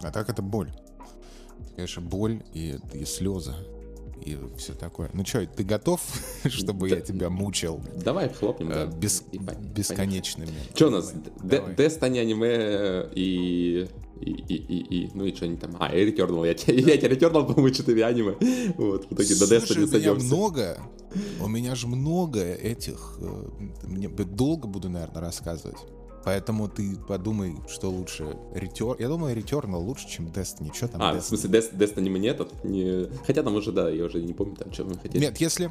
А 0.00 0.10
так 0.10 0.28
это 0.28 0.42
боль. 0.42 0.72
Конечно, 1.74 2.02
боль 2.02 2.42
и, 2.54 2.78
и 2.92 3.04
слезы 3.04 3.54
и 4.26 4.36
все 4.56 4.74
такое. 4.74 5.10
Ну 5.12 5.24
что, 5.24 5.46
ты 5.46 5.62
готов, 5.62 6.00
чтобы 6.48 6.88
я 6.88 7.00
тебя 7.00 7.30
мучил? 7.30 7.80
Давай 7.96 8.28
хлопнем. 8.28 8.70
Э, 8.72 8.86
без, 8.86 9.22
бесконечными. 9.22 10.50
Что 10.74 10.88
у 10.88 10.90
нас? 10.90 11.14
Destiny 11.42 12.18
аниме 12.18 13.08
и 13.14 13.88
и, 14.20 14.30
и, 14.30 14.54
и, 14.54 14.78
и, 14.78 15.10
ну 15.14 15.24
и 15.24 15.34
что-нибудь 15.34 15.60
там. 15.60 15.76
А, 15.78 15.94
и 15.94 16.10
Returnal. 16.10 16.46
Я, 16.46 16.74
я, 16.74 16.94
я 16.94 16.96
тебе 16.96 17.14
Returnal 17.14 17.52
помучу, 17.52 17.84
ты 17.84 18.02
аниме. 18.02 18.36
Вот, 18.76 19.06
в 19.10 19.12
итоге 19.12 19.34
до 19.34 19.44
Destiny 19.44 19.86
сойдемся. 19.86 20.10
у 20.10 20.14
меня 20.14 20.14
много, 20.14 20.78
у 21.40 21.48
меня 21.48 21.74
же 21.74 21.86
много 21.86 22.40
этих, 22.40 23.18
э, 23.20 23.44
мне 23.84 24.08
долго 24.08 24.66
буду, 24.66 24.88
наверное, 24.88 25.20
рассказывать. 25.20 25.78
Поэтому 26.26 26.68
ты 26.68 26.96
подумай, 26.96 27.54
что 27.68 27.88
лучше. 27.88 28.24
Return... 28.52 28.96
Я 28.98 29.06
думаю, 29.06 29.36
Returnal 29.36 29.76
лучше, 29.76 30.08
чем 30.08 30.26
Destiny. 30.26 30.74
Что 30.74 30.88
там 30.88 31.00
А, 31.00 31.14
Destiny? 31.14 31.20
в 31.20 31.24
смысле, 31.24 31.50
Dest... 31.50 31.76
Destiny 31.76 32.10
мне 32.10 32.30
этот? 32.30 32.64
Не... 32.64 33.08
Хотя 33.24 33.44
там 33.44 33.54
уже, 33.54 33.70
да, 33.70 33.88
я 33.88 34.06
уже 34.06 34.20
не 34.20 34.32
помню, 34.32 34.56
там, 34.56 34.72
что 34.72 34.84
мы 34.84 34.96
хотели. 34.96 35.20
Нет, 35.20 35.36
если... 35.36 35.70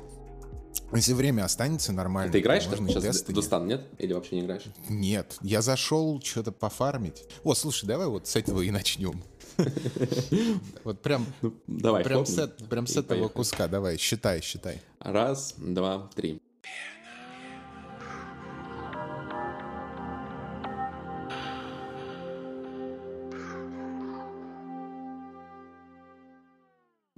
Если 0.93 1.11
время 1.11 1.43
останется 1.43 1.91
нормально. 1.91 2.31
Ты 2.31 2.39
играешь 2.39 2.63
там 2.63 2.87
сейчас 2.87 3.03
Destiny. 3.03 3.33
Дустан, 3.33 3.67
нет? 3.67 3.85
Или 3.97 4.13
вообще 4.13 4.37
не 4.37 4.43
играешь? 4.43 4.63
Нет, 4.87 5.35
я 5.41 5.61
зашел 5.61 6.21
что-то 6.23 6.53
пофармить. 6.53 7.25
О, 7.43 7.53
слушай, 7.53 7.85
давай 7.85 8.07
вот 8.07 8.25
с 8.25 8.37
этого 8.37 8.61
и 8.61 8.71
начнем. 8.71 9.21
Вот 10.85 11.01
прям, 11.01 11.25
ну, 11.41 11.53
давай, 11.67 12.03
прям 12.03 12.25
с, 12.25 12.47
прям 12.69 12.87
с 12.87 12.95
этого 12.95 13.27
куска, 13.27 13.67
давай, 13.67 13.97
считай, 13.97 14.41
считай. 14.41 14.81
Раз, 14.99 15.55
два, 15.57 16.09
три. 16.15 16.41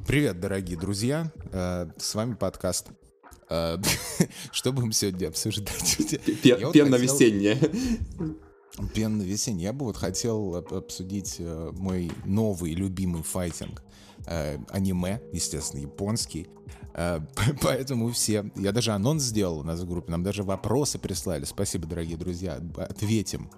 Привет, 0.08 0.39
дорогие 0.39 0.80
друзья. 0.80 1.33
Э, 1.52 1.86
с 1.97 2.16
вами 2.16 2.36
подкаст. 2.36 2.88
Э, 3.50 3.75
что 4.53 4.72
будем 4.72 4.94
сегодня 4.94 5.27
обсуждать? 5.27 5.97
Пенно-весеннее. 6.44 7.58
Пенно-весеннее. 8.94 9.63
Я 9.63 9.73
бы 9.73 9.83
вот 9.83 9.97
хотел 9.97 10.55
обсудить 10.55 11.35
э, 11.39 11.72
мой 11.73 12.09
новый 12.23 12.73
любимый 12.73 13.22
файтинг. 13.22 13.83
Аниме, 14.69 15.22
естественно, 15.33 15.81
японский. 15.81 16.47
Поэтому 17.61 18.09
все... 18.13 18.50
Я 18.55 18.72
даже 18.72 18.91
анонс 18.91 19.23
сделал 19.23 19.59
у 19.59 19.63
нас 19.63 19.81
в 19.81 19.89
группе. 19.89 20.09
Нам 20.09 20.23
даже 20.23 20.44
вопросы 20.44 21.00
прислали. 21.00 21.44
Спасибо, 21.44 21.85
дорогие 21.85 22.16
друзья. 22.16 22.61
Ответим 22.78 23.52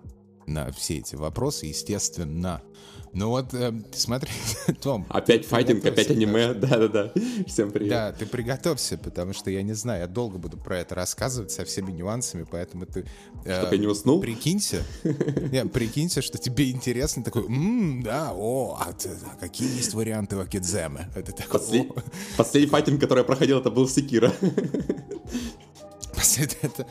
на 0.47 0.72
все 0.72 0.97
эти 0.97 1.16
вопросы, 1.16 1.67
естественно. 1.67 2.64
Ну 3.13 3.29
вот, 3.29 3.53
э, 3.53 3.73
смотри, 3.91 4.31
Том. 4.81 5.05
Опять 5.09 5.45
файтинг, 5.45 5.83
опять 5.85 6.11
аниме, 6.11 6.53
да-да-да. 6.53 7.11
Всем 7.47 7.71
привет. 7.71 7.89
Да, 7.89 8.11
ты 8.11 8.25
приготовься, 8.25 8.97
потому 8.97 9.33
что 9.33 9.49
я 9.49 9.63
не 9.63 9.73
знаю, 9.73 10.02
я 10.02 10.07
долго 10.07 10.38
буду 10.38 10.57
про 10.57 10.79
это 10.79 10.95
рассказывать 10.95 11.52
со 11.52 11.65
всеми 11.65 11.91
нюансами, 11.91 12.45
поэтому 12.49 12.85
ты... 12.85 13.05
Э, 13.45 13.61
Чтобы 13.61 13.75
я 13.75 13.81
не 13.81 13.87
уснул? 13.87 14.21
Прикинься, 14.21 14.83
не, 15.03 15.65
прикинься, 15.65 16.21
что 16.21 16.37
тебе 16.37 16.69
интересно, 16.71 17.23
такой, 17.23 17.45
м-м, 17.45 18.03
да, 18.03 18.31
о, 18.33 18.77
а, 18.80 18.89
а 18.91 19.39
какие 19.39 19.75
есть 19.75 19.93
варианты 19.93 20.35
в 20.35 20.41
Акидземе? 20.41 21.09
Это 21.15 21.31
такой, 21.31 21.59
Послед... 21.59 21.87
Последний 22.37 22.69
файтинг, 22.69 23.02
который 23.02 23.19
я 23.19 23.23
проходил, 23.23 23.59
это 23.59 23.71
был 23.71 23.87
Секира. 23.87 24.31
Это 26.62 26.88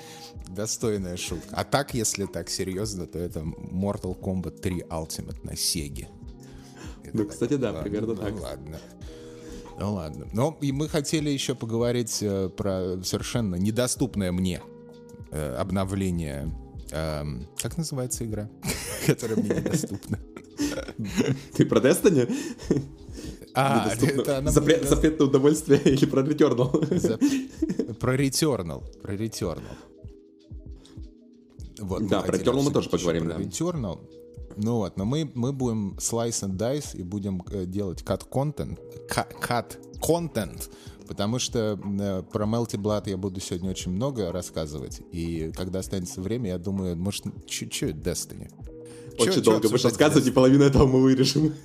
достойная 0.48 1.17
шутка. 1.17 1.48
А 1.53 1.65
так, 1.65 1.95
если 1.95 2.27
так 2.27 2.48
серьезно, 2.48 3.07
то 3.07 3.19
это 3.19 3.41
Mortal 3.41 4.19
Kombat 4.19 4.61
3 4.61 4.85
Ultimate 4.91 5.39
на 5.45 5.57
Сеге. 5.57 6.09
Ну, 7.12 7.27
кстати, 7.27 7.57
да, 7.57 7.73
примерно 7.73 8.15
ну, 8.15 8.17
так. 8.17 8.41
ладно. 8.41 8.79
Ну 9.79 9.95
ладно. 9.95 10.27
Ну, 10.33 10.57
и 10.61 10.73
мы 10.73 10.89
хотели 10.89 11.31
еще 11.31 11.55
поговорить 11.55 12.19
э, 12.20 12.48
про 12.48 13.03
совершенно 13.03 13.55
недоступное 13.55 14.33
мне 14.33 14.61
э, 15.31 15.55
обновление. 15.55 16.52
Э, 16.91 17.25
как 17.57 17.77
называется 17.77 18.25
игра, 18.25 18.51
которая 19.07 19.36
мне 19.36 19.51
недоступна? 19.51 20.19
Ты 21.57 21.64
про 21.64 21.81
Destiny? 21.81 22.29
А, 23.61 23.91
это 24.01 24.39
она. 24.39 24.51
Запретное 24.52 25.27
удовольствие 25.27 25.80
или 25.85 26.07
про 26.07 26.23
Returnal? 26.23 26.98
За... 26.98 27.19
Про 27.95 28.17
Returnal. 28.17 28.85
Про 29.02 29.14
Returnal. 29.14 29.63
Вот, 31.80 32.07
да, 32.07 32.20
про 32.20 32.36
Returnal 32.36 32.63
мы 32.63 32.70
тоже 32.70 32.89
поговорим, 32.89 33.29
да. 33.29 33.36
Returnal. 33.36 33.98
Ну 34.57 34.77
вот, 34.77 34.96
но 34.96 35.05
мы, 35.05 35.30
мы 35.35 35.52
будем 35.52 35.96
slice 35.98 36.45
and 36.45 36.57
dice 36.57 36.96
и 36.96 37.02
будем 37.02 37.42
э, 37.51 37.64
делать 37.64 38.02
cut 38.02 38.29
content, 38.29 38.79
cut 39.08 39.77
content, 40.01 40.69
потому 41.07 41.39
что 41.39 41.79
э, 41.79 42.23
про 42.33 42.45
Melty 42.45 42.77
Blood 42.77 43.08
я 43.11 43.17
буду 43.17 43.40
сегодня 43.40 43.70
очень 43.70 43.92
много 43.92 44.33
рассказывать, 44.33 45.01
и 45.13 45.52
когда 45.55 45.79
останется 45.80 46.20
время, 46.20 46.51
я 46.51 46.58
думаю, 46.58 46.96
может, 46.96 47.25
чуть-чуть 47.46 47.96
Destiny. 47.96 48.51
Очень 49.18 49.33
чё, 49.34 49.40
долго 49.42 49.68
будешь 49.68 49.84
рассказывать, 49.84 50.27
и 50.27 50.30
половину 50.30 50.64
этого 50.64 50.86
мы 50.86 51.02
вырежем. 51.02 51.55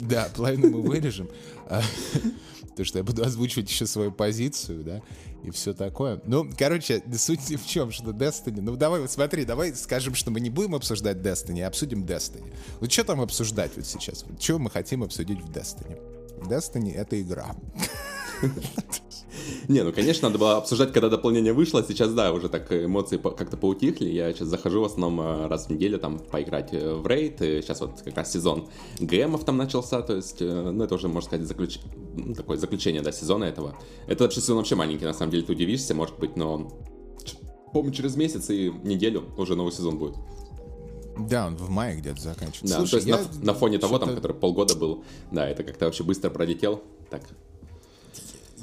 Да, 0.00 0.28
половину 0.34 0.70
мы 0.70 0.82
вырежем. 0.82 1.28
Потому 2.76 2.86
что 2.86 2.98
я 2.98 3.04
буду 3.04 3.24
озвучивать 3.24 3.70
еще 3.70 3.86
свою 3.86 4.12
позицию, 4.12 4.84
да, 4.84 5.02
и 5.42 5.50
все 5.50 5.72
такое. 5.72 6.20
Ну, 6.26 6.48
короче, 6.58 7.02
суть 7.16 7.40
в 7.40 7.66
чем, 7.66 7.90
что 7.90 8.10
Destiny... 8.10 8.60
Ну, 8.60 8.76
давай, 8.76 9.00
вот 9.00 9.10
смотри, 9.10 9.44
давай 9.44 9.74
скажем, 9.74 10.14
что 10.14 10.30
мы 10.30 10.40
не 10.40 10.50
будем 10.50 10.74
обсуждать 10.74 11.16
Destiny, 11.16 11.62
а 11.62 11.68
обсудим 11.68 12.04
Destiny. 12.04 12.52
Вот 12.80 12.92
что 12.92 13.04
там 13.04 13.22
обсуждать 13.22 13.72
вот 13.76 13.86
сейчас? 13.86 14.24
Вот 14.28 14.42
что 14.42 14.58
мы 14.58 14.70
хотим 14.70 15.02
обсудить 15.02 15.40
в 15.40 15.50
Destiny? 15.50 15.98
Destiny— 16.42 16.94
это 16.94 17.20
игра. 17.20 17.56
Не, 19.68 19.82
ну, 19.82 19.92
конечно, 19.92 20.28
надо 20.28 20.38
было 20.38 20.56
обсуждать, 20.56 20.92
когда 20.92 21.08
дополнение 21.08 21.52
вышло. 21.52 21.84
Сейчас, 21.86 22.12
да, 22.12 22.32
уже 22.32 22.48
так 22.48 22.72
эмоции 22.72 23.16
как-то 23.16 23.56
поутихли. 23.56 24.08
Я 24.08 24.32
сейчас 24.32 24.48
захожу 24.48 24.80
в 24.80 24.84
основном 24.84 25.20
э, 25.20 25.46
раз 25.48 25.66
в 25.66 25.70
неделю 25.70 25.98
там 25.98 26.18
поиграть 26.18 26.72
э, 26.72 26.94
в 26.94 27.06
рейд. 27.06 27.38
Сейчас 27.38 27.80
вот 27.80 28.00
как 28.02 28.16
раз 28.16 28.32
сезон 28.32 28.68
ГМов 28.98 29.44
там 29.44 29.56
начался, 29.56 30.02
то 30.02 30.16
есть, 30.16 30.40
э, 30.40 30.70
ну, 30.70 30.84
это 30.84 30.94
уже, 30.94 31.08
можно 31.08 31.28
сказать, 31.28 31.46
заключ... 31.46 31.78
Ну, 32.16 32.34
такое 32.34 32.56
заключение, 32.56 33.02
да, 33.02 33.12
сезона 33.12 33.44
этого. 33.44 33.76
Это 34.06 34.24
вообще 34.24 34.40
сезон 34.40 34.58
вообще 34.58 34.74
маленький, 34.74 35.04
на 35.04 35.14
самом 35.14 35.32
деле, 35.32 35.44
ты 35.44 35.52
удивишься, 35.52 35.94
может 35.94 36.18
быть, 36.18 36.36
но 36.36 36.72
помню, 37.72 37.92
через 37.92 38.16
месяц 38.16 38.48
и 38.50 38.72
неделю 38.84 39.24
уже 39.36 39.54
новый 39.54 39.72
сезон 39.72 39.98
будет. 39.98 40.16
Да, 41.18 41.46
он 41.46 41.56
в 41.56 41.70
мае 41.70 41.96
где-то 41.98 42.20
заканчивается. 42.20 42.74
Да, 42.74 42.86
Слушай, 42.86 42.90
то 42.90 42.96
есть 42.96 43.06
я... 43.06 43.40
на, 43.40 43.46
на 43.46 43.54
фоне 43.54 43.78
того, 43.78 43.98
там, 43.98 44.14
который 44.14 44.36
полгода 44.36 44.76
был, 44.76 45.04
да, 45.30 45.48
это 45.48 45.62
как-то 45.62 45.86
вообще 45.86 46.04
быстро 46.04 46.30
пролетел. 46.30 46.82
Так, 47.10 47.22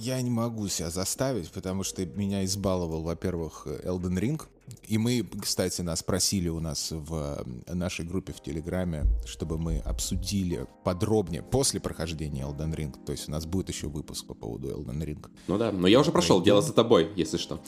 я 0.03 0.21
не 0.21 0.29
могу 0.29 0.67
себя 0.67 0.89
заставить, 0.89 1.49
потому 1.51 1.83
что 1.83 2.05
меня 2.05 2.43
избаловал, 2.43 3.03
во-первых, 3.03 3.65
Elden 3.67 4.19
Ring. 4.19 4.41
И 4.87 4.97
мы, 4.97 5.25
кстати, 5.41 5.81
нас 5.81 6.03
просили 6.03 6.49
у 6.49 6.59
нас 6.59 6.91
в 6.91 7.45
нашей 7.67 8.05
группе 8.05 8.31
в 8.33 8.41
Телеграме, 8.41 9.03
чтобы 9.25 9.57
мы 9.57 9.79
обсудили 9.79 10.65
подробнее 10.83 11.41
после 11.41 11.79
прохождения 11.79 12.43
Elden 12.43 12.75
Ring. 12.75 12.95
То 13.05 13.11
есть 13.11 13.27
у 13.27 13.31
нас 13.31 13.45
будет 13.45 13.69
еще 13.69 13.87
выпуск 13.87 14.25
по 14.25 14.33
поводу 14.33 14.69
Elden 14.69 14.99
Ring. 15.05 15.25
Ну 15.47 15.57
да, 15.57 15.71
но 15.71 15.87
я 15.87 15.99
уже 15.99 16.11
прошел, 16.11 16.41
дело 16.41 16.61
за 16.61 16.73
тобой, 16.73 17.11
если 17.15 17.37
что. 17.37 17.61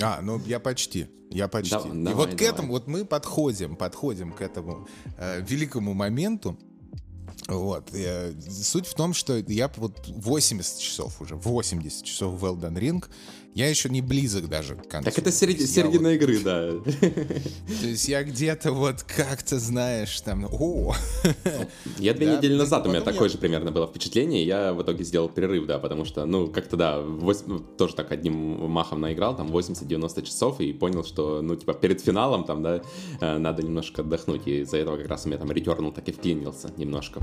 А, 0.00 0.20
ну 0.22 0.40
я 0.46 0.58
почти, 0.60 1.06
я 1.30 1.48
почти. 1.48 1.74
Да, 1.74 1.80
И 1.80 2.02
давай, 2.04 2.14
вот 2.14 2.30
к 2.30 2.38
давай. 2.38 2.52
этому, 2.52 2.72
вот 2.72 2.86
мы 2.86 3.04
подходим, 3.04 3.76
подходим 3.76 4.32
к 4.32 4.40
этому 4.40 4.88
э, 5.18 5.40
великому 5.42 5.94
моменту, 5.94 6.58
вот. 7.48 7.94
Я, 7.94 8.32
суть 8.50 8.86
в 8.86 8.94
том, 8.94 9.14
что 9.14 9.36
я 9.36 9.70
вот 9.76 10.06
80 10.08 10.78
часов 10.78 11.20
уже, 11.20 11.34
80 11.34 12.04
часов 12.04 12.40
в 12.40 12.44
Elden 12.44 12.74
Ring, 12.78 13.04
я 13.54 13.68
еще 13.68 13.88
не 13.88 14.00
близок 14.00 14.48
даже 14.48 14.76
к 14.76 14.88
концу. 14.88 15.10
Так 15.10 15.18
это 15.18 15.30
середина, 15.30 15.66
середина 15.66 16.08
вот... 16.08 16.14
игры, 16.14 16.38
да. 16.40 16.70
То 17.80 17.86
есть 17.86 18.08
я 18.08 18.22
где-то 18.22 18.72
вот 18.72 19.02
как-то, 19.02 19.58
знаешь, 19.58 20.20
там, 20.22 20.46
о! 20.50 20.94
Я 21.98 22.14
две 22.14 22.36
недели 22.36 22.54
назад, 22.54 22.86
у 22.86 22.88
меня 22.88 23.02
такое 23.02 23.28
же 23.28 23.38
примерно 23.38 23.70
было 23.70 23.86
впечатление, 23.86 24.44
я 24.44 24.72
в 24.72 24.82
итоге 24.82 25.04
сделал 25.04 25.28
перерыв, 25.28 25.66
да, 25.66 25.78
потому 25.78 26.04
что, 26.04 26.24
ну, 26.24 26.48
как-то, 26.48 26.76
да, 26.76 27.04
тоже 27.76 27.94
так 27.94 28.10
одним 28.12 28.70
махом 28.70 29.00
наиграл, 29.00 29.36
там, 29.36 29.48
80-90 29.48 30.22
часов, 30.22 30.60
и 30.60 30.72
понял, 30.72 31.04
что, 31.04 31.42
ну, 31.42 31.54
типа, 31.56 31.74
перед 31.74 32.00
финалом, 32.00 32.44
там, 32.44 32.62
да, 32.62 32.82
э, 33.20 33.38
надо 33.38 33.62
немножко 33.62 34.02
отдохнуть, 34.02 34.46
и 34.46 34.60
из-за 34.60 34.78
этого 34.78 34.96
как 34.96 35.08
раз 35.08 35.26
у 35.26 35.28
меня 35.28 35.38
там 35.38 35.50
Returnal 35.50 35.92
так 35.92 36.08
и 36.08 36.12
вклинился 36.12 36.70
немножко. 36.76 37.20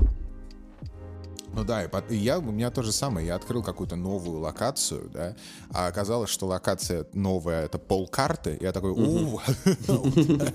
Ну 1.54 1.64
да, 1.64 1.84
и 2.08 2.16
я, 2.16 2.38
у 2.38 2.42
меня 2.42 2.70
то 2.70 2.82
же 2.82 2.92
самое. 2.92 3.26
Я 3.26 3.34
открыл 3.34 3.62
какую-то 3.62 3.96
новую 3.96 4.40
локацию, 4.40 5.10
да, 5.12 5.36
а 5.72 5.88
оказалось, 5.88 6.30
что 6.30 6.46
локация 6.46 7.06
новая— 7.12 7.64
это 7.66 7.78
полкарты. 7.78 8.56
Я 8.60 8.72
такой, 8.72 8.90
у, 8.92 9.40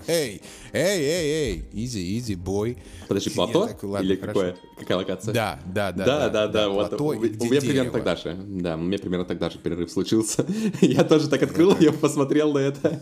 эй, 0.07 0.41
эй, 0.71 0.99
эй, 1.01 1.49
эй, 1.51 1.69
изи, 1.73 2.17
изи, 2.17 2.35
бой. 2.35 2.77
Подожди, 3.07 3.29
плато? 3.29 3.69
Или 3.99 4.15
какое? 4.15 4.55
Какая 4.77 4.97
локация? 4.97 5.33
Да, 5.33 5.59
да, 5.65 5.91
да. 5.91 6.05
Да, 6.05 6.29
да, 6.29 6.47
да, 6.47 6.69
вот. 6.69 6.99
У 6.99 7.13
меня 7.13 7.61
примерно 7.61 7.91
тогда 7.91 8.15
же. 8.15 8.33
Да, 8.35 8.75
у 8.75 8.79
меня 8.79 8.97
примерно 8.97 9.25
тогда 9.25 9.49
же 9.49 9.59
перерыв 9.59 9.91
случился. 9.91 10.45
Я 10.81 11.03
тоже 11.03 11.29
так 11.29 11.43
открыл, 11.43 11.75
я 11.79 11.91
посмотрел 11.91 12.53
на 12.53 12.59
это. 12.59 13.01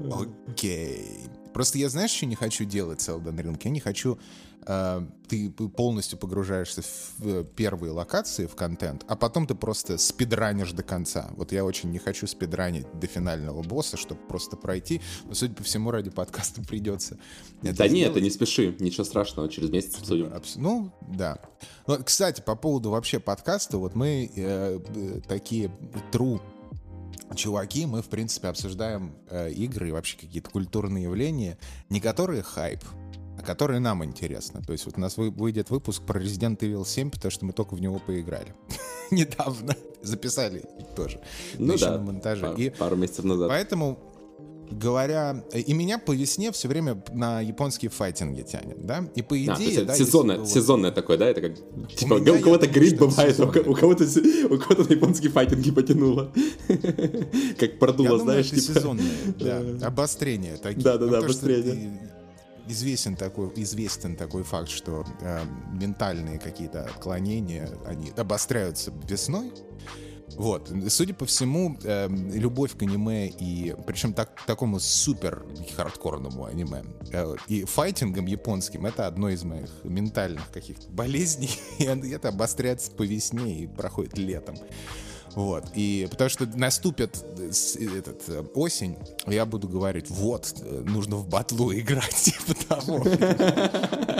Окей. 0.10 1.28
Просто 1.52 1.78
я, 1.78 1.88
знаешь, 1.88 2.10
что 2.10 2.26
не 2.26 2.34
хочу 2.34 2.64
делать 2.64 3.00
с 3.00 3.08
Elden 3.08 3.36
Ring? 3.36 3.60
Я 3.62 3.70
не 3.70 3.80
хочу... 3.80 4.18
Э, 4.66 5.06
ты 5.28 5.50
полностью 5.50 6.18
погружаешься 6.18 6.82
в 7.18 7.44
первые 7.44 7.92
локации, 7.92 8.46
в 8.46 8.54
контент, 8.54 9.04
а 9.08 9.16
потом 9.16 9.46
ты 9.46 9.54
просто 9.54 9.98
спидранишь 9.98 10.72
до 10.72 10.82
конца. 10.82 11.30
Вот 11.36 11.52
я 11.52 11.64
очень 11.64 11.90
не 11.90 11.98
хочу 11.98 12.26
спидранить 12.26 12.86
до 12.98 13.06
финального 13.06 13.62
босса, 13.62 13.96
чтобы 13.96 14.20
просто 14.22 14.56
пройти. 14.56 15.00
Но, 15.24 15.34
судя 15.34 15.54
по 15.54 15.62
всему, 15.62 15.90
ради 15.90 16.10
подкаста 16.10 16.62
придется 16.62 17.18
Да 17.62 17.88
нет, 17.88 18.14
ты 18.14 18.20
не 18.20 18.30
спеши, 18.30 18.74
ничего 18.78 19.04
страшного, 19.04 19.48
через 19.48 19.70
месяц 19.70 19.98
обсудим. 19.98 20.32
Ну, 20.56 20.92
да. 21.08 21.38
Ну, 21.86 21.98
кстати, 22.02 22.40
по 22.40 22.54
поводу 22.54 22.90
вообще 22.90 23.20
подкаста, 23.20 23.78
вот 23.78 23.94
мы 23.94 24.30
э, 24.34 24.80
такие 25.28 25.70
true 26.12 26.40
чуваки, 27.34 27.86
мы, 27.86 28.02
в 28.02 28.08
принципе, 28.08 28.48
обсуждаем 28.48 29.14
э, 29.30 29.50
игры 29.52 29.88
и 29.88 29.92
вообще 29.92 30.16
какие-то 30.16 30.50
культурные 30.50 31.04
явления, 31.04 31.58
не 31.88 32.00
которые 32.00 32.42
хайп, 32.42 32.80
а 33.38 33.42
которые 33.42 33.80
нам 33.80 34.04
интересны. 34.04 34.62
То 34.62 34.72
есть 34.72 34.86
вот 34.86 34.96
у 34.96 35.00
нас 35.00 35.16
выйдет 35.16 35.70
выпуск 35.70 36.02
про 36.02 36.20
Resident 36.20 36.58
Evil 36.58 36.86
7, 36.86 37.10
потому 37.10 37.30
что 37.30 37.44
мы 37.44 37.52
только 37.52 37.74
в 37.74 37.80
него 37.80 37.98
поиграли. 37.98 38.54
Недавно. 39.10 39.74
Записали 40.02 40.64
тоже. 40.94 41.20
Ну 41.58 41.76
да, 41.76 41.92
на 41.92 41.98
монтаже. 41.98 42.42
Пару, 42.42 42.56
и 42.56 42.70
пару 42.70 42.96
месяцев 42.96 43.24
назад. 43.24 43.48
Поэтому 43.48 43.98
говоря, 44.70 45.44
и 45.52 45.72
меня 45.72 45.98
по 45.98 46.12
весне 46.12 46.52
все 46.52 46.68
время 46.68 47.02
на 47.12 47.40
японские 47.40 47.90
файтинги 47.90 48.42
тянет, 48.42 48.84
да? 48.84 49.08
И 49.14 49.22
по 49.22 49.38
идее, 49.38 49.82
а, 49.82 49.84
да, 49.84 49.94
сезонное, 49.94 50.38
если... 50.40 50.54
сезонное 50.60 50.90
такое, 50.90 51.18
да? 51.18 51.26
Это 51.26 51.40
как 51.40 51.56
типа 51.94 52.14
у, 52.14 52.16
у 52.18 52.40
кого-то 52.40 52.66
грипп 52.66 52.98
бывает, 52.98 53.38
у 53.40 53.74
кого-то 53.74 54.04
у 54.04 54.58
кого-то 54.58 54.84
на 54.88 54.92
японские 54.94 55.30
файтинги 55.30 55.70
потянуло, 55.70 56.32
как 57.58 57.78
продуло, 57.78 58.18
знаешь, 58.18 58.50
типа. 58.50 58.60
сезонное, 58.60 59.06
да, 59.38 59.86
обострение 59.86 60.56
такие. 60.56 60.82
Да, 60.82 60.98
да, 60.98 61.06
да, 61.06 61.18
обострение 61.18 62.08
известен 62.68 63.16
такой, 63.16 63.50
известен 63.56 64.16
такой 64.16 64.42
факт, 64.42 64.68
что 64.68 65.04
э, 65.20 65.40
ментальные 65.72 66.38
какие-то 66.38 66.82
отклонения, 66.82 67.68
они 67.86 68.12
обостряются 68.16 68.92
весной, 69.08 69.52
вот, 70.38 70.72
судя 70.88 71.14
по 71.14 71.26
всему, 71.26 71.76
э, 71.82 72.08
любовь 72.08 72.76
к 72.76 72.82
аниме 72.82 73.26
и 73.26 73.74
причем 73.88 74.12
так, 74.14 74.40
такому 74.46 74.78
супер 74.78 75.44
хардкорному 75.76 76.44
аниме 76.44 76.84
э, 77.12 77.34
и 77.48 77.64
файтингом 77.64 78.26
японским 78.26 78.86
это 78.86 79.08
одно 79.08 79.30
из 79.30 79.42
моих 79.42 79.68
ментальных 79.82 80.48
каких-то 80.52 80.88
болезней, 80.90 81.50
и 81.78 81.84
это 81.84 82.28
обостряется 82.28 82.92
по 82.92 83.02
весне 83.02 83.64
и 83.64 83.66
проходит 83.66 84.16
летом. 84.16 84.54
Вот. 85.34 85.64
И 85.74 86.06
потому 86.08 86.30
что 86.30 86.46
наступит 86.46 87.24
э, 87.38 87.50
этот, 87.98 88.28
э, 88.28 88.44
осень, 88.54 88.96
я 89.26 89.44
буду 89.44 89.68
говорить, 89.68 90.08
вот, 90.08 90.54
э, 90.60 90.84
нужно 90.86 91.16
в 91.16 91.28
батлу 91.28 91.72
играть, 91.72 92.14
типа 92.14 92.54
того. 92.68 93.04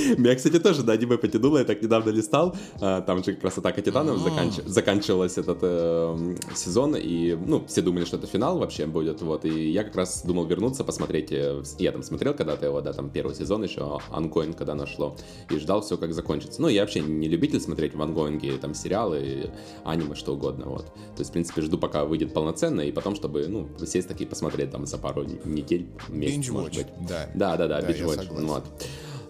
Меня, 0.18 0.34
кстати, 0.34 0.58
тоже 0.58 0.84
на 0.84 0.92
аниме 0.92 1.18
потянуло, 1.18 1.58
я 1.58 1.64
так 1.64 1.82
недавно 1.82 2.10
листал, 2.10 2.56
а, 2.80 3.00
там 3.00 3.24
же 3.24 3.34
как 3.34 3.44
раз 3.44 3.58
«Атака 3.58 3.82
титанов» 3.82 4.18
заканч... 4.18 4.54
заканчивалась 4.66 5.38
этот 5.38 5.58
э, 5.62 6.36
сезон, 6.54 6.96
и, 6.96 7.34
ну, 7.34 7.64
все 7.66 7.82
думали, 7.82 8.04
что 8.04 8.16
это 8.16 8.26
финал 8.26 8.58
вообще 8.58 8.86
будет, 8.86 9.22
вот, 9.22 9.44
и 9.44 9.70
я 9.70 9.84
как 9.84 9.96
раз 9.96 10.22
думал 10.24 10.46
вернуться, 10.46 10.84
посмотреть, 10.84 11.30
я 11.30 11.92
там 11.92 12.02
смотрел 12.02 12.34
когда-то 12.34 12.66
его, 12.66 12.80
да, 12.80 12.92
там 12.92 13.10
первый 13.10 13.34
сезон 13.34 13.62
еще, 13.62 14.00
ongoing, 14.10 14.56
когда 14.56 14.74
он 14.74 14.86
шел, 14.86 15.16
и 15.50 15.58
ждал 15.58 15.80
все, 15.82 15.96
как 15.96 16.12
закончится. 16.12 16.60
Ну, 16.62 16.68
я 16.68 16.82
вообще 16.82 17.00
не 17.00 17.28
любитель 17.28 17.60
смотреть 17.60 17.94
в 17.94 18.02
ангоинге, 18.02 18.52
там, 18.58 18.74
сериалы, 18.74 19.50
аниме, 19.84 20.14
что 20.14 20.34
угодно, 20.34 20.66
вот. 20.66 20.86
То 20.86 21.20
есть, 21.20 21.30
в 21.30 21.32
принципе, 21.32 21.62
жду, 21.62 21.78
пока 21.78 22.04
выйдет 22.04 22.32
полноценно, 22.32 22.80
и 22.80 22.92
потом, 22.92 23.14
чтобы, 23.14 23.46
ну, 23.48 23.68
сесть 23.84 24.08
такие 24.08 24.28
посмотреть 24.28 24.70
там 24.70 24.86
за 24.86 24.98
пару 24.98 25.24
недель, 25.44 25.88
месяц, 26.08 26.50
может 26.50 26.76
быть. 26.76 26.86
Да. 27.08 27.28
Да, 27.34 27.56
да, 27.56 27.68
да, 27.68 27.80
да 27.80 27.94
вот. 28.04 28.64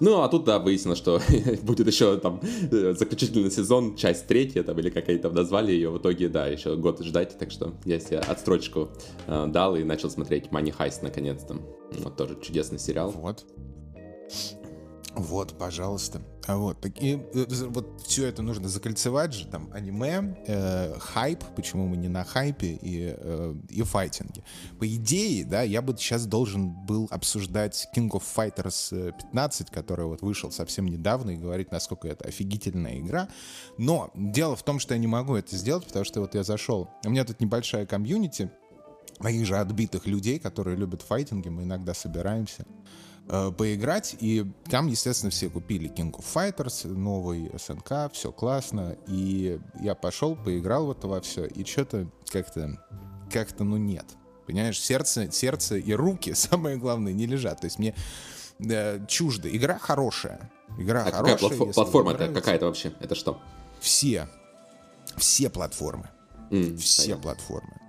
Ну, 0.00 0.22
а 0.22 0.28
тут, 0.28 0.44
да, 0.44 0.58
выяснилось, 0.58 0.98
что 0.98 1.20
будет 1.62 1.86
еще 1.86 2.16
там 2.18 2.40
э, 2.70 2.94
заключительный 2.94 3.50
сезон, 3.50 3.96
часть 3.96 4.26
третья, 4.26 4.62
там, 4.62 4.78
или 4.78 4.90
какая-то 4.90 5.30
назвали 5.30 5.72
ее, 5.72 5.90
в 5.90 5.98
итоге, 5.98 6.28
да, 6.28 6.46
еще 6.46 6.76
год 6.76 7.04
ждать, 7.04 7.38
так 7.38 7.50
что 7.50 7.74
я 7.84 8.00
себе 8.00 8.18
отстрочку 8.18 8.88
э, 9.26 9.46
дал 9.48 9.76
и 9.76 9.84
начал 9.84 10.10
смотреть 10.10 10.46
Money 10.46 10.74
Heist 10.76 11.00
наконец-то. 11.02 11.56
Вот 11.98 12.16
тоже 12.16 12.38
чудесный 12.40 12.78
сериал. 12.78 13.10
Вот. 13.10 13.44
Вот, 15.14 15.58
пожалуйста. 15.58 16.22
А 16.46 16.56
вот, 16.56 16.80
так, 16.80 16.92
и, 17.02 17.20
э, 17.34 17.46
вот 17.68 18.02
все 18.06 18.26
это 18.26 18.42
нужно 18.42 18.68
закольцевать 18.68 19.32
же, 19.32 19.46
там, 19.46 19.70
аниме, 19.72 20.36
э, 20.46 20.98
хайп, 20.98 21.44
почему 21.56 21.86
мы 21.88 21.96
не 21.96 22.08
на 22.08 22.24
хайпе, 22.24 22.78
и, 22.80 23.14
э, 23.16 23.54
и 23.68 23.82
файтинге. 23.82 24.42
По 24.78 24.86
идее, 24.86 25.44
да, 25.44 25.62
я 25.62 25.82
бы 25.82 25.96
сейчас 25.96 26.26
должен 26.26 26.70
был 26.70 27.08
обсуждать 27.10 27.88
King 27.94 28.10
of 28.10 28.22
Fighters 28.34 29.12
15, 29.12 29.68
э, 29.68 29.74
который 29.74 30.06
вот 30.06 30.22
вышел 30.22 30.50
совсем 30.50 30.86
недавно, 30.86 31.30
и 31.30 31.36
говорить, 31.36 31.72
насколько 31.72 32.08
это 32.08 32.26
офигительная 32.26 32.98
игра. 32.98 33.28
Но 33.76 34.10
дело 34.14 34.56
в 34.56 34.62
том, 34.62 34.78
что 34.78 34.94
я 34.94 35.00
не 35.00 35.08
могу 35.08 35.34
это 35.34 35.56
сделать, 35.56 35.86
потому 35.86 36.04
что 36.04 36.20
вот 36.20 36.34
я 36.34 36.44
зашел, 36.44 36.88
у 37.04 37.10
меня 37.10 37.24
тут 37.24 37.40
небольшая 37.40 37.84
комьюнити, 37.84 38.50
моих 39.18 39.44
же 39.44 39.56
отбитых 39.56 40.06
людей, 40.06 40.38
которые 40.38 40.76
любят 40.76 41.02
файтинги, 41.02 41.48
мы 41.48 41.64
иногда 41.64 41.94
собираемся 41.94 42.64
э, 43.30 43.52
поиграть, 43.56 44.16
и 44.20 44.44
там, 44.68 44.88
естественно, 44.88 45.30
все 45.30 45.48
купили 45.48 45.88
King 45.88 46.12
of 46.12 46.24
Fighters, 46.34 46.86
новый 46.86 47.50
СНК, 47.56 48.12
все 48.12 48.32
классно, 48.32 48.96
и 49.06 49.60
я 49.80 49.94
пошел, 49.94 50.36
поиграл 50.36 50.86
в 50.86 50.90
это 50.90 51.06
во 51.06 51.20
все, 51.20 51.46
и 51.46 51.64
что-то 51.64 52.08
как-то, 52.30 52.78
как-то, 53.32 53.64
ну, 53.64 53.76
нет. 53.76 54.04
Понимаешь, 54.46 54.80
сердце, 54.80 55.30
сердце 55.30 55.76
и 55.76 55.92
руки, 55.92 56.32
самое 56.34 56.76
главное, 56.76 57.12
не 57.12 57.26
лежат. 57.26 57.60
То 57.60 57.66
есть 57.66 57.78
мне 57.78 57.94
э, 58.58 59.04
чуждо. 59.06 59.48
Игра 59.48 59.78
хорошая. 59.78 60.50
Игра 60.76 61.04
а 61.04 61.10
хорошая. 61.12 61.36
Какая 61.36 61.58
платф- 61.58 61.72
платформа 61.72 62.12
это 62.12 62.28
какая-то 62.32 62.66
вообще? 62.66 62.92
Это 63.00 63.14
что? 63.14 63.40
Все. 63.78 64.28
Все 65.16 65.50
платформы. 65.50 66.10
Mm, 66.50 66.76
все 66.78 67.02
понятно. 67.02 67.22
платформы. 67.22 67.80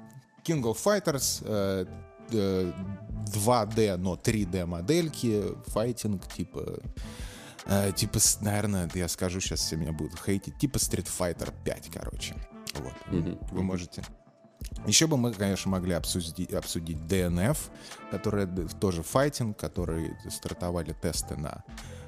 King 0.43 0.61
of 0.63 0.77
Fighters, 0.83 1.41
э, 1.45 1.85
2D, 2.31 3.97
но 3.97 4.15
3D 4.15 4.65
модельки, 4.65 5.43
файтинг, 5.67 6.27
типа, 6.27 6.79
э, 7.65 7.91
типа, 7.95 8.19
наверное, 8.41 8.89
я 8.93 9.07
скажу, 9.07 9.39
сейчас 9.39 9.61
все 9.61 9.75
меня 9.75 9.91
будут 9.91 10.19
хейтить, 10.19 10.57
типа 10.57 10.77
Street 10.77 11.07
Fighter 11.07 11.53
5, 11.63 11.89
короче. 11.93 12.35
Вот. 12.75 12.93
Mm-hmm. 13.11 13.47
Вы 13.51 13.63
можете 13.63 14.03
еще 14.87 15.07
бы 15.07 15.17
мы, 15.17 15.33
конечно, 15.33 15.69
могли 15.69 15.93
обсудить, 15.93 16.53
обсудить 16.53 16.97
DNF, 16.97 17.57
который 18.09 18.47
тоже 18.79 19.03
файтинг, 19.03 19.57
который 19.57 20.15
стартовали 20.29 20.93
тесты 20.93 21.35
на 21.35 21.63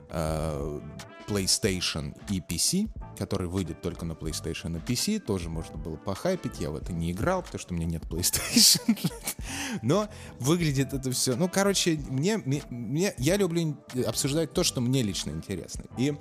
э, 0.10 0.80
PlayStation 1.28 2.16
и 2.30 2.40
PC, 2.40 2.90
который 3.18 3.48
выйдет 3.48 3.82
только 3.82 4.06
на 4.06 4.14
PlayStation 4.14 4.78
и 4.78 4.80
PC, 4.80 5.20
тоже 5.20 5.50
можно 5.50 5.78
было 5.78 5.96
похайпить, 5.96 6.60
я 6.60 6.70
в 6.70 6.76
это 6.76 6.94
не 6.94 7.12
играл, 7.12 7.44
потому 7.44 7.60
что 7.60 7.74
у 7.74 7.78
меня 7.78 7.88
нет 7.88 8.04
PlayStation, 8.04 8.98
но 9.82 10.08
выглядит 10.40 10.94
это 10.94 11.12
все, 11.12 11.36
ну, 11.36 11.50
короче, 11.50 12.00
мне, 12.10 12.38
мне, 12.38 13.14
я 13.18 13.38
люблю 13.38 13.78
обсуждать 14.06 14.54
то, 14.54 14.64
что 14.64 14.82
мне 14.82 15.04
лично 15.04 15.32
интересно, 15.32 15.86
и 15.98 16.16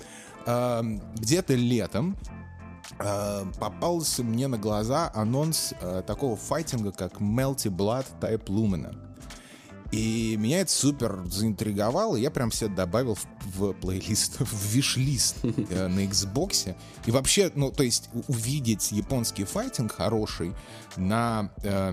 э, 0.47 0.83
где-то 1.17 1.55
летом 1.55 2.17
э, 2.99 3.45
попался 3.59 4.23
мне 4.23 4.49
на 4.49 4.59
глаза 4.59 5.11
анонс 5.15 5.75
э, 5.81 6.03
такого 6.07 6.37
файтинга, 6.37 6.93
как 6.93 7.21
Melty 7.21 7.71
Blood 7.71 8.07
Type 8.21 8.47
Lumina. 8.47 9.12
И 9.93 10.37
меня 10.39 10.63
это 10.63 10.73
супер 10.73 11.23
заинтриговало, 11.27 12.17
я 12.17 12.31
прям 12.31 12.51
себе 12.51 12.71
добавил 12.71 13.15
в, 13.15 13.27
в 13.59 13.73
плейлист, 13.75 14.37
в 14.41 14.75
виш-лист 14.75 15.37
э, 15.43 15.87
на 15.87 16.01
Xbox. 16.07 16.75
И 17.05 17.11
вообще, 17.11 17.53
ну, 17.55 17.71
то 17.71 17.83
есть 17.83 18.09
увидеть 18.27 18.91
японский 18.91 19.45
файтинг 19.45 19.93
хороший 19.93 20.55
на 20.97 21.53
э, 21.63 21.93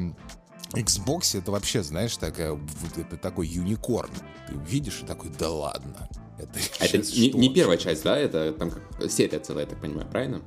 Xbox, 0.74 1.38
это 1.38 1.51
вообще, 1.51 1.84
знаешь, 1.84 2.15
такая, 2.15 2.58
это 2.96 3.18
такой 3.18 3.48
юникорн. 3.48 4.12
Ты 4.48 4.56
видишь 4.56 5.01
и 5.03 5.06
такой, 5.06 5.29
да 5.38 5.50
ладно. 5.50 6.08
Это, 6.38 6.58
это 6.79 6.98
не, 7.18 7.32
не 7.32 7.53
первая 7.53 7.77
часть, 7.77 8.03
да? 8.03 8.18
Это 8.18 8.53
там 8.53 8.72
как 8.72 9.12
серия 9.12 9.39
целая, 9.39 9.65
я 9.65 9.70
так 9.70 9.82
понимаю, 9.82 10.08
правильно? 10.10 10.41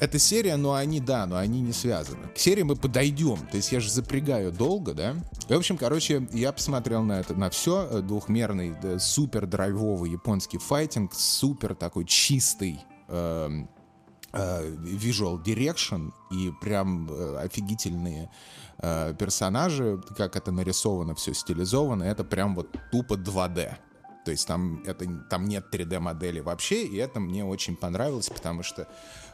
Это 0.00 0.18
серия, 0.18 0.56
но 0.56 0.74
они, 0.74 1.00
да, 1.00 1.26
но 1.26 1.36
они 1.36 1.60
не 1.60 1.72
связаны. 1.72 2.28
К 2.28 2.38
серии 2.38 2.62
мы 2.62 2.76
подойдем, 2.76 3.36
то 3.48 3.56
есть 3.56 3.72
я 3.72 3.80
же 3.80 3.90
запрягаю 3.90 4.52
долго, 4.52 4.94
да? 4.94 5.16
И, 5.48 5.52
в 5.52 5.56
общем, 5.56 5.76
короче, 5.76 6.28
я 6.32 6.52
посмотрел 6.52 7.02
на 7.02 7.20
это, 7.20 7.34
на 7.34 7.50
все, 7.50 7.88
э, 7.90 8.00
двухмерный, 8.00 8.76
да, 8.80 8.98
супер 9.00 9.46
драйвовый 9.46 10.10
японский 10.10 10.58
файтинг, 10.58 11.14
супер 11.14 11.74
такой 11.74 12.04
чистый, 12.04 12.78
э, 13.08 13.50
э, 14.32 14.76
visual 14.84 15.42
direction 15.42 16.12
и 16.30 16.52
прям 16.60 17.08
э, 17.10 17.38
офигительные 17.38 18.30
э, 18.78 19.14
персонажи, 19.18 20.00
как 20.16 20.36
это 20.36 20.52
нарисовано, 20.52 21.16
все 21.16 21.34
стилизовано, 21.34 22.04
это 22.04 22.22
прям 22.22 22.54
вот 22.54 22.68
тупо 22.92 23.14
2D. 23.14 23.76
То 24.28 24.32
есть 24.32 24.46
там, 24.46 24.82
это, 24.84 25.06
там 25.30 25.46
нет 25.46 25.74
3D 25.74 26.00
модели 26.00 26.40
вообще, 26.40 26.84
и 26.84 26.96
это 26.96 27.18
мне 27.18 27.46
очень 27.46 27.76
понравилось, 27.76 28.28
потому 28.28 28.62
что 28.62 28.86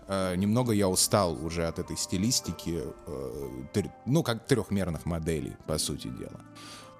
э, 0.06 0.36
немного 0.36 0.70
я 0.70 0.88
устал 0.88 1.44
уже 1.44 1.66
от 1.66 1.80
этой 1.80 1.96
стилистики, 1.96 2.80
э, 3.08 3.62
тр, 3.72 3.90
ну, 4.06 4.22
как 4.22 4.46
трехмерных 4.46 5.04
моделей, 5.04 5.56
по 5.66 5.78
сути 5.78 6.06
дела. 6.06 6.42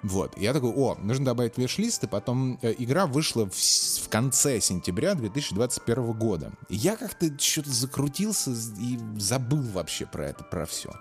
Вот. 0.03 0.37
Я 0.37 0.51
такой, 0.51 0.71
о, 0.71 0.95
нужно 0.95 1.23
добавить 1.23 1.57
виш-лист, 1.57 2.03
и 2.03 2.07
потом 2.07 2.59
э, 2.61 2.75
игра 2.77 3.07
вышла 3.07 3.49
в, 3.49 3.55
в 3.55 4.09
конце 4.09 4.59
сентября 4.59 5.15
2021 5.15 6.11
года. 6.11 6.51
И 6.67 6.75
я 6.75 6.97
как-то 6.97 7.27
что-то 7.39 7.69
закрутился 7.71 8.51
и 8.51 8.99
забыл 9.17 9.61
вообще 9.61 10.05
про 10.05 10.25
это, 10.25 10.43
про 10.43 10.65
все. 10.65 10.91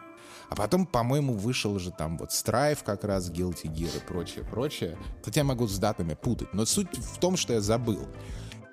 А 0.48 0.56
потом, 0.56 0.86
по-моему, 0.86 1.34
вышел 1.34 1.78
же 1.78 1.90
там 1.90 2.18
вот 2.18 2.30
Strife 2.30 2.84
как 2.84 3.04
раз, 3.04 3.30
Guilty 3.30 3.64
Gear 3.64 3.96
и 3.96 4.00
прочее, 4.06 4.44
прочее. 4.44 4.98
Хотя 5.24 5.40
я 5.40 5.44
могу 5.44 5.66
с 5.66 5.78
датами 5.78 6.14
путать. 6.14 6.52
Но 6.52 6.64
суть 6.66 6.96
в 6.96 7.18
том, 7.18 7.36
что 7.36 7.54
я 7.54 7.60
забыл. 7.60 8.06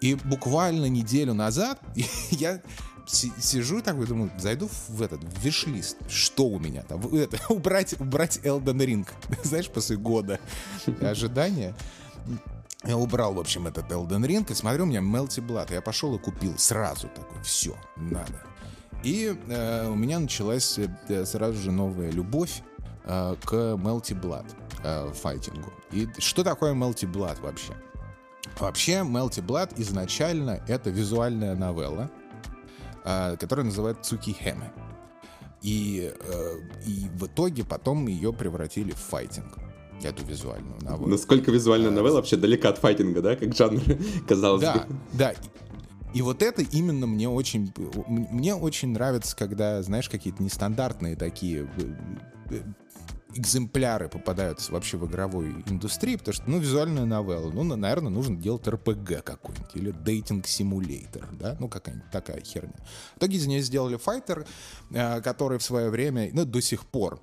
И 0.01 0.15
буквально 0.15 0.85
неделю 0.85 1.33
назад 1.33 1.79
я 2.31 2.61
сижу 3.07 3.81
такой, 3.81 4.07
думаю, 4.07 4.31
зайду 4.37 4.69
в 4.87 5.01
этот, 5.01 5.23
в 5.23 5.39
виш-лист. 5.39 5.97
Что 6.09 6.47
у 6.47 6.59
меня 6.59 6.83
там? 6.83 7.01
Это, 7.13 7.39
убрать, 7.49 7.99
убрать 7.99 8.39
Elden 8.43 8.77
Ring. 8.77 9.07
Знаешь, 9.43 9.69
после 9.69 9.97
года 9.97 10.39
ожидания. 11.01 11.75
Я 12.83 12.97
убрал, 12.97 13.35
в 13.35 13.39
общем, 13.39 13.67
этот 13.67 13.91
Elden 13.91 14.25
Ring, 14.25 14.51
и 14.51 14.55
смотрю, 14.55 14.83
у 14.83 14.87
меня 14.87 15.01
Melty 15.01 15.45
Blood. 15.45 15.71
Я 15.71 15.81
пошел 15.81 16.15
и 16.15 16.19
купил 16.19 16.57
сразу 16.57 17.09
такой, 17.09 17.41
все, 17.43 17.75
надо. 17.95 18.50
И 19.03 19.35
э, 19.47 19.87
у 19.89 19.95
меня 19.95 20.19
началась 20.19 20.77
э, 20.77 21.25
сразу 21.25 21.57
же 21.57 21.71
новая 21.71 22.11
любовь 22.11 22.61
э, 23.05 23.35
к 23.43 23.53
Melty 23.53 24.19
Blood 24.19 24.45
э, 24.83 25.11
файтингу. 25.13 25.71
И 25.91 26.07
что 26.19 26.43
такое 26.43 26.73
Melty 26.73 27.11
Blood 27.11 27.41
вообще? 27.41 27.73
Вообще, 28.59 28.99
Melty 28.99 29.43
Blood 29.45 29.73
изначально 29.77 30.63
это 30.67 30.89
визуальная 30.91 31.55
новелла, 31.55 32.11
э, 33.03 33.37
которая 33.37 33.65
называется 33.65 34.03
Цукихеме. 34.03 34.71
И, 35.61 36.11
э, 36.19 36.55
и 36.85 37.07
в 37.15 37.25
итоге 37.25 37.63
потом 37.63 38.07
ее 38.07 38.33
превратили 38.33 38.91
в 38.91 38.97
файтинг 38.99 39.57
эту 40.03 40.25
визуальную 40.25 40.79
новеллу. 40.81 41.07
Насколько 41.07 41.51
визуальная 41.51 41.89
а, 41.89 41.91
новелла 41.91 42.15
вообще 42.15 42.35
далека 42.35 42.69
от 42.69 42.79
файтинга, 42.79 43.21
да, 43.21 43.35
как 43.35 43.55
жанр, 43.55 43.81
казалось 44.27 44.61
да, 44.61 44.73
бы. 44.73 44.95
Да, 45.13 45.33
и 46.13 46.21
вот 46.21 46.41
это 46.43 46.61
именно 46.61 47.07
мне 47.07 47.29
очень, 47.29 47.73
мне 48.07 48.55
очень 48.55 48.89
нравится, 48.89 49.35
когда, 49.35 49.81
знаешь, 49.81 50.09
какие-то 50.09 50.43
нестандартные 50.43 51.15
такие 51.15 51.69
э, 51.77 51.95
э, 52.49 52.61
экземпляры 53.33 54.09
попадаются 54.09 54.71
вообще 54.71 54.97
в 54.97 55.07
игровой 55.07 55.51
индустрии, 55.67 56.17
потому 56.17 56.33
что, 56.33 56.49
ну, 56.49 56.59
визуальная 56.59 57.05
новелла, 57.05 57.51
ну, 57.51 57.63
наверное, 57.63 58.09
нужно 58.09 58.35
делать 58.35 58.67
РПГ 58.67 59.23
какой-нибудь 59.23 59.75
или 59.75 59.91
дейтинг-симулятор, 59.91 61.29
да, 61.31 61.55
ну, 61.59 61.69
какая-нибудь 61.69 62.11
такая 62.11 62.41
херня. 62.41 62.75
В 63.15 63.17
итоге 63.17 63.37
из 63.37 63.47
нее 63.47 63.61
сделали 63.61 63.97
файтер, 63.97 64.45
э, 64.91 65.21
который 65.21 65.59
в 65.59 65.63
свое 65.63 65.89
время, 65.89 66.29
ну, 66.33 66.45
до 66.45 66.61
сих 66.61 66.85
пор 66.85 67.21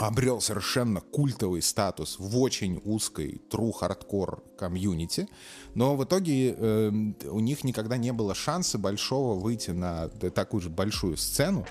обрел 0.00 0.40
совершенно 0.40 1.00
культовый 1.00 1.62
статус 1.62 2.18
в 2.18 2.38
очень 2.38 2.80
узкой 2.84 3.42
true 3.50 3.72
hardcore 3.78 4.56
комьюнити, 4.56 5.28
но 5.74 5.94
в 5.94 6.04
итоге 6.04 6.54
э, 6.56 6.90
у 7.30 7.40
них 7.40 7.64
никогда 7.64 7.96
не 7.98 8.12
было 8.12 8.34
шанса 8.34 8.78
большого 8.78 9.38
выйти 9.38 9.70
на 9.70 10.08
такую 10.08 10.62
же 10.62 10.70
большую 10.70 11.18
сцену 11.18 11.66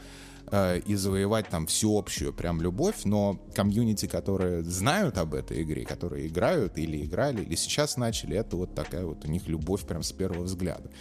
э, 0.52 0.80
и 0.80 0.96
завоевать 0.96 1.50
там 1.50 1.66
всеобщую 1.66 2.32
прям 2.32 2.62
любовь, 2.62 3.02
но 3.04 3.40
комьюнити, 3.56 4.06
которые 4.06 4.64
знают 4.64 5.18
об 5.18 5.34
этой 5.34 5.64
игре, 5.64 5.84
которые 5.84 6.28
играют 6.28 6.78
или 6.78 7.04
играли, 7.04 7.42
или 7.42 7.56
сейчас 7.56 7.98
начали, 7.98 8.38
это 8.38 8.58
вот 8.58 8.76
такая 8.76 9.06
вот 9.06 9.26
у 9.26 9.28
них 9.28 9.48
любовь 9.48 9.88
прям 9.88 10.04
с 10.04 10.12
первого 10.12 10.44
взгляда. 10.44 10.92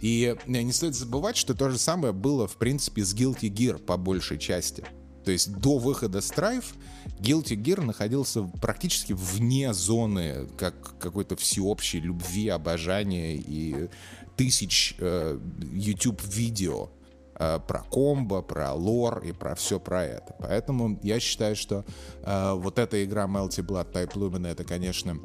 И 0.00 0.34
э, 0.46 0.62
не 0.62 0.72
стоит 0.72 0.94
забывать, 0.94 1.36
что 1.36 1.52
то 1.52 1.68
же 1.68 1.76
самое 1.76 2.14
было, 2.14 2.46
в 2.46 2.56
принципе, 2.56 3.04
с 3.04 3.14
Guilty 3.14 3.52
Gear 3.52 3.78
по 3.78 3.98
большей 3.98 4.38
части. 4.38 4.84
То 5.28 5.32
есть 5.32 5.52
до 5.52 5.76
выхода 5.76 6.20
Strife 6.20 6.74
Guilty 7.20 7.54
Gear 7.54 7.82
находился 7.82 8.44
практически 8.62 9.12
вне 9.12 9.74
зоны 9.74 10.48
как 10.56 10.98
какой-то 10.98 11.36
всеобщей 11.36 12.00
любви, 12.00 12.48
обожания 12.48 13.36
и 13.36 13.90
тысяч 14.36 14.94
э, 14.98 15.38
YouTube-видео 15.60 16.88
э, 17.34 17.58
про 17.58 17.82
комбо, 17.82 18.40
про 18.40 18.72
лор 18.72 19.22
и 19.22 19.32
про 19.32 19.54
все 19.54 19.78
про 19.78 20.02
это. 20.02 20.34
Поэтому 20.38 20.98
я 21.02 21.20
считаю, 21.20 21.56
что 21.56 21.84
э, 22.22 22.52
вот 22.54 22.78
эта 22.78 23.04
игра 23.04 23.26
Melty 23.26 23.62
Blood 23.62 23.92
Type 23.92 24.14
Lumen 24.14 24.48
это, 24.48 24.64
конечно, 24.64 25.18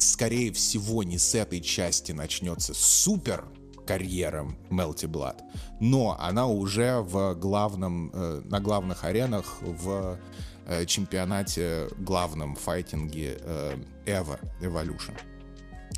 скорее 0.00 0.52
всего, 0.52 1.04
не 1.04 1.18
с 1.18 1.32
этой 1.36 1.60
части 1.60 2.10
начнется 2.10 2.74
супер 2.74 3.44
карьера 3.88 4.46
Melty 4.68 5.08
Blood, 5.08 5.40
но 5.80 6.14
она 6.20 6.46
уже 6.46 7.00
в 7.00 7.34
главном, 7.34 8.10
э, 8.12 8.42
на 8.44 8.60
главных 8.60 9.04
аренах 9.04 9.62
в 9.62 10.18
э, 10.66 10.84
чемпионате 10.84 11.88
главном 11.96 12.54
файтинге 12.54 13.38
э, 13.40 13.76
Ever 14.04 14.38
Evolution. 14.60 15.18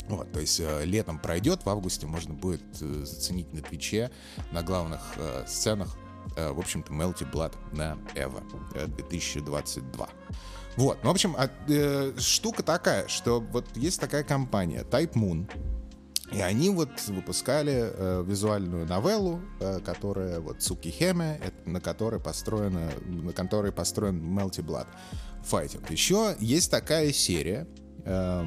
Вот, 0.09 0.31
то 0.31 0.39
есть 0.39 0.61
э, 0.61 0.85
летом 0.85 1.19
пройдет, 1.19 1.65
в 1.65 1.69
августе 1.69 2.07
можно 2.07 2.33
будет 2.33 2.63
э, 2.81 3.05
заценить 3.05 3.53
на 3.53 3.61
Твиче, 3.61 4.13
на 4.53 4.63
главных 4.63 5.01
э, 5.17 5.45
сценах, 5.49 5.97
э, 6.37 6.53
в 6.53 6.61
общем-то, 6.61 6.93
Melty 6.93 7.29
Blood 7.29 7.55
на 7.73 7.99
EVO 8.15 8.41
э, 8.75 8.87
2022. 8.87 10.09
Вот, 10.77 10.99
ну, 11.03 11.09
в 11.09 11.13
общем, 11.13 11.35
а, 11.37 11.51
э, 11.69 12.13
штука 12.19 12.63
такая, 12.63 13.09
что 13.09 13.41
вот 13.41 13.67
есть 13.77 14.01
такая 14.01 14.23
компания 14.23 14.85
Type 14.85 15.15
Moon, 15.15 15.51
и 16.33 16.41
они 16.41 16.71
вот 16.71 16.91
выпускали 17.09 17.93
э, 17.93 18.25
визуальную 18.27 18.87
новеллу, 18.87 19.41
э, 19.59 19.81
которая 19.81 20.41
вот 20.41 20.63
Цукихеме, 20.63 21.41
на 21.65 21.81
которой 21.81 22.21
построена, 22.21 22.91
на 23.07 23.33
которой 23.33 23.73
построен 23.73 24.21
Melty 24.21 24.65
Blood 24.65 24.87
Fighting. 25.43 25.91
Еще 25.91 26.37
есть 26.39 26.71
такая 26.71 27.13
серия 27.13 27.67
э, 28.05 28.47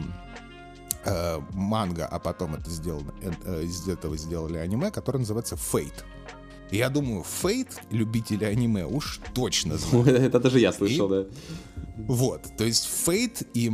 э, 1.06 1.40
манга, 1.52 2.06
а 2.06 2.20
потом 2.20 2.56
это 2.56 2.70
сделано, 2.70 3.14
э, 3.22 3.64
из 3.64 3.88
этого 3.88 4.18
сделали 4.18 4.58
аниме, 4.58 4.90
которое 4.92 5.20
называется 5.20 5.56
Fate. 5.56 6.04
Я 6.72 6.90
думаю, 6.90 7.24
Fate 7.24 7.74
любители 7.92 8.46
аниме 8.46 8.86
уж 8.86 9.20
точно 9.34 9.78
знают. 9.78 10.08
Это 10.08 10.40
даже 10.40 10.60
я 10.60 10.72
слышал, 10.72 11.08
да. 11.08 11.26
Вот, 11.96 12.58
то 12.58 12.64
есть 12.64 12.88
Fate 12.88 13.48
и, 13.54 13.68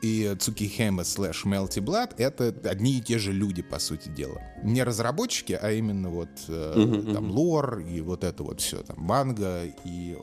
и 0.00 0.24
Tsukihime 0.34 1.00
slash 1.00 1.44
Melty 1.44 1.84
Blood— 1.84 2.14
это 2.16 2.54
одни 2.64 2.98
и 2.98 3.00
те 3.02 3.18
же 3.18 3.32
люди, 3.32 3.60
по 3.60 3.78
сути 3.78 4.08
дела. 4.08 4.40
Не 4.62 4.82
разработчики, 4.82 5.52
а 5.52 5.70
именно 5.70 6.08
вот 6.08 6.30
uh-huh, 6.48 7.12
там 7.12 7.30
лор 7.30 7.80
и 7.80 8.00
вот 8.00 8.24
это 8.24 8.42
вот 8.44 8.60
все, 8.60 8.82
там 8.82 8.98
манга. 9.00 9.64
И 9.84 10.16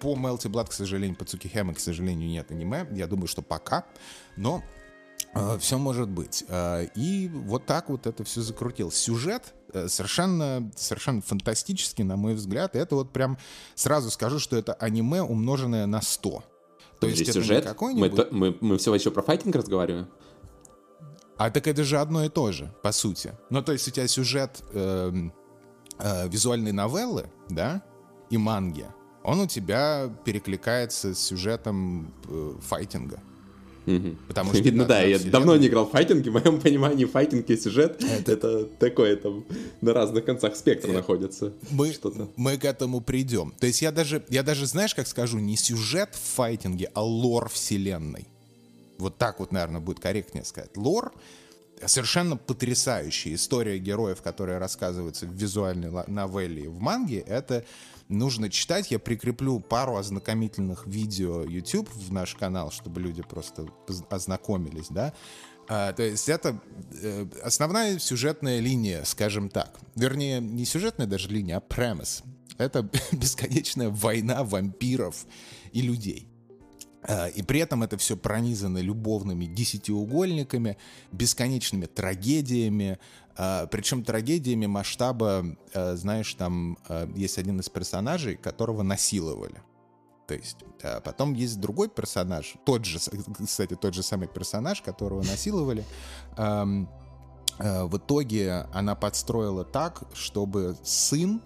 по 0.00 0.14
Melty 0.14 0.50
Blood, 0.50 0.68
к 0.68 0.72
сожалению, 0.72 1.16
по 1.16 1.24
Tsukihime, 1.24 1.74
к 1.74 1.80
сожалению, 1.80 2.28
нет 2.28 2.50
аниме. 2.50 2.86
Я 2.92 3.06
думаю, 3.06 3.28
что 3.28 3.40
пока. 3.40 3.84
Но 4.36 4.62
э, 5.34 5.58
все 5.58 5.78
может 5.78 6.10
быть. 6.10 6.44
Э, 6.48 6.86
и 6.94 7.28
вот 7.32 7.64
так 7.64 7.88
вот 7.88 8.06
это 8.06 8.24
все 8.24 8.42
закрутил. 8.42 8.90
Сюжет 8.90 9.54
э, 9.72 9.88
совершенно, 9.88 10.70
совершенно 10.76 11.22
фантастический, 11.22 12.04
на 12.04 12.16
мой 12.16 12.34
взгляд. 12.34 12.76
Это 12.76 12.94
вот 12.94 13.10
прям 13.10 13.38
сразу 13.74 14.10
скажу, 14.10 14.38
что 14.38 14.56
это 14.56 14.74
аниме, 14.74 15.22
умноженное 15.22 15.86
на 15.86 16.02
100. 16.02 16.44
То 17.00 17.06
есть 17.06 17.22
это 17.22 17.32
сюжет? 17.32 17.64
какой-нибудь... 17.64 18.30
Мы, 18.30 18.50
мы, 18.50 18.56
мы 18.60 18.78
все 18.78 18.94
еще 18.94 19.10
про 19.10 19.22
файтинг 19.22 19.54
разговариваем? 19.54 20.08
А 21.36 21.50
так 21.50 21.68
это 21.68 21.84
же 21.84 21.98
одно 21.98 22.24
и 22.24 22.28
то 22.28 22.50
же, 22.50 22.74
по 22.82 22.90
сути. 22.90 23.32
Ну, 23.48 23.62
то 23.62 23.72
есть 23.72 23.86
у 23.86 23.90
тебя 23.92 24.08
сюжет 24.08 24.60
э, 24.72 25.12
э, 25.98 26.28
визуальной 26.28 26.72
новеллы, 26.72 27.30
да, 27.48 27.82
и 28.28 28.36
манги, 28.36 28.86
он 29.22 29.40
у 29.40 29.46
тебя 29.46 30.10
перекликается 30.24 31.14
с 31.14 31.20
сюжетом 31.20 32.12
э, 32.28 32.54
файтинга. 32.60 33.22
Угу. 33.88 34.16
Потому 34.28 34.52
что 34.52 34.62
Видно, 34.62 34.84
да, 34.84 35.02
я 35.02 35.18
давно 35.18 35.56
не 35.56 35.68
играл 35.68 35.86
в 35.86 35.90
файтинги, 35.90 36.28
в 36.28 36.32
моем 36.32 36.60
понимании 36.62 37.06
файтинг 37.06 37.48
и 37.48 37.56
сюжет 37.56 38.02
это, 38.18 38.32
это 38.32 38.64
такое 38.64 39.16
там 39.16 39.44
на 39.80 39.94
разных 39.94 40.24
концах 40.24 40.56
спектра 40.56 40.88
это... 40.88 40.98
находится. 40.98 41.52
Мы, 41.70 41.92
мы 42.36 42.58
к 42.58 42.64
этому 42.64 43.00
придем. 43.00 43.54
То 43.58 43.66
есть 43.66 43.82
я 43.82 43.90
даже, 43.90 44.22
я 44.28 44.42
даже, 44.42 44.66
знаешь, 44.66 44.94
как 44.94 45.06
скажу, 45.06 45.38
не 45.38 45.56
сюжет 45.56 46.10
в 46.14 46.36
файтинге, 46.36 46.90
а 46.94 47.02
лор 47.02 47.48
вселенной. 47.48 48.28
Вот 48.98 49.16
так 49.16 49.40
вот, 49.40 49.52
наверное, 49.52 49.80
будет 49.80 50.00
корректнее 50.00 50.44
сказать. 50.44 50.76
Лор 50.76 51.12
совершенно 51.86 52.36
потрясающая 52.36 53.34
история 53.34 53.78
героев, 53.78 54.20
которая 54.22 54.58
рассказывается 54.58 55.26
в 55.26 55.32
визуальной 55.32 55.90
новелле 56.08 56.64
и 56.64 56.66
в 56.66 56.80
манге, 56.80 57.20
это 57.20 57.64
нужно 58.08 58.50
читать. 58.50 58.90
Я 58.90 58.98
прикреплю 58.98 59.60
пару 59.60 59.96
ознакомительных 59.96 60.86
видео 60.86 61.44
YouTube 61.44 61.88
в 61.94 62.12
наш 62.12 62.34
канал, 62.34 62.70
чтобы 62.70 63.00
люди 63.00 63.22
просто 63.22 63.66
ознакомились, 64.10 64.88
да. 64.90 65.12
А, 65.68 65.92
то 65.92 66.02
есть 66.02 66.28
это 66.28 66.60
э, 67.02 67.26
основная 67.42 67.98
сюжетная 67.98 68.60
линия, 68.60 69.04
скажем 69.04 69.50
так. 69.50 69.78
Вернее, 69.94 70.40
не 70.40 70.64
сюжетная 70.64 71.06
даже 71.06 71.28
линия, 71.28 71.58
а 71.58 71.60
премис. 71.60 72.22
Это 72.56 72.82
бесконечная 73.12 73.90
война 73.90 74.44
вампиров 74.44 75.26
и 75.72 75.82
людей. 75.82 76.28
А, 77.02 77.26
и 77.26 77.42
при 77.42 77.60
этом 77.60 77.82
это 77.82 77.96
все 77.98 78.16
пронизано 78.16 78.78
любовными 78.78 79.44
десятиугольниками, 79.44 80.78
бесконечными 81.12 81.86
трагедиями, 81.86 82.98
причем 83.70 84.02
трагедиями 84.02 84.66
масштаба, 84.66 85.44
а, 85.72 85.94
знаешь, 85.96 86.34
там 86.34 86.76
есть 87.14 87.38
один 87.38 87.60
из 87.60 87.68
персонажей, 87.68 88.36
которого 88.36 88.82
насиловали. 88.82 89.62
То 90.26 90.34
есть, 90.34 90.58
а 90.82 91.00
потом 91.00 91.32
есть 91.32 91.58
другой 91.60 91.88
персонаж, 91.88 92.56
тот 92.66 92.84
же, 92.84 92.98
кстати, 93.42 93.76
тот 93.76 93.94
же 93.94 94.02
самый 94.02 94.28
персонаж, 94.28 94.82
которого 94.82 95.22
насиловали. 95.22 95.84
Э, 97.58 97.84
в 97.84 97.96
итоге 97.96 98.68
она 98.72 98.94
подстроила 98.94 99.64
так, 99.64 100.02
чтобы 100.14 100.76
сын 100.82 101.42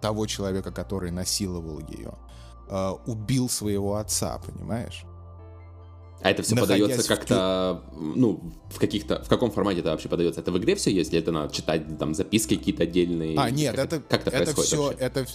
того 0.00 0.26
человека, 0.26 0.72
который 0.72 1.10
насиловал 1.10 1.80
ее, 1.80 2.14
э, 2.68 2.90
убил 3.06 3.48
своего 3.48 3.96
отца, 3.96 4.38
понимаешь? 4.38 5.04
А 6.22 6.30
это 6.30 6.42
все 6.42 6.56
подается 6.56 7.06
как-то, 7.06 7.82
в... 7.92 8.16
ну, 8.16 8.52
в 8.70 8.78
каких-то, 8.78 9.22
в 9.22 9.28
каком 9.28 9.50
формате 9.50 9.80
это 9.80 9.90
вообще 9.90 10.08
подается? 10.08 10.40
Это 10.40 10.52
в 10.52 10.58
игре 10.58 10.74
все 10.74 10.92
есть, 10.92 11.12
или 11.12 11.20
это 11.20 11.32
надо 11.32 11.52
читать 11.52 11.98
там 11.98 12.14
записки 12.14 12.56
какие-то 12.56 12.84
отдельные? 12.84 13.38
А, 13.38 13.50
нет, 13.50 13.74
как 13.76 13.84
это, 13.86 14.00
как 14.00 14.26
это, 14.26 14.36
это 14.36 14.62
все, 14.62 14.82
вообще? 14.82 14.98
это, 14.98 15.26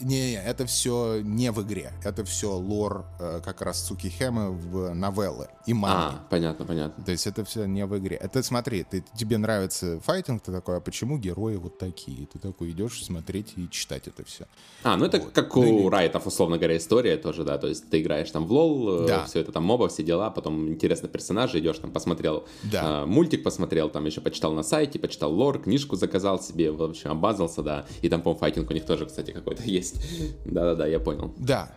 не, 0.00 0.34
это 0.34 0.66
все 0.66 1.20
не 1.22 1.50
в 1.50 1.62
игре, 1.62 1.92
это 2.04 2.24
все 2.24 2.52
лор 2.52 3.06
э, 3.18 3.40
как 3.44 3.62
раз 3.62 3.80
Цукихемы 3.82 4.52
в 4.52 4.94
новеллы 4.94 5.48
и 5.66 5.72
манги. 5.72 6.16
А, 6.16 6.26
понятно, 6.28 6.64
понятно. 6.64 7.04
То 7.04 7.12
есть 7.12 7.26
это 7.26 7.44
все 7.44 7.64
не 7.64 7.84
в 7.86 7.96
игре. 7.98 8.16
Это 8.16 8.42
смотри, 8.42 8.84
ты, 8.84 9.04
тебе 9.16 9.38
нравится 9.38 10.00
файтинг, 10.00 10.42
ты 10.42 10.52
такой, 10.52 10.76
а 10.76 10.80
почему 10.80 11.18
герои 11.18 11.56
вот 11.56 11.78
такие? 11.78 12.26
Ты 12.26 12.38
такой 12.38 12.70
идешь 12.70 13.04
смотреть 13.04 13.54
и 13.56 13.70
читать 13.70 14.06
это 14.06 14.24
все. 14.24 14.46
А, 14.82 14.96
ну 14.96 15.06
это 15.06 15.18
вот. 15.18 15.32
как 15.32 15.54
ну, 15.54 15.62
у 15.62 15.80
или... 15.80 15.88
Райтов, 15.88 16.26
условно 16.26 16.58
говоря, 16.58 16.76
история 16.76 17.16
тоже, 17.16 17.44
да, 17.44 17.58
то 17.58 17.66
есть 17.66 17.88
ты 17.88 18.00
играешь 18.00 18.30
там 18.30 18.46
в 18.46 18.52
лол, 18.52 19.04
э, 19.04 19.06
да. 19.08 19.24
все 19.24 19.40
это 19.40 19.52
там 19.52 19.64
моба, 19.64 19.88
все 19.88 20.02
дела, 20.02 20.25
потом 20.30 20.68
интересно 20.68 21.08
персонажи, 21.08 21.58
идешь 21.58 21.78
там 21.78 21.92
посмотрел 21.92 22.44
да. 22.64 23.02
э, 23.02 23.06
мультик, 23.06 23.42
посмотрел, 23.42 23.88
там 23.90 24.04
еще 24.06 24.20
почитал 24.20 24.52
на 24.52 24.62
сайте, 24.62 24.98
почитал 24.98 25.32
лор, 25.32 25.60
книжку 25.60 25.96
заказал 25.96 26.40
себе, 26.40 26.70
в 26.70 26.82
общем, 26.82 27.10
обазался, 27.10 27.62
да, 27.62 27.86
и 28.02 28.08
там, 28.08 28.22
по-моему, 28.22 28.38
файтинг 28.38 28.70
у 28.70 28.74
них 28.74 28.84
тоже, 28.84 29.06
кстати, 29.06 29.30
какой-то 29.30 29.62
есть. 29.64 29.96
Да-да-да, 30.44 30.86
я 30.86 31.00
понял. 31.00 31.34
Да, 31.38 31.70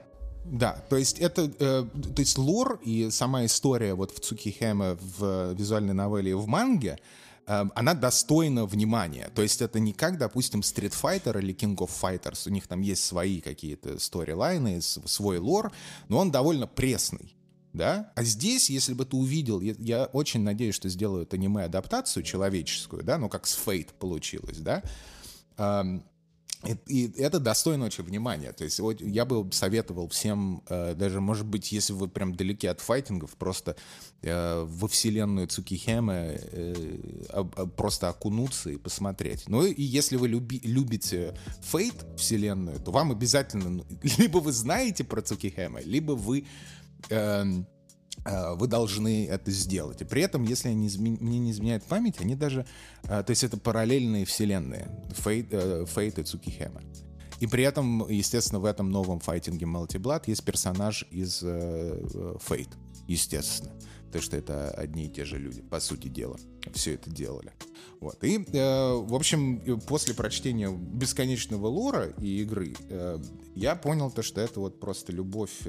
да, 0.46 0.84
то 0.90 0.98
есть 0.98 1.20
это, 1.20 1.52
э, 1.60 1.86
то 1.94 2.20
есть 2.20 2.38
лор 2.38 2.80
и 2.84 3.10
сама 3.12 3.46
история 3.46 3.94
вот 3.94 4.12
в 4.12 4.20
Цукихеме 4.20 4.98
в 5.18 5.54
визуальной 5.54 5.94
новелле 5.94 6.36
в 6.36 6.48
манге, 6.48 6.98
э, 7.46 7.66
она 7.76 7.94
достойна 7.94 8.66
внимания. 8.66 9.30
То 9.36 9.44
есть 9.44 9.62
это 9.62 9.80
не 9.80 9.94
как, 9.94 10.18
допустим, 10.18 10.62
Street 10.62 10.94
Fighter 11.00 11.38
или 11.40 11.54
King 11.54 11.76
of 11.76 11.92
Fighters, 12.02 12.48
у 12.48 12.52
них 12.52 12.68
там 12.68 12.82
есть 12.82 13.04
свои 13.04 13.42
какие-то 13.42 14.00
сторилайны, 14.00 14.82
свой 14.82 15.38
лор, 15.38 15.72
но 16.08 16.18
он 16.18 16.32
довольно 16.32 16.66
пресный. 16.66 17.36
Да? 17.74 18.12
А 18.16 18.24
здесь, 18.24 18.70
если 18.70 18.94
бы 18.94 19.06
ты 19.06 19.16
увидел, 19.16 19.62
я, 19.62 19.76
я 19.78 20.06
очень 20.06 20.42
надеюсь, 20.42 20.76
что 20.76 20.90
сделают 20.90 21.34
аниме-адаптацию 21.34 22.24
человеческую, 22.24 23.04
да, 23.04 23.18
ну 23.18 23.30
как 23.30 23.46
с 23.46 23.58
Fate 23.58 23.94
получилось, 23.98 24.58
да, 24.58 24.84
и, 26.66 26.76
и 26.88 27.22
это 27.22 27.40
достойно 27.40 27.86
очень 27.86 28.04
внимания. 28.04 28.52
То 28.52 28.66
есть 28.66 28.80
вот 28.82 29.00
я 29.00 29.24
бы 29.24 29.50
советовал 29.54 30.10
всем, 30.10 30.62
э, 30.68 30.94
даже, 30.94 31.22
может 31.22 31.46
быть, 31.46 31.72
если 31.72 31.94
вы 31.94 32.10
прям 32.10 32.36
далеки 32.36 32.68
от 32.68 32.82
файтингов, 32.82 33.38
просто 33.38 33.78
э, 34.22 34.66
во 34.68 34.88
вселенную 34.90 35.48
Цукихеме 35.48 36.38
э, 36.52 37.46
просто 37.78 38.10
окунуться 38.10 38.72
и 38.72 38.78
посмотреть. 38.78 39.48
Ну 39.48 39.64
и 39.64 39.82
если 39.82 40.18
вы 40.18 40.28
люби, 40.28 40.60
любите 40.66 41.34
Фейт 41.62 42.06
вселенную, 42.18 42.80
то 42.82 42.92
вам 42.92 43.12
обязательно, 43.12 43.70
ну, 43.70 43.86
либо 44.18 44.40
вы 44.40 44.52
знаете 44.52 45.06
про 45.06 45.22
Цукихеме, 45.22 45.82
либо 45.84 46.12
вы... 46.12 46.46
Э, 47.10 47.46
Э, 48.26 48.56
вы 48.56 48.68
должны 48.68 49.28
это 49.28 49.52
сделать. 49.52 50.02
И 50.02 50.06
при 50.06 50.22
этом, 50.22 50.44
если 50.44 50.70
они 50.70 50.88
изме... 50.88 51.18
мне 51.20 51.40
не 51.40 51.52
изменяет 51.52 51.84
память, 51.84 52.20
они 52.20 52.36
даже... 52.36 52.66
Э, 53.04 53.24
то 53.24 53.32
есть 53.32 53.44
это 53.44 53.58
параллельные 53.58 54.26
вселенные. 54.26 54.90
Фейт, 55.12 55.48
э, 55.52 55.86
Фейт 55.88 56.20
и 56.20 56.24
Цукихема. 56.24 56.82
И 57.40 57.48
при 57.48 57.64
этом, 57.64 58.08
естественно, 58.10 58.60
в 58.60 58.66
этом 58.66 58.92
новом 58.92 59.22
файтинге 59.22 59.66
Blood 59.66 60.24
есть 60.28 60.44
персонаж 60.44 61.06
из 61.10 61.40
Фейт, 61.40 62.68
естественно. 63.08 63.72
Потому 64.08 64.24
что 64.24 64.36
это 64.36 64.72
одни 64.72 65.06
и 65.06 65.10
те 65.10 65.24
же 65.24 65.38
люди, 65.38 65.62
по 65.62 65.80
сути 65.80 66.10
дела. 66.10 66.38
Все 66.74 66.96
это 66.96 67.10
делали. 67.10 67.54
Вот. 68.02 68.22
И, 68.26 68.40
в 68.40 69.16
общем, 69.16 69.80
после 69.88 70.16
прочтения 70.16 70.70
бесконечного 70.70 71.68
лора 71.68 72.08
и 72.20 72.42
игры, 72.42 72.76
я 73.56 73.76
понял 73.78 74.12
то, 74.12 74.22
что 74.22 74.42
это 74.42 74.60
вот 74.60 74.82
просто 74.82 75.14
любовь 75.14 75.62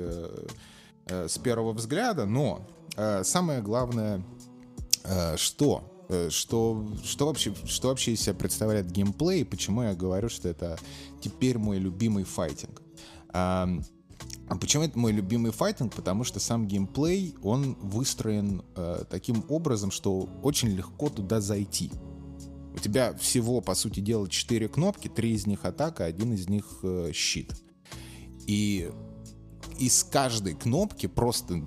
э, 1.07 1.29
с 1.29 1.39
первого 1.39 1.73
взгляда, 1.73 2.27
но 2.27 2.67
э, 2.97 3.23
самое 3.25 3.63
главное, 3.63 4.23
э, 5.05 5.37
что 5.37 6.07
э, 6.09 6.29
что, 6.31 6.87
что, 7.05 7.27
вообще, 7.27 7.55
что 7.65 7.89
вообще 7.89 8.13
из 8.13 8.23
себя 8.23 8.35
представляет 8.35 8.91
геймплей, 8.91 9.45
почему 9.45 9.83
я 9.83 9.95
говорю, 9.95 10.29
что 10.29 10.49
это 10.49 10.79
теперь 11.21 11.59
мой 11.59 11.79
любимый 11.79 12.25
файтинг. 12.25 12.83
А, 13.33 13.69
почему 14.61 14.83
это 14.83 14.99
мой 14.99 15.13
любимый 15.13 15.53
файтинг? 15.53 15.95
Потому 15.95 16.25
что 16.25 16.41
сам 16.41 16.67
геймплей, 16.67 17.37
он 17.43 17.75
выстроен 17.81 18.63
э, 18.75 19.05
таким 19.09 19.45
образом, 19.49 19.91
что 19.91 20.29
очень 20.43 20.69
легко 20.69 21.09
туда 21.09 21.41
зайти. 21.41 21.91
У 22.75 22.79
тебя 22.79 23.15
всего, 23.15 23.61
по 23.61 23.75
сути 23.75 24.01
дела, 24.01 24.29
4 24.29 24.69
кнопки, 24.69 25.09
3 25.09 25.33
из 25.33 25.47
них 25.47 25.65
атака, 25.65 26.05
один 26.05 26.33
из 26.33 26.49
них 26.49 26.67
э, 26.83 27.11
щит. 27.13 27.53
И 28.47 28.91
из 29.81 30.05
каждой 30.05 30.55
кнопки 30.55 31.07
просто 31.07 31.63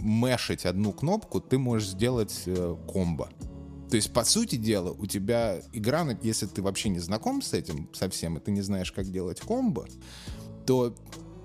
мэшать 0.00 0.64
одну 0.64 0.92
кнопку, 0.92 1.40
ты 1.40 1.58
можешь 1.58 1.88
сделать 1.90 2.44
э, 2.46 2.76
комбо. 2.90 3.28
То 3.90 3.96
есть, 3.96 4.12
по 4.12 4.22
сути 4.22 4.56
дела, 4.56 4.92
у 4.92 5.06
тебя 5.06 5.60
игра, 5.72 6.06
если 6.22 6.46
ты 6.46 6.62
вообще 6.62 6.88
не 6.88 7.00
знаком 7.00 7.42
с 7.42 7.52
этим 7.54 7.88
совсем, 7.92 8.36
и 8.36 8.40
ты 8.40 8.52
не 8.52 8.60
знаешь, 8.60 8.92
как 8.92 9.10
делать 9.10 9.40
комбо, 9.40 9.86
то 10.66 10.94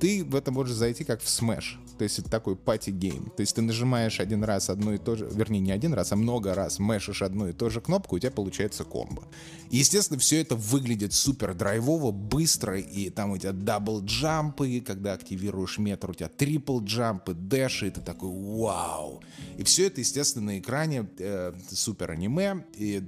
ты 0.03 0.21
в 0.21 0.35
это 0.35 0.51
можешь 0.51 0.75
зайти 0.75 1.05
как 1.05 1.21
в 1.21 1.27
Smash. 1.27 1.77
То 1.97 2.03
есть 2.03 2.19
это 2.19 2.29
такой 2.29 2.57
party 2.57 2.94
game. 2.94 3.31
То 3.37 3.39
есть 3.39 3.55
ты 3.55 3.61
нажимаешь 3.61 4.19
один 4.19 4.43
раз 4.43 4.69
одну 4.69 4.91
и 4.95 4.97
то 4.97 5.15
же, 5.15 5.29
вернее, 5.31 5.61
не 5.61 5.71
один 5.71 5.93
раз, 5.93 6.11
а 6.11 6.17
много 6.17 6.53
раз 6.53 6.77
мэшишь 6.77 7.21
одну 7.21 7.47
и 7.47 7.53
ту 7.53 7.69
же 7.69 7.79
кнопку, 7.79 8.17
у 8.17 8.19
тебя 8.19 8.31
получается 8.31 8.83
комбо. 8.83 9.23
Естественно, 9.69 10.19
все 10.19 10.41
это 10.41 10.57
выглядит 10.57 11.13
супер 11.13 11.53
драйвово, 11.53 12.11
быстро, 12.11 12.77
и 12.77 13.09
там 13.11 13.31
у 13.31 13.37
тебя 13.37 13.53
double 13.53 14.03
jump 14.03 14.55
ы, 14.55 14.81
когда 14.81 15.13
активируешь 15.13 15.77
meter, 15.77 16.09
у 16.09 16.13
тебя 16.13 16.27
triple 16.27 16.81
jump 16.81 17.16
ы, 17.16 17.33
dash 17.33 17.69
и, 17.69 17.87
и 17.87 17.91
ты 17.91 18.01
такой 18.01 18.29
вау. 18.29 19.23
И 19.57 19.63
все 19.63 19.87
это, 19.87 20.01
естественно, 20.01 20.47
на 20.47 20.59
экране 20.59 21.07
э, 21.17 21.53
супер 21.71 22.11
аниме, 22.11 22.65
и 22.75 23.03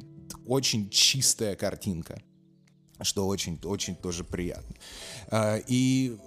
очень 0.45 0.89
чистая 0.89 1.57
картинка 1.57 2.21
что 3.01 3.27
очень, 3.27 3.59
очень 3.65 3.95
тоже 3.95 4.23
приятно. 4.23 4.73
А, 5.27 5.57
и 5.67 6.17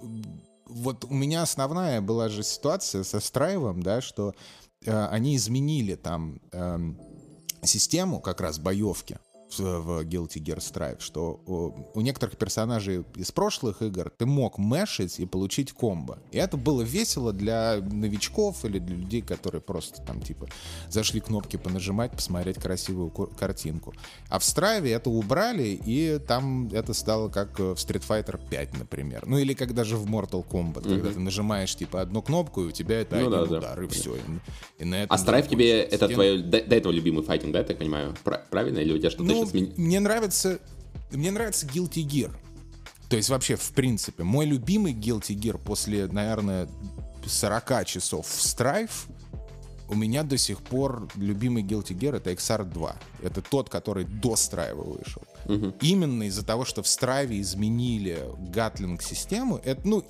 вот 0.69 1.05
у 1.05 1.13
меня 1.13 1.41
основная 1.41 2.01
была 2.01 2.29
же 2.29 2.43
ситуация 2.43 3.03
со 3.03 3.19
Strive 3.19 3.62
ом, 3.62 3.83
да, 3.83 4.01
что 4.01 4.33
э, 4.85 5.05
они 5.07 5.35
изменили 5.35 5.95
там 5.95 6.39
э, 6.51 6.77
систему 7.63 8.21
как 8.21 8.41
раз 8.41 8.59
боевки 8.59 9.19
в 9.57 10.03
Guilty 10.03 10.41
Gear 10.43 10.57
Strive, 10.57 10.99
что 10.99 11.41
у 11.93 12.01
некоторых 12.01 12.37
персонажей 12.37 13.03
из 13.15 13.31
прошлых 13.31 13.81
игр 13.81 14.11
ты 14.17 14.25
мог 14.25 14.57
мешить 14.57 15.19
и 15.19 15.25
получить 15.25 15.71
комбо. 15.71 16.19
И 16.31 16.37
это 16.37 16.57
было 16.57 16.81
весело 16.81 17.33
для 17.33 17.77
новичков 17.81 18.65
или 18.65 18.79
для 18.79 18.95
людей, 18.95 19.21
которые 19.21 19.61
просто 19.61 20.01
там 20.03 20.21
типа 20.21 20.47
зашли 20.89 21.19
кнопки 21.19 21.57
понажимать, 21.57 22.11
посмотреть 22.11 22.57
красивую 22.57 23.09
картинку. 23.09 23.93
А 24.29 24.39
в 24.39 24.43
Strive 24.43 24.89
это 24.89 25.09
убрали, 25.09 25.79
и 25.85 26.19
там 26.19 26.67
это 26.71 26.93
стало 26.93 27.29
как 27.29 27.59
в 27.59 27.73
Street 27.73 28.05
Fighter 28.07 28.39
5, 28.49 28.77
например. 28.77 29.23
Ну 29.25 29.37
или 29.37 29.53
как 29.53 29.73
даже 29.73 29.97
в 29.97 30.05
Mortal 30.05 30.45
Kombat, 30.47 30.83
mm-hmm. 30.83 30.89
когда 30.89 31.11
ты 31.11 31.19
нажимаешь 31.19 31.75
типа 31.75 32.01
одну 32.01 32.21
кнопку, 32.21 32.63
и 32.63 32.67
у 32.67 32.71
тебя 32.71 33.01
это 33.01 33.15
ну, 33.15 33.21
один 33.21 33.31
да, 33.31 33.57
удар, 33.57 33.77
да. 33.77 33.83
и 33.83 33.87
все. 33.87 34.15
И, 34.15 34.19
и 34.79 34.85
на 34.85 35.03
этом 35.03 35.15
а 35.15 35.19
Strive 35.19 35.47
тебе 35.47 35.81
это 35.81 36.07
твой 36.07 36.41
до, 36.41 36.61
до 36.61 36.75
этого 36.75 36.91
любимый 36.91 37.23
файтинг, 37.23 37.53
да, 37.53 37.59
я 37.59 37.65
так 37.65 37.77
понимаю? 37.77 38.15
Правильно? 38.49 38.79
Или 38.79 38.93
у 38.93 38.97
тебя 38.97 39.09
что-то 39.09 39.23
ну, 39.23 39.38
меня... 39.45 39.73
Мне 39.77 39.99
нравится... 39.99 40.59
Мне 41.11 41.31
нравится 41.31 41.65
Guilty 41.65 42.05
Gear. 42.05 42.31
То 43.09 43.15
есть 43.17 43.29
вообще, 43.29 43.55
в 43.55 43.71
принципе, 43.71 44.23
мой 44.23 44.45
любимый 44.45 44.93
Guilty 44.93 45.35
Gear 45.35 45.57
после, 45.57 46.07
наверное, 46.07 46.69
40 47.25 47.85
часов 47.85 48.27
в 48.27 48.45
Strife 48.45 49.09
у 49.89 49.95
меня 49.95 50.23
до 50.23 50.37
сих 50.37 50.61
пор 50.61 51.07
любимый 51.15 51.63
Guilty 51.63 51.97
Gear 51.97 52.17
это 52.17 52.31
XR2. 52.31 52.95
Это 53.23 53.41
тот, 53.41 53.69
который 53.69 54.05
до 54.05 54.35
Страйва 54.35 54.83
вышел. 54.83 55.23
Угу. 55.49 55.73
Именно 55.81 56.23
из-за 56.23 56.45
того, 56.45 56.63
что 56.63 56.83
в 56.83 56.87
Страйве 56.87 57.41
изменили 57.41 58.23
гатлинг-систему, 58.37 59.59
это, 59.63 59.81
ну, 59.83 60.03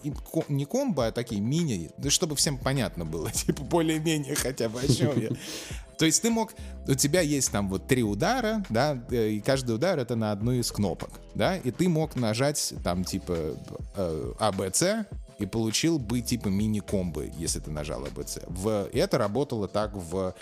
не 0.50 0.66
комбо, 0.66 1.08
а 1.08 1.12
такие 1.12 1.40
мини, 1.40 1.92
да 1.98 2.10
чтобы 2.10 2.36
всем 2.36 2.58
понятно 2.58 3.06
было, 3.06 3.32
типа, 3.32 3.64
более-менее 3.64 4.36
хотя 4.36 4.68
бы 4.68 4.82
о 4.82 4.88
чем 4.88 5.18
я. 5.20 5.30
То 5.98 6.06
есть 6.06 6.22
ты 6.22 6.30
мог, 6.30 6.54
у 6.88 6.94
тебя 6.94 7.22
есть 7.22 7.52
там 7.52 7.70
вот 7.70 7.88
три 7.88 8.04
удара, 8.04 8.64
да, 8.70 9.02
э, 9.12 9.30
и 9.30 9.40
каждый 9.40 9.76
удар 9.76 9.98
это 9.98 10.16
на 10.16 10.32
одну 10.32 10.52
из 10.52 10.72
кнопок, 10.72 11.12
да, 11.36 11.58
и 11.58 11.72
ты 11.72 11.88
мог 11.88 12.16
нажать 12.16 12.74
там 12.84 13.06
типа 13.06 13.56
э, 13.96 14.34
ABC, 14.40 15.06
и 15.40 15.46
получил 15.46 16.00
бы 16.00 16.20
типа 16.20 16.50
мини-комбы, 16.50 17.32
если 17.38 17.62
ты 17.62 17.72
нажал 17.72 18.04
ABC. 18.06 18.44
В, 18.48 18.90
и 18.92 18.98
это 18.98 19.18
работало 19.18 19.70
так 19.70 19.94
в, 19.94 20.36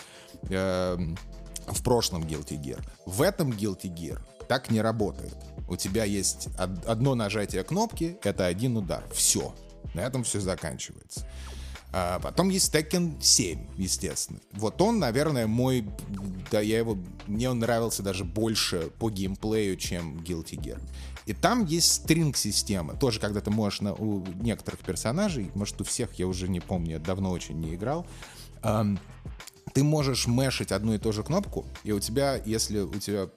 э, 0.49 0.97
в 1.67 1.83
прошлом 1.83 2.23
Guilty 2.23 2.59
Gear. 2.59 2.83
В 3.05 3.21
этом 3.21 3.51
Guilty 3.51 3.93
Gear 3.93 4.19
так 4.47 4.71
не 4.71 4.81
работает. 4.81 5.35
У 5.67 5.75
тебя 5.75 6.05
есть 6.05 6.49
одно 6.57 7.15
нажатие 7.15 7.63
кнопки, 7.63 8.17
это 8.23 8.45
один 8.45 8.77
удар. 8.77 9.03
Все. 9.13 9.53
На 9.93 10.01
этом 10.01 10.23
все 10.23 10.39
заканчивается. 10.39 11.27
А 11.93 12.19
потом 12.19 12.49
есть 12.49 12.73
Tekken 12.73 13.21
7, 13.21 13.67
естественно. 13.77 14.39
Вот 14.53 14.81
он, 14.81 14.99
наверное, 14.99 15.47
мой... 15.47 15.87
Да, 16.51 16.59
я 16.59 16.77
его... 16.77 16.97
Мне 17.27 17.49
он 17.49 17.59
нравился 17.59 18.03
даже 18.03 18.23
больше 18.25 18.91
по 18.99 19.09
геймплею, 19.09 19.77
чем 19.77 20.17
Guilty 20.17 20.61
Gear. 20.61 20.81
И 21.25 21.33
там 21.33 21.65
есть 21.65 21.91
стринг-система. 21.91 22.95
Тоже, 22.95 23.19
когда 23.19 23.41
ты 23.41 23.51
можешь 23.51 23.81
на, 23.81 23.93
у 23.93 24.25
некоторых 24.35 24.81
персонажей, 24.81 25.51
может, 25.55 25.79
у 25.81 25.83
всех, 25.83 26.13
я 26.13 26.27
уже 26.27 26.47
не 26.47 26.59
помню, 26.59 26.99
давно 26.99 27.31
очень 27.31 27.59
не 27.59 27.75
играл, 27.75 28.05
эм, 28.63 28.99
ты 29.77 29.83
можешь 29.83 30.25
мешать 30.25 30.71
одну 30.71 30.95
и 30.95 30.97
ту 30.97 31.13
же 31.13 31.21
кнопку, 31.21 31.63
и 31.83 31.91
у 31.91 31.99
тебя, 31.99 32.41
если 32.43 32.79
у 32.79 32.95
тебя 32.95 33.29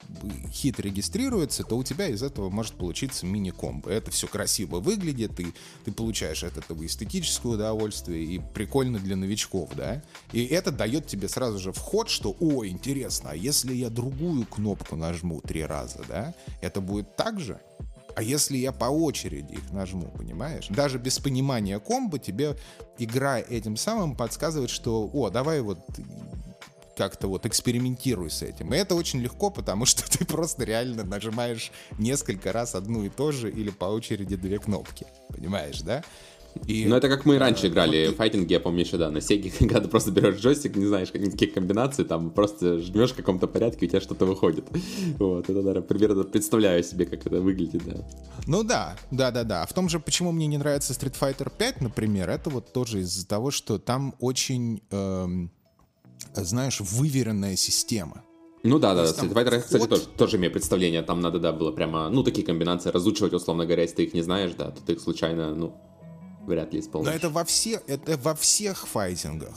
хит 0.50 0.81
регистрируется, 0.81 1.64
то 1.64 1.76
у 1.76 1.85
тебя 1.85 2.07
из 2.07 2.22
этого 2.22 2.48
может 2.48 2.76
получиться 2.76 3.26
мини-комбо. 3.26 3.90
Это 3.90 4.11
все 4.11 4.26
красиво 4.26 4.81
выглядит, 4.81 5.38
и 5.38 5.53
ты 5.85 5.92
получаешь 5.92 6.42
от 6.42 6.57
этого 6.57 6.87
эстетическое 6.87 7.53
удовольствие, 7.53 8.24
и 8.24 8.40
прикольно 8.55 8.98
для 8.98 9.16
новичков, 9.16 9.68
да? 9.76 10.03
И 10.33 10.46
это 10.46 10.70
дает 10.72 11.07
тебе 11.07 11.29
сразу 11.29 11.59
же 11.59 11.72
вход, 11.72 12.09
что, 12.09 12.35
о, 12.40 12.64
интересно, 12.64 13.33
а 13.33 13.37
если 13.37 13.74
я 13.74 13.90
другую 13.90 14.46
кнопку 14.46 14.96
нажму 14.96 15.42
три 15.42 15.62
раза, 15.62 16.00
да, 16.09 16.33
это 16.62 16.81
будет 16.81 17.16
так 17.16 17.38
же? 17.38 17.61
А 18.16 18.23
если 18.23 18.57
я 18.57 18.73
по 18.73 18.87
очереди 18.87 19.53
их 19.55 19.70
нажму, 19.73 20.09
понимаешь? 20.09 20.68
Даже 20.68 20.99
без 20.99 21.18
понимания 21.18 21.79
комбо 21.79 22.18
тебе 22.18 22.57
игра 22.99 23.38
этим 23.38 23.77
самым 23.77 24.16
подсказывает, 24.16 24.70
что, 24.70 25.09
о, 25.12 25.31
давай 25.31 25.61
вот 25.61 25.79
как-то 26.96 27.29
вот 27.29 27.46
экспериментируй 27.46 28.31
с 28.31 28.42
этим. 28.42 28.75
И 28.75 28.77
это 28.77 28.94
очень 28.94 29.20
легко, 29.20 29.49
потому 29.51 29.87
что 29.87 30.03
ты 30.18 30.27
просто 30.27 30.64
реально 30.64 31.03
нажимаешь 31.03 31.73
несколько 31.99 32.53
раз 32.53 32.75
одну 32.75 33.05
и 33.05 33.09
то 33.09 33.33
же 33.33 33.51
или 33.51 33.70
по 33.70 33.87
очереди 33.87 34.37
две 34.37 34.59
кнопки. 34.59 35.07
Понимаешь, 35.29 35.81
да? 35.81 36.05
И, 36.67 36.87
ну, 36.87 36.97
это 36.97 37.09
как 37.09 37.25
мы 37.25 37.39
раньше 37.39 37.69
играли 37.69 38.09
вот, 38.09 38.17
файтинги, 38.17 38.53
я 38.53 38.61
помню 38.61 38.81
еще, 38.81 38.97
да, 38.97 39.11
на 39.11 39.21
Сеге, 39.21 39.51
когда 39.59 39.81
ты 39.81 39.89
просто 39.89 40.11
берешь 40.11 40.37
джойстик, 40.37 40.77
не 40.77 40.87
знаешь 40.87 41.13
никаких 41.13 41.55
комбинаций, 41.55 42.05
там 42.05 42.31
просто 42.31 42.79
жмешь 42.79 43.13
в 43.13 43.17
каком-то 43.17 43.47
порядке, 43.47 43.87
у 43.87 43.89
тебя 43.89 44.01
что-то 44.01 44.27
выходит. 44.27 44.65
Вот, 45.19 45.45
это, 45.45 45.59
наверное, 45.59 45.83
примерно 45.83 46.25
представляю 46.25 46.83
себе, 46.83 47.05
как 47.05 47.27
это 47.27 47.41
выглядит, 47.41 47.83
да. 47.85 48.05
Ну 48.47 48.63
да, 48.63 48.97
да, 49.11 49.31
да, 49.31 49.45
да. 49.45 49.63
А 49.63 49.67
в 49.67 49.73
том 49.73 49.89
же, 49.89 50.01
почему 50.01 50.33
мне 50.33 50.47
не 50.47 50.59
нравится 50.59 50.93
Street 50.93 51.17
Fighter 51.21 51.53
5, 51.57 51.81
например, 51.81 52.31
это 52.31 52.51
вот 52.51 52.73
тоже 52.73 53.01
из-за 53.01 53.27
того, 53.27 53.51
что 53.51 53.79
там 53.79 54.15
очень, 54.19 54.83
эм, 54.91 55.51
знаешь, 56.35 56.81
выверенная 56.81 57.57
система. 57.57 58.23
Ну 58.63 58.79
да, 58.79 58.95
да, 58.95 59.05
Street 59.05 59.33
Fighter, 59.33 59.61
кстати, 59.61 59.87
тоже, 59.87 60.03
тоже 60.07 60.37
имею 60.37 60.53
представление, 60.53 61.03
там 61.03 61.21
надо, 61.21 61.39
да, 61.39 61.53
было 61.53 61.73
прямо, 61.73 62.11
ну, 62.11 62.23
такие 62.23 62.47
комбинации 62.47 62.91
разучивать, 62.91 63.33
условно 63.33 63.65
говоря, 63.65 63.83
если 63.83 63.97
ты 63.97 64.05
их 64.05 64.15
не 64.15 64.23
знаешь, 64.23 64.53
да, 64.57 64.71
то 64.71 64.83
ты 64.83 64.93
их 64.93 65.01
случайно, 65.01 65.55
ну, 65.55 65.75
вряд 66.46 66.72
ли 66.72 66.81
исполнишь. 66.81 67.09
Но 67.09 67.14
это 67.14 67.31
во, 67.31 67.44
все, 67.44 67.83
это 67.87 68.16
во 68.16 68.35
всех 68.35 68.87
файтингах 68.87 69.57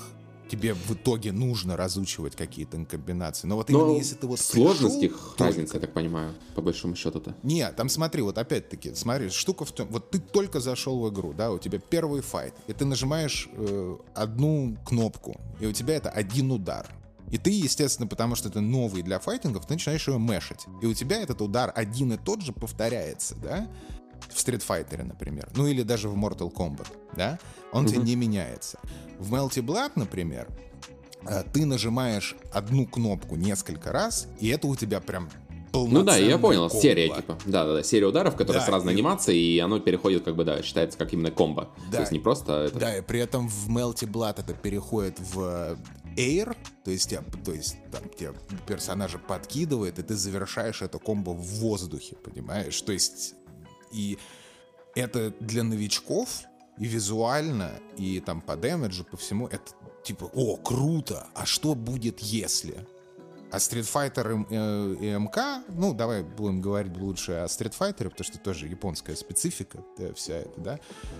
тебе 0.53 0.75
в 0.75 0.91
итоге 0.91 1.31
нужно 1.31 1.75
разучивать 1.75 2.35
какие-то 2.35 2.85
комбинации. 2.85 3.47
Но 3.47 3.55
вот 3.55 3.69
именно 3.69 3.85
Но 3.85 3.95
если 3.95 4.15
ты 4.15 4.27
вот 4.27 4.39
сложность 4.39 5.01
их 5.01 5.35
разница, 5.39 5.75
я 5.75 5.79
так 5.79 5.93
понимаю, 5.93 6.33
по 6.53 6.61
большому 6.61 6.95
счету-то. 6.95 7.35
Не, 7.41 7.71
там 7.71 7.89
смотри, 7.89 8.21
вот 8.21 8.37
опять-таки, 8.37 8.93
смотри, 8.93 9.29
штука 9.29 9.65
в 9.65 9.71
том, 9.71 9.87
вот 9.89 10.11
ты 10.11 10.19
только 10.19 10.59
зашел 10.59 10.99
в 10.99 11.09
игру, 11.09 11.33
да, 11.33 11.51
у 11.51 11.57
тебя 11.57 11.79
первый 11.79 12.21
файт, 12.21 12.53
и 12.67 12.73
ты 12.73 12.85
нажимаешь 12.85 13.49
э, 13.53 13.97
одну 14.13 14.77
кнопку, 14.85 15.39
и 15.59 15.65
у 15.65 15.71
тебя 15.71 15.95
это 15.95 16.11
один 16.11 16.51
удар. 16.51 16.87
И 17.31 17.39
ты, 17.39 17.49
естественно, 17.49 18.07
потому 18.07 18.35
что 18.35 18.49
это 18.49 18.61
новый 18.61 19.01
для 19.01 19.17
файтингов, 19.17 19.65
ты 19.65 19.73
начинаешь 19.73 20.07
его 20.07 20.19
мешать. 20.19 20.67
И 20.83 20.85
у 20.85 20.93
тебя 20.93 21.19
этот 21.19 21.41
удар 21.41 21.71
один 21.73 22.13
и 22.13 22.17
тот 22.17 22.43
же 22.43 22.53
повторяется, 22.53 23.33
да? 23.41 23.67
В 24.29 24.35
Street 24.35 24.63
Fighter, 24.65 25.03
например, 25.03 25.49
ну 25.55 25.67
или 25.67 25.83
даже 25.83 26.09
в 26.09 26.15
Mortal 26.15 26.51
Kombat, 26.51 26.87
да, 27.15 27.39
он 27.71 27.85
mm-hmm. 27.85 27.89
тебе 27.89 28.01
не 28.03 28.15
меняется. 28.15 28.79
В 29.19 29.33
Melty 29.33 29.61
Blood, 29.61 29.91
например, 29.95 30.47
э, 31.27 31.43
ты 31.53 31.65
нажимаешь 31.65 32.35
одну 32.51 32.85
кнопку 32.85 33.35
несколько 33.35 33.91
раз, 33.91 34.27
и 34.39 34.49
это 34.49 34.67
у 34.67 34.75
тебя 34.75 34.99
прям 34.99 35.29
ну 35.73 36.03
да, 36.03 36.17
я 36.17 36.37
понял, 36.37 36.69
комбо. 36.69 36.81
серия 36.81 37.09
типа. 37.09 37.37
Да, 37.45 37.65
да, 37.65 37.73
да, 37.73 37.83
серия 37.83 38.05
ударов, 38.05 38.35
которая 38.35 38.61
да, 38.61 38.67
с 38.67 38.69
разной 38.69 38.93
и... 38.93 38.95
анимацией, 38.95 39.55
и 39.55 39.59
оно 39.59 39.79
переходит, 39.79 40.23
как 40.23 40.35
бы, 40.35 40.43
да, 40.43 40.61
считается 40.61 40.97
как 40.97 41.13
именно 41.13 41.31
комбо. 41.31 41.69
Да. 41.89 41.97
То 41.97 41.99
есть 42.01 42.11
не 42.11 42.19
просто. 42.19 42.65
Это... 42.65 42.79
Да, 42.79 42.97
и 42.97 43.01
при 43.01 43.19
этом 43.19 43.47
в 43.47 43.69
Melty 43.69 44.07
Blood 44.09 44.39
это 44.39 44.53
переходит 44.53 45.19
в 45.19 45.77
Air, 46.15 46.55
то 46.83 46.91
есть, 46.91 47.09
тебя, 47.09 47.23
то 47.43 47.51
есть 47.51 47.77
там 47.91 48.03
тебе 48.09 48.33
персонажа 48.67 49.17
подкидывает, 49.17 49.97
и 49.97 50.03
ты 50.03 50.15
завершаешь 50.15 50.81
это 50.81 50.99
комбо 50.99 51.31
в 51.31 51.43
воздухе, 51.59 52.15
понимаешь? 52.15 52.79
То 52.81 52.91
есть 52.91 53.33
и 53.93 54.17
это 54.95 55.33
для 55.39 55.63
новичков 55.63 56.43
и 56.77 56.85
визуально, 56.85 57.71
и 57.97 58.19
там 58.19 58.41
по 58.41 58.55
дэмэджу, 58.55 59.05
по 59.05 59.17
всему, 59.17 59.47
это 59.47 59.71
типа, 60.03 60.29
о, 60.33 60.57
круто, 60.57 61.27
а 61.33 61.45
что 61.45 61.75
будет 61.75 62.19
если? 62.19 62.85
А 63.51 63.57
Street 63.57 63.83
Fighter 63.83 64.47
э, 64.49 64.95
и, 64.99 65.15
МК, 65.15 65.63
ну, 65.69 65.93
давай 65.93 66.23
будем 66.23 66.59
говорить 66.59 66.97
лучше 66.97 67.33
о 67.33 67.45
Street 67.45 67.75
Fighter, 67.77 68.09
потому 68.09 68.23
что 68.23 68.39
тоже 68.39 68.67
японская 68.67 69.15
специфика 69.15 69.83
да, 69.95 70.11
вся 70.15 70.37
эта, 70.37 70.59
да, 70.59 70.79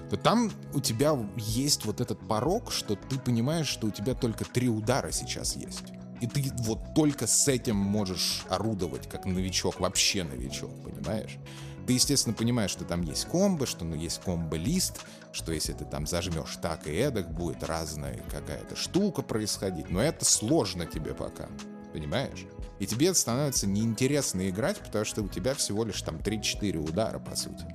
то 0.10 0.18
там 0.18 0.52
у 0.74 0.80
тебя 0.80 1.16
есть 1.38 1.86
вот 1.86 2.02
этот 2.02 2.28
порог, 2.28 2.72
что 2.72 2.96
ты 2.96 3.20
понимаешь, 3.20 3.68
что 3.68 3.86
у 3.86 3.92
тебя 3.92 4.16
только 4.16 4.46
три 4.46 4.68
удара 4.68 5.12
сейчас 5.12 5.56
есть. 5.56 5.84
И 6.22 6.28
ты 6.28 6.52
вот 6.60 6.80
только 6.96 7.28
с 7.28 7.48
этим 7.48 7.76
можешь 7.76 8.46
орудовать, 8.50 9.08
как 9.08 9.26
новичок, 9.26 9.80
вообще 9.80 10.24
новичок, 10.24 10.72
понимаешь? 10.84 11.38
Ты, 11.86 11.94
естественно, 11.94 12.34
понимаешь, 12.34 12.72
что 12.72 12.86
там 12.86 13.02
есть 13.02 13.26
комбо, 13.26 13.66
что 13.66 13.84
ну, 13.84 13.96
есть 13.96 14.22
комбо-лист, 14.24 15.02
что 15.34 15.52
если 15.52 15.74
ты 15.74 15.86
там 15.86 16.08
зажмешь 16.08 16.58
так 16.62 16.88
и 16.88 16.92
эдак, 16.92 17.32
будет 17.32 17.64
разная 17.64 18.22
какая-то 18.30 18.76
штука 18.76 19.22
происходить. 19.22 19.90
Но 19.90 20.02
это 20.02 20.24
сложно 20.24 20.86
тебе 20.86 21.14
пока, 21.14 21.50
понимаешь? 21.92 22.46
И 22.80 22.88
тебе 22.88 23.14
становится 23.14 23.68
неинтересно 23.68 24.50
играть, 24.50 24.80
потому 24.80 25.06
что 25.06 25.24
у 25.24 25.28
тебя 25.28 25.54
всего 25.56 25.84
лишь 25.84 26.02
там 26.02 26.18
3-4 26.18 26.78
удара, 26.78 27.20
по 27.20 27.36
сути. 27.36 27.66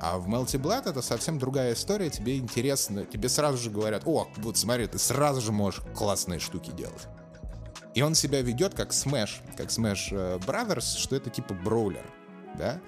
А 0.00 0.18
в 0.18 0.28
Melty 0.28 0.58
это 0.88 1.02
совсем 1.02 1.38
другая 1.38 1.74
история, 1.74 2.08
тебе 2.08 2.38
интересно, 2.38 3.04
тебе 3.04 3.28
сразу 3.28 3.58
же 3.58 3.70
говорят, 3.70 4.04
о, 4.06 4.28
вот 4.38 4.56
смотри, 4.56 4.86
ты 4.86 4.98
сразу 4.98 5.42
же 5.42 5.52
можешь 5.52 5.82
классные 5.94 6.38
штуки 6.38 6.70
делать. 6.70 7.06
И 7.94 8.02
он 8.02 8.14
себя 8.14 8.40
ведет 8.40 8.74
как 8.74 8.90
Smash, 8.90 9.40
как 9.56 9.66
Smash 9.66 10.08
э, 10.12 10.38
Brothers, 10.38 10.96
что 10.96 11.16
это 11.16 11.28
типа 11.28 11.54
броулер, 11.54 12.06
да? 12.56 12.80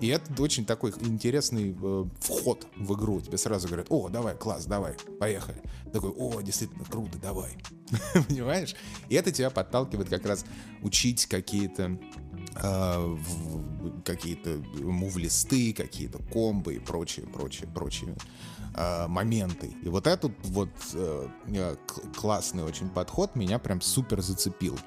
И 0.00 0.08
это 0.08 0.42
очень 0.42 0.64
такой 0.64 0.92
интересный 1.00 1.76
э, 1.80 2.04
вход 2.20 2.66
в 2.76 2.94
игру. 2.94 3.20
Тебе 3.20 3.36
сразу 3.36 3.66
говорят, 3.66 3.86
о, 3.90 4.08
давай, 4.08 4.36
класс, 4.36 4.66
давай, 4.66 4.94
поехали. 5.18 5.60
Такой, 5.92 6.10
о, 6.10 6.40
действительно 6.40 6.84
круто, 6.84 7.18
давай. 7.18 7.56
Понимаешь? 8.28 8.76
И 9.08 9.16
это 9.16 9.32
тебя 9.32 9.50
подталкивает 9.50 10.08
как 10.08 10.24
раз 10.24 10.44
учить 10.82 11.26
какие-то 11.26 11.98
э, 12.62 13.16
какие-то 14.04 14.62
мув-листы, 14.80 15.72
какие-то 15.72 16.18
комбы 16.32 16.74
и 16.74 16.78
прочие, 16.78 17.26
прочие, 17.26 17.68
прочие 17.68 18.14
э, 18.76 19.08
моменты. 19.08 19.74
И 19.82 19.88
вот 19.88 20.06
этот 20.06 20.32
вот 20.44 20.70
э, 20.94 21.76
классный 22.16 22.62
очень 22.62 22.88
подход 22.88 23.34
меня 23.34 23.58
прям 23.58 23.80
супер 23.80 24.20
зацепил. 24.20 24.78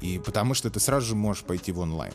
И 0.00 0.20
потому 0.20 0.54
что 0.54 0.70
ты 0.70 0.78
сразу 0.78 1.06
же 1.06 1.14
можешь 1.16 1.42
пойти 1.42 1.72
в 1.72 1.80
онлайн 1.80 2.14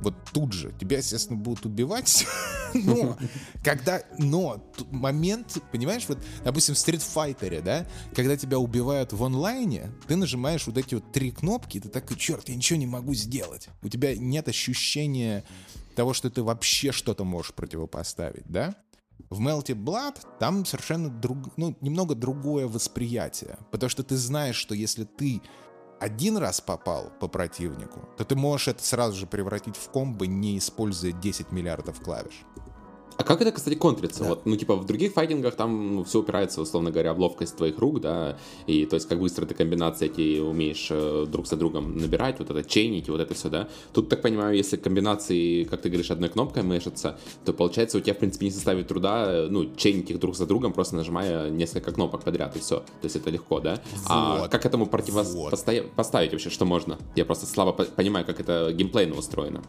вот 0.00 0.14
тут 0.32 0.52
же. 0.52 0.72
Тебя, 0.78 0.98
естественно, 0.98 1.38
будут 1.38 1.66
убивать. 1.66 2.26
но 2.74 3.16
когда... 3.62 4.02
Но 4.18 4.62
момент, 4.90 5.58
понимаешь, 5.72 6.04
вот, 6.08 6.18
допустим, 6.44 6.74
в 6.74 6.78
Street 6.78 7.02
Fighter, 7.14 7.62
да, 7.62 7.86
когда 8.14 8.36
тебя 8.36 8.58
убивают 8.58 9.12
в 9.12 9.22
онлайне, 9.22 9.90
ты 10.06 10.16
нажимаешь 10.16 10.66
вот 10.66 10.78
эти 10.78 10.94
вот 10.94 11.12
три 11.12 11.30
кнопки, 11.30 11.78
и 11.78 11.80
ты 11.80 11.88
такой, 11.88 12.16
черт, 12.16 12.48
я 12.48 12.56
ничего 12.56 12.78
не 12.78 12.86
могу 12.86 13.14
сделать. 13.14 13.68
У 13.82 13.88
тебя 13.88 14.16
нет 14.16 14.48
ощущения 14.48 15.44
того, 15.96 16.14
что 16.14 16.30
ты 16.30 16.42
вообще 16.42 16.92
что-то 16.92 17.24
можешь 17.24 17.52
противопоставить, 17.52 18.44
да? 18.46 18.74
В 19.28 19.40
Melty 19.40 19.74
Blood 19.74 20.16
там 20.38 20.64
совершенно 20.64 21.10
друг, 21.10 21.56
ну, 21.56 21.76
немного 21.80 22.14
другое 22.14 22.66
восприятие. 22.66 23.58
Потому 23.70 23.90
что 23.90 24.02
ты 24.02 24.16
знаешь, 24.16 24.56
что 24.56 24.74
если 24.74 25.04
ты 25.04 25.42
один 26.00 26.38
раз 26.38 26.60
попал 26.60 27.12
по 27.20 27.28
противнику, 27.28 28.08
то 28.16 28.24
ты 28.24 28.34
можешь 28.34 28.68
это 28.68 28.82
сразу 28.82 29.16
же 29.16 29.26
превратить 29.26 29.76
в 29.76 29.90
комбо, 29.90 30.26
не 30.26 30.58
используя 30.58 31.12
10 31.12 31.52
миллиардов 31.52 32.00
клавиш. 32.00 32.44
А 33.20 33.22
как 33.22 33.42
это, 33.42 33.52
кстати, 33.52 33.74
контрится? 33.74 34.22
Да. 34.22 34.30
Вот, 34.30 34.46
ну, 34.46 34.56
типа, 34.56 34.76
в 34.76 34.86
других 34.86 35.12
файтингах 35.12 35.54
там 35.54 35.96
ну, 35.96 36.04
все 36.04 36.20
упирается, 36.20 36.62
условно 36.62 36.90
говоря, 36.90 37.12
в 37.12 37.20
ловкость 37.20 37.54
твоих 37.54 37.78
рук, 37.78 38.00
да, 38.00 38.38
и 38.66 38.86
то 38.86 38.94
есть 38.94 39.06
как 39.06 39.20
быстро 39.20 39.44
ты 39.44 39.54
комбинации 39.54 40.06
эти 40.06 40.40
умеешь 40.40 40.88
э, 40.90 41.26
друг 41.30 41.46
за 41.46 41.56
другом 41.56 41.98
набирать, 41.98 42.38
вот 42.38 42.50
это 42.50 42.66
чейнить 42.66 43.08
и 43.08 43.10
вот 43.10 43.20
это 43.20 43.34
все, 43.34 43.50
да. 43.50 43.68
Тут, 43.92 44.08
так 44.08 44.22
понимаю, 44.22 44.56
если 44.56 44.78
комбинации, 44.78 45.64
как 45.64 45.82
ты 45.82 45.90
говоришь, 45.90 46.10
одной 46.10 46.30
кнопкой 46.30 46.62
мешатся, 46.62 47.18
то 47.44 47.52
получается 47.52 47.98
у 47.98 48.00
тебя, 48.00 48.14
в 48.14 48.18
принципе, 48.18 48.46
не 48.46 48.52
составит 48.52 48.88
труда, 48.88 49.26
э, 49.28 49.48
ну, 49.50 49.70
чейнить 49.76 50.10
их 50.10 50.18
друг 50.18 50.34
за 50.34 50.46
другом, 50.46 50.72
просто 50.72 50.96
нажимая 50.96 51.50
несколько 51.50 51.92
кнопок 51.92 52.24
подряд, 52.24 52.56
и 52.56 52.60
все. 52.60 52.78
То 52.78 53.04
есть 53.04 53.16
это 53.16 53.28
легко, 53.28 53.60
да? 53.60 53.82
А 54.08 54.38
вот. 54.38 54.44
А 54.46 54.48
как 54.48 54.64
этому 54.64 54.86
противопоставить 54.86 55.92
вот. 55.94 56.32
вообще, 56.32 56.48
что 56.48 56.64
можно? 56.64 56.96
Я 57.16 57.26
просто 57.26 57.44
слабо 57.44 57.72
понимаю, 57.72 58.24
как 58.24 58.40
это 58.40 58.72
геймплейно 58.72 59.14
устроено. 59.14 59.62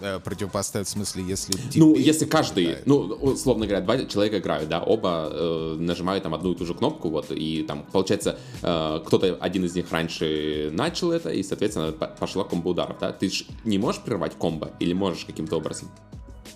Э, 0.00 0.18
противопоставить, 0.20 0.86
в 0.86 0.90
смысле, 0.90 1.24
если... 1.24 1.54
Ну, 1.74 1.96
если 1.96 2.24
каждый, 2.24 2.78
ну, 2.84 2.98
условно 2.98 3.66
говоря, 3.66 3.82
два 3.82 4.04
человека 4.04 4.38
играют, 4.38 4.68
да, 4.68 4.82
оба 4.82 5.28
э, 5.30 5.76
нажимают 5.78 6.24
там 6.24 6.34
одну 6.34 6.52
и 6.52 6.56
ту 6.56 6.64
же 6.64 6.74
кнопку, 6.74 7.08
вот, 7.08 7.30
и 7.30 7.62
там, 7.62 7.84
получается, 7.90 8.38
э, 8.62 9.00
кто-то, 9.06 9.36
один 9.40 9.64
из 9.64 9.74
них 9.74 9.90
раньше 9.90 10.70
начал 10.72 11.12
это, 11.12 11.30
и, 11.30 11.42
соответственно, 11.42 11.92
пошла 11.92 12.44
комбо 12.44 12.68
ударов, 12.68 12.98
да? 13.00 13.12
Ты 13.12 13.30
же 13.30 13.44
не 13.64 13.78
можешь 13.78 14.02
прервать 14.02 14.34
комбо 14.36 14.70
или 14.80 14.92
можешь 14.92 15.24
каким-то 15.24 15.56
образом? 15.56 15.88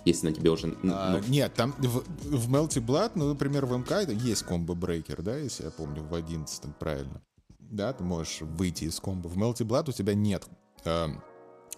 если 0.05 0.27
на 0.27 0.33
тебе 0.33 0.49
уже... 0.49 0.75
Ну... 0.81 0.93
А, 0.95 1.21
нет, 1.27 1.53
там 1.53 1.73
в, 1.77 2.03
в 2.23 2.51
Melty 2.51 2.83
Blood, 2.83 3.11
ну, 3.15 3.29
например, 3.29 3.65
в 3.65 3.77
МК 3.77 4.01
есть 4.01 4.43
комбо-брейкер, 4.43 5.21
да, 5.21 5.37
если 5.37 5.65
я 5.65 5.71
помню, 5.71 6.01
в 6.03 6.15
11 6.15 6.75
правильно. 6.77 7.21
Да, 7.59 7.93
ты 7.93 8.03
можешь 8.03 8.41
выйти 8.41 8.85
из 8.85 8.99
комбо. 8.99 9.27
В 9.27 9.37
Melty 9.37 9.65
Blood 9.65 9.89
у 9.89 9.93
тебя 9.93 10.13
нет 10.13 10.45
э, 10.83 11.07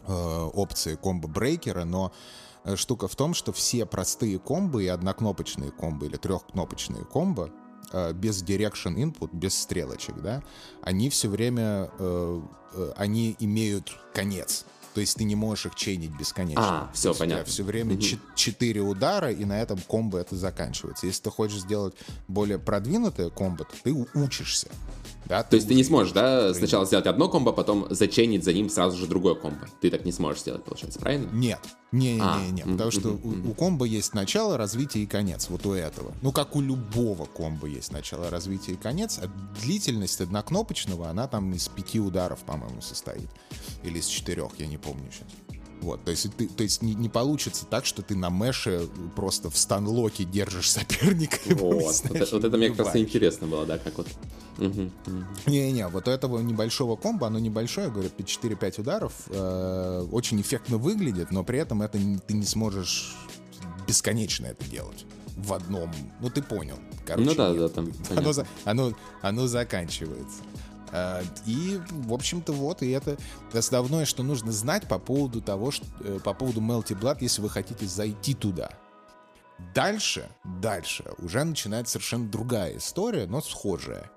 опции 0.07 0.95
комбо-брейкера, 0.95 1.83
но 1.83 2.11
э, 2.63 2.75
штука 2.75 3.07
в 3.07 3.15
том, 3.15 3.33
что 3.33 3.51
все 3.51 3.85
простые 3.85 4.39
комбо 4.39 4.79
и 4.79 4.87
однокнопочные 4.87 5.71
комбо 5.71 6.05
или 6.05 6.17
трехкнопочные 6.17 7.05
комбо 7.05 7.49
э, 7.91 8.13
без 8.13 8.43
direction 8.43 8.95
input, 8.95 9.29
без 9.31 9.55
стрелочек, 9.55 10.21
да, 10.21 10.43
они 10.81 11.09
все 11.09 11.29
время, 11.29 11.89
э, 11.97 12.41
э, 12.73 12.93
они 12.97 13.35
имеют 13.39 13.97
конец. 14.13 14.65
То 14.93 15.01
есть 15.01 15.17
ты 15.17 15.23
не 15.23 15.35
можешь 15.35 15.65
их 15.65 15.75
чейнить 15.75 16.11
бесконечно. 16.11 16.83
А, 16.83 16.91
все, 16.93 17.15
понятно. 17.15 17.45
все 17.45 17.63
время 17.63 17.95
угу. 17.95 18.03
4 18.35 18.81
удара, 18.81 19.31
и 19.31 19.43
на 19.43 19.59
этом 19.59 19.79
комбо 19.79 20.19
это 20.19 20.35
заканчивается. 20.35 21.07
Если 21.07 21.23
ты 21.23 21.31
хочешь 21.31 21.61
сделать 21.61 21.95
более 22.27 22.59
продвинутое 22.59 23.29
комбо, 23.29 23.65
то 23.65 23.75
ты 23.83 23.93
учишься. 24.13 24.69
Да, 25.25 25.43
То 25.43 25.55
есть 25.55 25.67
ты 25.67 25.73
не 25.73 25.83
сможешь, 25.83 26.13
да, 26.13 26.53
сначала 26.53 26.86
сделать 26.86 27.07
одно 27.07 27.29
комбо, 27.29 27.51
потом 27.51 27.88
зачейнить 27.89 28.43
за 28.43 28.53
ним 28.53 28.69
сразу 28.69 28.97
же 28.97 29.07
другое 29.07 29.36
комбо. 29.36 29.67
Ты 29.81 29.89
так 29.89 30.05
не 30.05 30.12
сможешь 30.12 30.41
сделать, 30.41 30.63
получается, 30.63 30.99
правильно? 30.99 31.29
Нет. 31.31 31.59
Не, 31.91 32.15
не, 32.15 32.21
а, 32.21 32.41
не, 32.41 32.51
не, 32.51 32.62
потому 32.63 32.89
что 32.89 33.09
у, 33.09 33.51
у 33.51 33.53
комбо 33.53 33.86
есть 33.86 34.15
начало, 34.15 34.57
развитие 34.57 35.03
и 35.03 35.07
конец, 35.07 35.47
вот 35.49 35.65
у 35.67 35.73
этого. 35.73 36.12
Ну, 36.23 36.31
как 36.31 36.55
у 36.55 36.62
любого 36.62 37.25
комбо 37.25 37.67
есть 37.67 37.91
начало, 37.91 38.31
развитие 38.31 38.75
и 38.75 38.79
конец, 38.79 39.19
а 39.21 39.29
длительность 39.62 40.19
однокнопочного, 40.19 41.09
она 41.09 41.27
там 41.27 41.53
из 41.53 41.67
пяти 41.67 41.99
ударов, 41.99 42.39
по-моему, 42.39 42.81
состоит. 42.81 43.29
Или 43.83 43.99
из 43.99 44.07
четырех, 44.07 44.51
я 44.57 44.65
не 44.65 44.77
помню 44.77 45.12
сейчас. 45.12 45.27
Вот, 45.83 46.03
то 46.03 46.12
есть, 46.12 46.33
ты, 46.38 46.47
то 46.47 46.63
есть 46.63 46.81
не, 46.81 46.95
не 46.95 47.09
получится 47.09 47.65
так, 47.65 47.86
что 47.86 48.01
ты 48.01 48.15
на 48.15 48.29
мэше 48.29 48.88
просто 49.15 49.49
в 49.49 49.57
станлоке 49.57 50.23
держишь 50.23 50.71
соперника. 50.71 51.38
Вот, 51.49 51.83
вот, 51.83 52.15
это, 52.15 52.36
вот 52.36 52.43
это 52.43 52.57
мне 52.57 52.69
как 52.69 52.88
раз 52.88 52.95
интересно 52.95 53.47
было, 53.47 53.65
да, 53.65 53.77
как 53.77 53.97
вот. 53.97 54.07
Не-не, 54.57 55.87
вот 55.87 56.07
у 56.07 56.11
этого 56.11 56.39
небольшого 56.39 56.95
комбо, 56.95 57.27
оно 57.27 57.39
небольшое, 57.39 57.89
говорю, 57.89 58.09
4-5 58.17 58.81
ударов, 58.81 59.13
э, 59.27 60.07
очень 60.11 60.39
эффектно 60.41 60.77
выглядит, 60.77 61.31
но 61.31 61.43
при 61.43 61.59
этом 61.59 61.81
это 61.81 61.97
ты 62.27 62.33
не 62.33 62.45
сможешь 62.45 63.15
бесконечно 63.87 64.47
это 64.47 64.63
делать 64.65 65.05
в 65.35 65.53
одном. 65.53 65.91
Ну, 66.19 66.29
ты 66.29 66.41
понял. 66.41 66.77
Короче, 67.05 67.29
ну 67.29 67.35
да, 67.35 67.49
нет. 67.49 67.59
да, 67.59 67.69
там. 67.69 67.91
Оно, 68.15 68.31
оно, 68.65 68.93
оно 69.21 69.47
заканчивается. 69.47 70.41
Э, 70.91 71.23
и, 71.45 71.81
в 71.89 72.13
общем-то, 72.13 72.53
вот, 72.53 72.81
и 72.81 72.89
это 72.91 73.17
основное, 73.51 74.05
что 74.05 74.23
нужно 74.23 74.51
знать 74.51 74.87
по 74.87 74.99
поводу 74.99 75.41
того, 75.41 75.71
что, 75.71 75.85
э, 76.01 76.19
по 76.23 76.33
поводу 76.33 76.61
Melty 76.61 76.97
Blood, 76.97 77.17
если 77.21 77.41
вы 77.41 77.49
хотите 77.49 77.85
зайти 77.85 78.33
туда. 78.33 78.71
Дальше, 79.73 80.29
дальше 80.61 81.05
уже 81.17 81.43
начинается 81.43 81.93
совершенно 81.93 82.27
другая 82.27 82.77
история, 82.77 83.27
но 83.27 83.41
схожая. 83.41 84.09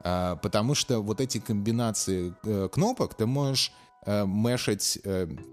Э, 0.00 0.36
потому 0.42 0.74
что 0.74 1.00
вот 1.00 1.20
эти 1.20 1.38
комбинации 1.38 2.34
кнопок 2.68 3.14
ты 3.14 3.26
можешь 3.26 3.72
мэшить 4.06 4.98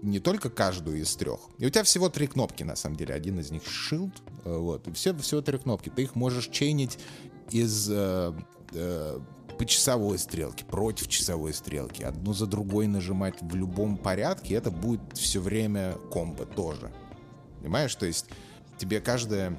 не 0.00 0.20
только 0.20 0.48
каждую 0.48 1.02
из 1.02 1.14
трех. 1.16 1.38
И 1.58 1.66
у 1.66 1.70
тебя 1.70 1.84
всего 1.84 2.08
три 2.08 2.26
кнопки, 2.26 2.62
на 2.62 2.76
самом 2.76 2.96
деле. 2.96 3.14
Один 3.14 3.38
из 3.38 3.50
них 3.50 3.62
shield. 3.64 4.14
Вот. 4.44 4.88
И 4.88 4.92
все, 4.92 5.14
всего 5.18 5.42
три 5.42 5.58
кнопки. 5.58 5.90
Ты 5.90 6.04
их 6.04 6.14
можешь 6.14 6.48
чейнить 6.48 6.98
из 7.50 7.90
по 9.58 9.66
часовой 9.66 10.18
стрелке, 10.18 10.64
против 10.64 11.08
часовой 11.08 11.52
стрелки, 11.52 12.04
одну 12.04 12.32
за 12.32 12.46
другой 12.46 12.86
нажимать 12.86 13.34
в 13.42 13.54
любом 13.56 13.98
порядке, 13.98 14.54
это 14.54 14.70
будет 14.70 15.00
все 15.14 15.40
время 15.40 15.94
комбо 16.12 16.46
тоже. 16.46 16.92
Понимаешь? 17.60 17.94
То 17.96 18.06
есть 18.06 18.26
тебе 18.78 19.00
каждая, 19.00 19.58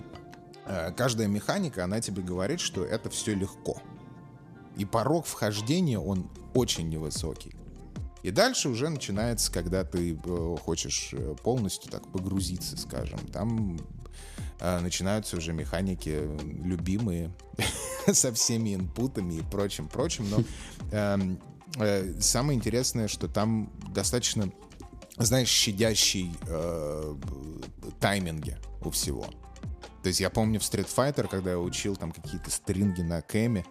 э, 0.66 0.92
каждая 0.94 1.28
механика, 1.28 1.84
она 1.84 2.00
тебе 2.00 2.24
говорит, 2.24 2.62
что 2.62 2.86
это 2.86 3.10
все 3.10 3.36
легко. 3.36 3.82
И 4.80 4.86
порог 4.86 5.26
вхождения, 5.26 6.00
он 6.00 6.30
очень 6.54 6.88
невысокий. 6.88 7.54
И 8.24 8.32
дальше 8.32 8.70
уже 8.70 8.88
начинается, 8.88 9.52
когда 9.52 9.84
ты 9.84 10.14
э, 10.14 10.58
хочешь 10.64 11.10
э, 11.12 11.36
полностью 11.44 11.92
так 11.92 12.10
погрузиться, 12.12 12.78
скажем. 12.78 13.20
Там 13.34 13.78
э, 14.62 14.80
начинаются 14.80 15.36
уже 15.36 15.52
механики 15.52 16.30
любимые 16.64 17.30
со 18.14 18.34
всеми 18.34 18.76
инпутами 18.76 19.34
и 19.36 19.42
прочим-прочим. 19.42 20.30
Но 20.30 20.44
э, 20.92 21.18
э, 21.76 22.22
самое 22.22 22.58
интересное, 22.58 23.10
что 23.10 23.28
там 23.28 23.70
достаточно, 23.94 24.50
знаешь, 25.18 25.50
щадящий 25.50 26.32
тайминги 28.00 28.58
у 28.82 28.92
всего. 28.92 29.26
То 30.04 30.08
есть 30.08 30.22
я 30.22 30.30
помню 30.30 30.62
в 30.62 30.64
Street 30.64 30.88
Fighter, 30.94 31.28
когда 31.28 31.52
я 31.52 31.60
учил 31.60 31.98
там 31.98 32.14
какие-то 32.14 32.50
стринги 32.50 33.02
на 33.02 33.22
кэме, 33.22 33.66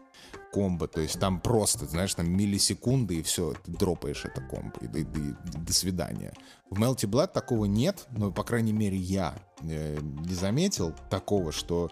комбо, 0.53 0.89
то 0.89 1.01
есть 1.01 1.19
там 1.21 1.41
просто, 1.41 1.87
знаешь, 1.87 2.15
там 2.15 2.31
миллисекунды 2.31 3.17
и 3.17 3.23
все, 3.23 3.55
ты 3.65 3.73
дропаешь 3.73 4.25
это 4.25 4.41
комбо, 4.41 4.75
и, 4.81 4.87
и, 4.87 5.03
и, 5.03 5.35
до 5.59 5.73
свидания. 5.73 6.33
В 6.71 6.81
Melty 6.81 7.09
Blood 7.09 7.33
такого 7.33 7.67
нет, 7.67 8.07
но, 8.11 8.31
по 8.31 8.45
крайней 8.45 8.73
мере, 8.73 8.97
я 8.97 9.35
э, 9.63 9.99
не 10.01 10.35
заметил 10.35 10.95
такого, 11.11 11.53
что 11.53 11.91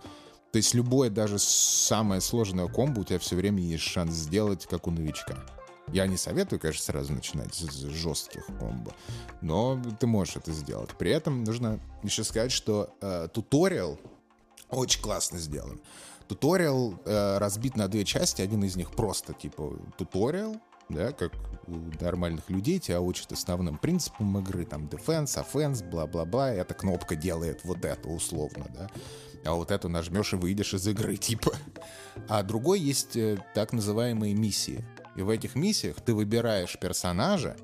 то 0.53 0.59
есть 0.59 0.73
любое, 0.73 1.11
даже 1.11 1.39
самое 1.39 2.23
сложное 2.23 2.67
комбо 2.69 3.01
у 3.01 3.05
тебя 3.05 3.19
все 3.19 3.37
время 3.37 3.63
есть 3.63 3.83
шанс 3.83 4.15
сделать, 4.15 4.67
как 4.67 4.87
у 4.87 4.91
новичка. 4.91 5.37
Я 5.93 6.07
не 6.07 6.17
советую, 6.17 6.59
конечно, 6.59 6.83
сразу 6.83 7.13
начинать 7.13 7.55
с 7.55 7.85
жестких 7.85 8.47
комбо, 8.59 8.95
но 9.41 9.81
ты 10.01 10.07
можешь 10.07 10.37
это 10.37 10.53
сделать. 10.53 10.91
При 10.99 11.11
этом 11.11 11.45
нужно 11.45 11.79
еще 12.03 12.25
сказать, 12.25 12.53
что 12.53 12.97
э, 13.01 13.29
туториал 13.33 13.99
очень 14.71 15.01
классно 15.01 15.39
сделан. 15.39 15.81
Туториал 16.29 16.95
э, 17.05 17.39
разбит 17.39 17.77
на 17.77 17.89
две 17.89 18.05
части. 18.05 18.43
Один 18.43 18.65
из 18.65 18.77
них 18.77 18.91
просто 18.91 19.33
типа 19.33 19.79
туториал, 19.97 20.57
да, 20.89 21.13
как 21.13 21.33
у 21.67 21.77
нормальных 22.03 22.49
людей 22.51 22.79
тебя 22.79 23.01
учат 23.01 23.33
основным 23.33 23.79
принципам 23.79 24.39
игры, 24.39 24.65
там, 24.65 24.87
defense, 24.87 25.45
offense, 25.45 25.89
бла-бла-бла, 25.89 26.53
эта 26.53 26.75
кнопка 26.75 27.17
делает 27.17 27.65
вот 27.65 27.85
это 27.85 28.09
условно, 28.09 28.67
да, 28.75 28.89
а 29.45 29.55
вот 29.55 29.71
эту 29.71 29.89
нажмешь 29.89 30.33
и 30.33 30.37
выйдешь 30.37 30.75
из 30.75 30.87
игры, 30.87 31.17
типа. 31.17 31.53
А 32.29 32.43
другой 32.43 32.81
есть 32.81 33.17
э, 33.17 33.39
так 33.55 33.73
называемые 33.73 34.35
миссии. 34.35 34.85
И 35.17 35.23
в 35.23 35.31
этих 35.31 35.55
миссиях 35.55 35.97
ты 36.01 36.15
выбираешь 36.15 36.79
персонажа, 36.79 37.57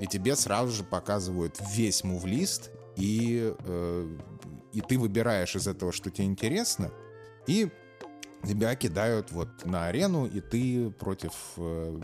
и 0.00 0.06
тебе 0.06 0.36
сразу 0.36 0.72
же 0.72 0.84
показывают 0.84 1.60
весь 1.72 2.04
мувлист, 2.04 2.70
и, 2.96 3.54
э, 3.58 4.18
и 4.72 4.80
ты 4.80 4.98
выбираешь 4.98 5.56
из 5.56 5.68
этого, 5.68 5.92
что 5.92 6.10
тебе 6.10 6.26
интересно, 6.26 6.90
и 7.46 7.70
тебя 8.44 8.74
кидают 8.74 9.32
вот 9.32 9.64
на 9.64 9.86
арену, 9.86 10.26
и 10.26 10.40
ты 10.40 10.90
против, 10.90 11.32
э, 11.56 12.00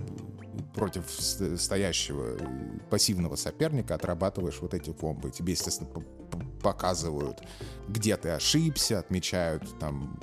против 0.74 1.10
стоящего 1.10 2.36
пассивного 2.90 3.36
соперника 3.36 3.94
отрабатываешь 3.94 4.60
вот 4.60 4.74
эти 4.74 4.92
комбы. 4.92 5.30
Тебе, 5.30 5.52
естественно, 5.52 5.90
показывают, 6.62 7.40
где 7.88 8.16
ты 8.16 8.30
ошибся, 8.30 8.98
отмечают 8.98 9.78
там 9.78 10.18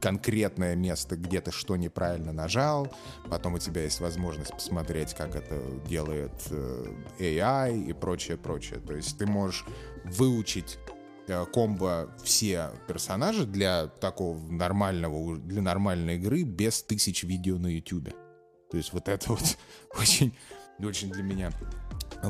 конкретное 0.00 0.76
место, 0.76 1.16
где 1.16 1.40
ты 1.40 1.50
что 1.50 1.76
неправильно 1.76 2.32
нажал. 2.32 2.92
Потом 3.30 3.54
у 3.54 3.58
тебя 3.58 3.84
есть 3.84 4.00
возможность 4.00 4.52
посмотреть, 4.52 5.14
как 5.14 5.34
это 5.34 5.58
делает 5.88 6.32
э, 6.50 6.86
AI 7.18 7.84
и 7.84 7.92
прочее, 7.94 8.36
прочее. 8.36 8.80
То 8.80 8.94
есть 8.94 9.16
ты 9.16 9.26
можешь 9.26 9.64
выучить 10.04 10.78
Э, 10.88 10.93
комбо 11.52 12.10
все 12.22 12.70
персонажи 12.86 13.46
для 13.46 13.86
такого 13.86 14.38
нормального, 14.38 15.36
для 15.36 15.62
нормальной 15.62 16.16
игры 16.16 16.42
без 16.42 16.82
тысяч 16.82 17.22
видео 17.24 17.58
на 17.58 17.68
YouTube. 17.68 18.10
То 18.70 18.76
есть 18.76 18.92
вот 18.92 19.08
это 19.08 19.30
вот 19.30 19.56
очень, 20.00 20.34
очень 20.80 21.10
для 21.10 21.22
меня 21.22 21.50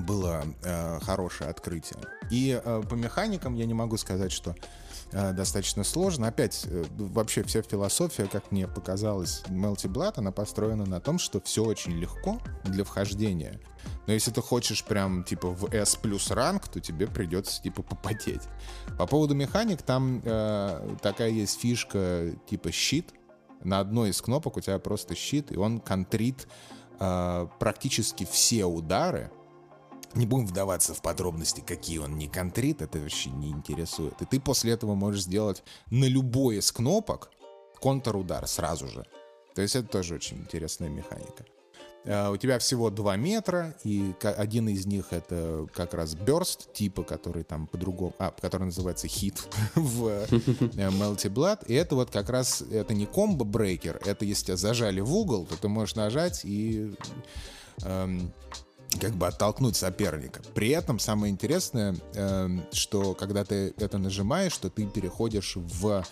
было 0.01 0.45
э, 0.63 0.99
хорошее 1.01 1.51
открытие. 1.51 2.01
И 2.31 2.61
э, 2.63 2.83
по 2.89 2.95
механикам 2.95 3.55
я 3.55 3.67
не 3.67 3.75
могу 3.75 3.97
сказать, 3.97 4.33
что 4.33 4.55
э, 5.13 5.33
достаточно 5.33 5.85
сложно. 5.85 6.29
Опять, 6.29 6.67
э, 6.69 6.85
вообще 6.97 7.43
вся 7.43 7.63
философия, 7.63 8.27
как 8.27 8.51
мне 8.51 8.67
показалось, 8.67 9.43
Melty 9.49 9.91
Blood, 9.91 10.15
она 10.17 10.33
построена 10.33 10.85
на 10.85 11.01
том, 11.01 11.19
что 11.19 11.41
все 11.41 11.65
очень 11.65 11.93
легко 11.93 12.41
для 12.65 12.85
вхождения. 12.85 13.61
Но 14.07 14.13
если 14.13 14.31
ты 14.31 14.41
хочешь 14.41 14.85
прям 14.85 15.25
типа 15.25 15.49
в 15.49 15.73
S 15.73 15.97
плюс 15.97 16.31
ранг, 16.31 16.69
то 16.69 16.81
тебе 16.81 17.07
придется 17.07 17.63
типа 17.63 17.83
попотеть. 17.83 18.43
По 18.99 19.07
поводу 19.07 19.35
механик, 19.35 19.83
там 19.83 20.21
э, 20.25 20.97
такая 21.03 21.31
есть 21.31 21.61
фишка 21.61 22.33
типа 22.49 22.73
щит. 22.73 23.13
На 23.63 23.81
одной 23.81 24.11
из 24.11 24.21
кнопок 24.21 24.59
у 24.59 24.61
тебя 24.61 24.79
просто 24.79 25.15
щит, 25.15 25.51
и 25.51 25.57
он 25.57 25.81
контрит 25.81 26.47
практически 26.99 28.25
все 28.25 28.65
удары, 28.65 29.31
не 30.15 30.27
будем 30.27 30.47
вдаваться 30.47 30.95
в 30.95 31.03
подробности, 31.03 31.61
какие 31.61 31.99
он 31.99 32.17
не 32.17 32.29
контрит, 32.29 32.83
это 32.83 32.99
вообще 32.99 33.31
не 33.31 33.51
интересует. 33.51 34.21
И 34.23 34.25
ты 34.25 34.39
после 34.41 34.73
этого 34.73 34.95
можешь 34.95 35.25
сделать 35.25 35.65
на 35.91 36.05
любой 36.05 36.59
из 36.59 36.71
кнопок 36.71 37.31
контрудар 37.83 38.47
сразу 38.47 38.87
же. 38.89 39.05
То 39.55 39.63
есть 39.63 39.77
это 39.77 39.89
тоже 39.89 40.15
очень 40.15 40.39
интересная 40.39 40.89
механика. 40.89 41.45
Uh, 42.05 42.33
у 42.33 42.37
тебя 42.37 42.59
всего 42.59 42.91
2 42.91 43.17
метра, 43.17 43.75
и 43.83 44.15
один 44.23 44.69
из 44.69 44.85
них 44.85 45.07
это 45.13 45.67
как 45.73 45.95
раз 45.95 46.15
burst 46.15 46.71
типа, 46.75 47.03
который 47.03 47.45
там 47.45 47.67
по-другому, 47.67 48.15
а, 48.19 48.31
который 48.31 48.65
называется 48.65 49.07
hit 49.07 49.41
в 49.75 50.09
uh, 50.09 50.29
Melty 50.75 51.33
Blood. 51.33 51.67
И 51.67 51.73
это 51.73 51.95
вот 51.95 52.11
как 52.11 52.29
раз, 52.29 52.61
это 52.61 52.93
не 52.93 53.07
комбо-брейкер, 53.07 54.03
это 54.05 54.27
если 54.27 54.47
тебя 54.47 54.57
зажали 54.57 55.01
в 55.01 55.15
угол, 55.15 55.47
то 55.47 55.57
ты 55.57 55.69
можешь 55.69 55.95
нажать 55.95 56.45
и 56.45 56.95
um, 57.79 58.31
как 59.01 59.15
бы 59.15 59.27
оттолкнуть 59.27 59.77
соперника. 59.77 60.43
При 60.55 60.71
этом 60.71 60.99
самое 60.99 61.33
интересное, 61.33 61.97
э, 62.15 62.49
что 62.73 63.15
когда 63.15 63.45
ты 63.45 63.75
это 63.79 63.99
нажимаешь, 63.99 64.53
что 64.53 64.71
ты 64.71 64.87
переходишь 64.87 65.57
в 65.57 66.05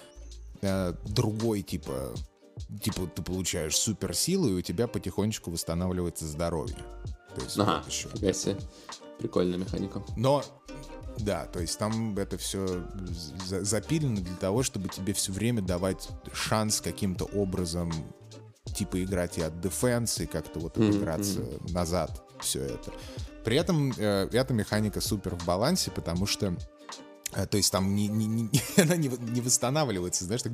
э, 0.62 0.94
другой 1.04 1.62
типа 1.62 2.14
типа 2.82 3.06
ты 3.06 3.22
получаешь 3.22 3.76
суперсилу 3.76 4.48
и 4.48 4.52
у 4.54 4.60
тебя 4.62 4.86
потихонечку 4.86 5.50
восстанавливается 5.50 6.26
здоровье. 6.26 6.76
То 7.34 7.42
есть 7.42 7.58
ага, 7.58 7.82
вот 7.84 7.92
еще. 7.92 8.08
Себе. 8.32 8.58
Прикольная 9.18 9.58
механика. 9.58 10.02
Но 10.16 10.44
да, 11.18 11.46
то 11.46 11.60
есть 11.60 11.78
там 11.78 12.16
это 12.18 12.38
все 12.38 12.84
запилено 13.46 14.20
для 14.20 14.36
того, 14.36 14.62
чтобы 14.62 14.88
тебе 14.88 15.12
все 15.12 15.32
время 15.32 15.62
давать 15.62 16.08
шанс 16.32 16.80
каким-то 16.80 17.24
образом 17.24 17.92
типа 18.74 19.02
играть 19.02 19.38
и 19.38 19.42
от 19.42 19.60
дефенса, 19.60 20.22
и 20.22 20.26
как-то 20.26 20.60
вот 20.60 20.78
отыграться 20.78 21.40
mm-hmm. 21.40 21.72
назад 21.72 22.22
все 22.40 22.62
это. 22.62 22.92
При 23.44 23.56
этом 23.56 23.92
э, 23.96 24.28
эта 24.32 24.54
механика 24.54 25.00
супер 25.00 25.34
в 25.36 25.44
балансе, 25.44 25.90
потому 25.90 26.26
что 26.26 26.56
то 27.32 27.56
есть 27.56 27.72
там 27.72 27.94
не, 27.94 28.08
не, 28.08 28.26
не, 28.26 28.50
она 28.76 28.96
не, 28.96 29.08
не 29.08 29.40
восстанавливается, 29.40 30.24
знаешь, 30.24 30.42
так 30.42 30.52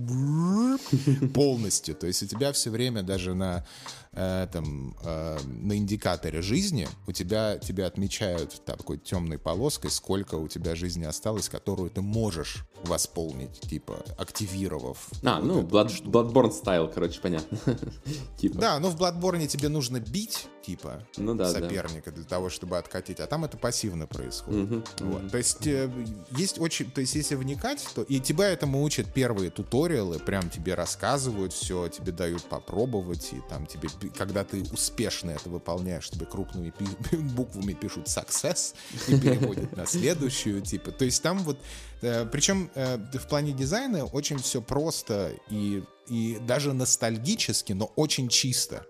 полностью. 1.32 1.94
То 1.94 2.06
есть 2.06 2.22
у 2.22 2.26
тебя 2.26 2.52
все 2.52 2.70
время 2.70 3.02
даже 3.02 3.34
на 3.34 3.66
э, 4.12 4.46
там, 4.52 4.96
э, 5.02 5.38
на 5.44 5.76
индикаторе 5.76 6.40
жизни 6.40 6.88
у 7.06 7.12
тебя 7.12 7.58
тебя 7.58 7.86
отмечают 7.86 8.64
такой 8.64 8.98
темной 8.98 9.38
полоской, 9.38 9.90
сколько 9.90 10.36
у 10.36 10.48
тебя 10.48 10.74
жизни 10.74 11.04
осталось, 11.04 11.48
которую 11.48 11.90
ты 11.90 12.00
можешь 12.00 12.64
восполнить, 12.84 13.60
типа 13.60 14.04
активировав. 14.16 15.08
А, 15.24 15.40
вот 15.40 15.44
ну 15.44 15.62
Blood, 15.62 16.02
Bloodborne 16.04 16.52
стайл, 16.52 16.88
короче, 16.88 17.20
понятно. 17.20 17.58
типа. 18.36 18.58
Да, 18.58 18.78
но 18.78 18.90
в 18.90 18.96
Bloodborne 18.96 19.46
тебе 19.46 19.68
нужно 19.68 20.00
бить 20.00 20.48
типа 20.68 21.02
ну, 21.16 21.34
да, 21.34 21.50
соперника 21.50 22.10
да. 22.10 22.16
для 22.16 22.24
того, 22.24 22.50
чтобы 22.50 22.76
откатить, 22.76 23.20
а 23.20 23.26
там 23.26 23.44
это 23.44 23.56
пассивно 23.56 24.06
происходит. 24.06 24.70
Угу, 24.70 24.82
вот. 25.00 25.22
угу. 25.22 25.30
То 25.30 25.38
есть 25.38 25.66
э, 25.66 25.90
есть 26.32 26.58
очень, 26.60 26.90
то 26.90 27.00
есть 27.00 27.14
если 27.14 27.36
вникать, 27.36 27.86
то 27.94 28.02
и 28.02 28.20
тебя 28.20 28.50
этому 28.50 28.82
учат 28.82 29.12
первые 29.12 29.50
туториалы, 29.50 30.18
прям 30.18 30.50
тебе 30.50 30.74
рассказывают 30.74 31.54
все, 31.54 31.88
тебе 31.88 32.12
дают 32.12 32.42
попробовать 32.44 33.32
и 33.32 33.40
там 33.48 33.66
тебе 33.66 33.88
когда 34.16 34.44
ты 34.44 34.62
успешно 34.72 35.30
это 35.30 35.48
выполняешь, 35.48 36.10
тебе 36.10 36.26
крупными 36.26 36.72
буквами 37.12 37.72
пишут 37.72 38.06
success 38.06 38.74
и 39.06 39.18
переводят 39.18 39.74
на 39.74 39.86
следующую, 39.86 40.60
типа. 40.60 40.92
То 40.92 41.06
есть 41.06 41.22
там 41.22 41.38
вот, 41.38 41.58
причем 42.00 42.70
э, 42.74 42.96
в 42.96 43.28
плане 43.28 43.52
дизайна 43.52 44.04
очень 44.04 44.38
все 44.38 44.62
просто 44.62 45.32
и, 45.50 45.82
и 46.08 46.38
даже 46.46 46.72
ностальгически, 46.72 47.72
но 47.72 47.86
очень 47.96 48.28
чисто. 48.28 48.86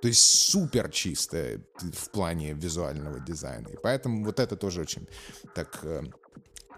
То 0.00 0.08
есть 0.08 0.20
супер 0.20 0.90
чисто 0.90 1.60
в 1.80 2.10
плане 2.10 2.52
визуального 2.52 3.20
дизайна. 3.20 3.68
И 3.68 3.76
поэтому 3.82 4.24
вот 4.24 4.40
это 4.40 4.56
тоже 4.56 4.80
очень 4.80 5.08
так 5.54 5.80
э, 5.82 6.02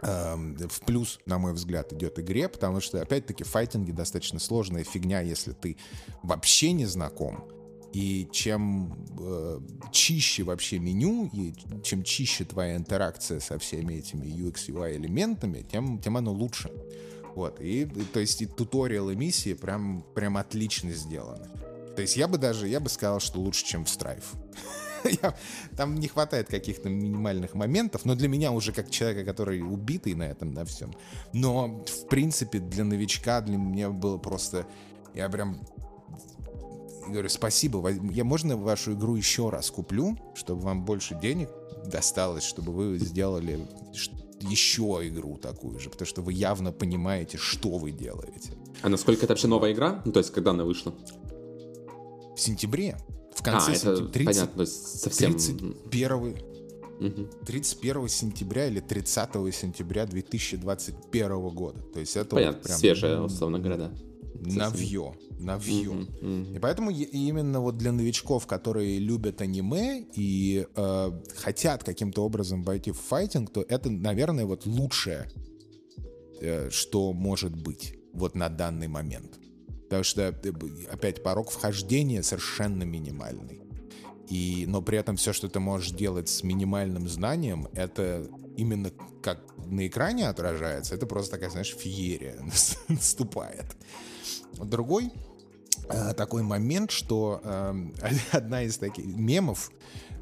Эм, 0.07 0.55
в 0.57 0.81
плюс, 0.81 1.19
на 1.25 1.39
мой 1.39 1.55
взгляд, 1.55 1.93
идет 1.95 2.19
игре, 2.19 2.51
потому 2.51 2.83
что, 2.83 3.01
опять-таки, 3.01 3.43
файтинги 3.43 3.91
достаточно 3.91 4.39
сложная 4.39 4.85
фигня, 4.85 5.21
если 5.21 5.53
ты 5.53 5.79
вообще 6.23 6.73
не 6.73 6.85
знаком. 6.85 7.49
И 7.95 8.29
чем 8.33 8.93
э, 9.21 9.61
чище 9.93 10.43
вообще 10.43 10.81
меню, 10.81 11.31
и 11.33 11.55
чем 11.85 12.03
чище 12.03 12.45
твоя 12.45 12.77
интеракция 12.77 13.39
со 13.39 13.57
всеми 13.59 13.95
этими 13.95 14.27
UX, 14.27 14.69
UI 14.69 14.97
элементами, 14.97 15.65
тем, 15.71 16.01
тем 16.01 16.17
оно 16.17 16.33
лучше. 16.33 16.73
Вот, 17.37 17.61
и, 17.61 17.85
то 18.13 18.19
есть 18.19 18.43
и 18.43 18.47
туториалы 18.47 19.15
миссии 19.15 19.55
прям, 19.55 20.05
прям 20.15 20.37
отлично 20.37 20.91
сделаны. 20.91 21.47
То 21.95 22.03
есть 22.03 22.17
я 22.17 22.27
бы 22.27 22.37
даже, 22.37 22.67
я 22.67 22.81
бы 22.81 22.89
сказал, 22.89 23.21
что 23.21 23.41
лучше, 23.41 23.65
чем 23.65 23.85
в 23.85 23.89
Strife. 23.89 24.25
Там 25.77 25.95
не 25.95 26.09
хватает 26.09 26.49
каких-то 26.49 26.89
минимальных 26.89 27.55
моментов, 27.55 28.05
но 28.05 28.17
для 28.17 28.29
меня 28.29 28.51
уже 28.51 28.73
как 28.73 28.91
человека, 28.91 29.25
который 29.25 29.61
убитый 29.61 30.15
на 30.15 30.25
этом, 30.25 30.53
на 30.53 30.65
всем. 30.65 30.93
Но, 31.33 31.85
в 31.85 32.09
принципе, 32.09 32.59
для 32.59 32.83
новичка, 32.85 33.41
для 33.41 33.57
меня 33.57 33.91
было 33.91 34.19
просто... 34.19 34.67
Я 35.15 35.29
прям 35.29 35.61
говорю, 37.09 37.29
спасибо, 37.29 37.89
я 37.91 38.25
можно 38.25 38.57
вашу 38.57 38.93
игру 38.93 39.17
еще 39.17 39.51
раз 39.51 39.71
куплю, 39.71 40.17
чтобы 40.35 40.63
вам 40.63 40.85
больше 40.85 41.19
денег 41.21 41.49
досталось, 41.87 42.45
чтобы 42.45 42.73
вы 42.73 42.99
сделали 42.99 43.67
еще 44.41 45.01
игру 45.09 45.37
такую 45.37 45.79
же, 45.79 45.91
потому 45.91 46.07
что 46.07 46.23
вы 46.23 46.33
явно 46.33 46.73
понимаете, 46.73 47.39
что 47.39 47.79
вы 47.79 47.93
делаете. 47.93 48.53
А 48.83 48.89
насколько 48.89 49.25
это 49.25 49.33
вообще 49.33 49.49
новая 49.49 49.73
игра? 49.73 50.03
Ну, 50.05 50.13
то 50.13 50.19
есть, 50.19 50.31
когда 50.33 50.51
она 50.51 50.65
вышла? 50.65 50.95
В 52.37 52.41
сентябре. 52.41 52.99
В 53.35 53.43
конце 53.43 53.73
а, 53.73 53.75
это 53.75 54.07
30, 54.07 54.35
понятно, 54.35 54.67
совсем... 54.67 55.33
31, 55.33 56.37
угу. 57.01 57.29
31 57.47 58.09
сентября 58.09 58.67
или 58.67 58.81
30 58.81 59.31
сентября 59.55 60.07
2021 60.07 61.49
года. 61.49 61.81
То 61.93 62.01
есть 62.01 62.17
это 62.17 62.37
понятно, 62.37 62.59
вот 62.59 62.63
прям... 62.63 62.79
свежая, 62.79 63.21
условно 63.21 63.59
говоря, 63.59 63.77
да. 63.77 63.93
Навье, 64.41 65.15
навье. 65.39 65.91
Mm-hmm, 65.91 66.21
mm-hmm. 66.21 66.57
И 66.57 66.59
поэтому 66.59 66.91
именно 66.91 67.61
вот 67.61 67.79
для 67.79 67.93
новичков, 67.93 68.47
которые 68.47 68.99
любят 68.99 69.41
аниме 69.41 70.05
и 70.15 70.67
э, 70.75 71.21
хотят 71.37 71.85
каким-то 71.85 72.25
образом 72.25 72.63
войти 72.63 72.91
в 72.91 72.99
файтинг, 72.99 73.53
то 73.53 73.65
это, 73.69 73.91
наверное, 73.91 74.45
вот 74.45 74.67
лучшее, 74.67 75.31
э, 76.41 76.69
что 76.71 77.13
может 77.13 77.55
быть 77.55 77.99
вот 78.13 78.35
на 78.35 78.49
данный 78.49 78.89
момент. 78.89 79.39
Потому 79.85 80.05
что, 80.05 80.23
э, 80.23 80.53
опять, 80.91 81.23
порог 81.23 81.51
вхождения 81.51 82.23
совершенно 82.23 82.83
минимальный. 82.83 83.63
И, 84.29 84.65
но 84.67 84.81
при 84.83 84.99
этом 84.99 85.17
все, 85.17 85.33
что 85.33 85.49
ты 85.49 85.61
можешь 85.61 85.91
делать 85.91 86.29
с 86.29 86.43
минимальным 86.43 87.09
знанием, 87.09 87.69
это 87.75 88.27
именно 88.57 88.91
как 89.23 89.41
на 89.67 89.87
экране 89.87 90.29
отражается, 90.29 90.95
это 90.95 91.07
просто 91.07 91.33
такая, 91.33 91.51
знаешь, 91.51 91.75
феерия 91.77 92.39
наступает. 92.89 93.77
Другой 94.63 95.13
э, 95.89 96.15
такой 96.15 96.43
момент, 96.43 96.91
что 96.91 97.41
э, 97.43 97.75
одна 98.33 98.63
из 98.63 98.79
таких 98.79 99.07
мемов 99.07 99.71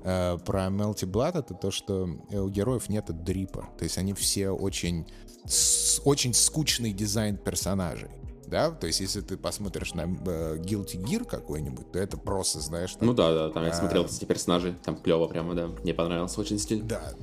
э, 0.05 0.38
про 0.45 0.66
Melty 0.66 1.11
Blood 1.11 1.38
это 1.38 1.55
то, 1.55 1.71
что 1.71 2.09
у 2.31 2.49
героев 2.49 2.88
нет 2.88 3.07
дрипа. 3.25 3.68
То 3.79 3.85
есть 3.85 3.99
они 3.99 4.14
все 4.14 4.51
очень, 4.51 5.07
с, 5.45 6.01
очень 6.05 6.35
скучный 6.35 6.92
дизайн 6.92 7.37
персонажей 7.37 8.11
да, 8.53 8.71
то 8.71 8.87
есть 8.87 9.01
если 9.01 9.23
ты 9.23 9.38
посмотришь 9.38 9.95
на 9.95 10.03
э, 10.03 10.59
Guilty 10.59 11.03
Gear 11.03 11.25
какой-нибудь, 11.25 11.90
то 11.90 11.99
это 11.99 12.18
просто, 12.18 12.61
знаешь... 12.61 12.92
Там, 12.92 13.09
ну 13.09 13.14
да, 13.14 13.33
да, 13.33 13.51
там 13.51 13.64
я 13.64 13.71
а... 13.71 13.75
смотрел 13.75 14.05
эти 14.05 14.27
персонажи, 14.27 14.77
там 14.85 14.97
клево 14.97 15.27
прямо, 15.27 15.55
да, 15.55 15.68
мне 15.68 15.95
понравился 15.95 16.38
очень 16.38 16.59
стиль. 16.59 16.83
Да, 16.83 17.14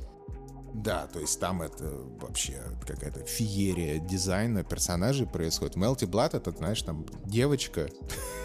да, 0.73 1.07
то 1.07 1.19
есть 1.19 1.39
там 1.39 1.61
это 1.61 1.85
вообще 2.19 2.61
какая-то 2.85 3.21
феерия 3.25 3.99
дизайна 3.99 4.63
персонажей 4.63 5.27
происходит. 5.27 5.75
Melty 5.75 6.09
Blood 6.09 6.37
это, 6.37 6.51
знаешь, 6.51 6.81
там 6.81 7.05
девочка, 7.25 7.89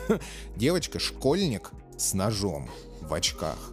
девочка-школьник 0.57 1.71
с 1.97 2.15
ножом 2.15 2.71
в 3.01 3.13
очках. 3.13 3.73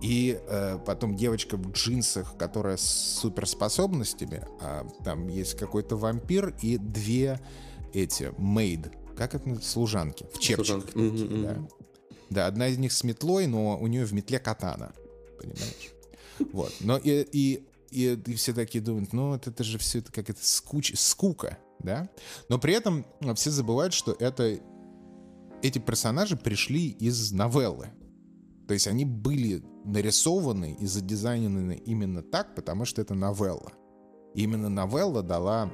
И 0.00 0.40
э, 0.46 0.78
потом 0.86 1.16
девочка 1.16 1.56
в 1.56 1.72
джинсах, 1.72 2.36
которая 2.36 2.76
с 2.76 3.18
суперспособностями, 3.20 4.44
а 4.60 4.86
там 5.04 5.28
есть 5.28 5.56
какой-то 5.56 5.96
вампир 5.96 6.54
и 6.62 6.78
две 6.78 7.40
эти 7.92 8.32
мейд, 8.38 8.92
как 9.16 9.34
это 9.34 9.60
служанки, 9.60 10.26
в 10.32 10.38
чепчиках. 10.38 10.84
Mm-hmm. 10.94 11.42
Да. 11.42 11.68
да, 12.30 12.46
одна 12.46 12.68
из 12.68 12.78
них 12.78 12.92
с 12.92 13.02
метлой, 13.02 13.46
но 13.48 13.76
у 13.76 13.86
нее 13.88 14.04
в 14.04 14.12
метле 14.12 14.38
катана, 14.38 14.92
понимаешь? 15.40 15.92
Вот, 16.52 16.72
но 16.80 16.96
и, 16.96 17.26
и, 17.32 17.67
и, 17.90 18.14
и 18.14 18.34
все 18.34 18.52
такие 18.52 18.82
думают, 18.82 19.12
ну 19.12 19.34
это, 19.34 19.50
это 19.50 19.64
же 19.64 19.78
все 19.78 19.98
это 19.98 20.12
как 20.12 20.30
это 20.30 20.40
скуч, 20.42 20.92
скука, 20.96 21.58
да? 21.78 22.08
Но 22.48 22.58
при 22.58 22.74
этом 22.74 23.06
все 23.34 23.50
забывают, 23.50 23.94
что 23.94 24.12
это 24.18 24.58
эти 25.62 25.78
персонажи 25.78 26.36
пришли 26.36 26.88
из 26.88 27.32
новеллы. 27.32 27.88
То 28.66 28.74
есть 28.74 28.86
они 28.86 29.04
были 29.04 29.64
нарисованы 29.84 30.76
и 30.78 30.86
задизайнены 30.86 31.80
именно 31.86 32.22
так, 32.22 32.54
потому 32.54 32.84
что 32.84 33.00
это 33.00 33.14
новелла. 33.14 33.72
И 34.34 34.42
именно 34.42 34.68
новелла 34.68 35.22
дала 35.22 35.70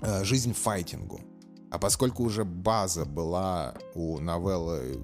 э, 0.00 0.24
жизнь 0.24 0.54
файтингу. 0.54 1.20
А 1.70 1.78
поскольку 1.78 2.24
уже 2.24 2.44
база 2.44 3.04
была 3.04 3.74
у 3.94 4.18
новеллы 4.18 5.00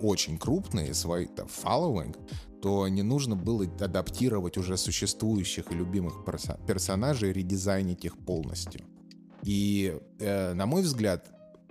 очень 0.00 0.38
крупная, 0.38 0.94
свой 0.94 1.26
-то 1.26 1.48
following, 1.48 2.16
то 2.64 2.88
не 2.88 3.02
нужно 3.02 3.36
было 3.36 3.64
адаптировать 3.64 4.56
уже 4.56 4.78
существующих 4.78 5.70
и 5.70 5.74
любимых 5.74 6.24
персонажей, 6.66 7.30
редизайнить 7.30 8.06
их 8.06 8.16
полностью. 8.16 8.80
И, 9.42 9.98
э, 10.18 10.54
на 10.54 10.64
мой 10.64 10.80
взгляд, 10.80 11.26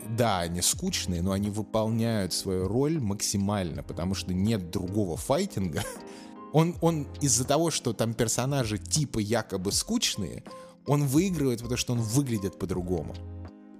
да, 0.07 0.41
они 0.41 0.61
скучные, 0.61 1.23
но 1.23 1.31
они 1.31 1.49
выполняют 1.49 2.31
свою 2.31 2.67
роль 2.67 2.99
максимально, 2.99 3.81
потому 3.81 4.13
что 4.13 4.35
нет 4.35 4.69
другого 4.69 5.17
файтинга. 5.17 5.81
Он, 6.53 6.75
он 6.81 7.07
из-за 7.19 7.45
того, 7.45 7.71
что 7.71 7.93
там 7.93 8.13
персонажи 8.13 8.77
типа 8.77 9.17
якобы 9.17 9.71
скучные, 9.71 10.43
он 10.85 11.07
выигрывает, 11.07 11.61
потому 11.61 11.77
что 11.77 11.93
он 11.93 12.01
выглядит 12.01 12.59
по-другому. 12.59 13.15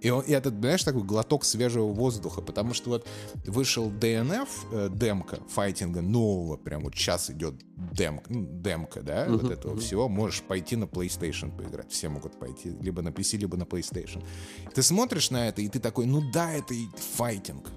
И, 0.04 0.10
он, 0.10 0.22
и 0.24 0.34
это, 0.34 0.50
знаешь, 0.50 0.84
такой 0.84 1.04
глоток 1.04 1.46
свежего 1.46 1.88
воздуха, 1.88 2.42
потому 2.42 2.74
что 2.74 2.90
вот 2.90 3.08
вышел 3.46 3.90
DNF, 3.90 4.50
э, 4.72 4.90
демка 4.94 5.40
файтинга 5.48 6.02
нового, 6.02 6.58
прям 6.58 6.84
вот 6.84 6.94
сейчас 6.94 7.30
идет 7.30 7.56
демка, 7.76 8.26
ну, 8.32 8.46
демка, 8.46 9.02
да, 9.02 9.28
uh-huh, 9.28 9.38
вот 9.38 9.52
этого 9.52 9.76
uh-huh. 9.76 9.80
всего, 9.80 10.10
можешь 10.10 10.42
пойти 10.42 10.76
на 10.76 10.84
PlayStation 10.84 11.56
поиграть, 11.56 11.90
все 11.90 12.10
могут 12.10 12.38
пойти, 12.38 12.76
либо 12.82 13.02
на 13.02 13.10
PC, 13.10 13.38
либо 13.38 13.56
на 13.56 13.64
PlayStation. 13.64 14.22
Ты 14.76 14.84
смотришь 14.84 15.32
на 15.32 15.48
это, 15.48 15.62
и 15.62 15.70
ты 15.70 15.80
такой, 15.80 16.06
ну 16.06 16.22
да, 16.34 16.52
это 16.52 16.74
файтинг, 17.16 17.70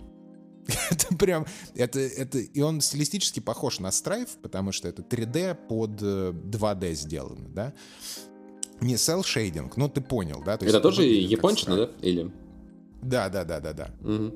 это 0.90 1.14
прям, 1.16 1.46
это, 1.74 2.00
это, 2.00 2.38
и 2.38 2.60
он 2.60 2.80
стилистически 2.80 3.40
похож 3.40 3.78
на 3.78 3.88
Strife, 3.88 4.30
потому 4.42 4.72
что 4.72 4.88
это 4.88 5.02
3D 5.02 5.54
под 5.68 6.02
2D 6.02 6.84
э, 6.84 6.94
сделано, 6.94 7.48
да. 7.48 7.72
Не 8.80 8.94
cell 8.94 9.22
shading, 9.22 9.72
ну 9.76 9.88
ты 9.88 10.00
понял, 10.00 10.42
да? 10.44 10.56
То 10.56 10.64
есть 10.64 10.74
это 10.74 10.82
тоже 10.82 11.04
япончина, 11.04 11.76
да? 11.76 11.90
Или? 12.02 12.30
Да, 13.02 13.28
да, 13.28 13.44
да, 13.44 13.60
да, 13.60 13.72
да. 13.72 13.90
Угу. 14.02 14.34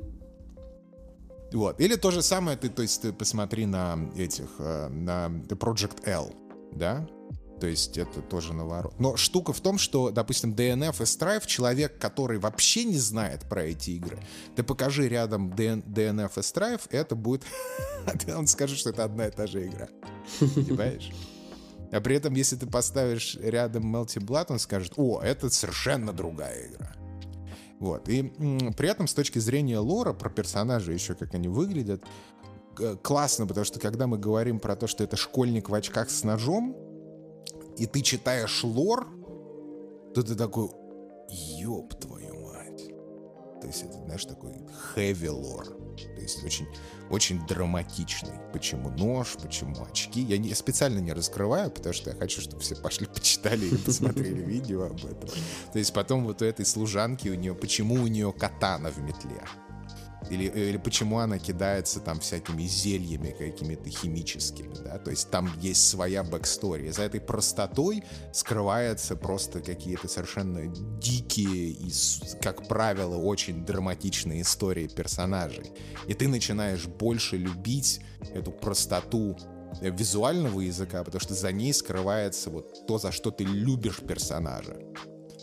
Вот. 1.53 1.81
Или 1.81 1.97
то 1.97 2.11
же 2.11 2.23
самое, 2.23 2.57
ты, 2.57 2.69
то 2.69 2.83
есть 2.83 3.03
ты 3.03 3.13
посмотри 3.13 3.67
на 3.67 3.99
этих, 4.17 4.49
э, 4.59 4.89
на 4.89 5.27
Project 5.49 6.09
L, 6.09 6.33
да? 6.73 7.07
То 7.61 7.67
есть 7.67 7.99
это 7.99 8.23
тоже 8.23 8.55
наворот. 8.55 8.99
Но 8.99 9.17
штука 9.17 9.53
в 9.53 9.61
том, 9.61 9.77
что, 9.77 10.11
допустим, 10.11 10.55
DNF 10.55 11.03
и 11.03 11.05
Strife, 11.05 11.47
человек, 11.47 11.99
который 11.99 12.39
вообще 12.39 12.85
не 12.85 12.97
знает 12.97 13.43
про 13.49 13.65
эти 13.65 13.91
игры, 13.91 14.19
ты 14.57 14.63
покажи 14.63 15.09
рядом 15.09 15.51
DNF 15.53 16.33
и 16.37 16.41
Strife, 16.41 16.83
это 16.91 17.15
будет... 17.15 17.45
Он 18.35 18.47
скажет, 18.47 18.79
что 18.79 18.91
это 18.91 19.05
одна 19.05 19.27
и 19.27 19.31
та 19.31 19.47
же 19.47 19.67
игра. 19.67 19.89
Понимаешь? 20.39 21.11
А 21.93 22.01
при 22.01 22.17
этом, 22.17 22.35
если 22.35 22.57
ты 22.57 22.67
поставишь 22.67 23.37
рядом 23.41 23.95
Melty 23.95 24.19
Blood, 24.19 24.47
он 24.51 24.59
скажет, 24.59 24.93
о, 24.97 25.21
это 25.21 25.51
совершенно 25.51 26.13
другая 26.13 26.69
игра. 26.69 26.93
Вот. 27.81 28.09
И 28.09 28.23
при 28.77 28.89
этом 28.89 29.09
с 29.09 29.15
точки 29.15 29.39
зрения 29.39 29.79
лора, 29.79 30.13
про 30.13 30.31
персонажей 30.31 30.95
еще, 30.95 31.15
как 31.15 31.35
они 31.35 31.49
выглядят, 31.49 32.05
классно, 33.03 33.47
потому 33.47 33.65
что 33.65 33.81
когда 33.81 34.07
мы 34.07 34.19
говорим 34.19 34.61
про 34.61 34.77
то, 34.77 34.87
что 34.87 35.03
это 35.03 35.17
школьник 35.17 35.69
в 35.69 35.75
очках 35.75 36.11
с 36.11 36.23
ножом, 36.23 36.77
и 37.77 37.87
ты 37.87 38.03
читаешь 38.03 38.63
лор, 38.63 39.09
то 40.15 40.23
ты 40.23 40.35
такой, 40.35 40.69
ёб 41.31 41.95
твою 41.95 42.41
мать. 42.47 42.93
То 43.61 43.67
есть 43.67 43.83
это, 43.83 43.95
знаешь, 44.05 44.25
такой 44.27 44.53
heavy 44.95 45.31
lore. 45.31 45.77
То 45.97 46.21
есть 46.21 46.45
очень 46.45 46.67
очень 47.11 47.45
драматичный. 47.47 48.39
Почему 48.53 48.89
нож, 48.91 49.37
почему 49.43 49.85
очки. 49.85 50.21
Я, 50.21 50.39
не, 50.39 50.55
специально 50.55 51.01
не 51.01 51.13
раскрываю, 51.13 51.71
потому 51.71 51.93
что 51.93 52.11
я 52.11 52.17
хочу, 52.17 52.41
чтобы 52.41 52.61
все 52.61 52.77
пошли, 52.77 53.07
почитали 53.15 53.67
и 53.67 53.77
посмотрели 53.77 54.41
видео 54.43 54.85
об 54.85 55.05
этом. 55.05 55.29
То 55.73 55.79
есть 55.79 55.93
потом 55.93 56.25
вот 56.25 56.41
у 56.41 56.45
этой 56.45 56.65
служанки 56.65 57.29
у 57.29 57.35
нее, 57.35 57.55
почему 57.55 57.97
у 57.97 58.07
нее 58.07 58.33
катана 58.33 58.91
в 58.91 58.99
метле. 58.99 59.43
Или, 60.29 60.45
или 60.45 60.77
почему 60.77 61.19
она 61.19 61.39
кидается 61.39 62.01
там 62.01 62.21
всякими 62.21 62.63
зельями 62.63 63.35
какими-то 63.37 63.89
химическими, 63.89 64.75
да, 64.85 64.99
то 64.99 65.11
есть 65.11 65.31
там 65.31 65.51
есть 65.61 65.89
своя 65.89 66.23
backstory. 66.23 66.91
За 66.91 67.03
этой 67.03 67.21
простотой 67.21 68.05
скрываются 68.33 69.17
просто 69.17 69.61
какие-то 69.61 70.09
совершенно 70.09 70.67
дикие 70.67 71.71
и, 71.71 71.93
как 72.43 72.69
правило, 72.69 73.17
очень 73.17 73.65
драматичные 73.65 74.43
истории 74.43 74.89
персонажей. 74.89 75.73
И 76.07 76.15
ты 76.15 76.29
начинаешь 76.29 76.87
больше 76.87 77.37
любить 77.37 78.01
эту 78.35 78.51
простоту 78.51 79.37
визуального 79.81 80.61
языка, 80.61 81.03
потому 81.05 81.21
что 81.21 81.35
за 81.35 81.53
ней 81.53 81.73
скрывается 81.73 82.51
вот 82.51 82.87
то, 82.87 82.99
за 82.99 83.13
что 83.13 83.31
ты 83.31 83.45
любишь 83.45 84.01
персонажа. 84.01 84.77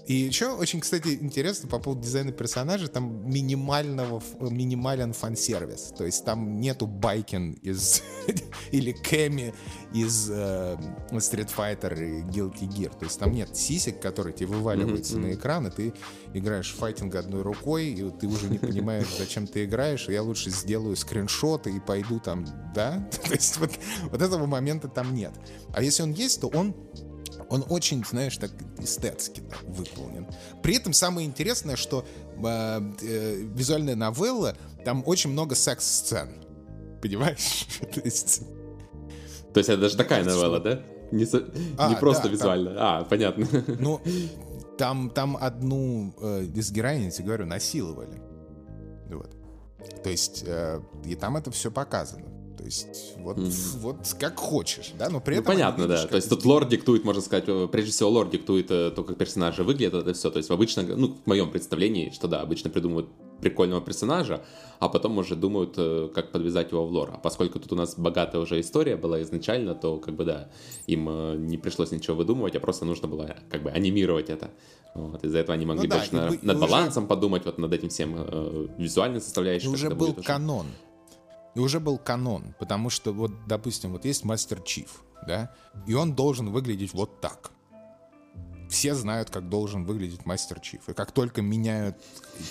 И 0.08 0.14
еще 0.14 0.54
очень, 0.54 0.80
кстати, 0.80 1.18
интересно 1.20 1.68
по 1.68 1.80
поводу 1.80 2.02
дизайна 2.02 2.32
персонажа, 2.32 2.88
там 2.88 3.30
минимального, 3.30 4.24
минимален 4.40 5.12
фан-сервис. 5.12 5.94
То 5.98 6.06
есть 6.06 6.24
там 6.24 6.62
нету 6.62 6.88
Байкин 6.88 7.54
из... 7.62 8.02
или 8.72 8.94
Кэми 8.94 9.54
из 9.94 10.30
э, 10.30 10.78
Street 11.12 11.52
Fighter 11.56 11.94
и 11.94 12.22
Guilty 12.24 12.68
Gear. 12.70 12.98
То 12.98 13.04
есть 13.04 13.20
там 13.20 13.34
нет 13.34 13.56
сисек, 13.58 14.00
которые 14.02 14.34
тебе 14.34 14.48
вываливаются 14.48 15.18
mm-hmm. 15.18 15.28
на 15.28 15.34
экран, 15.34 15.68
и 15.68 15.72
ты 15.72 15.94
играешь 16.34 16.74
в 16.74 16.78
файтинг 16.78 17.14
одной 17.16 17.42
рукой, 17.42 17.88
и 17.88 18.10
ты 18.12 18.28
уже 18.28 18.48
не 18.50 18.60
понимаешь, 18.60 19.08
зачем 19.18 19.46
ты 19.46 19.66
играешь, 19.66 20.08
я 20.08 20.24
лучше 20.24 20.52
сделаю 20.52 20.96
скриншоты 20.96 21.76
и 21.76 21.82
пойду 21.82 22.22
там, 22.22 22.46
да? 22.74 23.10
То 23.26 23.34
есть 23.34 23.58
вот, 23.58 23.72
вот 24.10 24.22
этого 24.22 24.46
момента 24.46 24.88
там 24.88 25.14
нет. 25.14 25.34
А 25.74 25.82
если 25.82 26.04
он 26.04 26.14
есть, 26.14 26.40
то 26.40 26.48
он 26.48 26.76
он 27.50 27.66
очень, 27.70 28.04
знаешь, 28.06 28.38
так 28.38 28.52
эстетски 28.80 29.42
да, 29.42 29.56
выполнен. 29.68 30.28
При 30.62 30.76
этом 30.76 30.94
самое 30.94 31.28
интересное, 31.28 31.76
что 31.76 32.06
э, 32.44 32.82
э, 33.02 33.36
визуальная 33.54 33.96
новелла, 33.96 34.56
там 34.84 35.04
очень 35.06 35.32
много 35.32 35.56
секс-сцен. 35.56 36.30
Понимаешь? 37.02 37.68
То 37.94 38.02
есть... 38.02 38.42
То 39.54 39.60
есть 39.60 39.70
это 39.70 39.82
даже 39.82 39.98
такая 39.98 40.24
новелла, 40.24 40.60
да? 40.60 40.82
Не, 41.12 41.26
со... 41.26 41.44
а, 41.78 41.90
не 41.90 41.96
просто 41.96 42.24
да, 42.24 42.30
визуально. 42.30 42.74
Там... 42.74 42.80
А, 42.80 43.04
понятно. 43.06 43.48
Ну, 43.80 44.02
там, 44.78 45.10
там 45.10 45.38
одну 45.40 46.14
э, 46.22 46.44
из 46.54 46.72
героинь, 46.72 47.06
я 47.06 47.12
тебе 47.12 47.28
говорю, 47.28 47.46
насиловали. 47.46 48.22
Вот. 49.10 49.34
То 50.04 50.10
есть, 50.10 50.44
э, 50.46 50.82
и 51.06 51.16
там 51.16 51.38
это 51.38 51.50
все 51.52 51.72
показано 51.72 52.37
есть 52.68 53.16
вот, 53.18 53.38
mm-hmm. 53.38 53.80
вот 53.80 54.16
как 54.20 54.40
хочешь, 54.40 54.92
да, 54.98 55.10
но 55.10 55.20
при 55.20 55.36
ну, 55.36 55.42
этом... 55.42 55.54
понятно, 55.54 55.88
да, 55.88 56.06
то 56.06 56.16
есть 56.16 56.30
тут 56.30 56.46
лор 56.46 56.68
диктует, 56.68 57.04
можно 57.04 57.22
сказать, 57.22 57.46
э, 57.48 57.68
прежде 57.72 57.92
всего 57.92 58.10
лор 58.10 58.30
диктует 58.30 58.70
э, 58.70 58.92
то, 58.92 59.04
как 59.04 59.18
персонажи 59.18 59.64
выглядят, 59.64 59.96
это 59.96 60.14
все, 60.14 60.30
то 60.30 60.38
есть 60.38 60.52
обычно, 60.52 60.84
ну, 60.84 61.16
в 61.24 61.28
моем 61.28 61.52
представлении, 61.52 62.12
что 62.12 62.28
да, 62.28 62.42
обычно 62.42 62.70
придумывают 62.70 63.10
прикольного 63.42 63.82
персонажа, 63.82 64.44
а 64.80 64.90
потом 64.90 65.18
уже 65.18 65.36
думают, 65.36 65.76
э, 65.78 66.10
как 66.14 66.32
подвязать 66.32 66.72
его 66.72 66.88
в 66.88 66.92
лор. 66.92 67.12
А 67.14 67.18
поскольку 67.18 67.60
тут 67.60 67.72
у 67.72 67.76
нас 67.76 67.96
богатая 67.96 68.40
уже 68.40 68.60
история 68.60 68.98
была 68.98 69.22
изначально, 69.22 69.76
то 69.76 69.98
как 69.98 70.16
бы 70.16 70.26
да, 70.26 70.50
им 70.88 71.46
не 71.46 71.58
пришлось 71.58 71.92
ничего 71.92 72.16
выдумывать, 72.16 72.56
а 72.56 72.60
просто 72.60 72.86
нужно 72.86 73.08
было 73.08 73.36
как 73.50 73.64
бы 73.64 73.70
анимировать 73.70 74.30
это. 74.30 74.50
Вот, 74.96 75.24
из-за 75.24 75.40
этого 75.40 75.54
они 75.54 75.66
могли 75.66 75.88
ну, 75.88 75.90
да, 75.90 75.98
больше 75.98 76.16
на, 76.16 76.54
над 76.54 76.60
балансом 76.60 77.04
уже... 77.04 77.10
подумать, 77.10 77.46
вот 77.46 77.60
над 77.60 77.72
этим 77.72 77.90
всем 77.90 78.16
э, 78.18 78.68
визуальной 78.78 79.22
составляющей. 79.22 79.68
Уже 79.68 79.92
был 79.92 80.16
канон. 80.16 80.66
И 81.58 81.60
уже 81.60 81.80
был 81.80 81.98
канон, 81.98 82.54
потому 82.60 82.92
что 82.92 83.12
вот, 83.12 83.32
допустим, 83.48 83.92
вот 83.92 84.06
есть 84.06 84.24
Мастер 84.24 84.62
Чиф, 84.62 85.02
да, 85.26 85.52
и 85.88 85.96
он 85.96 86.14
должен 86.14 86.52
выглядеть 86.52 86.94
вот 86.94 87.20
так. 87.20 87.50
Все 88.70 88.94
знают, 88.94 89.32
как 89.32 89.50
должен 89.50 89.84
выглядеть 89.84 90.24
Мастер 90.24 90.60
Чиф. 90.60 90.88
И 90.88 90.94
как 90.94 91.12
только 91.12 91.42
меняют 91.42 91.98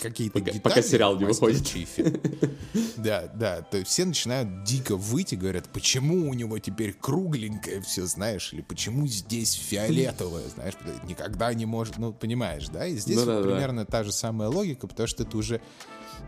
какие-то 0.02 0.40
пока, 0.40 0.50
детали... 0.50 0.74
Пока 0.74 0.82
сериал 0.82 1.16
не 1.18 1.24
выходит. 1.24 1.64
Чифе, 1.64 2.20
да, 2.96 3.30
да, 3.32 3.62
то 3.62 3.76
есть 3.76 3.90
все 3.90 4.06
начинают 4.06 4.64
дико 4.64 4.96
выйти, 4.96 5.36
говорят, 5.36 5.68
почему 5.68 6.28
у 6.28 6.34
него 6.34 6.58
теперь 6.58 6.92
кругленькое 6.92 7.82
все, 7.82 8.06
знаешь, 8.06 8.52
или 8.52 8.62
почему 8.62 9.06
здесь 9.06 9.52
фиолетовое, 9.52 10.48
знаешь, 10.48 10.74
никогда 11.04 11.54
не 11.54 11.64
может, 11.64 11.98
ну, 11.98 12.12
понимаешь, 12.12 12.66
да? 12.70 12.88
И 12.88 12.96
здесь 12.96 13.18
ну, 13.18 13.24
вот 13.26 13.44
да, 13.44 13.48
примерно 13.48 13.84
да. 13.84 13.92
та 13.92 14.02
же 14.02 14.10
самая 14.10 14.48
логика, 14.48 14.88
потому 14.88 15.06
что 15.06 15.22
это 15.22 15.36
уже 15.36 15.60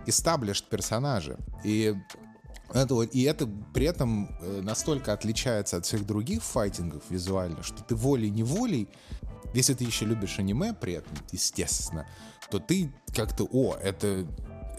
established 0.06 0.66
персонажи. 0.70 1.36
И 1.64 1.96
это 2.72 2.94
вот, 2.94 3.14
и 3.14 3.22
это 3.22 3.48
при 3.72 3.86
этом 3.86 4.36
э, 4.40 4.60
настолько 4.62 5.12
отличается 5.12 5.78
от 5.78 5.86
всех 5.86 6.06
других 6.06 6.42
файтингов 6.42 7.02
визуально, 7.08 7.62
что 7.62 7.82
ты 7.82 7.94
волей-неволей, 7.94 8.88
если 9.54 9.74
ты 9.74 9.84
еще 9.84 10.04
любишь 10.04 10.38
аниме 10.38 10.74
при 10.74 10.94
этом, 10.94 11.16
естественно, 11.32 12.06
то 12.50 12.58
ты 12.58 12.92
как-то, 13.14 13.44
о, 13.50 13.74
это, 13.74 14.26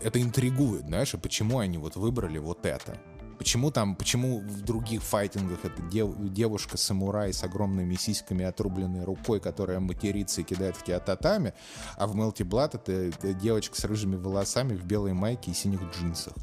это 0.03 0.21
интригует, 0.21 0.85
знаешь, 0.85 1.13
а 1.13 1.17
почему 1.17 1.59
они 1.59 1.77
вот 1.77 1.95
выбрали 1.95 2.37
вот 2.37 2.65
это? 2.65 2.99
Почему 3.39 3.71
там, 3.71 3.95
почему 3.95 4.41
в 4.41 4.61
других 4.61 5.01
файтингах 5.01 5.63
это 5.63 5.81
дев, 5.83 6.11
девушка-самурай 6.19 7.31
с 7.31 7.41
огромными 7.41 7.95
сиськами, 7.95 8.43
отрубленной 8.43 9.05
рукой, 9.05 9.39
которая 9.39 9.79
матерится 9.79 10.41
и 10.41 10.43
кидает 10.43 10.75
в 10.75 10.83
тебя 10.83 10.99
татами, 10.99 11.53
а 11.95 12.05
в 12.05 12.17
Melty 12.17 12.45
Blood 12.45 12.71
это, 12.73 12.91
это 12.91 13.33
девочка 13.33 13.79
с 13.79 13.85
рыжими 13.85 14.17
волосами 14.17 14.75
в 14.75 14.83
белой 14.83 15.13
майке 15.13 15.51
и 15.51 15.53
синих 15.53 15.79
джинсах. 15.95 16.33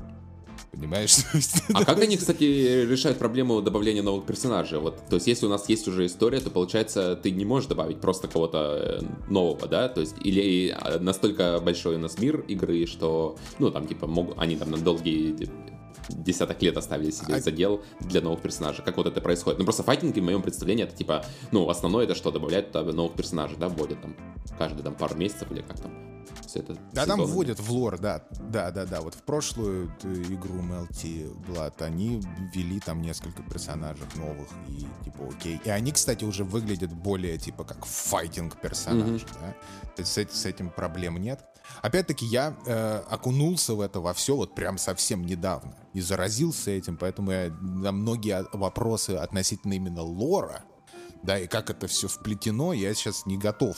Понимаешь? 0.77 1.17
А 1.75 1.85
как 1.85 2.01
они, 2.01 2.17
кстати, 2.17 2.45
решают 2.87 3.19
проблему 3.19 3.61
добавления 3.61 4.03
новых 4.03 4.25
персонажей? 4.27 4.79
Вот, 4.79 5.01
то 5.09 5.17
есть, 5.17 5.27
если 5.27 5.47
у 5.47 5.49
нас 5.49 5.69
есть 5.69 5.89
уже 5.89 6.07
история, 6.07 6.41
то 6.41 6.51
получается, 6.51 7.17
ты 7.17 7.31
не 7.31 7.45
можешь 7.45 7.69
добавить 7.69 8.01
просто 8.01 8.29
кого-то 8.29 9.01
э, 9.03 9.31
нового, 9.31 9.67
да? 9.67 9.89
То 9.89 10.01
есть, 10.01 10.15
или 10.23 10.71
э, 10.71 10.99
настолько 10.99 11.61
большой 11.61 11.97
у 11.97 11.99
нас 11.99 12.19
мир 12.19 12.41
игры, 12.49 12.87
что, 12.87 13.37
ну, 13.59 13.71
там, 13.71 13.87
типа, 13.87 14.07
могут, 14.07 14.39
они 14.39 14.57
там 14.57 14.71
на 14.71 14.79
долгие 14.79 15.49
десяток 16.09 16.63
лет 16.63 16.77
оставили 16.77 17.11
себе 17.11 17.35
а... 17.35 17.41
задел 17.41 17.83
для 18.01 18.21
новых 18.21 18.41
персонажей. 18.41 18.85
Как 18.85 18.97
вот 18.97 19.07
это 19.07 19.21
происходит? 19.21 19.59
Ну, 19.59 19.65
просто 19.65 19.83
файтинги, 19.83 20.21
в 20.21 20.25
моем 20.25 20.43
представлении, 20.43 20.85
это 20.85 20.97
типа, 20.97 21.25
ну, 21.53 21.69
основное 21.69 22.05
это 22.05 22.15
что, 22.15 22.31
добавлять 22.31 22.73
туда 22.73 22.93
новых 22.93 23.15
персонажей, 23.15 23.57
да, 23.59 23.69
вводят 23.69 24.01
там 24.01 24.17
каждый 24.59 24.83
там 24.83 24.95
пару 24.95 25.17
месяцев 25.17 25.51
или 25.51 25.63
как 25.63 25.81
там 25.81 25.93
все 26.47 26.61
это. 26.61 26.77
Да, 26.93 27.07
там 27.07 27.25
вводят 27.25 27.61
в 27.61 27.71
лор, 27.71 27.99
да, 27.99 28.23
да, 28.41 28.71
да, 28.71 28.87
да. 28.87 29.01
Вот 29.01 29.15
в 29.15 29.23
прошлую 29.23 29.87
игру 30.03 30.55
MLT 30.55 31.35
Blood 31.47 31.83
они 31.83 32.23
ввели 32.55 32.81
там 32.81 33.03
несколько 33.03 33.43
персонажей 33.43 34.07
новых 34.15 34.49
и 34.69 34.87
типа 35.05 35.29
окей. 35.29 35.61
И 35.65 35.71
они, 35.71 35.93
кстати, 35.93 36.25
уже 36.25 36.45
выглядят 36.45 36.93
более 36.93 37.37
типа 37.39 37.65
как 37.65 37.85
файтинг 37.85 38.61
персонаж, 38.61 39.23
mm-hmm. 39.23 39.39
да. 39.41 39.57
То 39.97 40.03
есть 40.03 40.13
с, 40.13 40.41
с 40.41 40.47
этим 40.47 40.71
проблем 40.71 41.17
нет. 41.19 41.45
Опять-таки, 41.83 42.27
я 42.27 42.57
э, 42.67 43.03
окунулся 43.09 43.75
в 43.75 43.81
это 43.81 44.01
во 44.01 44.13
все 44.13 44.37
вот 44.37 44.55
прям 44.55 44.79
совсем 44.79 45.25
недавно 45.25 45.77
и 45.93 46.01
заразился 46.01 46.71
этим, 46.71 46.97
поэтому 46.97 47.31
я 47.31 47.51
на 47.61 47.93
многие 47.93 48.45
вопросы 48.53 49.11
относительно 49.11 49.75
именно 49.75 50.03
лора, 50.03 50.65
да, 51.23 51.39
и 51.39 51.47
как 51.47 51.71
это 51.71 51.87
все 51.87 52.09
вплетено, 52.09 52.73
я 52.73 52.93
сейчас 52.95 53.27
не 53.27 53.39
готов 53.39 53.77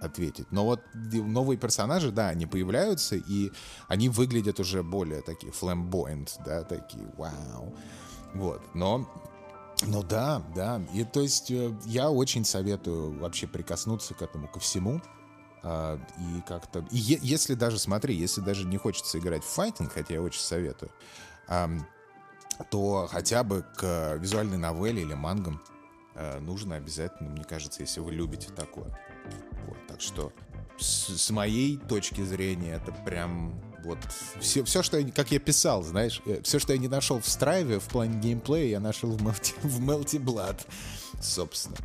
ответить. 0.00 0.46
Но 0.50 0.64
вот 0.64 0.80
новые 0.94 1.58
персонажи, 1.58 2.10
да, 2.10 2.28
они 2.28 2.46
появляются, 2.46 3.16
и 3.16 3.50
они 3.88 4.08
выглядят 4.08 4.60
уже 4.60 4.82
более 4.82 5.22
такие 5.22 5.52
flamboyant, 5.52 6.30
да, 6.44 6.62
такие 6.62 7.06
вау. 7.16 7.74
Вот, 8.34 8.62
но 8.74 9.08
ну 9.86 10.02
да, 10.02 10.42
да. 10.54 10.82
И 10.92 11.04
то 11.04 11.20
есть 11.20 11.50
э, 11.50 11.72
я 11.86 12.10
очень 12.10 12.44
советую 12.44 13.18
вообще 13.18 13.46
прикоснуться 13.46 14.14
к 14.14 14.22
этому, 14.22 14.48
ко 14.48 14.58
всему. 14.58 15.00
А, 15.70 16.00
и 16.18 16.40
как-то... 16.48 16.86
И 16.90 16.96
е- 16.96 17.18
если 17.20 17.52
даже, 17.52 17.78
смотри, 17.78 18.14
если 18.14 18.40
даже 18.40 18.64
не 18.64 18.78
хочется 18.78 19.18
играть 19.18 19.44
в 19.44 19.48
файтинг, 19.48 19.92
хотя 19.92 20.14
я 20.14 20.22
очень 20.22 20.40
советую, 20.40 20.90
а, 21.46 21.70
то 22.70 23.06
хотя 23.10 23.44
бы 23.44 23.66
к 23.76 24.16
визуальной 24.16 24.56
новелле 24.56 25.02
или 25.02 25.12
мангам 25.12 25.60
а, 26.14 26.40
нужно 26.40 26.76
обязательно, 26.76 27.28
мне 27.28 27.44
кажется, 27.44 27.82
если 27.82 28.00
вы 28.00 28.12
любите 28.12 28.48
такое. 28.50 28.98
Вот, 29.66 29.76
так 29.86 30.00
что 30.00 30.32
с, 30.78 31.14
с 31.18 31.30
моей 31.30 31.76
точки 31.76 32.22
зрения 32.22 32.80
это 32.82 32.90
прям 33.04 33.60
вот 33.84 33.98
все, 34.40 34.64
все, 34.64 34.82
что 34.82 34.98
я, 34.98 35.12
как 35.12 35.30
я 35.32 35.38
писал, 35.38 35.82
знаешь, 35.82 36.22
э, 36.24 36.40
все, 36.44 36.58
что 36.58 36.72
я 36.72 36.78
не 36.78 36.88
нашел 36.88 37.20
в 37.20 37.28
Страйве 37.28 37.78
в 37.78 37.88
плане 37.88 38.18
геймплея, 38.18 38.70
я 38.70 38.80
нашел 38.80 39.10
в 39.10 39.22
Melty, 39.22 39.54
в 39.62 39.86
Melty 39.86 40.18
Blood, 40.18 40.66
собственно. 41.20 41.76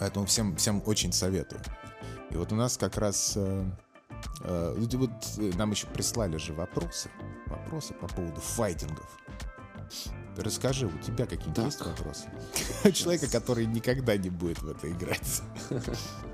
Поэтому 0.00 0.26
всем, 0.26 0.56
всем 0.56 0.82
очень 0.84 1.12
советую. 1.12 1.60
И 2.30 2.36
вот 2.36 2.52
у 2.52 2.56
нас 2.56 2.76
как 2.76 2.96
раз... 2.96 3.34
Э, 3.36 3.64
э, 4.42 4.74
вот 4.76 5.10
э, 5.38 5.52
нам 5.56 5.70
еще 5.70 5.86
прислали 5.86 6.36
же 6.36 6.52
вопросы. 6.52 7.10
Вопросы 7.46 7.94
по 7.94 8.08
поводу 8.08 8.40
файтингов. 8.40 9.18
Расскажи, 10.36 10.86
у 10.86 10.98
тебя 10.98 11.26
какие-нибудь 11.26 11.64
есть 11.64 11.84
вопросы? 11.84 12.28
Человека, 12.92 13.28
который 13.28 13.66
никогда 13.66 14.16
не 14.16 14.30
будет 14.30 14.62
в 14.62 14.70
это 14.70 14.90
играть. 14.90 15.42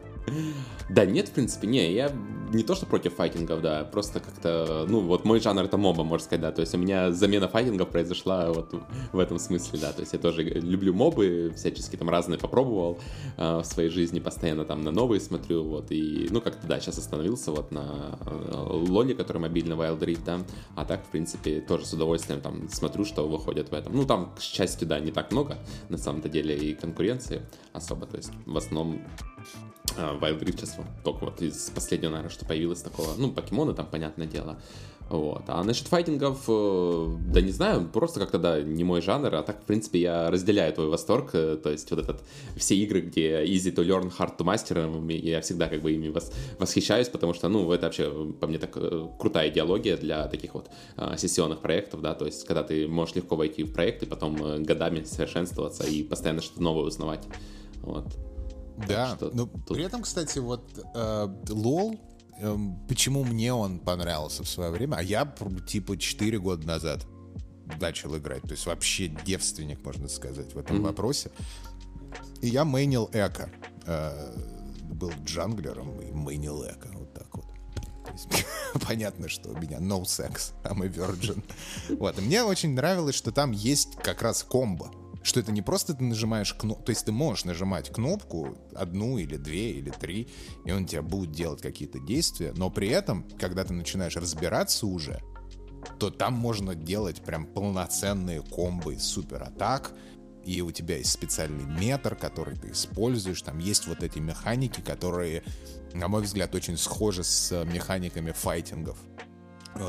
Да, 0.88 1.06
нет, 1.06 1.28
в 1.28 1.32
принципе, 1.32 1.66
не, 1.66 1.92
я 1.92 2.12
не 2.52 2.62
то, 2.62 2.74
что 2.74 2.86
против 2.86 3.14
файтингов, 3.14 3.62
да, 3.62 3.84
просто 3.84 4.20
как-то, 4.20 4.86
ну, 4.88 5.00
вот 5.00 5.24
мой 5.24 5.40
жанр 5.40 5.62
это 5.62 5.76
моба, 5.76 6.04
можно 6.04 6.24
сказать, 6.24 6.40
да, 6.42 6.52
то 6.52 6.60
есть 6.60 6.74
у 6.74 6.78
меня 6.78 7.10
замена 7.10 7.48
файтингов 7.48 7.88
произошла 7.88 8.52
вот 8.52 8.74
в 9.12 9.18
этом 9.18 9.38
смысле, 9.38 9.78
да, 9.80 9.92
то 9.92 10.00
есть 10.00 10.12
я 10.12 10.18
тоже 10.18 10.42
люблю 10.42 10.94
мобы, 10.94 11.52
всячески 11.56 11.96
там 11.96 12.10
разные 12.10 12.38
попробовал 12.38 12.98
э, 13.36 13.58
в 13.58 13.64
своей 13.64 13.88
жизни, 13.88 14.20
постоянно 14.20 14.64
там 14.64 14.82
на 14.82 14.90
новые 14.90 15.20
смотрю, 15.20 15.64
вот, 15.64 15.90
и, 15.90 16.28
ну, 16.30 16.40
как-то, 16.40 16.66
да, 16.66 16.80
сейчас 16.80 16.98
остановился 16.98 17.50
вот 17.50 17.72
на 17.72 18.18
э, 18.26 18.52
Лоле, 18.54 19.14
который 19.14 19.38
мобильный 19.38 19.76
Wild 19.76 20.00
Rift, 20.00 20.24
да, 20.24 20.40
а 20.76 20.84
так, 20.84 21.04
в 21.04 21.08
принципе, 21.08 21.60
тоже 21.60 21.86
с 21.86 21.92
удовольствием 21.92 22.40
там 22.40 22.68
смотрю, 22.68 23.04
что 23.04 23.26
выходит 23.26 23.70
в 23.70 23.74
этом, 23.74 23.96
ну, 23.96 24.04
там, 24.04 24.34
к 24.36 24.40
счастью, 24.40 24.86
да, 24.86 25.00
не 25.00 25.12
так 25.12 25.32
много, 25.32 25.58
на 25.88 25.98
самом-то 25.98 26.28
деле, 26.28 26.56
и 26.56 26.74
конкуренции 26.74 27.42
особо, 27.72 28.06
то 28.06 28.16
есть 28.16 28.30
в 28.46 28.56
основном 28.56 29.00
Wild 29.96 30.40
Rift 30.40 30.58
сейчас 30.58 30.76
только 31.04 31.24
вот 31.24 31.42
из 31.42 31.70
последнего, 31.70 32.10
наверное, 32.10 32.30
что 32.30 32.44
появилось 32.44 32.82
такого, 32.82 33.08
ну, 33.16 33.30
покемоны 33.30 33.74
там, 33.74 33.86
понятное 33.86 34.26
дело, 34.26 34.58
вот. 35.10 35.42
А 35.48 35.62
насчет 35.62 35.86
файтингов, 35.86 36.44
э, 36.48 37.16
да 37.28 37.42
не 37.42 37.52
знаю, 37.52 37.86
просто 37.92 38.20
как-то, 38.20 38.38
да, 38.38 38.62
не 38.62 38.84
мой 38.84 39.02
жанр, 39.02 39.34
а 39.34 39.42
так, 39.42 39.60
в 39.60 39.64
принципе, 39.64 40.00
я 40.00 40.30
разделяю 40.30 40.72
твой 40.72 40.88
восторг, 40.88 41.30
э, 41.34 41.58
то 41.62 41.70
есть 41.70 41.90
вот 41.90 42.00
этот, 42.00 42.22
все 42.56 42.74
игры, 42.76 43.02
где 43.02 43.44
easy 43.44 43.74
to 43.74 43.84
learn, 43.84 44.10
hard 44.10 44.38
to 44.38 44.44
master, 44.44 45.12
я 45.12 45.42
всегда 45.42 45.68
как 45.68 45.82
бы 45.82 45.92
ими 45.92 46.08
вос, 46.08 46.32
восхищаюсь, 46.58 47.08
потому 47.08 47.34
что, 47.34 47.48
ну, 47.48 47.70
это 47.70 47.86
вообще, 47.86 48.10
по 48.40 48.46
мне, 48.46 48.58
так 48.58 48.72
э, 48.76 49.08
крутая 49.18 49.50
идеология 49.50 49.98
для 49.98 50.26
таких 50.26 50.54
вот 50.54 50.70
сессионных 51.18 51.60
проектов, 51.60 52.00
да, 52.00 52.14
то 52.14 52.24
есть 52.24 52.46
когда 52.46 52.62
ты 52.62 52.88
можешь 52.88 53.14
легко 53.14 53.36
войти 53.36 53.62
в 53.62 53.72
проект 53.72 54.02
и 54.02 54.06
потом 54.06 54.64
годами 54.64 55.04
совершенствоваться 55.04 55.84
и 55.84 56.02
постоянно 56.02 56.40
что-то 56.40 56.62
новое 56.62 56.84
узнавать, 56.84 57.24
вот. 57.82 58.06
Да, 58.76 59.16
что 59.16 59.30
но 59.32 59.46
тут... 59.46 59.68
при 59.68 59.84
этом, 59.84 60.02
кстати, 60.02 60.38
вот 60.38 60.78
э, 60.94 61.26
LOL, 61.46 61.98
э, 62.38 62.56
почему 62.88 63.24
мне 63.24 63.52
он 63.52 63.78
понравился 63.78 64.42
в 64.42 64.48
свое 64.48 64.70
время, 64.70 64.96
а 64.96 65.02
я 65.02 65.32
типа 65.66 65.96
4 65.96 66.38
года 66.38 66.66
назад 66.66 67.06
начал 67.80 68.16
играть, 68.16 68.42
то 68.42 68.52
есть 68.52 68.66
вообще 68.66 69.08
девственник, 69.08 69.84
можно 69.84 70.08
сказать, 70.08 70.54
в 70.54 70.58
этом 70.58 70.78
mm-hmm. 70.78 70.82
вопросе. 70.82 71.30
И 72.42 72.48
я 72.48 72.64
мейнил 72.64 73.08
Эко. 73.12 73.50
Э, 73.86 74.34
был 74.82 75.12
джанглером 75.24 76.00
и 76.00 76.12
мейнил 76.12 76.64
Эко, 76.64 76.88
вот 76.92 77.12
так 77.14 77.34
вот. 77.34 77.46
Понятно, 78.86 79.28
что 79.28 79.50
у 79.50 79.56
меня 79.56 79.78
no 79.78 80.02
sex, 80.02 80.52
I'm 80.64 80.84
a 80.84 80.88
virgin. 80.88 81.42
Вот, 81.98 82.18
и 82.18 82.20
мне 82.20 82.42
очень 82.42 82.74
нравилось, 82.74 83.14
что 83.14 83.32
там 83.32 83.52
есть 83.52 83.96
как 83.96 84.22
раз 84.22 84.42
комбо 84.42 84.90
что 85.24 85.40
это 85.40 85.50
не 85.50 85.62
просто 85.62 85.94
ты 85.94 86.04
нажимаешь 86.04 86.52
кнопку, 86.52 86.84
то 86.84 86.90
есть 86.90 87.06
ты 87.06 87.12
можешь 87.12 87.44
нажимать 87.44 87.90
кнопку 87.90 88.56
одну 88.74 89.18
или 89.18 89.36
две 89.36 89.72
или 89.72 89.90
три, 89.90 90.28
и 90.64 90.70
он 90.70 90.86
тебя 90.86 91.02
будет 91.02 91.32
делать 91.32 91.62
какие-то 91.62 91.98
действия, 91.98 92.52
но 92.54 92.70
при 92.70 92.88
этом, 92.88 93.26
когда 93.40 93.64
ты 93.64 93.72
начинаешь 93.72 94.16
разбираться 94.16 94.86
уже, 94.86 95.20
то 95.98 96.10
там 96.10 96.34
можно 96.34 96.74
делать 96.74 97.22
прям 97.22 97.46
полноценные 97.46 98.42
комбы 98.42 98.98
супер 98.98 99.42
атак, 99.42 99.92
и 100.44 100.60
у 100.60 100.70
тебя 100.70 100.98
есть 100.98 101.10
специальный 101.10 101.64
метр, 101.64 102.14
который 102.16 102.54
ты 102.54 102.72
используешь, 102.72 103.40
там 103.40 103.58
есть 103.58 103.86
вот 103.86 104.02
эти 104.02 104.18
механики, 104.18 104.82
которые, 104.82 105.42
на 105.94 106.08
мой 106.08 106.22
взгляд, 106.22 106.54
очень 106.54 106.76
схожи 106.76 107.24
с 107.24 107.64
механиками 107.64 108.32
файтингов. 108.32 108.98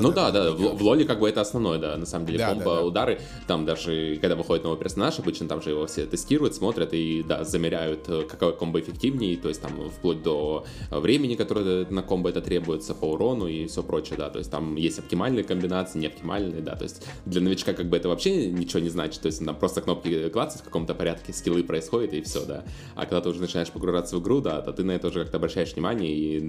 Ну 0.00 0.12
да, 0.12 0.30
да, 0.30 0.52
в, 0.52 0.76
в 0.76 0.82
Лоле 0.82 1.04
как 1.04 1.20
бы 1.20 1.28
это 1.28 1.40
основное, 1.40 1.78
да, 1.78 1.96
на 1.96 2.06
самом 2.06 2.26
деле, 2.26 2.38
да, 2.38 2.48
комбо, 2.48 2.64
да, 2.64 2.76
да. 2.76 2.82
удары, 2.82 3.20
там 3.46 3.64
даже, 3.64 4.18
когда 4.20 4.36
выходит 4.36 4.64
новый 4.64 4.78
персонаж, 4.78 5.18
обычно 5.18 5.48
там 5.48 5.62
же 5.62 5.70
его 5.70 5.86
все 5.86 6.06
тестируют, 6.06 6.54
смотрят 6.54 6.92
и, 6.92 7.22
да, 7.22 7.44
замеряют, 7.44 8.08
э, 8.08 8.22
какой 8.28 8.56
комбо 8.56 8.80
эффективнее, 8.80 9.36
то 9.36 9.48
есть 9.48 9.62
там 9.62 9.72
вплоть 9.90 10.22
до 10.22 10.64
времени, 10.90 11.34
которое 11.34 11.86
на 11.86 12.02
комбо 12.02 12.30
это 12.30 12.40
требуется, 12.40 12.94
по 12.94 13.06
урону 13.06 13.46
и 13.46 13.66
все 13.66 13.82
прочее, 13.82 14.16
да, 14.18 14.28
то 14.30 14.38
есть 14.38 14.50
там 14.50 14.76
есть 14.76 14.98
оптимальные 14.98 15.44
комбинации, 15.44 15.98
не 15.98 16.06
оптимальные, 16.06 16.62
да, 16.62 16.74
то 16.74 16.84
есть 16.84 17.04
для 17.24 17.40
новичка 17.40 17.72
как 17.72 17.86
бы 17.86 17.96
это 17.96 18.08
вообще 18.08 18.50
ничего 18.50 18.80
не 18.80 18.88
значит, 18.88 19.22
то 19.22 19.26
есть 19.26 19.44
там 19.44 19.54
просто 19.56 19.80
кнопки 19.80 20.28
клацают 20.30 20.62
в 20.62 20.64
каком-то 20.64 20.94
порядке, 20.94 21.32
скиллы 21.32 21.62
происходят 21.62 22.12
и 22.12 22.22
все, 22.22 22.44
да, 22.44 22.64
а 22.94 23.02
когда 23.02 23.20
ты 23.20 23.28
уже 23.28 23.40
начинаешь 23.40 23.70
погружаться 23.70 24.16
в 24.16 24.22
игру, 24.22 24.40
да, 24.40 24.60
то 24.60 24.72
ты 24.72 24.82
на 24.84 24.92
это 24.92 25.08
уже 25.08 25.20
как-то 25.22 25.36
обращаешь 25.36 25.74
внимание 25.74 26.12
и, 26.12 26.40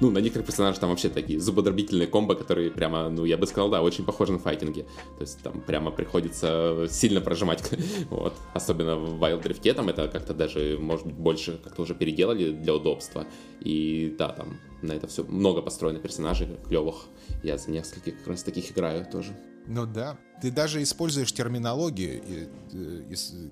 ну, 0.00 0.10
на 0.10 0.18
некоторых 0.18 0.46
персонажей 0.46 0.80
там 0.80 0.90
вообще 0.90 1.08
такие 1.08 1.40
зубодробительные 1.40 2.06
комбо, 2.06 2.34
которые 2.34 2.70
прямо, 2.84 3.08
ну, 3.08 3.24
я 3.24 3.38
бы 3.38 3.46
сказал, 3.46 3.70
да, 3.70 3.82
очень 3.82 4.04
похоже 4.04 4.32
на 4.32 4.38
файтинги. 4.38 4.82
То 5.16 5.22
есть 5.22 5.42
там 5.42 5.60
прямо 5.62 5.90
приходится 5.90 6.86
сильно 6.90 7.20
прожимать, 7.20 7.62
вот. 8.10 8.34
Особенно 8.52 8.96
в 8.96 9.22
Wild 9.22 9.42
Rift, 9.42 9.72
там 9.72 9.88
это 9.88 10.08
как-то 10.08 10.34
даже, 10.34 10.76
может 10.78 11.06
быть, 11.06 11.14
больше 11.14 11.58
как-то 11.64 11.82
уже 11.82 11.94
переделали 11.94 12.50
для 12.52 12.74
удобства. 12.74 13.24
И 13.60 14.14
да, 14.18 14.28
там 14.28 14.58
на 14.82 14.92
это 14.92 15.06
все 15.06 15.24
много 15.24 15.62
построено 15.62 15.98
персонажей 15.98 16.48
клевых. 16.68 17.06
Я 17.42 17.56
за 17.56 17.70
нескольких 17.70 18.18
как 18.18 18.28
раз 18.28 18.42
таких 18.42 18.70
играю 18.70 19.06
тоже. 19.10 19.34
Ну 19.66 19.86
да. 19.86 20.16
Ты 20.42 20.50
даже 20.50 20.82
используешь 20.82 21.32
терминологию, 21.32 22.22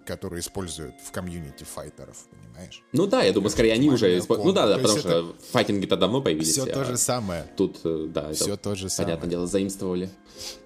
которую 0.04 0.40
используют 0.40 0.94
в 1.00 1.10
комьюнити 1.10 1.64
файтеров, 1.64 2.26
понимаешь? 2.30 2.82
Ну 2.92 3.06
да, 3.06 3.22
я 3.22 3.32
думаю, 3.32 3.50
скорее 3.50 3.72
они 3.72 3.88
уже 3.88 4.18
используют. 4.18 4.46
Ну 4.46 4.52
да, 4.52 4.66
да, 4.66 4.78
потому 4.78 4.98
что 4.98 5.34
файтинги-то 5.52 5.96
давно 5.96 6.20
появились. 6.20 6.50
Все 6.50 6.66
то 6.66 6.84
же 6.84 6.96
самое. 6.96 7.46
Тут, 7.56 7.80
э, 7.84 8.08
да, 8.08 8.32
все 8.32 8.56
то 8.56 8.74
же 8.74 8.88
самое. 8.88 9.14
Понятное 9.14 9.30
дело, 9.30 9.46
заимствовали, 9.46 10.10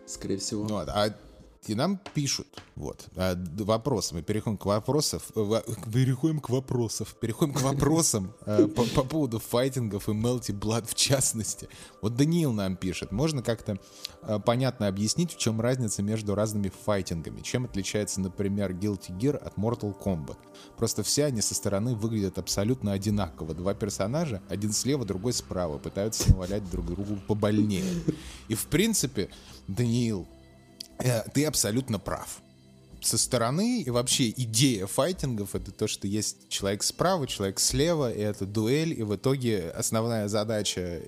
скорее 0.07 0.39
всего. 0.39 0.65
Ну, 0.65 0.79
а 0.79 1.15
и 1.71 1.75
нам 1.75 2.01
пишут, 2.15 2.47
вот, 2.75 3.09
а, 3.17 3.37
вопросы. 3.59 4.15
Мы 4.15 4.23
переходим 4.23 4.57
к 4.57 4.67
вопросам, 4.67 5.21
переходим 5.93 6.41
к 6.41 6.51
вопросам, 6.51 7.07
переходим 7.21 7.55
к 7.55 7.61
вопросам 7.61 8.35
по, 8.45 8.85
по 8.85 9.03
поводу 9.03 9.39
файтингов 9.39 10.09
и 10.09 10.13
Melty 10.13 10.59
Blood 10.59 10.89
в 10.89 10.95
частности. 10.95 11.69
Вот 12.03 12.17
Даниил 12.17 12.53
нам 12.53 12.77
пишет, 12.77 13.13
можно 13.13 13.43
как-то 13.43 13.79
а, 14.23 14.39
понятно 14.39 14.89
объяснить, 14.89 15.33
в 15.33 15.39
чем 15.39 15.61
разница 15.61 16.03
между 16.03 16.35
разными 16.35 16.71
файтингами? 16.85 17.41
Чем 17.41 17.65
отличается, 17.65 18.21
например, 18.21 18.73
Guilty 18.73 19.17
Gear 19.19 19.37
от 19.37 19.57
Mortal 19.57 19.95
Kombat? 19.99 20.39
Просто 20.77 21.03
все 21.03 21.25
они 21.25 21.41
со 21.41 21.55
стороны 21.55 21.95
выглядят 21.95 22.39
абсолютно 22.39 22.93
одинаково. 22.93 23.55
Два 23.55 23.75
персонажа, 23.75 24.43
один 24.49 24.73
слева, 24.73 25.05
другой 25.05 25.33
справа, 25.33 25.79
пытаются 25.79 26.31
навалять 26.31 26.69
друг 26.71 26.87
другу 26.87 27.17
побольнее. 27.27 27.85
И 28.49 28.55
в 28.55 28.67
принципе, 28.67 29.29
Даниил, 29.69 30.27
Э, 30.27 30.36
ты 31.35 31.45
абсолютно 31.45 31.99
прав. 31.99 32.41
Со 33.03 33.19
стороны 33.19 33.83
и 33.83 33.91
вообще 33.91 34.31
идея 34.31 34.87
файтингов 34.87 35.55
это 35.55 35.71
то, 35.71 35.87
что 35.87 36.07
есть 36.07 36.49
человек 36.49 36.83
справа, 36.83 37.27
человек 37.27 37.61
слева, 37.61 38.13
и 38.13 38.21
это 38.21 38.47
дуэль, 38.47 38.99
и 38.99 39.03
в 39.03 39.15
итоге 39.15 39.71
основная 39.71 40.29
задача 40.29 41.03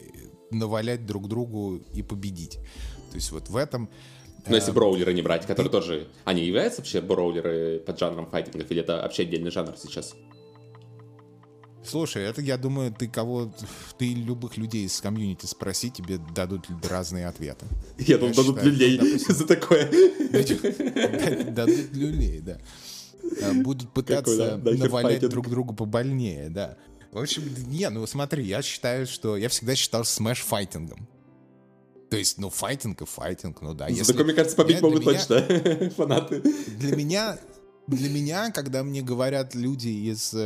навалять 0.50 1.06
друг 1.06 1.28
другу 1.28 1.82
и 1.94 2.02
победить. 2.02 2.58
То 3.10 3.16
есть 3.16 3.32
вот 3.32 3.48
в 3.48 3.56
этом... 3.56 3.88
Но 4.46 4.54
если 4.54 4.70
э, 4.70 4.74
броулеры 4.74 5.12
не 5.12 5.22
брать, 5.22 5.46
которые 5.46 5.70
тоже... 5.70 6.08
Они 6.24 6.44
являются 6.44 6.80
вообще 6.80 7.00
броулеры 7.00 7.80
под 7.80 7.98
жанром 7.98 8.26
файтингов, 8.30 8.70
или 8.70 8.80
это 8.80 8.98
вообще 8.98 9.22
отдельный 9.22 9.50
жанр 9.50 9.74
сейчас? 9.76 10.14
Слушай, 11.84 12.24
это, 12.24 12.42
я 12.42 12.58
думаю, 12.58 12.92
ты 12.92 13.08
кого... 13.08 13.52
Ты 13.98 14.12
любых 14.12 14.56
людей 14.56 14.84
из 14.84 15.00
комьюнити 15.00 15.46
спроси, 15.46 15.90
тебе 15.90 16.18
дадут 16.34 16.66
разные 16.88 17.26
ответы. 17.26 17.66
Я 17.98 18.18
думаю, 18.18 18.34
дадут 18.34 18.62
люлей 18.62 19.18
за 19.18 19.46
такое. 19.46 19.90
Дадут 21.52 21.92
люлей, 21.94 22.40
да. 22.40 22.58
А, 23.42 23.52
будут 23.54 23.92
пытаться 23.92 24.56
навалять 24.58 25.26
друг 25.28 25.48
другу 25.48 25.74
побольнее, 25.74 26.50
да. 26.50 26.76
В 27.12 27.18
общем, 27.18 27.42
не, 27.68 27.88
ну 27.88 28.06
смотри, 28.06 28.44
я 28.44 28.60
считаю, 28.60 29.06
что... 29.06 29.36
Я 29.36 29.48
всегда 29.48 29.74
считал 29.74 30.04
смеш 30.04 30.40
файтингом. 30.40 31.08
То 32.10 32.16
есть, 32.16 32.38
ну, 32.38 32.48
файтинг 32.48 33.02
и 33.02 33.04
файтинг, 33.04 33.60
ну 33.60 33.74
да. 33.74 33.88
За 33.90 34.06
такое, 34.06 34.24
мне 34.24 34.34
кажется, 34.34 34.56
побить 34.56 34.80
могут 34.80 35.04
точно 35.04 35.42
фанаты. 35.96 36.42
Для 36.78 36.96
меня 36.96 37.38
для 37.96 38.10
меня, 38.10 38.50
когда 38.50 38.82
мне 38.82 39.00
говорят 39.00 39.54
люди 39.54 39.88
из 39.88 40.32
э, 40.34 40.38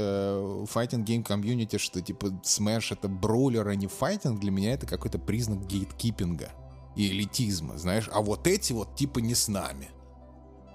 fighting 0.73 1.05
game 1.05 1.25
комьюнити, 1.25 1.77
что 1.77 2.01
типа 2.01 2.27
Smash 2.45 2.93
это 2.93 3.09
броулер, 3.09 3.67
а 3.67 3.75
не 3.75 3.89
файтинг, 3.89 4.41
для 4.41 4.53
меня 4.53 4.75
это 4.75 4.87
какой-то 4.87 5.19
признак 5.19 5.67
гейткипинга 5.67 6.51
и 6.95 7.09
элитизма, 7.11 7.79
знаешь. 7.79 8.09
А 8.13 8.21
вот 8.21 8.47
эти 8.47 8.73
вот 8.73 8.95
типа 8.95 9.19
не 9.19 9.35
с 9.35 9.49
нами. 9.49 9.91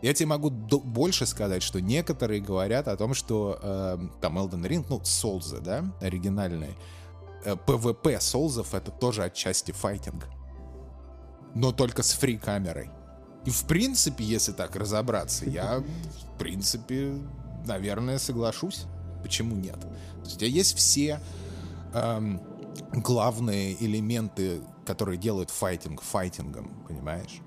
Я 0.01 0.13
тебе 0.13 0.27
могу 0.27 0.49
больше 0.49 1.25
сказать, 1.25 1.63
что 1.63 1.79
некоторые 1.79 2.41
говорят 2.41 2.89
о 2.89 2.97
том, 2.97 3.13
что 3.13 3.59
э, 3.61 3.97
там 4.21 4.37
Elden 4.37 4.67
Ring, 4.67 4.85
ну, 4.89 4.99
Souls, 4.99 5.59
да, 5.61 5.85
оригинальные, 6.01 6.75
э, 7.45 7.55
PvP 7.55 8.19
Соулзов 8.19 8.73
это 8.73 8.91
тоже 8.91 9.23
отчасти 9.23 9.71
файтинг. 9.71 10.27
Но 11.55 11.71
только 11.71 12.03
с 12.03 12.11
фри-камерой. 12.11 12.89
И 13.45 13.49
в 13.49 13.63
принципе, 13.63 14.23
если 14.23 14.51
так 14.51 14.75
разобраться, 14.75 15.45
я 15.45 15.79
в 15.79 16.37
принципе, 16.37 17.17
наверное, 17.65 18.19
соглашусь. 18.19 18.85
Почему 19.23 19.55
нет? 19.55 19.79
То 19.79 20.21
есть 20.23 20.35
у 20.35 20.39
тебя 20.39 20.49
есть 20.49 20.77
все 20.77 21.19
эм, 21.93 22.41
главные 22.91 23.81
элементы, 23.83 24.61
которые 24.85 25.17
делают 25.17 25.49
файтинг 25.49 26.01
файтингом, 26.01 26.83
понимаешь? 26.87 27.41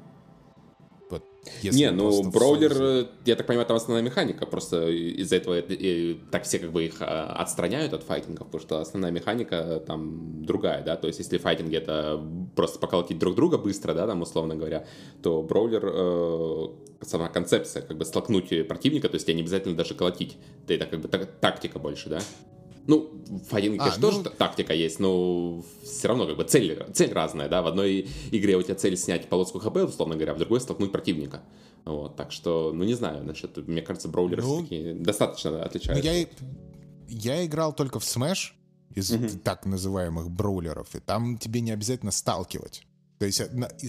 Если 1.62 1.78
не, 1.78 1.91
ну 1.91 2.22
броулер, 2.30 2.72
э, 2.78 3.07
я 3.24 3.34
так 3.34 3.47
понимаю, 3.47 3.66
там 3.66 3.76
основная 3.76 4.03
механика, 4.03 4.45
просто 4.45 4.88
из-за 4.91 5.36
этого 5.36 5.59
и, 5.59 6.20
так 6.30 6.45
все 6.45 6.59
как 6.59 6.70
бы 6.70 6.84
их 6.84 6.97
а, 7.01 7.32
отстраняют 7.32 7.95
от 7.95 8.03
файтингов, 8.03 8.47
потому 8.47 8.61
что 8.61 8.80
основная 8.80 9.11
механика 9.11 9.82
там 9.86 10.45
другая, 10.45 10.84
да, 10.84 10.97
то 10.97 11.07
есть 11.07 11.18
если 11.18 11.38
файтинги 11.38 11.76
это 11.76 12.22
просто 12.55 12.78
поколотить 12.78 13.18
друг 13.18 13.34
друга 13.34 13.57
быстро, 13.57 13.95
да, 13.95 14.07
там 14.07 14.20
условно 14.20 14.55
говоря, 14.55 14.86
то 15.22 15.43
броулер, 15.43 15.82
э, 15.86 16.66
сама 17.03 17.28
концепция, 17.28 17.82
как 17.82 17.97
бы 17.97 18.05
столкнуть 18.05 18.68
противника, 18.68 19.09
то 19.09 19.14
есть 19.14 19.26
тебе 19.26 19.36
не 19.36 19.43
обязательно 19.43 19.74
даже 19.74 19.95
колотить, 19.95 20.36
это 20.68 20.84
как 20.84 21.01
бы 21.01 21.09
так, 21.09 21.26
тактика 21.41 21.78
больше, 21.78 22.11
да, 22.11 22.20
ну, 22.87 23.11
в 23.26 23.45
файтинге, 23.45 23.81
а, 23.81 23.95
ну... 23.97 24.11
тоже 24.11 24.22
тактика 24.31 24.74
есть, 24.74 24.99
но 24.99 25.62
все 25.83 26.09
равно 26.09 26.26
как 26.26 26.37
бы 26.37 26.45
цель, 26.45 26.85
цель 26.93 27.12
разная, 27.12 27.49
да. 27.49 27.62
В 27.62 27.66
одной 27.66 28.09
игре 28.31 28.57
у 28.57 28.62
тебя 28.62 28.74
цель 28.74 28.97
снять 28.97 29.28
полоску 29.28 29.59
хп, 29.59 29.76
условно 29.76 30.16
говоря, 30.16 30.35
в 30.35 30.39
другой 30.39 30.61
столкнуть 30.61 30.93
противника. 30.93 31.43
Вот, 31.85 32.16
так 32.16 32.31
что, 32.31 32.72
ну 32.74 32.85
не 32.85 32.95
знаю, 32.95 33.24
насчет, 33.24 33.57
мне 33.66 33.83
кажется, 33.83 34.09
броулеры 34.09 34.43
ну, 34.43 34.59
все-таки 34.59 34.93
достаточно 34.95 35.62
отличаются. 35.64 36.05
Ну, 36.05 36.12
я, 36.12 36.26
я 37.09 37.47
играл 37.47 37.72
только 37.72 37.99
в 37.99 38.05
Smash 38.05 38.53
из 38.95 39.11
угу. 39.12 39.28
так 39.43 39.66
называемых 39.66 40.31
броулеров, 40.31 40.95
и 40.95 41.01
там 41.01 41.39
тебе 41.39 41.61
не 41.61 41.70
обязательно 41.70 42.12
сталкивать. 42.12 42.85
То 43.18 43.26
есть 43.26 43.43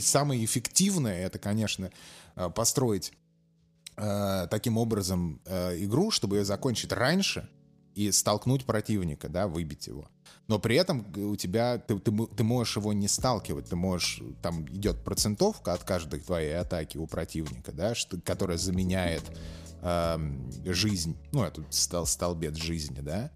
самое 0.04 0.44
эффективное 0.44 1.26
это, 1.26 1.40
конечно, 1.40 1.90
э, 2.36 2.50
построить 2.50 3.14
э, 3.96 4.48
таким 4.50 4.78
образом 4.78 5.42
э, 5.46 5.78
игру, 5.84 6.12
чтобы 6.12 6.38
ее 6.38 6.46
закончить 6.46 6.92
раньше, 6.92 7.50
и 7.96 8.12
столкнуть 8.12 8.66
противника, 8.66 9.30
да, 9.30 9.48
выбить 9.48 9.88
его. 9.88 10.08
Но 10.48 10.60
при 10.60 10.76
этом 10.76 11.06
у 11.16 11.36
тебя, 11.36 11.78
ты, 11.78 11.98
ты, 12.00 12.12
ты 12.12 12.44
можешь 12.44 12.76
его 12.76 12.94
не 12.94 13.08
сталкивать, 13.08 13.70
ты 13.70 13.76
можешь, 13.76 14.22
там 14.42 14.66
идет 14.66 15.04
процентовка 15.04 15.74
от 15.74 15.84
каждой 15.84 16.20
твоей 16.20 16.58
атаки 16.58 16.98
у 16.98 17.08
противника, 17.08 17.72
да, 17.72 17.96
что, 17.96 18.20
которая 18.20 18.58
заменяет 18.58 19.24
э, 19.82 20.18
жизнь, 20.66 21.16
ну, 21.32 21.44
этот 21.44 21.74
стол, 21.74 22.06
столбец 22.06 22.58
жизни, 22.58 23.00
да, 23.02 23.32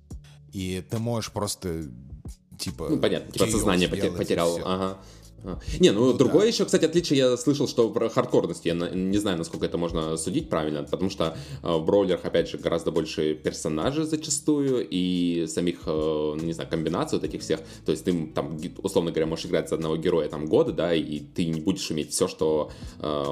и 0.51 0.83
ты 0.89 0.99
можешь 0.99 1.31
просто, 1.31 1.85
типа... 2.57 2.89
Ну, 2.89 2.97
понятно, 2.97 3.31
типа 3.31 3.47
сознание 3.47 3.87
потерял, 3.87 4.59
ага. 4.65 4.97
Не, 5.79 5.91
ну, 5.91 6.13
другое 6.13 6.43
да. 6.43 6.47
еще, 6.47 6.65
кстати, 6.65 6.85
отличие 6.85 7.19
я 7.19 7.37
слышал, 7.37 7.67
что 7.67 7.89
про 7.89 8.09
хардкорность, 8.09 8.65
я 8.65 8.73
не 8.73 9.17
знаю, 9.17 9.37
насколько 9.37 9.65
это 9.65 9.77
можно 9.77 10.17
судить 10.17 10.49
правильно, 10.49 10.83
потому 10.83 11.09
что 11.09 11.37
э, 11.63 11.77
в 11.77 11.85
броулерах, 11.85 12.25
опять 12.25 12.49
же, 12.49 12.57
гораздо 12.57 12.91
больше 12.91 13.35
персонажей 13.35 14.05
зачастую 14.05 14.87
и 14.89 15.45
самих, 15.47 15.81
э, 15.85 16.35
ну, 16.37 16.43
не 16.43 16.53
знаю, 16.53 16.69
комбинаций 16.69 17.19
вот 17.19 17.27
этих 17.27 17.41
всех, 17.41 17.61
то 17.85 17.91
есть 17.91 18.05
ты 18.05 18.27
там, 18.33 18.57
условно 18.83 19.11
говоря, 19.11 19.27
можешь 19.27 19.45
играть 19.45 19.69
за 19.69 19.75
одного 19.75 19.97
героя 19.97 20.27
там 20.29 20.45
года, 20.45 20.71
да, 20.71 20.93
и 20.93 21.19
ты 21.19 21.45
не 21.45 21.61
будешь 21.61 21.89
уметь 21.91 22.11
все, 22.11 22.27
что 22.27 22.71
э, 22.99 23.25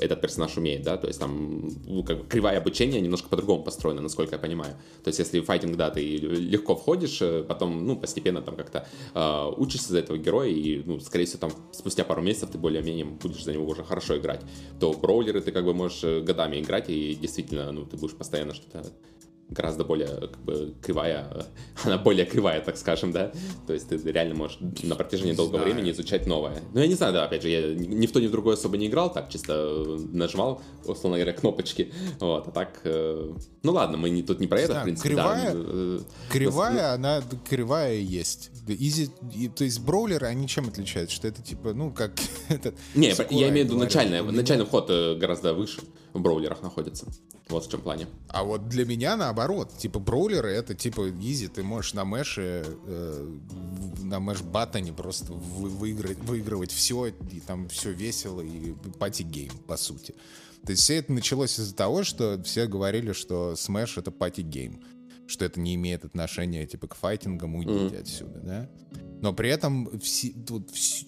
этот 0.00 0.20
персонаж 0.20 0.56
умеет, 0.56 0.82
да, 0.82 0.96
то 0.96 1.06
есть 1.06 1.20
там 1.20 1.70
ну, 1.86 2.02
как 2.02 2.28
кривая 2.28 2.58
обучения 2.58 3.00
немножко 3.00 3.28
по-другому 3.28 3.62
построена, 3.62 4.00
насколько 4.00 4.34
я 4.34 4.38
понимаю. 4.38 4.74
То 5.04 5.08
есть 5.08 5.18
если 5.18 5.40
в 5.40 5.44
файтинг, 5.44 5.76
да, 5.76 5.90
ты 5.90 6.02
легко 6.02 6.76
входишь, 6.76 7.20
э, 7.22 7.44
потом, 7.46 7.86
ну, 7.86 7.96
постепенно 7.96 8.42
там 8.42 8.56
как-то 8.56 8.86
э, 9.14 9.52
учишься 9.56 9.92
за 9.92 9.98
этого 9.98 10.18
героя 10.18 10.48
и, 10.48 10.82
ну, 10.84 11.00
скорее 11.00 11.26
всего, 11.26 11.40
там 11.40 11.50
спустя 11.72 12.04
пару 12.04 12.22
месяцев 12.22 12.50
ты 12.50 12.58
более-менее 12.58 13.04
будешь 13.04 13.44
за 13.44 13.52
него 13.52 13.66
уже 13.66 13.84
хорошо 13.84 14.18
играть, 14.18 14.40
то 14.78 14.92
броулеры 14.92 15.40
ты 15.40 15.52
как 15.52 15.64
бы 15.64 15.74
можешь 15.74 16.04
э, 16.04 16.20
годами 16.20 16.60
играть, 16.60 16.88
и 16.88 17.14
действительно, 17.14 17.70
ну, 17.72 17.84
ты 17.84 17.96
будешь 17.96 18.14
постоянно 18.14 18.54
что-то 18.54 18.84
гораздо 19.50 19.84
более 19.84 20.08
как 20.08 20.38
бы 20.38 20.74
кривая, 20.80 21.46
она 21.84 21.98
более 21.98 22.24
кривая, 22.24 22.60
так 22.60 22.76
скажем, 22.76 23.12
да, 23.12 23.32
то 23.66 23.72
есть 23.72 23.88
ты 23.88 23.96
реально 24.10 24.34
можешь 24.34 24.58
на 24.82 24.94
протяжении 24.94 25.32
долгого 25.32 25.62
времени 25.62 25.90
изучать 25.90 26.26
новое. 26.26 26.62
Ну, 26.72 26.80
я 26.80 26.86
не 26.86 26.94
знаю, 26.94 27.12
да, 27.12 27.24
опять 27.24 27.42
же, 27.42 27.48
я 27.48 27.74
ни 27.74 28.06
в 28.06 28.12
то, 28.12 28.20
ни 28.20 28.26
в 28.26 28.30
другое 28.30 28.54
особо 28.54 28.76
не 28.76 28.86
играл, 28.86 29.12
так 29.12 29.28
чисто 29.28 29.52
э, 29.54 29.98
нажимал, 30.12 30.62
условно 30.84 31.18
говоря, 31.18 31.32
кнопочки, 31.32 31.92
вот, 32.20 32.48
а 32.48 32.50
так, 32.50 32.80
э, 32.84 33.32
ну 33.62 33.72
ладно, 33.72 33.96
мы 33.96 34.10
не, 34.10 34.22
тут 34.22 34.40
не 34.40 34.46
про 34.46 34.60
это, 34.60 34.74
да, 34.74 34.80
в 34.80 34.84
принципе, 34.84 35.08
кривая, 35.10 35.52
да. 35.52 35.60
Э, 35.66 35.98
кривая, 36.30 36.92
она 36.94 37.22
кривая 37.48 37.96
есть. 37.96 38.50
Easy, 38.74 39.10
то 39.54 39.64
есть 39.64 39.80
броулеры, 39.80 40.26
они 40.26 40.48
чем 40.48 40.68
отличаются? 40.68 41.16
Что 41.16 41.28
это 41.28 41.42
типа, 41.42 41.72
ну, 41.72 41.92
как 41.92 42.20
этот... 42.48 42.76
Не, 42.94 43.14
я 43.30 43.48
имею 43.48 43.66
в 43.66 43.68
виду 43.68 43.78
начальный, 43.78 44.22
начальный 44.22 44.64
вход 44.64 44.88
гораздо 44.88 45.54
выше 45.54 45.80
в 46.12 46.20
броулерах 46.20 46.62
находится. 46.62 47.06
Вот 47.48 47.66
в 47.66 47.70
чем 47.70 47.80
плане. 47.80 48.06
А 48.28 48.44
вот 48.44 48.68
для 48.68 48.84
меня 48.84 49.16
наоборот. 49.16 49.76
Типа 49.76 49.98
броулеры 49.98 50.50
это 50.50 50.74
типа 50.74 51.10
easy. 51.10 51.48
Ты 51.48 51.62
можешь 51.62 51.94
на 51.94 52.04
мэше, 52.04 52.64
э, 52.86 53.38
на 54.02 54.20
мэш-баттоне 54.20 54.92
просто 54.92 55.32
вы, 55.32 55.68
выиграть, 55.68 56.18
выигрывать 56.18 56.70
все. 56.70 57.06
И 57.06 57.40
там 57.40 57.68
все 57.68 57.90
весело. 57.90 58.40
И 58.40 58.72
party 58.98 59.25
game, 59.25 59.52
по 59.66 59.76
сути. 59.76 60.14
То 60.64 60.72
есть 60.72 60.82
все 60.82 60.96
это 60.96 61.12
началось 61.12 61.58
из-за 61.58 61.74
того, 61.74 62.04
что 62.04 62.40
все 62.44 62.66
говорили, 62.66 63.12
что 63.12 63.52
Smash 63.52 63.98
это 63.98 64.10
party 64.10 64.45
game. 64.45 64.80
Что 65.30 65.44
это 65.44 65.60
не 65.60 65.76
имеет 65.76 66.04
отношения 66.04 66.66
типа 66.66 66.88
к 66.88 66.94
файтингам, 66.96 67.54
уйдите 67.54 67.96
mm. 67.96 68.00
отсюда, 68.00 68.40
да? 68.40 68.70
Но 69.22 69.32
при 69.32 69.50
этом 69.50 70.00
все, 70.00 70.30
тут 70.30 70.70
все, 70.70 71.06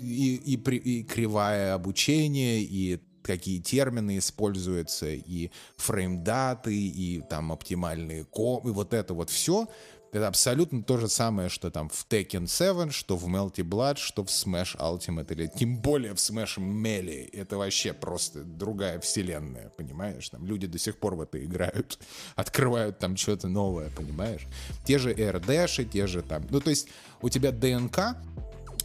и, 0.00 0.36
и, 0.36 0.54
и 0.54 1.02
кривая 1.04 1.74
обучение, 1.74 2.62
и 2.62 3.00
какие 3.22 3.60
термины 3.60 4.18
используются, 4.18 5.08
и 5.10 5.50
фреймдаты, 5.76 6.74
и 6.74 7.22
там 7.28 7.52
оптимальные 7.52 8.24
ко, 8.24 8.60
и 8.64 8.70
вот 8.70 8.92
это 8.92 9.14
вот 9.14 9.30
все 9.30 9.68
Это 10.12 10.26
абсолютно 10.26 10.82
то 10.82 10.96
же 10.96 11.08
самое, 11.08 11.48
что 11.48 11.70
там 11.70 11.88
в 11.88 12.06
Tekken 12.08 12.48
7, 12.48 12.90
что 12.90 13.16
в 13.16 13.28
Melty 13.28 13.62
Blood, 13.62 13.98
что 13.98 14.24
в 14.24 14.28
Smash 14.28 14.76
Ultimate, 14.76 15.32
или 15.32 15.46
тем 15.46 15.76
более 15.76 16.14
в 16.14 16.16
Smash 16.16 16.58
Melee. 16.58 17.28
Это 17.32 17.56
вообще 17.56 17.92
просто 17.92 18.42
другая 18.42 18.98
вселенная, 18.98 19.70
понимаешь? 19.76 20.28
Там 20.28 20.44
люди 20.44 20.66
до 20.66 20.78
сих 20.78 20.98
пор 20.98 21.14
в 21.14 21.20
это 21.20 21.42
играют, 21.44 21.98
открывают 22.34 22.98
там 22.98 23.16
что-то 23.16 23.48
новое, 23.48 23.90
понимаешь? 23.90 24.46
Те 24.84 24.98
же 24.98 25.12
AirDash, 25.12 25.84
те 25.84 26.06
же 26.08 26.22
там... 26.22 26.44
Ну, 26.50 26.60
то 26.60 26.70
есть 26.70 26.88
у 27.22 27.28
тебя 27.28 27.52
ДНК 27.52 28.16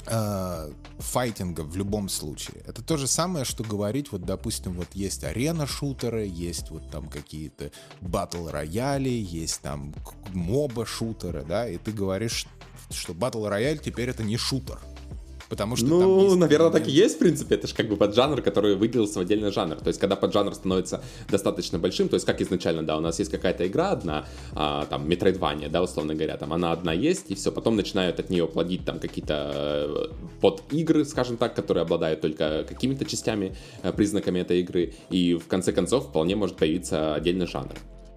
э, 0.08 0.72
файтинга 1.00 1.62
в 1.62 1.76
любом 1.76 2.10
случае. 2.10 2.62
Это 2.66 2.82
то 2.82 2.98
же 2.98 3.08
самое, 3.08 3.46
что 3.46 3.64
говорить, 3.64 4.12
вот, 4.12 4.24
допустим, 4.24 4.74
вот 4.74 4.88
есть 4.94 5.24
арена-шутеры, 5.24 6.26
есть 6.26 6.70
вот 6.72 6.90
там 6.92 7.08
какие-то 7.08 7.72
батл-рояли, 8.02 9.10
есть 9.10 9.62
там 9.62 9.94
моба-шутеры, 10.34 11.44
да, 11.44 11.68
и 11.68 11.78
ты 11.78 11.92
говоришь, 11.92 12.48
что 12.92 13.14
батл-рояль 13.14 13.80
теперь 13.80 14.10
это 14.10 14.24
не 14.24 14.38
шутер. 14.38 14.80
Потому 15.50 15.76
что 15.76 15.86
ну, 15.86 16.24
есть, 16.24 16.36
наверное, 16.38 16.72
так 16.72 16.88
и 16.88 16.92
есть, 16.92 17.16
в 17.16 17.20
принципе. 17.20 17.56
Это 17.56 17.68
же 17.68 17.76
как 17.76 17.88
бы 17.88 17.98
поджанр, 17.98 18.42
который 18.42 18.76
выделился 18.76 19.20
в 19.20 19.22
отдельный 19.22 19.52
жанр. 19.52 19.76
То 19.76 19.88
есть, 19.90 20.00
когда 20.00 20.16
поджанр 20.16 20.56
становится 20.56 21.04
достаточно 21.30 21.78
большим, 21.78 22.10
то 22.10 22.16
есть, 22.16 22.26
как 22.26 22.42
изначально, 22.42 22.84
да, 22.84 22.98
у 22.98 23.02
нас 23.02 23.20
есть 23.20 23.32
какая-то 23.32 23.68
игра 23.68 23.92
одна, 23.92 24.26
а, 24.54 24.86
там, 24.86 25.08
Metroidvania, 25.08 25.70
да, 25.70 25.84
условно 25.84 26.16
говоря, 26.16 26.38
там, 26.38 26.54
она 26.54 26.72
одна 26.72 26.94
есть, 26.94 27.26
и 27.30 27.36
все, 27.36 27.52
потом 27.52 27.76
начинают 27.76 28.20
от 28.20 28.30
нее 28.30 28.48
плодить 28.48 28.86
там 28.86 29.00
какие-то 29.00 29.52
э, 29.54 30.08
подигры, 30.42 31.06
скажем 31.06 31.38
так, 31.38 31.56
которые 31.56 31.84
обладают 31.84 32.22
только 32.22 32.66
какими-то 32.68 33.06
частями, 33.06 33.56
э, 33.84 33.92
признаками 33.94 34.40
этой 34.40 34.62
игры, 34.62 34.94
и 35.10 35.36
в 35.36 35.48
конце 35.48 35.72
концов 35.72 36.08
вполне 36.08 36.36
может 36.36 36.58
появиться 36.58 37.14
отдельный 37.14 37.48
жанр. 37.48 37.76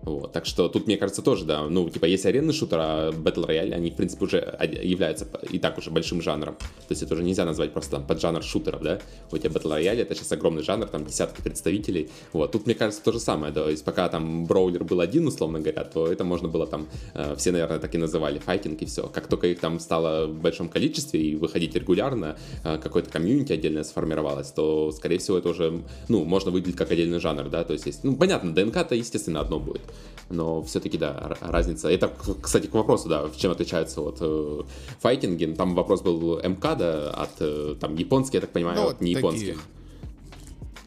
Вот, 0.08 0.32
так 0.32 0.46
что 0.46 0.68
тут, 0.68 0.86
мне 0.86 0.96
кажется, 0.96 1.22
тоже, 1.22 1.44
да, 1.44 1.66
ну, 1.68 1.88
типа, 1.90 2.06
есть 2.06 2.24
аренный 2.24 2.54
шутер, 2.54 2.78
а 2.80 3.10
Battle 3.10 3.46
Royale, 3.46 3.74
они, 3.74 3.90
в 3.90 3.94
принципе, 3.96 4.24
уже 4.24 4.58
являются 4.82 5.26
и 5.50 5.58
так 5.58 5.76
уже 5.78 5.90
большим 5.90 6.22
жанром. 6.22 6.56
То 6.56 6.90
есть 6.90 7.02
это 7.02 7.14
уже 7.14 7.22
нельзя 7.22 7.44
назвать 7.44 7.72
просто 7.72 7.92
там 7.92 8.06
поджанр 8.06 8.42
шутеров, 8.42 8.82
да. 8.82 9.00
У 9.30 9.36
тебя 9.36 9.50
Battle 9.50 9.78
Royale 9.78 10.00
это 10.00 10.14
сейчас 10.14 10.32
огромный 10.32 10.62
жанр, 10.62 10.86
там 10.86 11.04
десятки 11.04 11.42
представителей. 11.42 12.08
Вот, 12.32 12.52
тут, 12.52 12.66
мне 12.66 12.74
кажется, 12.74 13.02
то 13.02 13.12
же 13.12 13.20
самое, 13.20 13.52
да, 13.52 13.64
то 13.64 13.70
есть 13.70 13.84
пока 13.84 14.08
там 14.08 14.46
броулер 14.46 14.84
был 14.84 15.00
один, 15.00 15.26
условно 15.26 15.60
говоря, 15.60 15.84
то 15.84 16.06
это 16.06 16.24
можно 16.24 16.48
было 16.48 16.66
там, 16.66 16.88
э, 17.14 17.34
все, 17.36 17.52
наверное, 17.52 17.78
так 17.78 17.94
и 17.94 17.98
называли, 17.98 18.38
файтинг 18.38 18.80
и 18.82 18.86
все. 18.86 19.08
Как 19.08 19.26
только 19.26 19.46
их 19.48 19.60
там 19.60 19.78
стало 19.78 20.26
в 20.26 20.40
большом 20.40 20.68
количестве 20.68 21.20
и 21.20 21.36
выходить 21.36 21.74
регулярно, 21.74 22.38
э, 22.64 22.78
какой-то 22.78 23.10
комьюнити 23.10 23.52
отдельное 23.52 23.84
сформировалось, 23.84 24.50
то, 24.52 24.90
скорее 24.92 25.18
всего, 25.18 25.38
это 25.38 25.50
уже, 25.50 25.82
ну, 26.08 26.24
можно 26.24 26.50
выделить 26.50 26.76
как 26.76 26.90
отдельный 26.90 27.20
жанр, 27.20 27.48
да, 27.50 27.64
то 27.64 27.74
есть, 27.74 27.86
есть 27.86 28.04
ну, 28.04 28.16
понятно, 28.16 28.54
ДНК-то, 28.54 28.94
естественно, 28.94 29.40
одно 29.40 29.58
будет 29.58 29.82
но 30.30 30.62
все-таки, 30.62 30.98
да, 30.98 31.36
разница. 31.40 31.88
Это, 31.88 32.12
кстати, 32.42 32.66
к 32.66 32.74
вопросу, 32.74 33.08
да, 33.08 33.26
в 33.26 33.36
чем 33.36 33.52
отличаются 33.52 34.00
от 34.02 34.18
э, 34.20 34.62
файтинги. 35.00 35.46
Там 35.46 35.74
вопрос 35.74 36.02
был 36.02 36.38
МК, 36.42 36.74
да, 36.74 37.10
от 37.10 37.30
э, 37.40 37.76
там 37.80 37.96
японских, 37.96 38.34
я 38.34 38.40
так 38.42 38.50
понимаю, 38.50 38.80
ну, 38.80 38.88
от 38.88 39.00
не 39.00 39.12
японских. 39.12 39.56
Такие... 39.56 39.78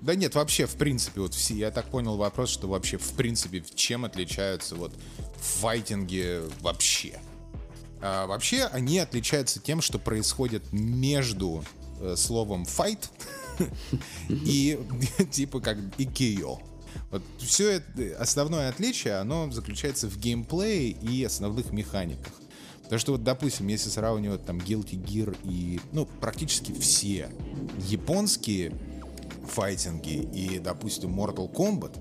Да 0.02 0.16
нет, 0.16 0.34
вообще, 0.36 0.66
в 0.66 0.76
принципе, 0.76 1.22
вот 1.22 1.34
все, 1.34 1.54
я 1.56 1.72
так 1.72 1.86
понял 1.86 2.18
вопрос, 2.18 2.50
что 2.50 2.68
вообще, 2.68 2.98
в 2.98 3.12
принципе, 3.12 3.64
чем 3.76 4.06
отличаются 4.06 4.76
вот 4.76 4.92
файтинги 5.40 6.42
вообще. 6.62 7.20
А, 8.02 8.26
вообще, 8.26 8.64
они 8.66 8.98
отличаются 8.98 9.60
тем, 9.60 9.82
что 9.82 10.00
происходит 10.00 10.64
между 10.72 11.64
э, 12.00 12.16
словом 12.16 12.64
fight 12.64 13.10
и 14.30 14.80
типа 15.32 15.60
как 15.60 15.78
и 16.00 16.06
кио. 16.06 16.60
Вот 17.10 17.22
все 17.40 17.72
это, 17.72 18.18
основное 18.20 18.70
отличие, 18.70 19.16
оно 19.16 19.52
заключается 19.52 20.08
в 20.08 20.18
геймплее 20.18 20.90
и 20.90 21.24
основных 21.24 21.72
механиках. 21.72 22.34
Потому 22.84 23.00
что 23.00 23.12
вот, 23.14 23.24
допустим, 23.24 23.68
если 23.68 23.90
сравнивать 23.90 24.46
там 24.46 24.58
Guilty 24.58 25.02
Gear 25.02 25.38
и, 25.44 25.80
ну, 25.94 26.06
практически 26.06 26.74
все 26.74 27.30
японские 27.88 28.74
файтинги 29.48 30.30
и, 30.34 30.60
допустим, 30.60 31.18
Mortal 31.18 31.52
Kombat, 31.52 31.98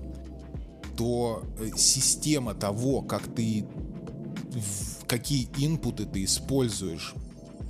то 0.97 1.43
э, 1.59 1.69
система 1.77 2.53
того, 2.53 3.01
как 3.01 3.23
ты, 3.33 3.65
какие 5.07 5.47
инпуты 5.57 6.05
ты 6.05 6.23
используешь 6.25 7.13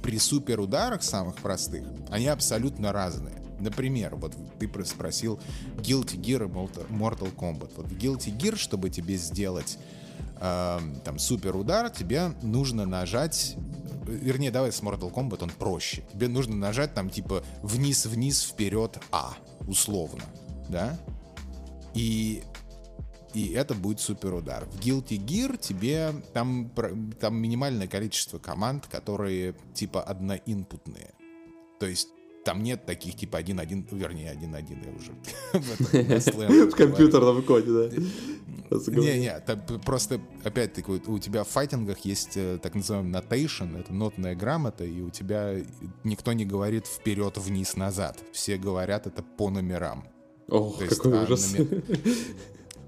при 0.01 0.17
суперударах 0.17 1.03
самых 1.03 1.36
простых, 1.36 1.86
они 2.09 2.28
абсолютно 2.28 2.91
разные. 2.91 3.41
Например, 3.62 4.16
вот 4.16 4.36
ты 4.59 4.86
спросил 4.86 5.39
Guilty 5.78 6.20
Gear 6.20 6.45
и 6.45 6.93
Mortal 6.93 7.34
Kombat. 7.36 7.72
Вот 7.78 7.88
в 7.88 7.97
Guilty 7.97 8.36
Gear, 8.36 8.55
чтобы 8.55 8.89
тебе 8.89 9.18
сделать 9.18 9.78
э, 10.39 10.80
там 11.05 11.20
супер 11.20 11.55
удар, 11.55 11.89
тебе 11.89 12.34
нужно 12.41 12.86
нажать 12.86 13.55
вернее, 14.05 14.51
давай 14.51 14.72
с 14.72 14.82
Mortal 14.82 15.14
Kombat 15.14 15.43
он 15.43 15.49
проще. 15.51 16.03
Тебе 16.14 16.28
нужно 16.28 16.55
нажать 16.55 16.93
там 16.93 17.09
типа 17.09 17.43
вниз-вниз, 17.62 18.43
вперед, 18.43 18.99
А, 19.12 19.36
условно, 19.68 20.24
да? 20.70 20.99
И 21.93 22.43
и 23.34 23.53
это 23.53 23.74
будет 23.74 24.01
супер 24.01 24.34
удар. 24.34 24.66
В 24.66 24.80
Guilty 24.80 25.18
Gear 25.18 25.57
тебе 25.57 26.14
там, 26.34 26.70
там 27.20 27.36
минимальное 27.38 27.88
количество 27.88 28.39
команд, 28.39 28.88
которые 28.88 29.55
типа 29.74 30.01
одноинпутные. 30.01 31.14
То 31.80 31.86
есть 31.86 32.09
там 32.44 32.64
нет 32.64 32.86
таких 32.86 33.16
типа 33.16 33.42
1-1, 33.42 33.96
вернее 33.96 34.34
1-1 34.34 34.86
я 34.86 34.92
уже 34.96 35.12
в 36.72 36.76
компьютерном 36.76 37.44
коде, 37.44 37.72
да. 37.72 37.89
Не-не, 38.88 39.44
просто 39.80 40.22
опять-таки 40.44 40.92
у 40.92 41.20
тебя 41.20 41.44
в 41.44 41.50
файтингах 41.50 42.00
есть 42.00 42.38
э, 42.38 42.58
так 42.62 42.74
называемый 42.74 43.12
notation, 43.12 43.78
это 43.80 43.94
нотная 43.94 44.34
грамота, 44.36 44.86
и 44.86 45.02
у 45.02 45.10
тебя 45.10 45.56
никто 46.04 46.32
не 46.34 46.46
говорит 46.46 46.88
вперед, 46.88 47.38
вниз, 47.38 47.76
назад. 47.76 48.18
Все 48.32 48.58
говорят 48.58 49.08
это 49.08 49.24
по 49.24 49.50
номерам. 49.50 50.06
Ох, 50.48 50.80
какой 50.80 51.20
а 51.20 51.24
ужас. 51.24 51.56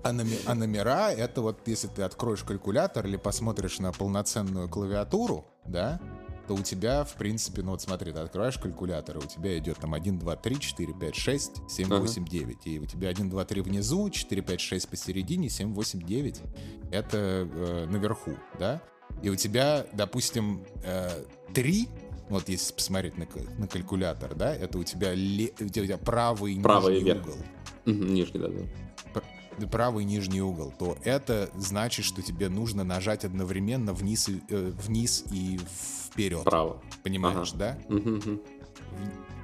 А, 0.03 0.13
а 0.45 0.55
номера 0.55 1.11
это 1.11 1.41
вот 1.41 1.59
если 1.65 1.87
ты 1.87 2.01
откроешь 2.03 2.43
калькулятор 2.43 3.05
или 3.07 3.15
посмотришь 3.15 3.79
на 3.79 3.91
полноценную 3.91 4.67
клавиатуру, 4.67 5.45
да, 5.65 6.01
то 6.47 6.55
у 6.55 6.61
тебя, 6.61 7.03
в 7.03 7.15
принципе, 7.15 7.61
ну 7.61 7.71
вот 7.71 7.81
смотри, 7.81 8.11
ты 8.11 8.19
открываешь 8.19 8.57
калькулятор, 8.57 9.17
и 9.17 9.19
у 9.19 9.27
тебя 9.27 9.57
идет 9.57 9.77
там 9.77 9.93
1, 9.93 10.19
2, 10.19 10.35
3, 10.35 10.59
4, 10.59 10.93
5, 10.93 11.15
6, 11.15 11.51
7, 11.69 11.85
ага. 11.87 11.99
8, 12.01 12.25
9. 12.25 12.67
И 12.67 12.79
у 12.79 12.85
тебя 12.85 13.09
1, 13.09 13.29
2, 13.29 13.45
3 13.45 13.61
внизу, 13.61 14.09
4, 14.09 14.41
5, 14.41 14.59
6 14.59 14.89
посередине, 14.89 15.49
7, 15.49 15.73
8, 15.73 16.01
9 16.01 16.41
это 16.91 17.17
э, 17.51 17.85
наверху, 17.89 18.35
да? 18.59 18.81
И 19.21 19.29
у 19.29 19.35
тебя, 19.35 19.85
допустим, 19.93 20.63
э, 20.83 21.23
3 21.53 21.87
вот 22.29 22.49
если 22.49 22.73
посмотреть 22.73 23.17
на, 23.17 23.27
на 23.57 23.67
калькулятор, 23.67 24.33
да, 24.35 24.55
это 24.55 24.77
у 24.77 24.83
тебя, 24.83 25.13
ле, 25.13 25.51
у 25.59 25.67
тебя 25.67 25.97
правый, 25.97 26.59
правый 26.61 26.95
нижний 26.95 27.11
вверх. 27.11 27.23
угол. 27.23 27.35
Угу, 27.85 28.03
нижний, 28.05 28.39
да, 28.39 28.47
да 28.47 28.63
правый 29.71 30.05
нижний 30.05 30.41
угол, 30.41 30.73
то 30.77 30.97
это 31.03 31.49
значит, 31.55 32.05
что 32.05 32.21
тебе 32.21 32.49
нужно 32.49 32.83
нажать 32.83 33.25
одновременно 33.25 33.93
вниз 33.93 34.29
и, 34.29 34.41
э, 34.49 34.71
вниз 34.75 35.23
и 35.31 35.59
вперед. 36.11 36.41
Вправо. 36.41 36.81
Понимаешь, 37.03 37.53
ага. 37.53 37.77
да? 37.89 37.95
Угу, 37.95 38.41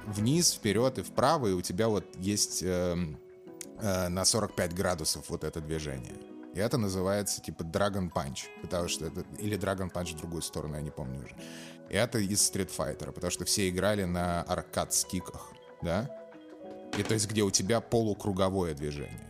Вниз, 0.06 0.52
вперед 0.52 0.98
и 0.98 1.02
вправо, 1.02 1.48
и 1.48 1.52
у 1.52 1.60
тебя 1.60 1.88
вот 1.88 2.04
есть 2.16 2.62
э, 2.62 2.96
э, 3.80 4.08
на 4.08 4.24
45 4.24 4.74
градусов 4.74 5.28
вот 5.28 5.44
это 5.44 5.60
движение. 5.60 6.14
И 6.54 6.58
это 6.58 6.78
называется 6.78 7.40
типа 7.40 7.62
Dragon 7.62 8.10
Punch, 8.12 8.46
потому 8.62 8.88
что 8.88 9.06
это 9.06 9.24
или 9.38 9.56
Dragon 9.56 9.92
Punch 9.92 10.14
в 10.14 10.18
другую 10.18 10.42
сторону, 10.42 10.74
я 10.74 10.82
не 10.82 10.90
помню 10.90 11.24
уже. 11.24 11.36
И 11.90 11.94
это 11.94 12.18
из 12.18 12.40
Street 12.40 12.70
Fighter, 12.76 13.12
потому 13.12 13.30
что 13.30 13.44
все 13.44 13.68
играли 13.68 14.04
на 14.04 14.42
аркад-стиках, 14.42 15.52
да? 15.82 16.10
И 16.98 17.02
то 17.04 17.14
есть 17.14 17.30
где 17.30 17.42
у 17.42 17.50
тебя 17.50 17.80
полукруговое 17.80 18.74
движение 18.74 19.29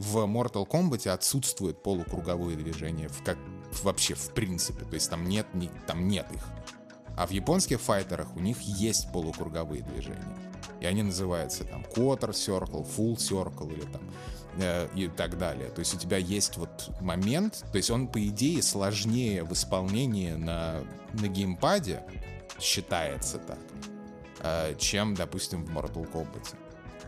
в 0.00 0.24
Mortal 0.24 0.66
Kombat 0.66 1.08
отсутствует 1.10 1.82
полукруговые 1.82 2.56
движения 2.56 3.08
в 3.08 3.22
как 3.22 3.36
вообще 3.82 4.14
в 4.14 4.32
принципе, 4.32 4.84
то 4.86 4.94
есть 4.94 5.10
там 5.10 5.28
нет 5.28 5.46
там 5.86 6.08
нет 6.08 6.26
их. 6.32 6.42
А 7.16 7.26
в 7.26 7.30
японских 7.32 7.80
файтерах 7.80 8.34
у 8.34 8.40
них 8.40 8.58
есть 8.60 9.12
полукруговые 9.12 9.82
движения. 9.82 10.38
И 10.80 10.86
они 10.86 11.02
называются 11.02 11.64
там 11.64 11.82
quarter 11.82 12.30
circle, 12.30 12.86
full 12.96 13.16
circle 13.16 13.70
или 13.70 13.82
там 13.82 14.00
э, 14.56 14.88
и 14.94 15.08
так 15.08 15.36
далее. 15.36 15.68
То 15.68 15.80
есть 15.80 15.94
у 15.94 15.98
тебя 15.98 16.16
есть 16.16 16.56
вот 16.56 16.90
момент, 17.02 17.62
то 17.70 17.76
есть 17.76 17.90
он 17.90 18.08
по 18.08 18.26
идее 18.26 18.62
сложнее 18.62 19.44
в 19.44 19.52
исполнении 19.52 20.32
на, 20.32 20.80
на 21.12 21.28
геймпаде, 21.28 22.02
считается 22.58 23.38
так, 23.38 23.58
э, 24.42 24.74
чем, 24.78 25.14
допустим, 25.14 25.66
в 25.66 25.70
Mortal 25.70 26.10
Kombat. 26.10 26.54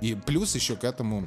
И 0.02 0.14
плюс 0.14 0.54
еще 0.54 0.76
к 0.76 0.84
этому 0.84 1.26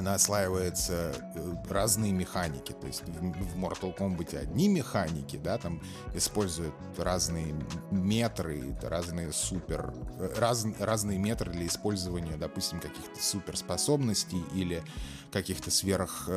наслаиваются 0.00 1.12
э, 1.34 1.54
разные 1.68 2.12
механики. 2.12 2.72
То 2.72 2.86
есть 2.86 3.02
в 3.04 3.56
Mortal 3.56 3.96
Kombat 3.96 4.36
одни 4.36 4.68
механики, 4.68 5.36
да, 5.36 5.58
там 5.58 5.80
используют 6.14 6.74
разные 6.96 7.54
метры, 7.90 8.76
разные 8.82 9.32
супер, 9.32 9.92
э, 10.18 10.32
раз, 10.38 10.66
разные 10.78 11.18
метры 11.18 11.52
для 11.52 11.66
использования, 11.66 12.36
допустим, 12.36 12.80
каких-то 12.80 13.22
суперспособностей 13.22 14.42
или 14.54 14.82
каких-то 15.30 15.70
сверх 15.70 16.28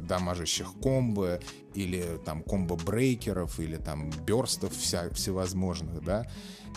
дамажащих 0.00 0.74
комбо 0.82 1.40
или 1.74 2.20
там 2.24 2.42
комбо-брейкеров, 2.42 3.58
или 3.60 3.76
там 3.76 4.10
берстов 4.26 4.74
вся, 4.76 5.08
всевозможных, 5.10 6.02
да, 6.04 6.26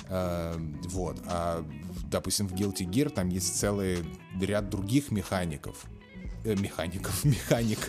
э, 0.08 0.58
вот, 0.86 1.22
а, 1.28 1.66
допустим, 2.10 2.48
в 2.48 2.54
Guilty 2.54 2.86
Gear 2.86 3.10
там 3.10 3.30
есть 3.30 3.58
целый 3.60 4.06
ряд 4.40 4.70
других 4.70 5.12
механиков, 5.12 5.86
э, 6.46 6.56
механиков, 6.56 7.26
механик, 7.26 7.80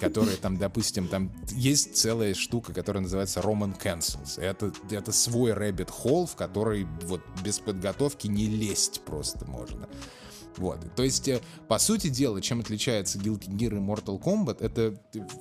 которые 0.00 0.36
там, 0.36 0.58
допустим, 0.58 1.08
там 1.08 1.32
есть 1.50 1.96
целая 1.96 2.34
штука, 2.34 2.72
которая 2.72 3.02
называется 3.02 3.40
Roman 3.40 3.80
Cancels. 3.80 4.40
Это, 4.40 4.72
это 4.90 5.12
свой 5.12 5.52
rabbit 5.52 5.90
hole, 6.04 6.26
в 6.26 6.36
который 6.36 6.86
вот 7.02 7.22
без 7.42 7.58
подготовки 7.58 8.26
не 8.26 8.46
лезть 8.46 9.00
просто 9.04 9.44
можно. 9.46 9.88
Вот. 10.56 10.78
То 10.94 11.02
есть, 11.02 11.28
э, 11.28 11.40
по 11.68 11.78
сути 11.78 12.08
дела, 12.08 12.40
чем 12.40 12.60
отличается 12.60 13.18
Guilty 13.18 13.48
Gear 13.48 13.76
и 13.76 13.80
Mortal 13.80 14.20
Kombat, 14.20 14.58
это 14.60 14.94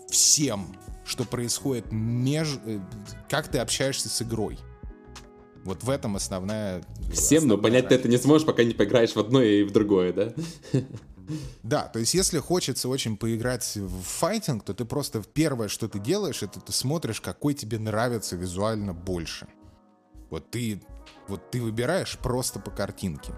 всем, 0.09 0.75
что 1.05 1.25
происходит 1.25 1.91
между... 1.91 2.59
Э, 2.65 2.79
как 3.29 3.47
ты 3.49 3.59
общаешься 3.59 4.09
с 4.09 4.21
игрой. 4.21 4.57
Вот 5.63 5.83
в 5.83 5.89
этом 5.89 6.15
основная... 6.15 6.83
Всем, 7.11 7.39
основная 7.39 7.57
но 7.57 7.57
понять 7.57 7.89
ты 7.89 7.95
это 7.95 8.07
не 8.07 8.17
сможешь, 8.17 8.47
пока 8.47 8.63
не 8.63 8.73
поиграешь 8.73 9.11
в 9.11 9.19
одно 9.19 9.41
и 9.41 9.63
в 9.63 9.71
другое, 9.71 10.13
да? 10.13 10.33
Да, 11.63 11.83
то 11.83 11.99
есть 11.99 12.13
если 12.13 12.39
хочется 12.39 12.89
очень 12.89 13.17
поиграть 13.17 13.75
в 13.75 14.01
файтинг, 14.01 14.63
то 14.63 14.73
ты 14.73 14.85
просто 14.85 15.23
первое, 15.33 15.67
что 15.67 15.87
ты 15.87 15.99
делаешь, 15.99 16.43
это 16.43 16.59
ты 16.59 16.71
смотришь, 16.71 17.21
какой 17.21 17.53
тебе 17.53 17.79
нравится 17.79 18.35
визуально 18.35 18.93
больше. 18.93 19.47
Вот 20.29 20.49
ты, 20.51 20.81
вот 21.27 21.51
ты 21.51 21.61
выбираешь 21.61 22.17
просто 22.17 22.59
по 22.59 22.71
картинке. 22.71 23.33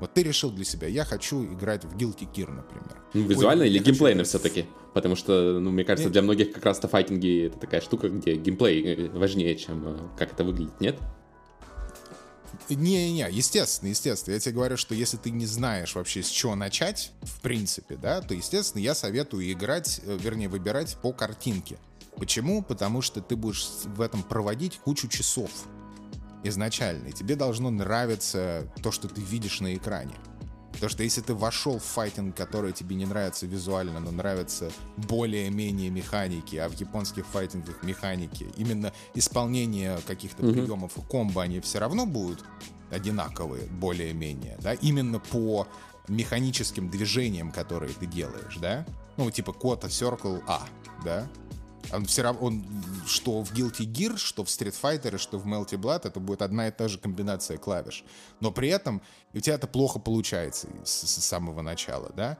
Вот 0.00 0.12
ты 0.12 0.22
решил 0.22 0.50
для 0.50 0.64
себя, 0.64 0.88
я 0.88 1.04
хочу 1.04 1.44
играть 1.44 1.84
в 1.84 1.96
Guilty 1.96 2.28
Gear, 2.32 2.50
например. 2.50 3.00
Ну, 3.14 3.22
визуально 3.22 3.62
Ой, 3.62 3.68
или 3.70 3.78
хочу 3.78 3.90
геймплейно 3.92 4.24
в- 4.24 4.26
все-таки? 4.26 4.66
Потому 4.92 5.14
что, 5.16 5.58
ну, 5.60 5.70
мне 5.70 5.84
кажется, 5.84 6.06
Нет. 6.08 6.12
для 6.12 6.22
многих 6.22 6.52
как 6.52 6.64
раз-то 6.64 6.88
файтинги 6.88 7.46
это 7.46 7.58
такая 7.58 7.80
штука, 7.80 8.08
где 8.08 8.34
геймплей 8.34 8.82
э, 8.82 9.08
важнее, 9.10 9.54
чем 9.56 9.86
э, 9.86 9.98
как 10.18 10.32
это 10.32 10.42
выглядит, 10.44 10.80
нет? 10.80 10.98
Не-не-не, 12.68 13.28
естественно, 13.30 13.88
естественно. 13.88 14.34
Я 14.34 14.40
тебе 14.40 14.54
говорю, 14.54 14.76
что 14.76 14.94
если 14.94 15.16
ты 15.16 15.30
не 15.30 15.46
знаешь 15.46 15.94
вообще 15.94 16.22
с 16.22 16.28
чего 16.28 16.54
начать, 16.54 17.12
в 17.22 17.40
принципе, 17.40 17.96
да, 17.96 18.20
то, 18.20 18.34
естественно, 18.34 18.82
я 18.82 18.94
советую 18.94 19.50
играть, 19.50 20.00
э, 20.04 20.18
вернее, 20.20 20.48
выбирать 20.48 20.96
по 21.02 21.12
картинке. 21.12 21.78
Почему? 22.16 22.62
Потому 22.62 23.02
что 23.02 23.20
ты 23.20 23.36
будешь 23.36 23.66
в 23.84 24.00
этом 24.00 24.22
проводить 24.22 24.78
кучу 24.78 25.08
часов 25.08 25.50
изначально, 26.44 27.08
и 27.08 27.12
тебе 27.12 27.36
должно 27.36 27.70
нравиться 27.70 28.70
то, 28.82 28.92
что 28.92 29.08
ты 29.08 29.20
видишь 29.20 29.60
на 29.60 29.74
экране. 29.74 30.14
Потому 30.74 30.90
что 30.90 31.02
если 31.02 31.20
ты 31.20 31.34
вошел 31.34 31.78
в 31.78 31.84
файтинг, 31.84 32.36
который 32.36 32.72
тебе 32.72 32.96
не 32.96 33.06
нравится 33.06 33.46
визуально, 33.46 34.00
но 34.00 34.10
нравится 34.10 34.70
более-менее 34.96 35.90
механики, 35.90 36.56
а 36.56 36.68
в 36.68 36.78
японских 36.78 37.26
файтингах 37.26 37.82
механики, 37.82 38.46
именно 38.56 38.92
исполнение 39.14 39.98
каких-то 40.06 40.42
приемов 40.42 40.96
и 40.98 41.00
комбо, 41.00 41.42
они 41.42 41.60
все 41.60 41.78
равно 41.78 42.06
будут 42.06 42.44
одинаковые, 42.90 43.64
более-менее, 43.66 44.58
да, 44.60 44.74
именно 44.74 45.18
по 45.18 45.66
механическим 46.08 46.90
движениям, 46.90 47.50
которые 47.50 47.92
ты 47.94 48.06
делаешь, 48.06 48.56
да, 48.60 48.86
ну, 49.16 49.30
типа 49.30 49.52
кота 49.52 49.88
Circle 49.88 50.42
A, 50.46 50.62
да, 51.04 51.26
он 51.92 52.04
все 52.06 52.22
равно, 52.22 52.40
он, 52.42 52.64
что 53.06 53.42
в 53.42 53.52
Guilty 53.52 53.84
Gear, 53.86 54.16
что 54.16 54.44
в 54.44 54.48
Street 54.48 54.74
Fighter, 54.80 55.18
что 55.18 55.38
в 55.38 55.46
Melty 55.46 55.78
Blood, 55.78 56.02
это 56.04 56.20
будет 56.20 56.42
одна 56.42 56.68
и 56.68 56.70
та 56.70 56.88
же 56.88 56.98
комбинация 56.98 57.58
клавиш. 57.58 58.04
Но 58.40 58.50
при 58.52 58.68
этом 58.68 59.02
у 59.32 59.40
тебя 59.40 59.54
это 59.54 59.66
плохо 59.66 59.98
получается 59.98 60.68
с, 60.84 60.90
с 61.06 61.24
самого 61.24 61.62
начала, 61.62 62.12
да? 62.16 62.38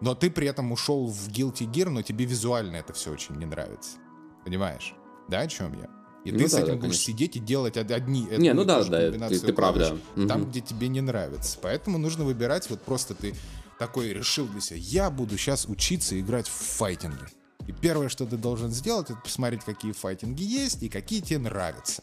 Но 0.00 0.14
ты 0.14 0.30
при 0.30 0.46
этом 0.48 0.72
ушел 0.72 1.06
в 1.06 1.28
Guilty 1.28 1.70
Gear, 1.70 1.88
но 1.88 2.02
тебе 2.02 2.24
визуально 2.24 2.76
это 2.76 2.92
все 2.92 3.12
очень 3.12 3.36
не 3.36 3.46
нравится. 3.46 3.98
Понимаешь? 4.44 4.94
Да, 5.28 5.40
о 5.40 5.46
чем 5.46 5.72
я? 5.78 5.88
И 6.24 6.30
Ну 6.32 6.38
ты 6.38 6.44
да, 6.44 6.50
с 6.50 6.54
этим 6.54 6.66
да, 6.66 6.72
будешь 6.74 6.80
конечно. 6.82 7.04
сидеть 7.12 7.36
и 7.36 7.40
делать 7.40 7.76
од- 7.76 7.90
одни... 7.90 8.22
Не, 8.38 8.52
ну 8.52 8.64
да, 8.64 8.82
да, 8.84 9.10
ты- 9.28 9.38
ты 9.40 9.52
прав, 9.52 9.74
клавиш 9.74 9.98
да. 10.16 10.26
Там, 10.28 10.40
Мгм. 10.42 10.50
где 10.50 10.60
тебе 10.60 10.88
не 10.88 11.00
нравится. 11.00 11.58
Поэтому 11.62 11.98
нужно 11.98 12.24
выбирать, 12.24 12.68
вот 12.70 12.80
просто 12.82 13.14
ты 13.14 13.34
такой 13.78 14.12
решил 14.12 14.46
для 14.46 14.60
себя, 14.60 14.78
я 14.80 15.10
буду 15.10 15.36
сейчас 15.36 15.66
учиться 15.66 16.18
играть 16.20 16.46
в 16.48 16.52
файтинги. 16.52 17.24
И 17.66 17.72
первое, 17.72 18.08
что 18.08 18.26
ты 18.26 18.36
должен 18.36 18.70
сделать, 18.70 19.10
это 19.10 19.20
посмотреть, 19.20 19.64
какие 19.64 19.92
файтинги 19.92 20.42
есть 20.42 20.82
и 20.82 20.88
какие 20.88 21.20
тебе 21.20 21.38
нравятся. 21.38 22.02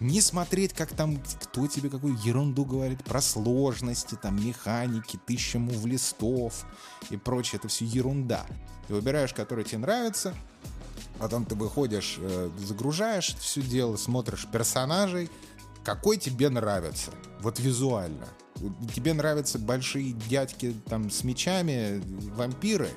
Не 0.00 0.20
смотреть, 0.20 0.72
как 0.74 0.90
там, 0.90 1.18
кто 1.18 1.66
тебе 1.66 1.88
какую 1.88 2.18
ерунду 2.22 2.64
говорит 2.64 3.02
про 3.04 3.22
сложности, 3.22 4.18
там, 4.20 4.44
механики, 4.44 5.18
тысяча 5.24 5.58
мув 5.58 5.86
листов 5.86 6.66
и 7.10 7.16
прочее. 7.16 7.58
Это 7.58 7.68
все 7.68 7.84
ерунда. 7.84 8.44
Ты 8.86 8.94
выбираешь, 8.94 9.32
который 9.32 9.64
тебе 9.64 9.78
нравится, 9.78 10.34
потом 11.18 11.46
ты 11.46 11.54
выходишь, 11.54 12.16
э, 12.18 12.50
загружаешь 12.58 13.34
все 13.36 13.62
дело, 13.62 13.96
смотришь 13.96 14.46
персонажей, 14.52 15.30
какой 15.84 16.16
тебе 16.16 16.48
нравится, 16.50 17.10
вот 17.40 17.58
визуально. 17.60 18.26
Тебе 18.94 19.14
нравятся 19.14 19.58
большие 19.58 20.12
дядьки 20.12 20.74
там 20.86 21.10
с 21.10 21.24
мечами, 21.24 22.02
вампиры, 22.34 22.90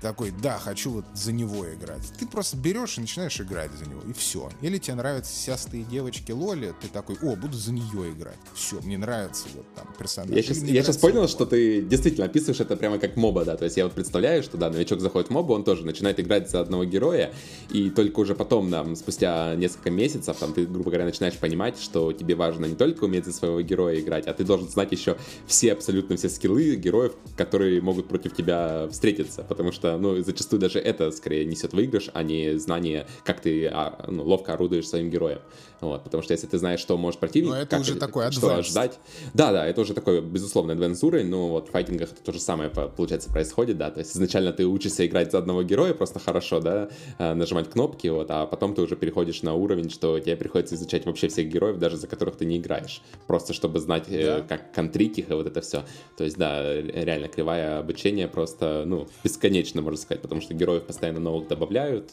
такой, 0.00 0.32
да, 0.42 0.58
хочу 0.58 0.90
вот 0.90 1.04
за 1.14 1.32
него 1.32 1.66
играть. 1.72 2.02
Ты 2.18 2.26
просто 2.26 2.56
берешь 2.56 2.98
и 2.98 3.00
начинаешь 3.00 3.40
играть 3.40 3.70
за 3.72 3.88
него, 3.88 4.00
и 4.08 4.12
все. 4.12 4.50
Или 4.60 4.78
тебе 4.78 4.94
нравятся 4.94 5.32
сястые 5.32 5.84
девочки 5.84 6.32
Лоли, 6.32 6.74
ты 6.80 6.88
такой, 6.88 7.16
о, 7.22 7.36
буду 7.36 7.56
за 7.56 7.72
нее 7.72 8.12
играть. 8.12 8.38
Все, 8.54 8.80
мне 8.80 8.98
нравится 8.98 9.46
вот 9.54 9.66
там 9.74 9.86
персонаж. 9.98 10.34
Я 10.34 10.42
сейчас, 10.42 10.62
я 10.62 10.82
сейчас 10.82 10.96
понял, 10.96 11.22
вот. 11.22 11.30
что 11.30 11.46
ты 11.46 11.82
действительно 11.82 12.26
описываешь 12.26 12.60
это 12.60 12.76
прямо 12.76 12.98
как 12.98 13.16
моба, 13.16 13.44
да. 13.44 13.56
То 13.56 13.64
есть 13.64 13.76
я 13.76 13.84
вот 13.84 13.92
представляю, 13.92 14.42
что 14.42 14.56
да, 14.56 14.70
новичок 14.70 15.00
заходит 15.00 15.28
в 15.28 15.32
моба, 15.32 15.52
он 15.52 15.64
тоже 15.64 15.84
начинает 15.84 16.18
играть 16.20 16.50
за 16.50 16.60
одного 16.60 16.84
героя, 16.84 17.32
и 17.70 17.90
только 17.90 18.20
уже 18.20 18.34
потом, 18.34 18.70
там, 18.70 18.96
спустя 18.96 19.54
несколько 19.56 19.90
месяцев, 19.90 20.36
там, 20.38 20.52
ты, 20.52 20.66
грубо 20.66 20.90
говоря, 20.90 21.04
начинаешь 21.04 21.36
понимать, 21.36 21.80
что 21.80 22.12
тебе 22.12 22.34
важно 22.34 22.66
не 22.66 22.74
только 22.74 23.04
уметь 23.04 23.24
за 23.24 23.32
своего 23.32 23.60
героя 23.60 24.00
играть, 24.00 24.26
а 24.26 24.34
ты 24.34 24.44
должен 24.44 24.68
знать 24.68 24.92
еще 24.92 25.16
все, 25.46 25.72
абсолютно 25.72 26.16
все 26.16 26.28
скиллы 26.28 26.76
героев, 26.76 27.12
которые 27.36 27.80
могут 27.80 28.08
против 28.08 28.34
тебя 28.34 28.88
встретиться, 28.90 29.42
потому 29.42 29.72
что, 29.72 29.89
ну, 29.98 30.20
зачастую 30.22 30.60
даже 30.60 30.78
это 30.78 31.10
скорее 31.10 31.44
несет 31.44 31.72
выигрыш, 31.72 32.10
а 32.14 32.22
не 32.22 32.58
знание, 32.58 33.06
как 33.24 33.40
ты 33.40 33.66
а, 33.66 34.06
ну, 34.08 34.24
ловко 34.24 34.52
орудуешь 34.54 34.88
своим 34.88 35.10
героем. 35.10 35.38
Вот, 35.80 36.04
потому 36.04 36.22
что 36.22 36.34
если 36.34 36.46
ты 36.46 36.58
знаешь, 36.58 36.80
что 36.80 36.98
может 36.98 37.20
противник, 37.20 37.50
Но 37.50 37.56
это 37.56 37.66
как- 37.68 37.80
уже 37.80 37.94
такой 37.94 38.30
что 38.32 38.48
advanced. 38.48 38.58
ожидать, 38.58 38.98
да, 39.32 39.50
да, 39.50 39.66
это 39.66 39.80
уже 39.80 39.94
такой, 39.94 40.20
безусловно, 40.20 40.72
advanced 40.72 41.02
уровень, 41.06 41.28
но 41.28 41.48
вот 41.48 41.68
в 41.68 41.70
файтингах 41.70 42.12
это 42.12 42.22
то 42.22 42.32
же 42.32 42.38
самое, 42.40 42.68
по- 42.68 42.88
получается, 42.88 43.30
происходит, 43.32 43.78
да, 43.78 43.90
то 43.90 44.00
есть 44.00 44.12
изначально 44.14 44.52
ты 44.52 44.66
учишься 44.66 45.06
играть 45.06 45.32
за 45.32 45.38
одного 45.38 45.62
героя 45.62 45.94
просто 45.94 46.18
хорошо, 46.18 46.60
да, 46.60 46.90
э, 47.18 47.32
нажимать 47.32 47.70
кнопки, 47.70 48.08
вот, 48.08 48.26
а 48.30 48.44
потом 48.44 48.74
ты 48.74 48.82
уже 48.82 48.94
переходишь 48.94 49.40
на 49.42 49.54
уровень, 49.54 49.88
что 49.88 50.18
тебе 50.20 50.36
приходится 50.36 50.74
изучать 50.74 51.06
вообще 51.06 51.28
всех 51.28 51.48
героев, 51.48 51.78
даже 51.78 51.96
за 51.96 52.06
которых 52.06 52.36
ты 52.36 52.44
не 52.44 52.58
играешь, 52.58 53.00
просто 53.26 53.54
чтобы 53.54 53.80
знать, 53.80 54.04
э, 54.08 54.40
Да. 54.40 54.56
как 54.56 54.74
контрить 54.74 55.16
их 55.18 55.30
и 55.30 55.32
вот 55.32 55.46
это 55.46 55.62
все. 55.62 55.84
То 56.18 56.24
есть, 56.24 56.36
да, 56.36 56.62
ре- 56.62 56.82
реально 57.04 57.28
кривая 57.28 57.78
обучение 57.78 58.28
просто, 58.28 58.84
ну, 58.86 59.08
бесконечно, 59.24 59.79
можно 59.82 59.98
сказать, 60.00 60.22
потому 60.22 60.40
что 60.40 60.54
героев 60.54 60.84
постоянно 60.84 61.20
новых 61.20 61.48
добавляют, 61.48 62.10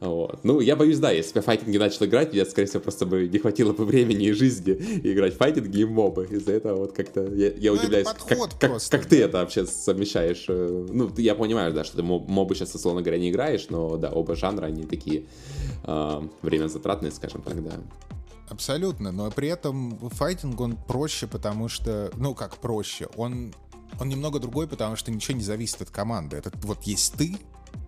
вот. 0.00 0.38
Ну, 0.44 0.60
я 0.60 0.76
боюсь, 0.76 0.98
да, 1.00 1.10
если 1.10 1.32
бы 1.32 1.38
я 1.38 1.42
файтинги 1.42 1.76
начал 1.76 2.04
играть, 2.06 2.32
я, 2.32 2.44
скорее 2.46 2.68
всего, 2.68 2.80
просто 2.80 3.04
бы 3.04 3.26
не 3.26 3.38
хватило 3.40 3.72
бы 3.72 3.84
времени 3.84 4.26
и 4.26 4.32
жизни 4.32 4.74
играть 5.02 5.34
в 5.34 5.38
файтинги 5.38 5.80
и 5.80 5.84
мобы. 5.84 6.28
Из-за 6.30 6.52
этого 6.52 6.76
вот 6.76 6.92
как-то 6.92 7.24
я, 7.34 7.50
я 7.52 7.72
Ну, 7.72 7.78
удивляюсь, 7.80 8.06
как, 8.06 8.58
просто, 8.60 8.96
как 8.96 9.06
ты 9.06 9.18
да. 9.18 9.24
это 9.24 9.38
вообще 9.38 9.66
совмещаешь. 9.66 10.44
э, 10.48 10.86
Ну, 10.92 11.08
ты- 11.10 11.22
я 11.22 11.34
понимаю, 11.34 11.72
да, 11.74 11.82
что 11.82 11.96
ты 11.96 12.02
моб- 12.04 12.28
мобы 12.28 12.54
сейчас, 12.54 12.72
условно 12.76 13.02
говоря, 13.02 13.18
не 13.18 13.30
играешь, 13.30 13.66
но, 13.70 13.96
да, 13.96 14.10
оба 14.12 14.36
жанра, 14.36 14.66
они 14.66 14.84
такие 14.84 15.24
э, 15.84 16.20
время 16.42 16.68
затратные, 16.68 17.10
скажем 17.10 17.42
так, 17.42 17.60
да. 17.64 17.72
Абсолютно, 18.50 19.10
но 19.12 19.30
при 19.30 19.48
этом 19.48 19.98
файтинг, 20.10 20.60
он 20.60 20.76
проще, 20.76 21.26
потому 21.26 21.68
что, 21.68 22.10
ну 22.16 22.34
как 22.34 22.56
проще, 22.58 23.08
он, 23.16 23.52
он 24.00 24.08
немного 24.08 24.38
другой, 24.38 24.68
потому 24.68 24.96
что 24.96 25.10
ничего 25.10 25.36
не 25.36 25.44
зависит 25.44 25.82
от 25.82 25.90
команды. 25.90 26.36
Это 26.36 26.52
вот 26.62 26.82
есть 26.84 27.14
ты, 27.14 27.36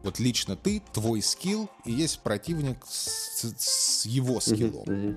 вот 0.02 0.18
лично 0.18 0.56
ты, 0.56 0.82
твой 0.92 1.22
скилл, 1.22 1.68
и 1.84 1.92
есть 1.92 2.20
противник 2.20 2.84
с, 2.86 3.44
с 3.56 4.06
его 4.06 4.40
скиллом. 4.40 5.16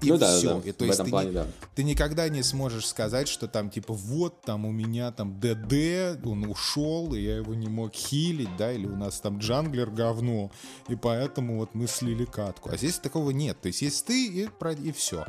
И 0.00 0.08
ну 0.10 0.18
да, 0.18 0.36
все. 0.36 0.60
да, 0.60 0.68
И, 0.68 0.72
то 0.72 0.84
в 0.84 0.86
есть 0.86 0.94
этом 0.96 1.06
ты, 1.06 1.10
плане, 1.10 1.28
не- 1.28 1.34
да. 1.34 1.46
ты 1.74 1.84
никогда 1.84 2.28
не 2.28 2.42
сможешь 2.42 2.86
сказать, 2.86 3.28
что 3.28 3.48
там 3.48 3.70
типа 3.70 3.94
вот 3.94 4.40
там 4.42 4.64
у 4.66 4.72
меня 4.72 5.12
там 5.12 5.38
ДД, 5.40 6.24
он 6.26 6.44
ушел, 6.44 7.14
и 7.14 7.20
я 7.20 7.36
его 7.36 7.54
не 7.54 7.68
мог 7.68 7.94
хилить, 7.94 8.54
да, 8.56 8.72
или 8.72 8.86
у 8.86 8.96
нас 8.96 9.20
там 9.20 9.38
джанглер 9.38 9.90
говно, 9.90 10.50
и 10.88 10.96
поэтому 10.96 11.58
вот 11.58 11.74
мы 11.74 11.86
слили 11.86 12.24
катку. 12.24 12.70
А 12.70 12.76
здесь 12.76 12.98
такого 12.98 13.30
нет. 13.30 13.60
То 13.60 13.68
есть 13.68 13.82
есть 13.82 14.04
ты 14.06 14.26
и, 14.26 14.48
и 14.82 14.92
все. 14.92 15.26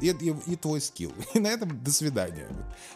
И, 0.00 0.08
и, 0.10 0.34
и 0.46 0.56
твой 0.56 0.80
skill. 0.80 1.12
И 1.34 1.38
на 1.38 1.48
этом 1.48 1.82
до 1.82 1.90
свидания. 1.92 2.48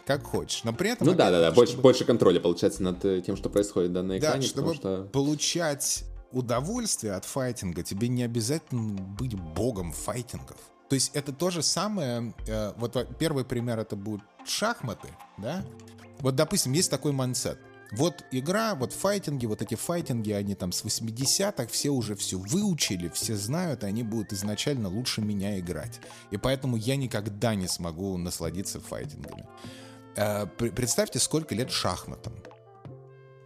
Как 0.07 0.22
хочешь. 0.24 0.64
Но 0.64 0.72
при 0.72 0.91
этом... 0.91 1.07
Ну 1.07 1.14
да, 1.14 1.30
да, 1.30 1.41
да, 1.41 1.49
опять-таки, 1.49 1.57
больше, 1.57 1.72
чтобы- 1.72 1.82
больше 1.82 2.05
контроля 2.05 2.41
получается 2.41 2.82
над 2.82 3.05
э, 3.05 3.22
тем, 3.24 3.36
что 3.36 3.49
происходит 3.49 3.93
да, 3.93 4.03
на 4.03 4.14
Да, 4.14 4.18
экране, 4.18 4.47
чтобы 4.47 4.74
потому 4.74 4.97
что... 5.05 5.09
получать 5.11 6.05
удовольствие 6.32 7.14
от 7.14 7.24
файтинга, 7.24 7.82
тебе 7.82 8.09
не 8.09 8.22
обязательно 8.22 9.01
быть 9.01 9.34
богом 9.34 9.93
файтингов. 9.93 10.57
То 10.88 10.95
есть 10.95 11.12
это 11.14 11.32
то 11.32 11.51
же 11.51 11.62
самое, 11.62 12.34
э, 12.49 12.72
вот 12.76 12.95
во- 12.97 13.05
первый 13.05 13.45
пример 13.45 13.78
это 13.78 13.95
будут 13.97 14.22
шахматы, 14.45 15.09
да? 15.38 15.64
Вот, 16.18 16.34
допустим, 16.34 16.72
есть 16.72 16.91
такой 16.91 17.12
mindset. 17.12 17.58
Вот 17.93 18.24
игра, 18.30 18.74
вот 18.74 18.93
файтинги, 18.93 19.47
вот 19.47 19.62
эти 19.62 19.74
файтинги, 19.74 20.30
они 20.30 20.55
там 20.55 20.70
с 20.72 20.84
80-х, 20.84 21.66
все 21.66 21.91
уже 21.91 22.14
все 22.14 22.38
выучили, 22.38 23.09
все 23.09 23.36
знают, 23.36 23.82
и 23.82 23.86
они 23.86 24.03
будут 24.03 24.32
изначально 24.32 24.88
лучше 24.88 25.20
меня 25.20 25.59
играть. 25.59 26.01
И 26.30 26.36
поэтому 26.36 26.76
я 26.76 26.97
никогда 26.97 27.55
не 27.55 27.66
смогу 27.66 28.16
насладиться 28.16 28.80
файтингами. 28.80 29.47
Э, 30.16 30.47
представьте, 30.47 31.18
сколько 31.18 31.55
лет 31.55 31.70
шахматам. 31.70 32.34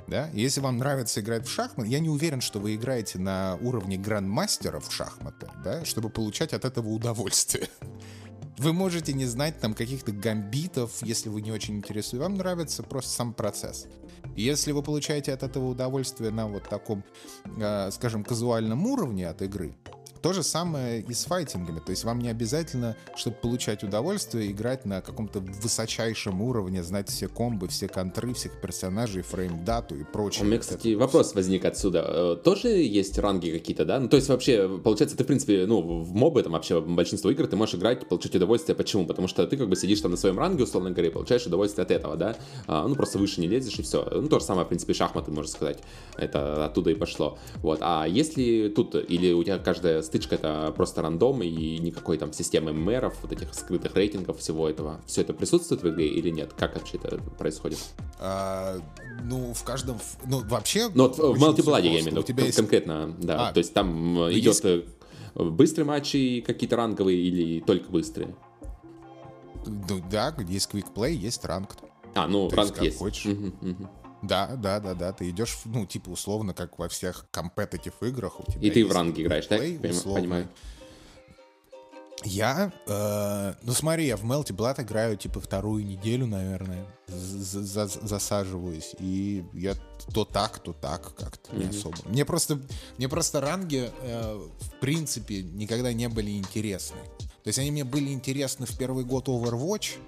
Да? 0.06 0.28
Если 0.34 0.60
вам 0.60 0.76
нравится 0.76 1.20
играть 1.20 1.46
в 1.46 1.50
шахматы, 1.50 1.88
я 1.88 1.98
не 1.98 2.10
уверен, 2.10 2.42
что 2.42 2.60
вы 2.60 2.74
играете 2.74 3.18
на 3.18 3.56
уровне 3.62 3.96
грандмастеров 3.96 4.88
в 4.88 4.92
шахматы, 4.92 5.48
да, 5.64 5.84
чтобы 5.86 6.10
получать 6.10 6.52
от 6.52 6.66
этого 6.66 6.88
удовольствие. 6.90 7.68
Вы 8.58 8.72
можете 8.72 9.12
не 9.14 9.26
знать 9.26 9.58
там 9.58 9.74
каких-то 9.74 10.12
гамбитов, 10.12 11.02
если 11.02 11.28
вы 11.28 11.42
не 11.42 11.50
очень 11.50 11.78
интересуете. 11.78 12.22
Вам 12.22 12.34
нравится 12.34 12.84
просто 12.84 13.10
сам 13.10 13.34
процесс. 13.34 13.88
Если 14.36 14.72
вы 14.72 14.82
получаете 14.82 15.32
от 15.32 15.42
этого 15.42 15.68
удовольствие 15.68 16.30
на 16.30 16.48
вот 16.48 16.68
таком, 16.68 17.04
э, 17.58 17.90
скажем, 17.90 18.24
казуальном 18.24 18.86
уровне 18.86 19.28
от 19.28 19.42
игры, 19.42 19.74
то 20.24 20.32
же 20.32 20.42
самое 20.42 21.02
и 21.02 21.12
с 21.12 21.26
файтингами. 21.26 21.80
То 21.80 21.90
есть 21.90 22.04
вам 22.04 22.18
не 22.18 22.30
обязательно, 22.30 22.96
чтобы 23.14 23.36
получать 23.36 23.84
удовольствие, 23.84 24.52
играть 24.52 24.86
на 24.86 25.02
каком-то 25.02 25.40
высочайшем 25.40 26.40
уровне, 26.40 26.82
знать 26.82 27.10
все 27.10 27.28
комбы, 27.28 27.68
все 27.68 27.88
контры, 27.88 28.32
всех 28.32 28.58
персонажей, 28.58 29.20
фрейм-дату 29.20 29.96
и 29.96 30.04
прочее. 30.04 30.44
У 30.44 30.46
меня, 30.46 30.60
кстати, 30.60 30.94
вопрос 30.94 31.34
возник 31.34 31.66
отсюда. 31.66 32.06
Э, 32.08 32.36
тоже 32.42 32.68
есть 32.68 33.18
ранги 33.18 33.50
какие-то, 33.50 33.84
да? 33.84 34.00
Ну, 34.00 34.08
то 34.08 34.16
есть 34.16 34.30
вообще, 34.30 34.66
получается, 34.82 35.14
ты, 35.14 35.24
в 35.24 35.26
принципе, 35.26 35.66
ну, 35.66 35.82
в 35.82 36.14
мобы, 36.14 36.42
там 36.42 36.52
вообще 36.52 36.80
большинство 36.80 37.30
игр 37.30 37.46
ты 37.46 37.56
можешь 37.56 37.74
играть, 37.74 38.08
получать 38.08 38.34
удовольствие. 38.34 38.74
Почему? 38.74 39.04
Потому 39.04 39.28
что 39.28 39.46
ты 39.46 39.58
как 39.58 39.68
бы 39.68 39.76
сидишь 39.76 40.00
там 40.00 40.12
на 40.12 40.16
своем 40.16 40.38
ранге, 40.38 40.64
условно 40.64 40.90
говоря, 40.90 41.10
и 41.10 41.12
получаешь 41.12 41.44
удовольствие 41.44 41.82
от 41.82 41.90
этого, 41.90 42.16
да? 42.16 42.34
А, 42.66 42.88
ну, 42.88 42.94
просто 42.94 43.18
выше 43.18 43.42
не 43.42 43.46
лезешь 43.46 43.78
и 43.78 43.82
все. 43.82 44.08
Ну, 44.10 44.28
то 44.28 44.38
же 44.38 44.46
самое, 44.46 44.64
в 44.64 44.68
принципе, 44.68 44.94
шахматы, 44.94 45.30
можно 45.32 45.50
сказать. 45.50 45.80
Это 46.16 46.64
оттуда 46.64 46.92
и 46.92 46.94
пошло. 46.94 47.36
Вот. 47.56 47.80
А 47.82 48.06
если 48.06 48.72
тут, 48.74 48.94
или 48.94 49.34
у 49.34 49.44
тебя 49.44 49.58
каждая 49.58 50.00
стычка 50.14 50.36
это 50.36 50.72
просто 50.76 51.02
рандом 51.02 51.42
и 51.42 51.78
никакой 51.78 52.18
там 52.18 52.32
системы 52.32 52.72
мэров, 52.72 53.16
вот 53.22 53.32
этих 53.32 53.52
скрытых 53.52 53.96
рейтингов, 53.96 54.38
всего 54.38 54.68
этого. 54.68 55.00
Все 55.06 55.22
это 55.22 55.34
присутствует 55.34 55.82
в 55.82 55.88
игре 55.88 56.06
или 56.06 56.30
нет? 56.30 56.52
Как 56.56 56.76
вообще 56.76 56.98
это 56.98 57.18
происходит? 57.36 57.78
А, 58.20 58.78
ну, 59.24 59.52
в 59.52 59.64
каждом... 59.64 59.98
Ну, 60.26 60.40
вообще... 60.44 60.88
Ну, 60.94 61.08
в 61.08 61.38
мультипладе 61.38 61.88
я 61.88 62.00
имею 62.00 62.22
в 62.22 62.28
виду, 62.28 62.42
есть... 62.42 62.56
конкретно, 62.56 63.12
да. 63.18 63.48
А, 63.48 63.52
То 63.52 63.58
есть 63.58 63.74
там 63.74 64.14
ну, 64.14 64.30
идет 64.30 64.64
есть... 64.64 64.64
Э, 64.64 64.84
быстрые 65.34 65.84
матчи 65.84 66.44
какие-то 66.46 66.76
ранговые 66.76 67.18
или 67.18 67.60
только 67.60 67.90
быстрые? 67.90 68.36
Ну, 69.66 70.00
да, 70.10 70.32
есть 70.48 70.68
квикплей, 70.68 71.16
есть 71.16 71.44
ранг. 71.44 71.70
А, 72.14 72.28
ну, 72.28 72.48
ранг 72.50 72.80
есть. 72.80 72.98
Хочешь. 72.98 73.26
Угу, 73.26 73.70
угу. 73.70 73.88
Да, 74.26 74.56
да, 74.56 74.80
да, 74.80 74.94
да. 74.94 75.12
Ты 75.12 75.30
идешь, 75.30 75.58
ну, 75.64 75.86
типа, 75.86 76.10
условно, 76.10 76.54
как 76.54 76.78
во 76.78 76.88
всех 76.88 77.26
компетитив 77.30 77.94
играх. 78.02 78.40
У 78.40 78.50
тебя 78.50 78.66
И 78.66 78.70
ты 78.70 78.84
в 78.84 78.92
ранге 78.92 79.22
играешь, 79.22 79.46
да? 79.46 79.58
Понимаю. 79.58 80.48
Я, 82.24 82.72
э, 82.86 83.54
ну 83.62 83.72
смотри, 83.72 84.06
я 84.06 84.16
в 84.16 84.24
Melty 84.24 84.56
Blood 84.56 84.82
играю 84.82 85.16
типа 85.16 85.40
вторую 85.40 85.84
неделю, 85.84 86.26
наверное, 86.26 86.86
за 87.06 87.86
засаживаюсь, 87.86 88.94
и 88.98 89.44
я 89.52 89.74
то 90.12 90.24
так, 90.24 90.58
то 90.60 90.72
так 90.72 91.14
как-то 91.16 91.50
mm-hmm. 91.50 91.62
не 91.62 91.68
особо. 91.68 91.96
Мне 92.06 92.24
просто, 92.24 92.60
мне 92.96 93.08
просто 93.10 93.42
ранги 93.42 93.90
э, 94.00 94.48
в 94.58 94.80
принципе 94.80 95.42
никогда 95.42 95.92
не 95.92 96.08
были 96.08 96.30
интересны. 96.30 96.96
То 97.42 97.48
есть 97.48 97.58
они 97.58 97.70
мне 97.70 97.84
были 97.84 98.10
интересны 98.10 98.64
в 98.64 98.78
первый 98.78 99.04
год 99.04 99.28
Overwatch, 99.28 99.98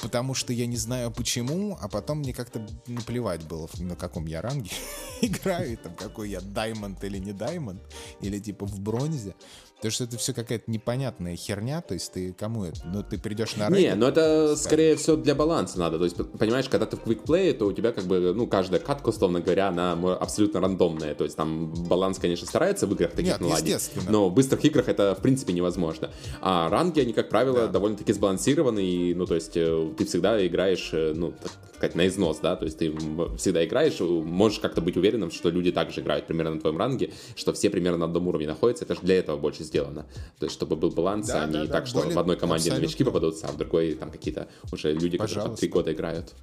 потому 0.00 0.34
что 0.34 0.52
я 0.52 0.66
не 0.66 0.76
знаю 0.76 1.10
почему, 1.10 1.78
а 1.80 1.88
потом 1.88 2.18
мне 2.18 2.32
как-то 2.32 2.66
наплевать 2.86 3.44
было, 3.46 3.68
на 3.78 3.96
каком 3.96 4.26
я 4.26 4.42
ранге 4.42 4.70
играю, 5.20 5.76
там 5.78 5.94
какой 5.94 6.30
я 6.30 6.40
даймонд 6.40 7.02
или 7.04 7.18
не 7.18 7.32
даймонд, 7.32 7.82
или 8.20 8.38
типа 8.38 8.66
в 8.66 8.80
бронзе. 8.80 9.34
Потому 9.78 9.92
что 9.92 10.04
это 10.04 10.18
все 10.18 10.34
какая-то 10.34 10.68
непонятная 10.68 11.36
херня, 11.36 11.80
то 11.82 11.94
есть 11.94 12.12
ты 12.12 12.32
кому 12.32 12.64
это? 12.64 12.80
Ну, 12.84 13.04
ты 13.04 13.16
придешь 13.16 13.54
на 13.54 13.68
Reddit, 13.68 13.80
Не, 13.80 13.94
ну 13.94 14.06
это 14.08 14.56
скорее 14.56 14.96
все 14.96 15.16
для 15.16 15.36
баланса 15.36 15.78
надо. 15.78 15.98
То 15.98 16.04
есть, 16.04 16.16
понимаешь, 16.16 16.68
когда 16.68 16.84
ты 16.84 16.96
в 16.96 17.02
квикплее, 17.02 17.52
то 17.52 17.66
у 17.66 17.72
тебя 17.72 17.92
как 17.92 18.04
бы, 18.04 18.32
ну, 18.34 18.48
каждая 18.48 18.80
катка, 18.80 19.10
условно 19.10 19.40
говоря, 19.40 19.68
она 19.68 19.92
абсолютно 19.92 20.60
рандомная. 20.60 21.14
То 21.14 21.22
есть 21.22 21.36
там 21.36 21.72
баланс, 21.84 22.18
конечно, 22.18 22.44
старается 22.44 22.88
в 22.88 22.92
играх 22.94 23.12
таких 23.12 23.34
Нет, 23.34 23.40
наладить, 23.40 23.90
но 24.08 24.28
в 24.28 24.34
быстрых 24.34 24.64
играх 24.64 24.88
это, 24.88 25.14
в 25.14 25.22
принципе, 25.22 25.52
невозможно. 25.52 26.10
А 26.40 26.68
ранги, 26.68 26.98
они, 26.98 27.12
как 27.12 27.28
правило, 27.28 27.60
да. 27.60 27.68
довольно-таки 27.68 28.12
сбалансированы, 28.12 28.84
и, 28.84 29.14
ну, 29.14 29.26
то 29.26 29.36
есть 29.36 29.56
э, 29.56 29.92
ты 29.96 30.04
всегда 30.06 30.44
играешь, 30.44 30.90
э, 30.92 31.12
ну, 31.14 31.32
так 31.40 31.52
сказать, 31.78 31.94
на 31.94 32.08
износ, 32.08 32.38
да, 32.42 32.56
то 32.56 32.64
есть 32.64 32.78
ты 32.78 32.92
всегда 33.36 33.64
играешь, 33.64 34.00
можешь 34.00 34.58
как-то 34.58 34.80
быть 34.80 34.96
уверенным, 34.96 35.30
что 35.30 35.48
люди 35.50 35.70
также 35.70 36.00
играют 36.00 36.26
примерно 36.26 36.54
на 36.54 36.60
твоем 36.60 36.78
ранге, 36.78 37.12
что 37.36 37.52
все 37.52 37.70
примерно 37.70 37.98
на 37.98 38.04
одном 38.06 38.26
уровне 38.26 38.48
находятся, 38.48 38.84
это 38.84 38.94
же 38.94 39.00
для 39.02 39.18
этого 39.18 39.38
больше 39.38 39.62
сделано. 39.68 40.06
То 40.38 40.46
есть, 40.46 40.54
чтобы 40.54 40.76
был 40.76 40.90
баланс, 40.90 41.26
да, 41.26 41.44
а 41.44 41.46
не 41.46 41.52
да, 41.52 41.60
так, 41.66 41.84
да, 41.84 41.86
что 41.86 41.98
более... 42.00 42.14
в 42.14 42.18
одной 42.18 42.36
команде 42.36 42.70
Абсолютно. 42.70 42.82
новички 42.82 43.04
попадутся, 43.04 43.46
а 43.46 43.52
в 43.52 43.56
другой 43.56 43.94
там 43.94 44.10
какие-то 44.10 44.48
уже 44.72 44.92
люди, 44.92 45.16
Пожалуйста. 45.18 45.38
которые 45.40 45.56
три 45.58 45.68
года 45.68 45.92
играют. 45.92 46.34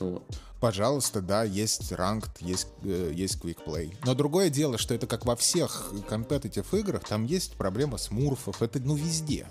Ну, 0.00 0.22
Пожалуйста, 0.60 1.20
да, 1.20 1.44
есть 1.44 1.92
ранг, 1.92 2.24
есть, 2.40 2.68
э, 2.84 3.12
есть 3.14 3.40
квикплей. 3.40 3.96
Но 4.04 4.14
другое 4.14 4.48
дело, 4.48 4.78
что 4.78 4.94
это 4.94 5.06
как 5.06 5.26
во 5.26 5.36
всех 5.36 5.92
компетитив 6.08 6.72
играх, 6.74 7.04
там 7.04 7.24
есть 7.24 7.56
проблема 7.56 7.98
с 7.98 8.10
мурфов, 8.10 8.62
это 8.62 8.80
ну 8.80 8.94
везде. 8.94 9.46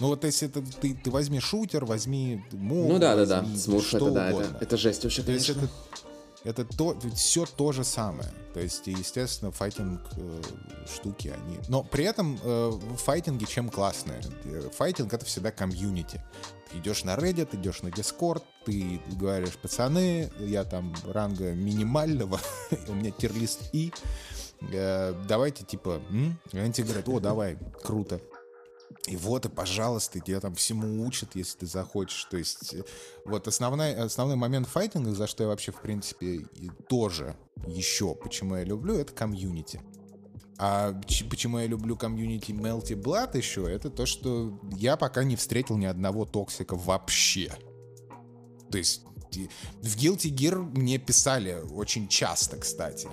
Ну 0.00 0.08
вот 0.08 0.24
если 0.24 0.48
это, 0.48 0.62
ты, 0.80 0.94
ты 0.94 1.10
возьми 1.10 1.40
шутер, 1.40 1.84
возьми 1.84 2.44
моб, 2.52 2.88
Ну 2.88 2.98
да, 2.98 3.14
да, 3.16 3.26
да, 3.26 3.46
смурф 3.56 3.94
это, 3.94 4.10
да, 4.10 4.30
это, 4.30 4.58
это 4.60 4.76
жесть 4.76 5.04
вообще, 5.04 5.22
То 5.22 5.32
есть 5.32 5.50
это, 5.50 5.68
это 6.44 6.64
то, 6.64 6.96
все 7.14 7.46
то 7.46 7.72
же 7.72 7.84
самое. 7.84 8.30
То 8.52 8.60
есть, 8.60 8.86
естественно, 8.86 9.50
файтинг 9.50 10.00
э, 10.16 10.42
штуки, 10.86 11.28
они... 11.28 11.58
Но 11.68 11.82
при 11.82 12.04
этом 12.04 12.38
э, 12.42 12.72
файтинги 12.98 13.46
чем 13.46 13.70
классные? 13.70 14.20
Файтинг— 14.76 15.12
это 15.14 15.24
всегда 15.24 15.50
комьюнити. 15.50 16.20
Ты 16.70 16.78
идешь 16.78 17.02
на 17.04 17.16
Reddit, 17.16 17.56
идешь 17.56 17.82
на 17.82 17.88
Discord, 17.88 18.42
ты 18.64 19.00
говоришь, 19.12 19.56
пацаны, 19.56 20.30
я 20.38 20.64
там 20.64 20.94
ранга 21.06 21.52
минимального, 21.52 22.38
у 22.88 22.94
меня 22.94 23.10
тирлист 23.10 23.70
И, 23.72 23.92
э, 24.70 25.14
давайте, 25.26 25.64
типа, 25.64 26.00
они 26.52 26.72
тебе 26.72 26.84
говорят, 26.86 27.08
о, 27.08 27.20
давай, 27.20 27.58
круто. 27.82 28.20
И 29.06 29.16
вот, 29.16 29.44
и 29.44 29.48
пожалуйста, 29.48 30.20
тебя 30.20 30.40
там 30.40 30.54
всему 30.54 31.04
учат, 31.04 31.34
если 31.34 31.58
ты 31.58 31.66
захочешь. 31.66 32.24
То 32.24 32.38
есть, 32.38 32.74
э, 32.74 32.84
вот 33.24 33.46
основной, 33.48 33.94
основной 33.94 34.36
момент 34.36 34.66
файтинга, 34.66 35.12
за 35.12 35.26
что 35.26 35.42
я 35.42 35.48
вообще, 35.48 35.72
в 35.72 35.80
принципе, 35.80 36.46
тоже 36.88 37.36
еще, 37.66 38.14
почему 38.14 38.56
я 38.56 38.64
люблю, 38.64 38.94
это 38.96 39.12
комьюнити. 39.12 39.82
А 40.56 40.98
почему 41.28 41.58
я 41.58 41.66
люблю 41.66 41.96
комьюнити 41.96 42.52
Melty 42.52 42.94
Blood 42.94 43.36
еще, 43.36 43.70
это 43.70 43.90
то, 43.90 44.06
что 44.06 44.58
я 44.76 44.96
пока 44.96 45.24
не 45.24 45.36
встретил 45.36 45.76
ни 45.76 45.84
одного 45.84 46.24
токсика 46.24 46.76
вообще. 46.76 47.52
То 48.70 48.78
есть 48.78 49.02
в 49.82 49.96
Guilty 49.96 50.30
Gear 50.30 50.56
мне 50.56 50.98
писали 50.98 51.58
очень 51.72 52.08
часто, 52.08 52.56
кстати. 52.56 53.08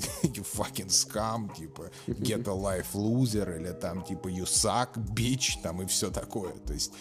you 0.22 0.44
fucking 0.44 0.88
scum, 0.88 1.54
типа, 1.54 1.90
get 2.06 2.46
a 2.46 2.54
life 2.54 2.94
loser, 2.94 3.56
или 3.56 3.72
там, 3.72 4.02
типа, 4.02 4.28
you 4.28 4.44
suck, 4.44 4.94
bitch, 4.96 5.62
там, 5.62 5.82
и 5.82 5.86
все 5.86 6.10
такое. 6.10 6.52
То 6.66 6.72
есть, 6.72 6.92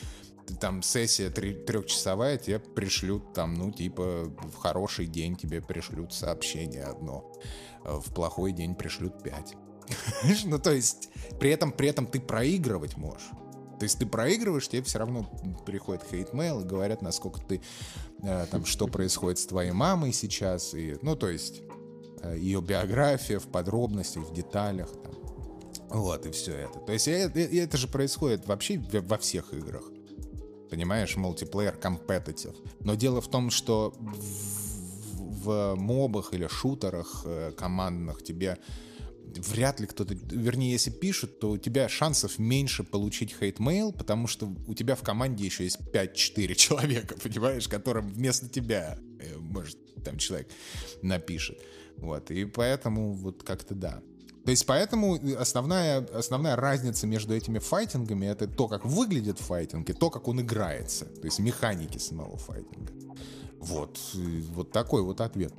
там 0.60 0.82
сессия 0.82 1.30
трехчасовая, 1.30 2.38
тебе 2.38 2.60
пришлют 2.60 3.34
там, 3.34 3.54
ну, 3.54 3.72
типа, 3.72 4.26
в 4.26 4.56
хороший 4.56 5.06
день 5.06 5.36
тебе 5.36 5.62
пришлют 5.62 6.14
сообщение 6.14 6.84
одно, 6.84 7.32
а 7.84 8.00
в 8.00 8.14
плохой 8.14 8.52
день 8.52 8.76
пришлют 8.76 9.22
пять. 9.24 9.56
ну, 10.46 10.60
то 10.60 10.72
есть, 10.72 11.10
при 11.40 11.52
этом, 11.52 11.72
при 11.72 11.90
этом 11.90 12.08
ты 12.08 12.20
проигрывать 12.20 12.98
можешь. 12.98 13.30
То 13.80 13.84
есть 13.84 13.98
ты 13.98 14.06
проигрываешь, 14.06 14.68
тебе 14.68 14.84
все 14.84 15.00
равно 15.00 15.24
приходит 15.66 16.04
hate 16.12 16.37
mail 16.37 16.62
и 16.62 16.66
говорят, 16.66 17.02
насколько 17.02 17.40
ты, 17.40 17.62
э, 18.22 18.46
там, 18.52 18.66
что 18.66 18.88
происходит 18.88 19.40
с 19.40 19.46
твоей 19.46 19.72
мамой 19.72 20.12
сейчас. 20.12 20.74
И, 20.74 20.98
ну, 21.02 21.16
то 21.16 21.30
есть 21.30 21.62
Э, 21.62 21.69
ее 22.36 22.62
биография 22.62 23.40
в 23.40 23.48
подробностях, 23.48 24.24
в 24.30 24.34
деталях. 24.34 24.90
Там. 25.04 25.14
Вот, 25.90 26.26
и 26.26 26.32
все 26.32 26.54
это. 26.54 26.80
То 26.80 26.94
есть 26.94 27.08
и 27.08 27.12
это 27.12 27.78
же 27.78 27.88
происходит 27.88 28.48
вообще 28.48 28.80
во 28.80 29.18
всех 29.18 29.54
играх. 29.54 29.84
Понимаешь, 30.70 31.16
multiplayer 31.16 31.76
competitive. 31.76 32.56
Но 32.82 32.96
дело 32.96 33.22
в 33.22 33.28
том, 33.28 33.50
что 33.50 33.94
в, 33.98 35.44
в 35.44 35.76
мобах 35.76 36.34
или 36.34 36.48
шутерах 36.48 37.24
э, 37.26 37.52
командных 37.58 38.24
тебе 38.24 38.60
вряд 39.36 39.80
ли 39.80 39.88
кто-то, 39.88 40.14
вернее, 40.14 40.72
если 40.72 40.92
пишут, 40.92 41.40
то 41.40 41.52
у 41.52 41.58
тебя 41.58 41.90
шансов 41.90 42.40
меньше 42.40 42.84
получить 42.84 43.36
hate 43.40 43.63
mail, 43.63 43.92
потому 43.92 44.28
что 44.28 44.52
у 44.68 44.74
тебя 44.74 44.96
в 44.96 45.02
команде 45.02 45.46
еще 45.46 45.64
есть 45.64 45.80
5-4 45.94 46.54
человека, 46.56 47.16
понимаешь, 47.22 47.68
которым 47.68 48.08
вместо 48.10 48.48
тебя, 48.48 49.00
э, 49.20 49.38
может, 49.38 49.78
там 50.04 50.18
человек 50.18 50.50
напишет. 51.02 51.60
Вот, 52.02 52.32
и 52.32 52.46
поэтому 52.46 53.14
вот 53.14 53.44
как-то 53.44 53.76
да. 53.76 54.02
То 54.46 54.52
есть 54.52 54.66
поэтому 54.66 55.20
основная, 55.38 56.06
основная 56.08 56.56
разница 56.56 57.06
между 57.06 57.36
этими 57.36 57.60
файтингами 57.60 58.26
это 58.26 58.48
то, 58.48 58.68
как 58.68 58.86
выглядит 58.86 59.38
файтинг 59.38 59.90
и 59.90 59.94
то, 59.94 60.10
как 60.10 60.28
он 60.28 60.42
играется. 60.42 61.06
То 61.06 61.26
есть 61.26 61.40
механики 61.40 61.98
самого 61.98 62.38
файтинга. 62.38 62.92
Вот, 63.60 64.00
вот 64.54 64.72
такой 64.72 65.04
вот 65.04 65.22
ответ. 65.22 65.54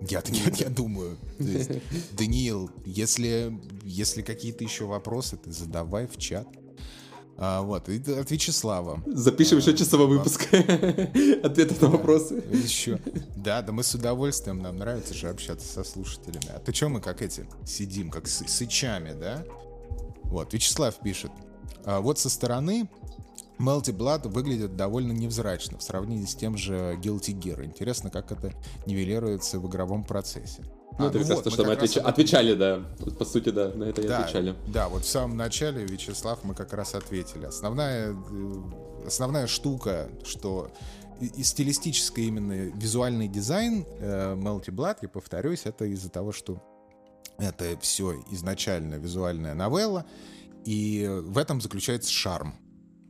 Я, 0.00 0.22
я, 0.28 0.52
я 0.56 0.68
думаю. 0.68 1.16
Есть, 1.38 1.70
Даниил, 2.12 2.70
если, 2.84 3.58
если 3.82 4.22
какие-то 4.22 4.64
еще 4.64 4.84
вопросы, 4.84 5.36
ты 5.36 5.52
задавай 5.52 6.06
в 6.06 6.16
чат. 6.18 6.46
А, 7.38 7.60
вот, 7.62 7.88
и 7.88 7.96
от 8.12 8.30
Вячеслава. 8.30 9.02
Запишем 9.06 9.58
а, 9.58 9.60
еще 9.60 9.76
часовой 9.76 10.06
выпуск. 10.06 10.46
Ответы 11.42 11.74
на 11.80 11.88
вопросы. 11.88 12.42
Еще. 12.50 12.98
Да, 13.36 13.60
да 13.60 13.72
мы 13.72 13.82
с 13.82 13.94
удовольствием, 13.94 14.62
нам 14.62 14.78
нравится 14.78 15.12
же 15.12 15.28
общаться 15.28 15.66
со 15.66 15.84
слушателями. 15.84 16.48
А 16.54 16.58
ты 16.60 16.72
что 16.72 16.88
мы 16.88 17.00
как 17.00 17.20
эти 17.20 17.46
сидим, 17.66 18.10
как 18.10 18.26
с, 18.26 18.46
сычами, 18.46 19.12
да? 19.12 19.44
Вот, 20.24 20.54
Вячеслав 20.54 20.94
пишет. 20.96 21.30
А, 21.84 22.00
вот 22.00 22.18
со 22.18 22.30
стороны 22.30 22.88
Melty 23.58 23.94
Blood 23.94 24.28
выглядит 24.28 24.76
довольно 24.76 25.12
невзрачно 25.12 25.78
в 25.78 25.82
сравнении 25.82 26.26
с 26.26 26.34
тем 26.34 26.56
же 26.56 26.98
Guilty 27.02 27.38
Gear. 27.38 27.64
Интересно, 27.64 28.10
как 28.10 28.32
это 28.32 28.52
нивелируется 28.86 29.58
в 29.58 29.68
игровом 29.68 30.04
процессе. 30.04 30.62
Ну, 30.98 31.06
а, 31.06 31.08
это 31.08 31.18
ну 31.18 31.26
как 31.26 31.34
вот, 31.36 31.44
то, 31.44 31.50
что 31.50 31.64
мы, 31.64 31.72
отвеч... 31.72 31.96
раз... 31.96 32.06
отвечали, 32.06 32.54
да. 32.54 32.82
По 33.18 33.24
сути, 33.24 33.50
да, 33.50 33.68
на 33.68 33.84
это 33.84 34.00
и 34.00 34.08
да, 34.08 34.20
отвечали. 34.20 34.54
Да, 34.68 34.88
вот 34.88 35.04
в 35.04 35.08
самом 35.08 35.36
начале, 35.36 35.84
Вячеслав, 35.84 36.42
мы 36.42 36.54
как 36.54 36.72
раз 36.72 36.94
ответили. 36.94 37.44
Основная, 37.44 38.12
э, 38.12 39.06
основная 39.06 39.46
штука, 39.46 40.08
что 40.24 40.70
и, 41.20 41.26
и 41.26 41.42
стилистический 41.42 42.26
именно 42.26 42.70
визуальный 42.74 43.28
дизайн 43.28 43.84
э, 43.98 44.34
Melty 44.34 44.70
Blood, 44.70 44.98
я 45.02 45.08
повторюсь, 45.08 45.62
это 45.64 45.84
из-за 45.84 46.08
того, 46.08 46.32
что 46.32 46.62
это 47.38 47.78
все 47.80 48.22
изначально 48.30 48.94
визуальная 48.94 49.54
новелла, 49.54 50.06
и 50.64 51.06
в 51.08 51.36
этом 51.38 51.60
заключается 51.60 52.10
шарм 52.10 52.54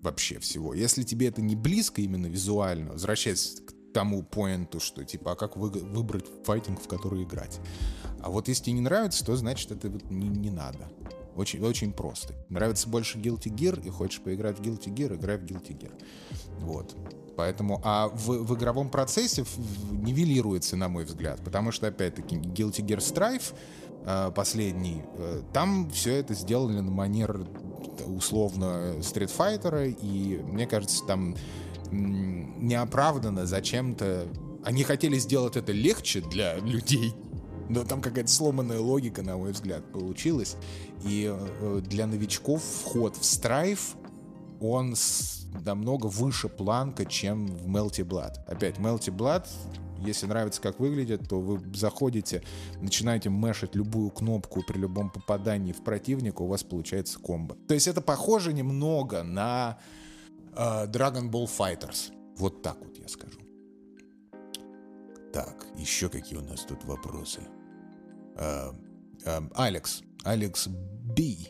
вообще 0.02 0.38
всего. 0.38 0.74
Если 0.74 1.02
тебе 1.02 1.28
это 1.28 1.42
не 1.42 1.56
близко 1.56 2.00
именно 2.00 2.26
визуально, 2.26 2.92
возвращаясь 2.92 3.60
тому 3.96 4.22
поинту, 4.22 4.78
что 4.78 5.06
типа, 5.06 5.32
а 5.32 5.36
как 5.36 5.56
вы, 5.56 5.70
выбрать 5.70 6.26
файтинг, 6.44 6.82
в 6.82 6.86
который 6.86 7.22
играть? 7.22 7.60
А 8.20 8.28
вот 8.28 8.46
если 8.46 8.64
тебе 8.64 8.74
не 8.74 8.82
нравится, 8.82 9.24
то 9.24 9.34
значит 9.36 9.72
это 9.72 9.88
не, 10.10 10.28
не 10.28 10.50
надо. 10.50 10.86
Очень, 11.34 11.64
очень 11.64 11.94
просто. 11.94 12.34
Нравится 12.50 12.90
больше 12.90 13.16
Guilty 13.16 13.48
Gear 13.48 13.82
и 13.86 13.88
хочешь 13.88 14.20
поиграть 14.20 14.58
в 14.58 14.60
Guilty 14.60 14.92
Gear, 14.94 15.16
играй 15.16 15.38
в 15.38 15.44
Guilty 15.44 15.78
Gear. 15.78 15.92
Вот. 16.60 16.94
Поэтому, 17.38 17.80
а 17.84 18.08
в, 18.08 18.44
в 18.44 18.54
игровом 18.54 18.90
процессе 18.90 19.46
нивелируется, 19.90 20.76
на 20.76 20.90
мой 20.90 21.06
взгляд, 21.06 21.40
потому 21.42 21.72
что, 21.72 21.86
опять-таки, 21.86 22.36
Guilty 22.36 22.84
Gear 22.84 22.98
Strife 22.98 23.54
э, 24.04 24.30
последний, 24.34 25.04
э, 25.14 25.40
там 25.54 25.88
все 25.88 26.16
это 26.16 26.34
сделано 26.34 26.82
на 26.82 26.90
манер 26.90 27.46
условно 28.06 28.96
Street 28.98 29.32
Fighter, 29.34 29.88
и 30.02 30.42
мне 30.42 30.66
кажется, 30.66 31.02
там 31.06 31.34
неоправданно 31.90 33.46
зачем-то... 33.46 34.28
Они 34.64 34.82
хотели 34.82 35.18
сделать 35.18 35.56
это 35.56 35.72
легче 35.72 36.20
для 36.20 36.56
людей, 36.56 37.14
но 37.68 37.84
там 37.84 38.00
какая-то 38.00 38.30
сломанная 38.30 38.80
логика, 38.80 39.22
на 39.22 39.36
мой 39.36 39.52
взгляд, 39.52 39.90
получилась. 39.92 40.56
И 41.04 41.32
э, 41.32 41.80
для 41.84 42.06
новичков 42.06 42.62
вход 42.62 43.16
в 43.16 43.22
Strife, 43.22 43.96
он 44.60 44.94
намного 45.64 46.06
выше 46.06 46.48
планка, 46.48 47.04
чем 47.04 47.46
в 47.46 47.68
Melty 47.68 48.04
Blood. 48.04 48.44
Опять, 48.46 48.78
Melty 48.78 49.14
Blood 49.14 49.46
если 49.98 50.26
нравится, 50.26 50.60
как 50.60 50.78
выглядит, 50.78 51.28
то 51.28 51.40
вы 51.40 51.60
заходите, 51.74 52.42
начинаете 52.80 53.30
мешать 53.30 53.74
любую 53.74 54.10
кнопку 54.10 54.62
при 54.62 54.78
любом 54.78 55.10
попадании 55.10 55.72
в 55.72 55.82
противника, 55.82 56.42
у 56.42 56.46
вас 56.46 56.62
получается 56.62 57.18
комбо. 57.18 57.56
То 57.68 57.74
есть 57.74 57.88
это 57.88 58.00
похоже 58.00 58.52
немного 58.52 59.22
на 59.22 59.78
Dragon 60.56 61.30
Ball 61.30 61.46
Fighters. 61.46 62.12
Вот 62.36 62.62
так 62.62 62.78
вот 62.80 62.98
я 62.98 63.08
скажу. 63.08 63.38
Так, 65.32 65.66
еще 65.76 66.08
какие 66.08 66.38
у 66.38 66.42
нас 66.42 66.62
тут 66.62 66.84
вопросы? 66.84 67.42
Э, 68.36 68.72
э, 69.24 69.40
Алекс, 69.54 70.02
Алекс 70.24 70.66
Би 70.66 71.48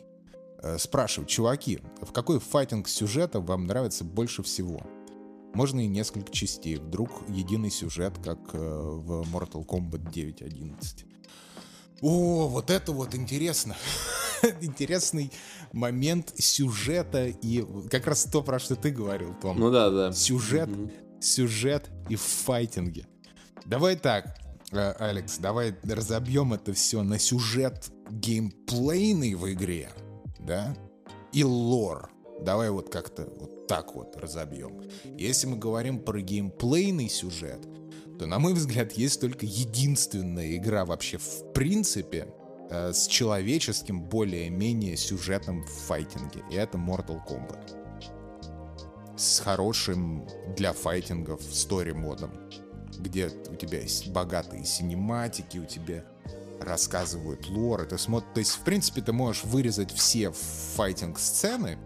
э, 0.61 0.77
спрашивает, 0.77 1.29
чуваки, 1.29 1.79
в 2.01 2.11
какой 2.11 2.39
файтинг 2.39 2.87
сюжета 2.87 3.39
вам 3.39 3.65
нравится 3.65 4.03
больше 4.03 4.43
всего? 4.43 4.81
Можно 5.53 5.79
и 5.79 5.87
несколько 5.87 6.31
частей. 6.31 6.75
Вдруг 6.75 7.09
единый 7.29 7.71
сюжет, 7.71 8.13
как 8.23 8.39
э, 8.53 8.57
в 8.59 9.21
Mortal 9.33 9.65
Kombat 9.65 10.11
9.11. 10.11 11.05
О, 12.01 12.47
вот 12.47 12.69
это 12.69 12.91
вот 12.91 13.15
интересно. 13.15 13.75
Интересный 14.61 15.31
момент 15.73 16.33
сюжета 16.37 17.27
и 17.27 17.65
как 17.89 18.07
раз 18.07 18.25
то, 18.25 18.41
про 18.41 18.59
что 18.59 18.75
ты 18.75 18.91
говорил, 18.91 19.33
Том. 19.41 19.59
Ну 19.59 19.71
да, 19.71 19.89
да. 19.89 20.11
Сюжет, 20.11 20.69
угу. 20.69 20.91
сюжет 21.19 21.89
и 22.09 22.15
в 22.15 22.21
файтинге. 22.21 23.07
Давай 23.65 23.95
так, 23.95 24.37
э, 24.71 24.93
Алекс, 24.99 25.37
давай 25.37 25.75
разобьем 25.83 26.53
это 26.53 26.73
все 26.73 27.03
на 27.03 27.19
сюжет 27.19 27.91
геймплейный 28.09 29.35
в 29.35 29.51
игре, 29.51 29.89
да, 30.39 30.75
и 31.33 31.43
лор. 31.43 32.09
Давай 32.41 32.69
вот 32.69 32.89
как-то 32.89 33.27
вот 33.39 33.67
так 33.67 33.95
вот 33.95 34.15
разобьем. 34.15 34.81
Если 35.17 35.47
мы 35.47 35.57
говорим 35.57 35.99
про 35.99 36.21
геймплейный 36.21 37.09
сюжет, 37.09 37.67
то, 38.17 38.25
на 38.25 38.39
мой 38.39 38.53
взгляд, 38.53 38.93
есть 38.93 39.21
только 39.21 39.45
единственная 39.45 40.55
игра 40.55 40.85
вообще 40.85 41.17
в 41.17 41.51
принципе 41.53 42.27
э, 42.69 42.93
с 42.93 43.07
человеческим 43.07 44.01
более-менее 44.01 44.97
сюжетом 44.97 45.63
в 45.63 45.69
файтинге. 45.69 46.43
И 46.49 46.55
это 46.55 46.77
Mortal 46.77 47.19
Kombat. 47.27 47.75
С 49.17 49.39
хорошим 49.39 50.27
для 50.55 50.73
файтингов 50.73 51.41
стори-модом. 51.41 52.31
Где 52.99 53.27
у 53.49 53.55
тебя 53.55 53.81
есть 53.81 54.09
богатые 54.09 54.65
синематики, 54.65 55.57
у 55.57 55.65
тебя 55.65 56.05
рассказывают 56.59 57.47
лор. 57.49 57.81
Это 57.81 57.97
смотр... 57.97 58.25
То 58.33 58.39
есть, 58.39 58.51
в 58.51 58.61
принципе, 58.61 59.01
ты 59.01 59.13
можешь 59.13 59.43
вырезать 59.43 59.91
все 59.91 60.31
файтинг-сцены, 60.31 61.77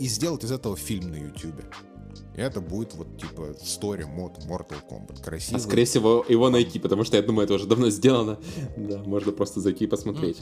и 0.00 0.08
сделать 0.08 0.44
из 0.44 0.50
этого 0.50 0.76
фильм 0.76 1.10
на 1.10 1.16
YouTube. 1.16 1.62
И 2.36 2.40
это 2.40 2.60
будет 2.60 2.94
вот 2.94 3.18
типа 3.18 3.54
story 3.62 4.06
мод 4.06 4.38
Mortal 4.46 4.78
Kombat. 4.88 5.22
Красиво. 5.22 5.56
А 5.56 5.60
скорее 5.60 5.84
всего 5.84 6.24
его 6.28 6.48
найти, 6.50 6.78
потому 6.78 7.04
что 7.04 7.16
я 7.16 7.22
думаю, 7.22 7.44
это 7.44 7.54
уже 7.54 7.66
давно 7.66 7.90
сделано. 7.90 8.38
Да, 8.76 8.98
можно 9.04 9.32
просто 9.32 9.60
зайти 9.60 9.84
и 9.84 9.88
посмотреть. 9.88 10.38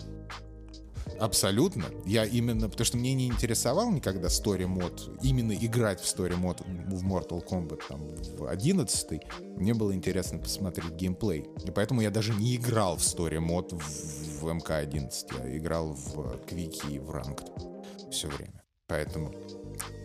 Абсолютно. 1.18 1.84
Я 2.06 2.24
именно, 2.24 2.68
потому 2.68 2.84
что 2.84 2.96
мне 2.96 3.14
не 3.14 3.26
интересовал 3.26 3.90
никогда 3.90 4.28
story 4.28 4.66
мод, 4.66 5.10
именно 5.22 5.52
играть 5.52 6.00
в 6.00 6.04
story 6.04 6.36
мод 6.36 6.60
в 6.60 7.06
Mortal 7.06 7.44
Kombat 7.44 7.82
там 7.88 8.00
в 8.36 8.46
11 8.46 9.22
мне 9.56 9.74
было 9.74 9.92
интересно 9.94 10.38
посмотреть 10.38 10.92
геймплей. 10.92 11.46
И 11.64 11.70
поэтому 11.70 12.00
я 12.02 12.10
даже 12.10 12.34
не 12.34 12.56
играл 12.56 12.96
в 12.96 13.00
story 13.00 13.40
мод 13.40 13.72
в, 13.72 14.40
в 14.40 14.52
МК-11, 14.52 15.10
я 15.44 15.56
играл 15.56 15.94
в 15.94 16.38
Квики 16.46 16.94
и 16.94 16.98
в 16.98 17.10
Ranked 17.10 18.10
все 18.10 18.28
время. 18.28 18.62
Поэтому... 18.86 19.34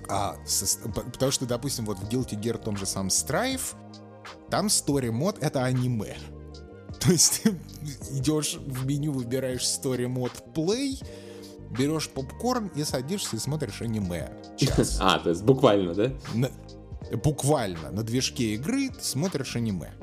А, 0.10 0.36
со, 0.46 0.78
потому 0.90 1.32
что, 1.32 1.46
допустим, 1.46 1.86
вот 1.86 1.98
в 1.98 2.08
Guilty 2.10 2.40
Gear 2.40 2.58
том 2.58 2.78
же 2.78 2.86
самом 2.86 3.10
Strife, 3.10 3.76
там 4.50 4.68
story 4.68 5.12
мод 5.12 5.38
это 5.42 5.64
аниме. 5.64 6.18
То 7.00 7.12
есть 7.12 7.44
ты 7.44 7.58
идешь 8.12 8.56
в 8.56 8.86
меню, 8.86 9.12
выбираешь 9.12 9.64
story 9.64 10.08
мод 10.08 10.32
play, 10.54 11.04
берешь 11.72 12.10
попкорн 12.10 12.68
и 12.76 12.84
садишься 12.84 13.36
и 13.36 13.40
смотришь 13.40 13.82
аниме. 13.82 14.32
Час. 14.58 14.98
А, 15.02 15.20
то 15.20 15.30
есть 15.30 15.44
буквально, 15.44 15.94
да? 15.94 16.12
На, 16.34 16.50
буквально 17.24 17.92
на 17.92 18.04
движке 18.04 18.54
игры 18.54 18.90
ты 18.90 19.04
смотришь 19.04 19.56
аниме. 19.56 19.94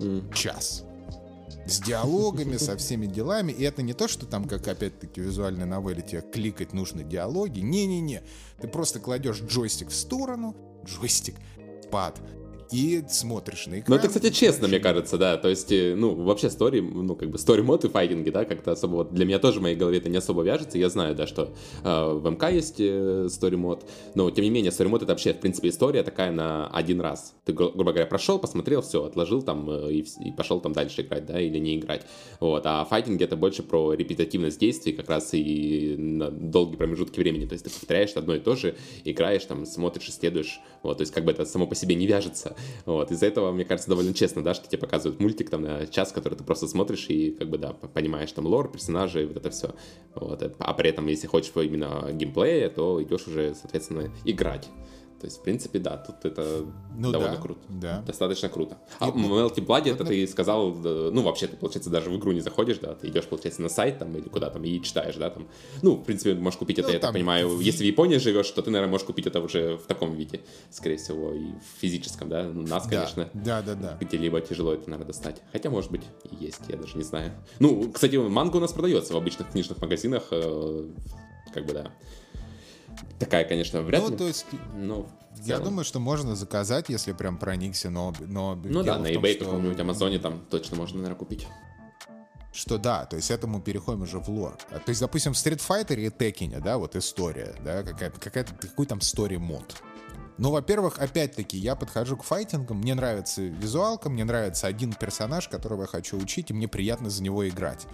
Mm. 0.00 0.34
Час 0.34 0.84
с 1.70 1.80
диалогами, 1.80 2.56
со 2.56 2.76
всеми 2.76 3.06
делами. 3.06 3.52
И 3.52 3.62
это 3.62 3.82
не 3.82 3.92
то, 3.92 4.08
что 4.08 4.26
там, 4.26 4.46
как 4.46 4.68
опять-таки 4.68 5.20
визуальной 5.20 5.66
новелле, 5.66 6.02
тебе 6.02 6.20
кликать 6.20 6.72
нужно 6.72 7.02
диалоги. 7.02 7.60
Не-не-не. 7.60 8.22
Ты 8.60 8.68
просто 8.68 9.00
кладешь 9.00 9.40
джойстик 9.40 9.88
в 9.88 9.94
сторону, 9.94 10.56
джойстик, 10.84 11.36
пад, 11.90 12.20
и 12.72 13.02
смотришь 13.08 13.66
на 13.66 13.80
экран. 13.80 13.84
Ну, 13.88 13.96
это, 13.96 14.08
кстати, 14.08 14.30
честно, 14.30 14.68
мне 14.68 14.78
кажется, 14.78 15.18
да. 15.18 15.36
То 15.36 15.48
есть, 15.48 15.72
э, 15.72 15.94
ну, 15.96 16.14
вообще 16.14 16.50
стори, 16.50 16.80
ну, 16.80 17.16
как 17.16 17.30
бы 17.30 17.38
стори 17.38 17.62
мод 17.62 17.84
и 17.84 17.88
файтинги, 17.88 18.30
да, 18.30 18.44
как-то 18.44 18.72
особо 18.72 18.96
вот 18.96 19.14
для 19.14 19.24
меня 19.24 19.38
тоже 19.38 19.60
в 19.60 19.62
моей 19.62 19.76
голове 19.76 19.98
это 19.98 20.08
не 20.08 20.16
особо 20.16 20.42
вяжется. 20.42 20.78
Я 20.78 20.88
знаю, 20.88 21.14
да, 21.14 21.26
что 21.26 21.52
э, 21.84 22.12
в 22.12 22.28
МК 22.30 22.48
есть 22.48 22.76
э, 22.78 23.28
мод, 23.52 23.84
но 24.14 24.30
тем 24.30 24.44
не 24.44 24.50
менее 24.50 24.72
стори 24.72 24.88
мод 24.88 25.02
это 25.02 25.12
вообще, 25.12 25.32
в 25.32 25.40
принципе, 25.40 25.68
история 25.68 26.02
такая 26.02 26.30
на 26.30 26.68
один 26.68 27.00
раз. 27.00 27.34
Ты, 27.44 27.52
гру- 27.52 27.72
грубо 27.72 27.92
говоря, 27.92 28.06
прошел, 28.06 28.38
посмотрел, 28.38 28.82
все, 28.82 29.04
отложил 29.04 29.42
там 29.42 29.68
э, 29.70 29.92
и, 29.92 30.06
и 30.24 30.32
пошел 30.32 30.60
там 30.60 30.72
дальше 30.72 31.02
играть, 31.02 31.26
да, 31.26 31.40
или 31.40 31.58
не 31.58 31.76
играть. 31.76 32.06
Вот. 32.38 32.62
А 32.66 32.84
файтинги 32.84 33.24
это 33.24 33.36
больше 33.36 33.62
про 33.62 33.92
репетативность 33.94 34.60
действий, 34.60 34.92
как 34.92 35.08
раз 35.08 35.30
и 35.32 35.96
на 35.98 36.30
долгие 36.30 36.76
промежутки 36.76 37.18
времени. 37.18 37.46
То 37.46 37.54
есть 37.54 37.64
ты 37.64 37.70
повторяешь 37.70 38.12
одно 38.14 38.34
и 38.34 38.38
то 38.38 38.54
же, 38.56 38.76
играешь, 39.04 39.44
там, 39.44 39.66
смотришь, 39.66 40.08
исследуешь. 40.08 40.60
Вот. 40.82 40.98
То 40.98 41.02
есть 41.02 41.12
как 41.12 41.24
бы 41.24 41.32
это 41.32 41.44
само 41.44 41.66
по 41.66 41.74
себе 41.74 41.94
не 41.94 42.06
вяжется. 42.06 42.56
Вот, 42.86 43.10
из-за 43.10 43.26
этого, 43.26 43.52
мне 43.52 43.64
кажется, 43.64 43.90
довольно 43.90 44.14
честно, 44.14 44.42
да, 44.42 44.54
что 44.54 44.68
тебе 44.68 44.78
показывают 44.78 45.20
мультик 45.20 45.50
там 45.50 45.62
на 45.62 45.86
час, 45.86 46.12
который 46.12 46.34
ты 46.34 46.44
просто 46.44 46.66
смотришь 46.66 47.06
и, 47.08 47.30
как 47.30 47.50
бы, 47.50 47.58
да, 47.58 47.72
понимаешь 47.72 48.32
там 48.32 48.46
лор, 48.46 48.70
персонажей, 48.70 49.26
вот 49.26 49.36
это 49.36 49.50
все. 49.50 49.74
Вот, 50.14 50.42
а 50.58 50.74
при 50.74 50.90
этом, 50.90 51.06
если 51.06 51.26
хочешь 51.26 51.52
именно 51.54 52.10
геймплея, 52.12 52.70
то 52.70 53.02
идешь 53.02 53.26
уже, 53.26 53.54
соответственно, 53.54 54.10
играть. 54.24 54.68
То 55.20 55.26
есть, 55.26 55.38
в 55.38 55.42
принципе, 55.42 55.78
да, 55.78 55.98
тут 55.98 56.24
это 56.24 56.64
Ну 56.96 57.12
довольно 57.12 57.36
да, 57.36 57.40
круто. 57.42 57.60
да. 57.68 58.02
Достаточно 58.06 58.48
круто. 58.48 58.78
А 58.98 59.08
И- 59.08 59.12
Melty 59.12 59.56
Blood 59.64 59.86
это 59.92 60.04
ты 60.04 60.26
сказал, 60.26 60.72
да, 60.72 61.10
ну, 61.12 61.20
вообще, 61.22 61.46
ты, 61.46 61.56
получается, 61.58 61.90
даже 61.90 62.08
в 62.08 62.16
игру 62.16 62.32
не 62.32 62.40
заходишь, 62.40 62.78
да, 62.78 62.94
ты 62.94 63.08
идешь, 63.08 63.26
получается, 63.26 63.60
на 63.60 63.68
сайт 63.68 63.98
там 63.98 64.16
или 64.16 64.28
куда 64.30 64.48
там 64.48 64.64
и 64.64 64.80
читаешь, 64.82 65.16
да, 65.16 65.28
там. 65.28 65.46
Ну, 65.82 65.96
в 65.96 66.04
принципе, 66.04 66.34
можешь 66.34 66.58
купить 66.58 66.78
это, 66.78 66.88
Ну, 66.88 66.94
я 66.94 66.98
так 67.00 67.08
там 67.08 67.14
понимаю, 67.14 67.48
в- 67.50 67.60
если 67.60 67.84
в 67.84 67.86
Японии 67.86 68.16
живешь, 68.16 68.50
то 68.50 68.62
ты, 68.62 68.70
наверное, 68.70 68.90
можешь 68.92 69.06
купить 69.06 69.26
это 69.26 69.40
уже 69.40 69.76
в 69.76 69.82
таком 69.82 70.14
виде, 70.14 70.40
скорее 70.70 70.96
всего, 70.96 71.34
и 71.34 71.44
в 71.52 71.80
физическом, 71.80 72.30
да. 72.30 72.44
Ну, 72.44 72.62
нас, 72.62 72.86
конечно, 72.86 73.28
Да, 73.34 73.60
да, 73.60 73.74
да. 73.74 73.98
где-либо 74.00 74.40
тяжело 74.40 74.72
это, 74.72 74.88
наверное, 74.88 75.06
достать. 75.08 75.42
Хотя, 75.52 75.68
может 75.68 75.90
быть, 75.90 76.02
и 76.30 76.42
есть, 76.44 76.62
я 76.68 76.76
даже 76.78 76.96
не 76.96 77.04
знаю. 77.04 77.32
Ну, 77.58 77.90
кстати, 77.92 78.16
манга 78.16 78.56
у 78.56 78.60
нас 78.60 78.72
продается 78.72 79.12
в 79.12 79.16
обычных 79.18 79.50
книжных 79.50 79.78
магазинах, 79.82 80.28
э, 80.30 80.88
как 81.52 81.66
бы, 81.66 81.74
да. 81.74 81.90
Такая, 83.18 83.44
конечно, 83.44 83.82
вряд 83.82 84.02
Ну, 84.02 84.10
ли. 84.10 84.16
то 84.16 84.26
есть, 84.26 84.46
но 84.74 85.08
я 85.44 85.58
думаю, 85.58 85.84
что 85.84 86.00
можно 86.00 86.34
заказать, 86.36 86.88
если 86.88 87.12
прям 87.12 87.38
проникся, 87.38 87.90
но... 87.90 88.12
но 88.20 88.54
Ну 88.56 88.82
да, 88.82 88.98
на 88.98 89.08
том, 89.12 89.22
eBay 89.22 89.34
что- 89.34 89.44
каком-нибудь 89.44 89.78
Амазоне 89.78 90.18
там 90.18 90.44
точно 90.50 90.76
можно, 90.76 90.98
наверное, 90.98 91.18
купить. 91.18 91.46
Что 92.52 92.78
да, 92.78 93.04
то 93.06 93.14
есть 93.14 93.30
это 93.30 93.46
мы 93.46 93.60
переходим 93.60 94.02
уже 94.02 94.18
в 94.18 94.28
лор. 94.28 94.58
А, 94.70 94.80
То 94.80 94.88
есть, 94.88 95.00
допустим, 95.00 95.34
в 95.34 95.36
Street 95.36 95.60
Fighter 95.66 95.94
и 96.00 96.08
Tekken, 96.08 96.60
да, 96.60 96.78
вот 96.78 96.96
история, 96.96 97.54
да, 97.64 97.84
какая-то, 97.84 98.18
какая-то, 98.18 98.54
какой 98.54 98.86
там 98.86 98.98
story 98.98 99.38
мод. 99.38 99.80
Ну, 100.40 100.50
во-первых, 100.50 100.98
опять-таки, 100.98 101.58
я 101.58 101.76
подхожу 101.76 102.16
к 102.16 102.22
файтингам, 102.22 102.78
мне 102.78 102.94
нравится 102.94 103.42
визуалка, 103.42 104.08
мне 104.08 104.24
нравится 104.24 104.66
один 104.66 104.94
персонаж, 104.94 105.48
которого 105.48 105.82
я 105.82 105.86
хочу 105.86 106.16
учить, 106.16 106.50
и 106.50 106.54
мне 106.54 106.66
приятно 106.66 107.10
за 107.10 107.22
него 107.22 107.46
играть. 107.46 107.86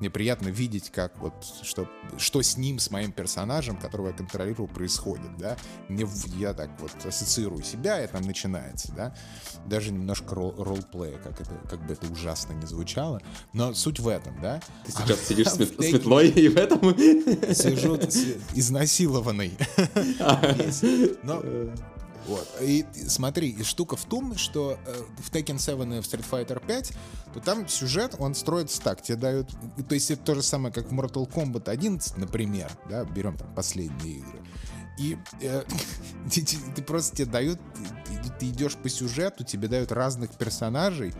Мне 0.00 0.10
приятно 0.10 0.48
видеть, 0.48 0.90
как 0.90 1.16
вот, 1.18 1.32
что, 1.62 1.88
что 2.18 2.42
с 2.42 2.58
ним, 2.58 2.78
с 2.78 2.90
моим 2.90 3.10
персонажем, 3.10 3.78
которого 3.78 4.08
я 4.08 4.12
контролирую, 4.12 4.68
происходит, 4.68 5.34
да. 5.38 5.56
Мне, 5.88 6.06
я 6.36 6.52
так 6.52 6.78
вот 6.78 6.90
ассоциирую 7.06 7.62
себя, 7.62 8.04
и 8.04 8.06
там 8.06 8.20
начинается, 8.20 8.92
да. 8.92 9.14
Даже 9.64 9.90
немножко 9.90 10.34
рол- 10.34 10.54
ролплея, 10.58 11.16
как, 11.16 11.40
это, 11.40 11.58
как 11.70 11.86
бы 11.86 11.94
это 11.94 12.06
ужасно 12.12 12.52
не 12.52 12.66
звучало. 12.66 13.22
Но 13.54 13.72
суть 13.72 13.98
в 13.98 14.08
этом, 14.08 14.38
да. 14.42 14.60
Ты 14.84 14.92
сейчас 14.92 15.20
сидишь 15.26 15.48
с, 15.48 15.56
в 15.56 15.60
мет- 15.60 15.68
с 15.68 15.78
Tekken- 15.78 15.92
метлой 15.94 16.28
и 16.28 16.48
в 16.48 16.56
этом... 16.58 16.80
сижу 17.54 17.96
изнасилованный. 18.54 19.56
Но, 21.22 21.42
вот. 22.26 22.48
И 22.60 22.86
смотри, 23.08 23.50
и 23.50 23.62
штука 23.62 23.96
в 23.96 24.04
том, 24.04 24.36
что 24.36 24.78
э, 24.86 25.02
в 25.18 25.30
Tekken 25.30 25.58
7 25.58 25.94
и 25.94 26.00
в 26.00 26.04
Street 26.04 26.24
Fighter 26.30 26.64
5, 26.64 26.92
то 27.34 27.40
там 27.40 27.68
сюжет, 27.68 28.16
он 28.18 28.34
строится 28.34 28.80
так, 28.80 29.02
тебе 29.02 29.16
дают... 29.16 29.50
То 29.88 29.94
есть 29.94 30.10
это 30.10 30.22
то 30.22 30.34
же 30.34 30.42
самое, 30.42 30.72
как 30.72 30.90
в 30.90 30.94
Mortal 30.94 31.28
Kombat 31.30 31.68
11, 31.68 32.16
например, 32.16 32.70
да, 32.88 33.04
берем 33.04 33.36
там 33.36 33.52
последние 33.54 34.18
игры. 34.18 34.40
И 34.98 35.18
э, 35.40 35.64
ты, 36.32 36.42
ты- 36.44 36.58
ты 36.76 36.82
просто 36.82 37.16
тебе 37.16 37.26
дают, 37.30 37.60
ты, 38.06 38.30
ты 38.38 38.48
идешь 38.48 38.76
по 38.76 38.88
сюжету, 38.88 39.44
тебе 39.44 39.68
дают 39.68 39.92
разных 39.92 40.30
персонажей, 40.36 41.12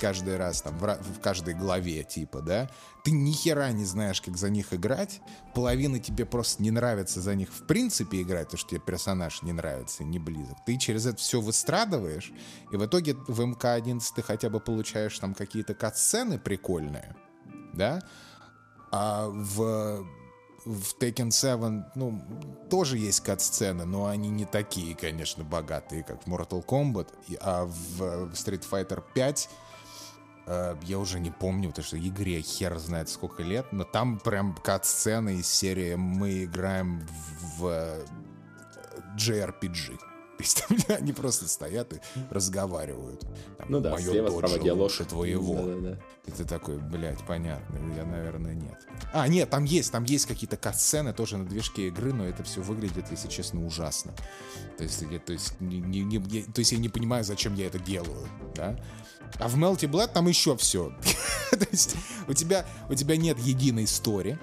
каждый 0.00 0.36
раз, 0.36 0.62
там, 0.62 0.78
в, 0.78 0.86
в 0.86 1.20
каждой 1.20 1.54
главе, 1.54 2.02
типа, 2.04 2.40
да, 2.40 2.70
ты 3.04 3.10
ни 3.10 3.32
хера 3.32 3.70
не 3.72 3.84
знаешь, 3.84 4.20
как 4.20 4.36
за 4.36 4.50
них 4.50 4.72
играть, 4.72 5.20
половина 5.54 5.98
тебе 5.98 6.24
просто 6.26 6.62
не 6.62 6.70
нравится 6.70 7.20
за 7.20 7.34
них 7.34 7.50
в 7.50 7.66
принципе 7.66 8.22
играть, 8.22 8.46
потому 8.46 8.58
что 8.58 8.70
тебе 8.70 8.80
персонаж 8.80 9.42
не 9.42 9.52
нравится, 9.52 10.02
не 10.04 10.18
близок. 10.18 10.56
Ты 10.66 10.76
через 10.78 11.06
это 11.06 11.18
все 11.18 11.40
выстрадываешь, 11.40 12.32
и 12.72 12.76
в 12.76 12.84
итоге 12.84 13.14
в 13.14 13.40
МК-11 13.40 14.00
ты 14.16 14.22
хотя 14.22 14.48
бы 14.48 14.60
получаешь 14.60 15.18
там 15.18 15.34
какие-то 15.34 15.74
кат-сцены 15.74 16.38
прикольные, 16.38 17.14
да, 17.74 18.00
а 18.90 19.28
в 19.28 20.06
в 20.66 20.94
Tekken 21.00 21.30
7, 21.30 21.84
ну, 21.94 22.22
тоже 22.68 22.98
есть 22.98 23.20
кат-сцены, 23.20 23.86
но 23.86 24.06
они 24.06 24.28
не 24.28 24.44
такие, 24.44 24.94
конечно, 24.94 25.42
богатые, 25.42 26.02
как 26.02 26.22
в 26.22 26.26
Mortal 26.26 26.62
Kombat, 26.62 27.08
и- 27.28 27.38
а 27.40 27.64
в 27.64 28.02
Street 28.34 28.62
Fighter 28.70 29.02
5 29.14 29.48
э, 29.48 29.69
я 30.84 30.98
уже 30.98 31.20
не 31.20 31.30
помню, 31.30 31.68
потому 31.68 31.84
что 31.86 31.98
игре 31.98 32.40
хер 32.42 32.76
знает 32.78 33.08
сколько 33.08 33.42
лет, 33.42 33.66
но 33.72 33.84
там 33.84 34.18
прям 34.18 34.54
кат-сцены 34.54 35.36
из 35.36 35.46
серии 35.48 35.94
«Мы 35.94 36.44
играем 36.44 37.06
в 37.58 37.66
э, 37.66 38.04
JRPG». 39.16 39.98
То 40.40 40.44
есть 40.44 40.64
там 40.66 40.78
они 40.96 41.12
просто 41.12 41.46
стоят 41.48 41.92
и 41.92 42.00
разговаривают. 42.30 43.20
Там, 43.58 43.66
Ну 43.68 43.80
да, 43.80 43.90
«Моё 43.90 44.10
слева, 44.10 44.30
доджо 44.30 44.46
справа 44.48 44.64
диалог. 44.64 44.90
твоего. 45.08 45.54
Да-да-да. 45.54 45.98
И 46.26 46.30
ты 46.30 46.44
такой, 46.46 46.78
блядь, 46.78 47.18
понятно, 47.26 47.76
я, 47.94 48.04
наверное, 48.06 48.54
нет. 48.54 48.86
А, 49.12 49.28
нет, 49.28 49.50
там 49.50 49.64
есть, 49.64 49.92
там 49.92 50.04
есть 50.04 50.24
какие-то 50.26 50.56
кат-сцены 50.56 51.12
тоже 51.12 51.36
на 51.36 51.44
движке 51.44 51.88
игры, 51.88 52.12
но 52.14 52.24
это 52.24 52.42
все 52.42 52.62
выглядит, 52.62 53.10
если 53.10 53.28
честно, 53.28 53.66
ужасно. 53.66 54.12
То 54.78 54.84
есть, 54.84 55.02
я, 55.10 55.18
то 55.18 55.32
есть, 55.34 55.60
не- 55.60 55.80
не- 55.80 56.22
я, 56.28 56.42
то 56.44 56.60
есть 56.60 56.72
я 56.72 56.78
не 56.78 56.88
понимаю, 56.88 57.22
зачем 57.24 57.54
я 57.54 57.66
это 57.66 57.78
делаю, 57.78 58.26
да? 58.54 58.78
А 59.38 59.48
в 59.48 59.56
Melty 59.56 59.88
Blood 59.90 60.12
там 60.12 60.28
еще 60.28 60.56
все. 60.56 60.92
То 61.50 61.66
есть 61.70 61.96
у 62.28 62.34
тебя, 62.34 62.66
у 62.88 62.94
тебя 62.94 63.16
нет 63.16 63.38
единой 63.38 63.84
истории. 63.84 64.38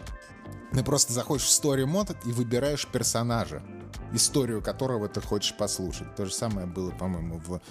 Ты 0.71 0.83
просто 0.83 1.13
заходишь 1.13 1.45
в 1.45 1.49
story 1.49 1.85
мод 1.85 2.15
и 2.25 2.31
выбираешь 2.31 2.85
персонажа, 2.87 3.63
историю 4.13 4.61
которого 4.61 5.07
ты 5.07 5.21
хочешь 5.21 5.55
послушать. 5.55 6.13
То 6.15 6.25
же 6.25 6.33
самое 6.33 6.67
было, 6.67 6.91
по-моему, 6.91 7.41
в... 7.45 7.61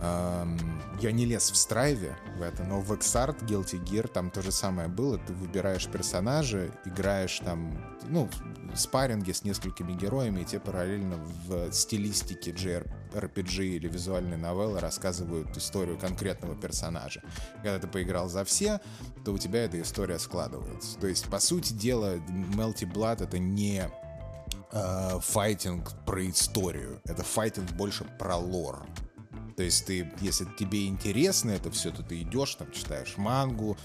я 0.00 1.12
не 1.12 1.24
лез 1.24 1.50
в 1.50 1.56
страйве 1.56 2.16
в 2.36 2.42
это, 2.42 2.64
но 2.64 2.80
в 2.80 2.92
Xart, 2.92 3.46
Guilty 3.46 3.82
Gear 3.82 4.08
там 4.08 4.30
то 4.30 4.42
же 4.42 4.52
самое 4.52 4.88
было. 4.88 5.18
Ты 5.18 5.32
выбираешь 5.32 5.86
персонажа, 5.86 6.70
играешь 6.84 7.38
там, 7.38 7.78
ну, 8.08 8.28
спарринги 8.74 9.32
с 9.32 9.44
несколькими 9.44 9.92
героями, 9.92 10.40
и 10.40 10.44
тебе 10.44 10.60
параллельно 10.60 11.16
в 11.46 11.72
стилистике 11.72 12.50
JRPG 12.50 13.64
или 13.64 13.88
визуальной 13.88 14.36
новеллы 14.36 14.80
рассказывают 14.80 15.56
историю 15.56 15.98
конкретного 15.98 16.54
персонажа. 16.54 17.22
Когда 17.62 17.78
ты 17.78 17.86
поиграл 17.86 18.28
за 18.28 18.44
все, 18.44 18.80
то 19.24 19.32
у 19.32 19.38
тебя 19.38 19.64
эта 19.64 19.80
история 19.80 20.18
складывается. 20.18 20.98
То 20.98 21.06
есть, 21.06 21.26
по 21.28 21.38
сути 21.38 21.72
дела, 21.72 22.16
Melty 22.16 22.90
Blood 22.90 23.24
это 23.24 23.38
не 23.38 23.90
э, 24.72 25.20
файтинг 25.20 25.92
про 26.04 26.28
историю. 26.28 27.00
Это 27.04 27.22
файтинг 27.22 27.70
больше 27.72 28.04
про 28.18 28.36
лор. 28.36 28.86
То 29.56 29.62
есть 29.62 29.86
ты, 29.86 30.12
если 30.20 30.46
тебе 30.58 30.86
интересно 30.86 31.50
это 31.50 31.70
все, 31.70 31.90
то 31.90 32.02
ты 32.02 32.20
идешь, 32.20 32.54
там 32.56 32.70
читаешь 32.72 33.16
мангу, 33.16 33.76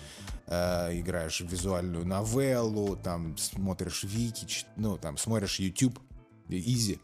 э, 0.47 0.99
играешь 0.99 1.39
в 1.39 1.47
визуальную 1.47 2.05
новеллу, 2.05 2.97
там 2.97 3.37
смотришь 3.37 4.03
вики, 4.03 4.45
ну 4.75 4.97
там 4.97 5.17
смотришь 5.17 5.59
YouTube, 5.59 5.97
изи. 6.49 6.99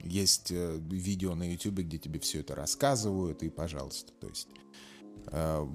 Есть 0.00 0.50
э, 0.50 0.78
видео 0.90 1.36
на 1.36 1.48
YouTube, 1.48 1.80
где 1.80 1.98
тебе 1.98 2.18
все 2.18 2.40
это 2.40 2.56
рассказывают, 2.56 3.42
и 3.44 3.50
пожалуйста. 3.50 4.12
То 4.20 4.28
есть 4.28 4.48
э, 5.28 5.68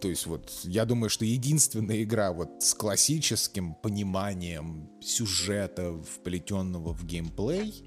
то 0.00 0.08
есть 0.08 0.26
вот 0.26 0.50
я 0.64 0.84
думаю, 0.84 1.08
что 1.08 1.24
единственная 1.24 2.02
игра 2.02 2.32
вот 2.32 2.62
с 2.62 2.74
классическим 2.74 3.74
пониманием 3.74 4.90
сюжета, 5.00 6.02
вплетенного 6.02 6.92
в 6.92 7.04
геймплей, 7.04 7.84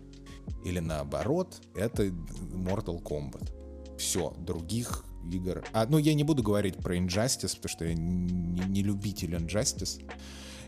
или 0.64 0.80
наоборот, 0.80 1.61
это 1.76 2.05
Mortal 2.05 3.01
Kombat. 3.01 3.62
Все, 4.03 4.34
других 4.38 5.05
игр... 5.31 5.63
А, 5.71 5.85
ну, 5.88 5.97
я 5.97 6.13
не 6.13 6.23
буду 6.23 6.43
говорить 6.43 6.75
про 6.75 6.97
Injustice, 6.97 7.55
потому 7.55 7.69
что 7.69 7.85
я 7.85 7.93
не, 7.93 8.65
не 8.67 8.84
любитель 8.84 9.34
Injustice, 9.34 10.03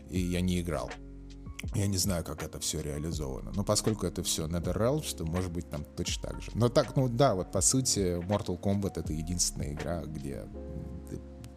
и 0.08 0.18
я 0.18 0.40
не 0.40 0.60
играл. 0.60 0.90
Я 1.74 1.86
не 1.86 1.98
знаю, 1.98 2.24
как 2.24 2.42
это 2.42 2.58
все 2.60 2.80
реализовано. 2.80 3.52
Но 3.54 3.62
поскольку 3.62 4.06
это 4.06 4.22
все 4.22 4.46
NetherRealms, 4.46 5.16
то 5.16 5.26
может 5.26 5.52
быть 5.52 5.68
там 5.68 5.84
точно 5.84 6.30
так 6.30 6.40
же. 6.40 6.50
Но 6.54 6.70
так, 6.70 6.96
ну 6.96 7.08
да, 7.08 7.34
вот 7.34 7.52
по 7.52 7.60
сути, 7.60 8.18
Mortal 8.26 8.58
Kombat 8.58 9.00
это 9.00 9.12
единственная 9.12 9.74
игра, 9.74 10.02
где 10.04 10.44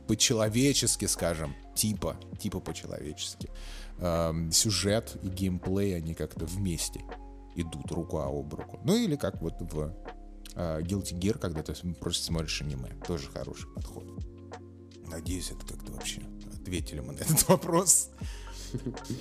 по-человечески, 0.08 1.06
скажем, 1.06 1.56
типа, 1.76 2.18
типа 2.40 2.60
по-человечески, 2.60 3.50
эм, 4.00 4.52
сюжет 4.52 5.18
и 5.24 5.30
геймплей, 5.30 5.96
они 5.96 6.14
как-то 6.14 6.46
вместе 6.46 7.02
идут 7.56 7.92
рука 7.92 8.26
об 8.26 8.54
руку. 8.54 8.80
Ну 8.84 8.96
или 8.96 9.16
как 9.16 9.42
вот 9.42 9.62
в 9.62 9.94
Guilty 10.60 11.18
Gear, 11.18 11.38
когда 11.40 11.62
ты 11.64 11.74
просто 11.94 12.26
смотришь 12.26 12.62
аниме. 12.62 12.90
Тоже 13.08 13.30
хороший 13.30 13.68
подход. 13.74 14.06
Надеюсь, 15.08 15.52
это 15.52 15.66
как-то 15.66 15.92
вообще 15.94 16.22
ответили 16.70 17.00
мы 17.00 17.14
на 17.14 17.20
этот 17.20 17.48
вопрос. 17.48 18.10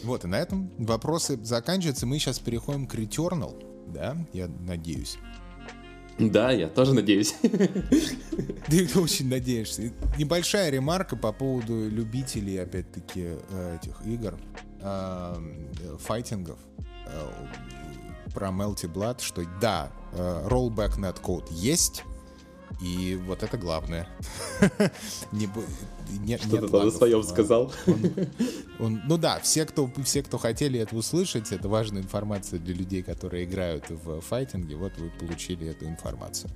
Вот, 0.03 0.25
и 0.25 0.27
на 0.27 0.37
этом 0.37 0.71
вопросы 0.79 1.43
заканчиваются. 1.43 2.07
Мы 2.07 2.19
сейчас 2.19 2.39
переходим 2.39 2.87
к 2.87 2.95
Returnal, 2.95 3.93
да, 3.93 4.17
я 4.33 4.49
надеюсь. 4.49 5.19
Да, 6.19 6.51
я 6.51 6.69
тоже 6.69 6.95
надеюсь. 6.95 7.35
Ты 8.67 8.89
очень 8.97 9.29
надеешься. 9.29 9.93
Небольшая 10.19 10.71
ремарка 10.71 11.17
по 11.17 11.33
поводу 11.33 11.89
любителей, 11.89 12.61
опять-таки, 12.61 13.37
э, 13.51 13.79
этих 13.81 14.05
игр, 14.05 14.37
э, 14.81 15.35
э, 15.81 15.97
файтингов, 16.01 16.59
э, 17.07 17.31
про 18.39 18.51
Melty 18.51 18.87
Blood, 18.93 19.21
что 19.21 19.45
да, 19.61 19.91
э, 20.13 20.47
rollback 20.49 20.97
netcode 20.97 21.47
есть, 21.51 22.05
И 22.81 23.21
вот 23.27 23.43
это 23.43 23.59
главное. 23.59 24.07
Что-то 26.39 26.69
там 26.69 26.85
на 26.85 26.91
своем 26.93 27.25
сказал. 27.25 27.73
ну 28.79 29.19
да, 29.19 29.41
все 29.41 29.65
кто, 29.67 29.91
все, 30.05 30.23
кто 30.23 30.39
хотели 30.39 30.79
это 30.79 30.95
услышать, 30.95 31.51
это 31.51 31.69
важная 31.69 32.03
информация 32.03 32.61
для 32.61 32.75
людей, 32.75 33.03
которые 33.03 33.45
играют 33.45 33.91
в 33.91 34.21
файтинге. 34.21 34.77
Вот 34.77 34.93
вы 34.99 35.11
получили 35.11 35.67
эту 35.67 35.87
информацию. 35.87 36.53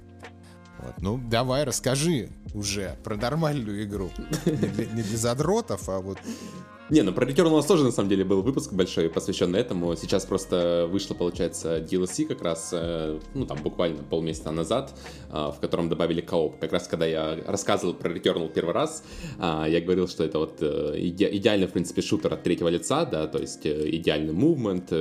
Вот. 0.79 0.95
Ну, 0.99 1.19
давай, 1.19 1.65
расскажи 1.65 2.29
уже 2.55 2.97
про 3.03 3.17
нормальную 3.17 3.83
игру. 3.83 4.11
Не 4.47 4.53
для, 4.53 4.87
не 4.87 5.03
для 5.03 5.19
задротов, 5.19 5.89
а 5.89 5.99
вот 5.99 6.19
не, 6.93 7.01
ну 7.03 7.15
про 7.15 7.25
Return 7.25 7.47
у 7.47 7.57
нас 7.57 7.65
тоже 7.65 7.85
на 7.85 7.91
самом 7.91 8.11
деле 8.11 8.23
был 8.23 8.43
выпуск 8.43 8.71
большой, 8.75 9.09
посвященный 9.09 9.61
этому. 9.61 9.97
Сейчас 9.97 10.27
просто 10.27 10.87
вышло, 10.93 11.15
получается, 11.15 11.79
DLC 11.79 12.27
как 12.27 12.43
раз, 12.43 12.69
э, 12.75 13.19
ну 13.33 13.47
там 13.47 13.63
буквально 13.63 14.03
полмесяца 14.03 14.51
назад, 14.51 14.93
э, 15.31 15.33
в 15.33 15.59
котором 15.59 15.89
добавили 15.89 16.21
кооп. 16.21 16.59
Как 16.59 16.71
раз 16.71 16.87
когда 16.87 17.07
я 17.07 17.39
рассказывал 17.47 17.95
про 17.95 18.13
Returnal 18.13 18.53
первый 18.53 18.75
раз, 18.75 19.05
э, 19.39 19.65
я 19.69 19.81
говорил, 19.81 20.07
что 20.07 20.23
это 20.23 20.39
вот 20.39 20.61
иде- 20.61 21.35
идеальный, 21.35 21.67
в 21.67 21.73
принципе, 21.73 22.03
шутер 22.03 22.35
от 22.35 22.43
третьего 22.43 22.69
лица, 22.69 23.07
да, 23.07 23.27
то 23.27 23.39
есть 23.39 23.65
идеальный 23.65 24.35
мувмент, 24.35 24.93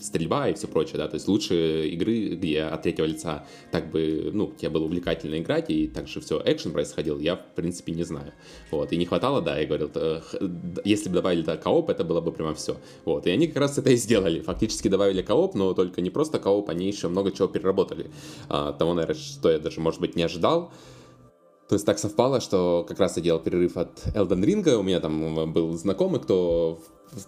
стрельба 0.00 0.48
и 0.48 0.54
все 0.54 0.68
прочее, 0.68 0.98
да, 0.98 1.08
то 1.08 1.16
есть 1.16 1.26
лучшие 1.26 1.88
игры, 1.88 2.36
где 2.36 2.62
от 2.62 2.82
третьего 2.82 3.06
лица 3.06 3.48
так 3.72 3.90
бы, 3.90 4.30
ну, 4.32 4.52
тебе 4.56 4.70
было 4.70 4.84
увлекательно 4.84 5.38
играть, 5.38 5.70
и 5.70 5.88
также 5.88 6.20
все 6.20 6.40
экшен 6.44 6.70
происходил, 6.70 7.18
я, 7.18 7.34
в 7.34 7.56
принципе, 7.56 7.90
не 7.90 8.04
знаю. 8.04 8.32
Вот, 8.70 8.92
и 8.92 8.96
не 8.96 9.06
хватало, 9.06 9.42
да, 9.42 9.58
я 9.58 9.66
говорил, 9.66 9.90
если 10.84 11.08
бы 11.08 11.16
добавили 11.16 11.31
да, 11.40 11.56
кооп, 11.56 11.88
это 11.88 12.04
было 12.04 12.20
бы 12.20 12.32
прямо 12.32 12.52
все. 12.54 12.76
Вот, 13.06 13.26
и 13.26 13.30
они 13.30 13.46
как 13.46 13.56
раз 13.56 13.78
это 13.78 13.90
и 13.90 13.96
сделали. 13.96 14.40
Фактически 14.40 14.88
добавили 14.88 15.22
кооп, 15.22 15.54
но 15.54 15.72
только 15.72 16.02
не 16.02 16.10
просто 16.10 16.38
кооп, 16.38 16.68
они 16.68 16.86
еще 16.86 17.08
много 17.08 17.32
чего 17.32 17.48
переработали. 17.48 18.10
А, 18.50 18.74
того, 18.74 18.92
наверное, 18.92 19.16
что 19.16 19.50
я 19.50 19.58
даже, 19.58 19.80
может 19.80 20.00
быть, 20.00 20.14
не 20.16 20.22
ожидал. 20.22 20.70
То 21.68 21.76
есть 21.76 21.86
так 21.86 21.98
совпало, 21.98 22.42
что 22.42 22.84
как 22.86 22.98
раз 22.98 23.16
я 23.16 23.22
делал 23.22 23.40
перерыв 23.40 23.78
от 23.78 24.06
Elden 24.14 24.44
Ring, 24.44 24.68
у 24.74 24.82
меня 24.82 25.00
там 25.00 25.50
был 25.54 25.72
знакомый, 25.72 26.20
кто 26.20 26.78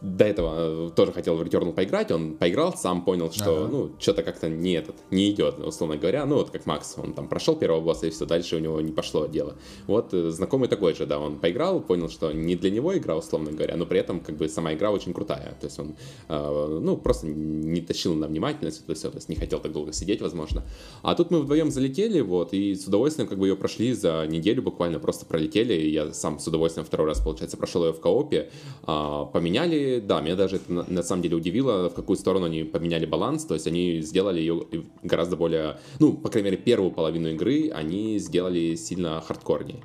до 0.00 0.24
этого 0.24 0.90
тоже 0.90 1.12
хотел 1.12 1.36
в 1.36 1.42
Returnal 1.42 1.72
поиграть, 1.72 2.10
он 2.10 2.36
поиграл, 2.36 2.74
сам 2.76 3.04
понял, 3.04 3.30
что, 3.30 3.64
ага. 3.64 3.68
ну, 3.68 3.92
что-то 3.98 4.22
как-то 4.22 4.48
не 4.48 4.72
этот, 4.72 4.96
не 5.10 5.30
идет, 5.30 5.58
условно 5.58 5.96
говоря, 5.96 6.24
ну, 6.24 6.36
вот 6.36 6.50
как 6.50 6.66
Макс, 6.66 6.94
он 6.96 7.12
там 7.12 7.28
прошел 7.28 7.54
первого 7.56 7.80
босса, 7.80 8.06
и 8.06 8.10
все, 8.10 8.24
дальше 8.24 8.56
у 8.56 8.58
него 8.60 8.80
не 8.80 8.92
пошло 8.92 9.26
дело. 9.26 9.56
Вот 9.86 10.14
э, 10.14 10.30
знакомый 10.30 10.68
такой 10.68 10.94
же, 10.94 11.06
да, 11.06 11.18
он 11.18 11.38
поиграл, 11.38 11.80
понял, 11.80 12.08
что 12.08 12.32
не 12.32 12.56
для 12.56 12.70
него 12.70 12.96
игра, 12.96 13.16
условно 13.16 13.52
говоря, 13.52 13.76
но 13.76 13.84
при 13.84 14.00
этом, 14.00 14.20
как 14.20 14.36
бы, 14.36 14.48
сама 14.48 14.72
игра 14.72 14.90
очень 14.90 15.12
крутая, 15.12 15.56
то 15.60 15.66
есть 15.66 15.78
он, 15.78 15.96
э, 16.28 16.78
ну, 16.80 16.96
просто 16.96 17.26
не 17.26 17.80
тащил 17.82 18.14
на 18.14 18.26
внимательность, 18.26 18.82
это 18.84 18.94
все, 18.94 19.10
то 19.10 19.16
есть 19.16 19.28
не 19.28 19.36
хотел 19.36 19.60
так 19.60 19.72
долго 19.72 19.92
сидеть, 19.92 20.22
возможно. 20.22 20.62
А 21.02 21.14
тут 21.14 21.30
мы 21.30 21.40
вдвоем 21.40 21.70
залетели, 21.70 22.20
вот, 22.20 22.54
и 22.54 22.74
с 22.74 22.86
удовольствием, 22.86 23.28
как 23.28 23.38
бы, 23.38 23.48
ее 23.48 23.56
прошли 23.56 23.92
за 23.92 24.26
неделю 24.26 24.62
буквально, 24.62 24.98
просто 24.98 25.26
пролетели, 25.26 25.74
и 25.74 25.90
я 25.90 26.12
сам 26.12 26.38
с 26.38 26.46
удовольствием 26.46 26.86
второй 26.86 27.08
раз, 27.08 27.20
получается, 27.20 27.58
прошел 27.58 27.84
ее 27.84 27.92
в 27.92 28.00
коопе, 28.00 28.50
э, 28.86 29.24
поменяли 29.32 29.73
поменяли, 29.74 30.00
да, 30.00 30.20
меня 30.20 30.36
даже 30.36 30.56
это 30.56 30.72
на, 30.72 30.84
на 30.88 31.02
самом 31.02 31.22
деле 31.22 31.36
удивило, 31.36 31.88
в 31.88 31.94
какую 31.94 32.16
сторону 32.16 32.46
они 32.46 32.64
поменяли 32.64 33.06
баланс, 33.06 33.44
то 33.44 33.54
есть 33.54 33.66
они 33.66 34.00
сделали 34.00 34.40
ее 34.40 34.66
гораздо 35.02 35.36
более, 35.36 35.78
ну, 36.00 36.12
по 36.12 36.28
крайней 36.28 36.50
мере, 36.50 36.62
первую 36.62 36.90
половину 36.90 37.28
игры 37.28 37.70
они 37.70 38.18
сделали 38.18 38.74
сильно 38.76 39.20
хардкорнее. 39.20 39.82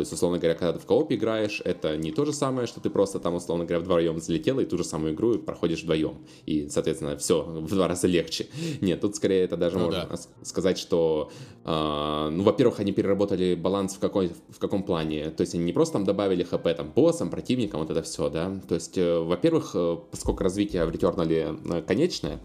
То 0.00 0.02
есть, 0.02 0.14
условно 0.14 0.38
говоря, 0.38 0.54
когда 0.54 0.72
ты 0.72 0.78
в 0.78 0.86
коопе 0.86 1.16
играешь, 1.16 1.60
это 1.62 1.94
не 1.98 2.10
то 2.10 2.24
же 2.24 2.32
самое, 2.32 2.66
что 2.66 2.80
ты 2.80 2.88
просто 2.88 3.20
там, 3.20 3.34
условно 3.34 3.66
говоря, 3.66 3.80
вдвоем 3.80 4.18
залетел 4.18 4.58
и 4.58 4.64
ту 4.64 4.78
же 4.78 4.84
самую 4.84 5.12
игру 5.12 5.38
проходишь 5.38 5.82
вдвоем. 5.82 6.14
И, 6.46 6.70
соответственно, 6.70 7.18
все 7.18 7.42
в 7.42 7.68
два 7.68 7.86
раза 7.86 8.06
легче. 8.06 8.46
Нет, 8.80 9.02
тут 9.02 9.16
скорее 9.16 9.44
это 9.44 9.58
даже 9.58 9.76
ну, 9.76 9.84
можно 9.84 10.08
да. 10.08 10.16
сказать, 10.42 10.78
что, 10.78 11.30
э, 11.66 12.28
ну, 12.32 12.42
во-первых, 12.44 12.80
они 12.80 12.92
переработали 12.92 13.54
баланс 13.54 13.96
в, 13.96 13.98
какой, 13.98 14.32
в 14.48 14.58
каком 14.58 14.84
плане. 14.84 15.28
То 15.32 15.42
есть 15.42 15.54
они 15.54 15.64
не 15.64 15.74
просто 15.74 15.92
там 15.92 16.06
добавили 16.06 16.44
хп 16.44 16.66
там 16.74 16.90
боссам, 16.90 17.28
противникам, 17.28 17.80
вот 17.80 17.90
это 17.90 18.02
все, 18.02 18.30
да. 18.30 18.58
То 18.66 18.76
есть, 18.76 18.96
э, 18.96 19.18
во-первых, 19.18 19.72
э, 19.74 19.98
поскольку 20.10 20.42
развитие 20.42 20.86
в 20.86 20.88
Returnal 20.88 21.28
э, 21.30 21.82
конечное, 21.82 22.40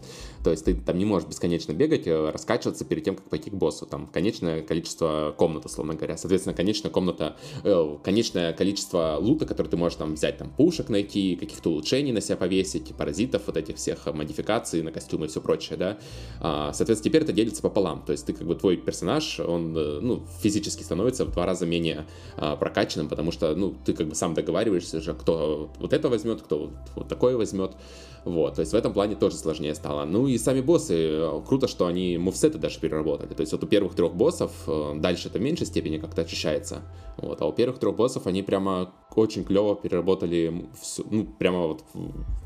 то 0.46 0.52
есть 0.52 0.64
ты 0.64 0.74
там 0.74 0.96
не 0.96 1.04
можешь 1.04 1.28
бесконечно 1.28 1.72
бегать, 1.72 2.06
э, 2.06 2.30
раскачиваться 2.30 2.84
перед 2.84 3.02
тем, 3.02 3.16
как 3.16 3.28
пойти 3.28 3.50
к 3.50 3.54
боссу. 3.54 3.84
Там 3.84 4.06
конечное 4.06 4.62
количество 4.62 5.34
комнат, 5.36 5.64
условно 5.64 5.94
говоря. 5.94 6.16
Соответственно, 6.16 6.54
конечная 6.54 6.92
комната 6.92 7.34
Э, 7.64 7.96
конечное 8.02 8.52
количество 8.52 9.16
лута, 9.18 9.46
который 9.46 9.68
ты 9.68 9.76
можешь 9.76 9.98
там 9.98 10.14
взять, 10.14 10.38
там 10.38 10.50
пушек 10.50 10.88
найти, 10.88 11.36
каких-то 11.36 11.70
улучшений 11.70 12.12
на 12.12 12.20
себя 12.20 12.36
повесить, 12.36 12.94
паразитов, 12.94 13.42
вот 13.46 13.56
этих 13.56 13.76
всех 13.76 14.06
модификаций 14.06 14.82
на 14.82 14.92
костюмы 14.92 15.26
и 15.26 15.28
все 15.28 15.40
прочее, 15.40 15.76
да. 15.76 15.98
А, 16.40 16.72
соответственно, 16.72 17.10
теперь 17.10 17.22
это 17.22 17.32
делится 17.32 17.62
пополам, 17.62 18.02
то 18.04 18.12
есть 18.12 18.26
ты 18.26 18.32
как 18.32 18.46
бы 18.46 18.54
твой 18.54 18.76
персонаж, 18.76 19.40
он, 19.40 19.76
э, 19.76 19.98
ну, 20.00 20.24
физически 20.40 20.82
становится 20.82 21.24
в 21.24 21.32
два 21.32 21.46
раза 21.46 21.66
менее 21.66 22.06
а, 22.36 22.56
прокачанным, 22.56 23.08
потому 23.08 23.32
что, 23.32 23.54
ну, 23.54 23.74
ты 23.84 23.92
как 23.92 24.08
бы 24.08 24.14
сам 24.14 24.34
договариваешься 24.34 25.00
же, 25.00 25.14
кто 25.14 25.70
вот 25.78 25.92
это 25.92 26.08
возьмет, 26.08 26.42
кто 26.42 26.70
вот 26.94 27.08
такое 27.08 27.36
возьмет. 27.36 27.72
Вот, 28.26 28.56
то 28.56 28.60
есть 28.60 28.72
в 28.72 28.74
этом 28.74 28.92
плане 28.92 29.14
тоже 29.14 29.36
сложнее 29.36 29.72
стало. 29.76 30.04
Ну 30.04 30.26
и 30.26 30.36
сами 30.36 30.60
боссы, 30.60 30.94
э, 30.96 31.42
круто, 31.46 31.68
что 31.68 31.86
они 31.86 32.18
мувсеты 32.18 32.58
даже 32.58 32.80
переработали. 32.80 33.32
То 33.32 33.40
есть 33.42 33.52
вот 33.52 33.62
у 33.62 33.68
первых 33.68 33.94
трех 33.94 34.16
боссов, 34.16 34.50
э, 34.66 34.94
дальше 34.96 35.28
это 35.28 35.38
в 35.38 35.42
меньшей 35.42 35.64
степени 35.64 35.98
как-то 35.98 36.22
очищается. 36.22 36.82
Вот, 37.18 37.40
а 37.40 37.46
у 37.46 37.52
первых 37.52 37.78
трех 37.78 37.94
боссов 37.94 38.26
они 38.26 38.42
прямо 38.42 38.92
очень 39.16 39.44
клево 39.44 39.74
переработали 39.74 40.66
все, 40.80 41.02
ну, 41.10 41.24
прямо 41.24 41.66
вот 41.66 41.84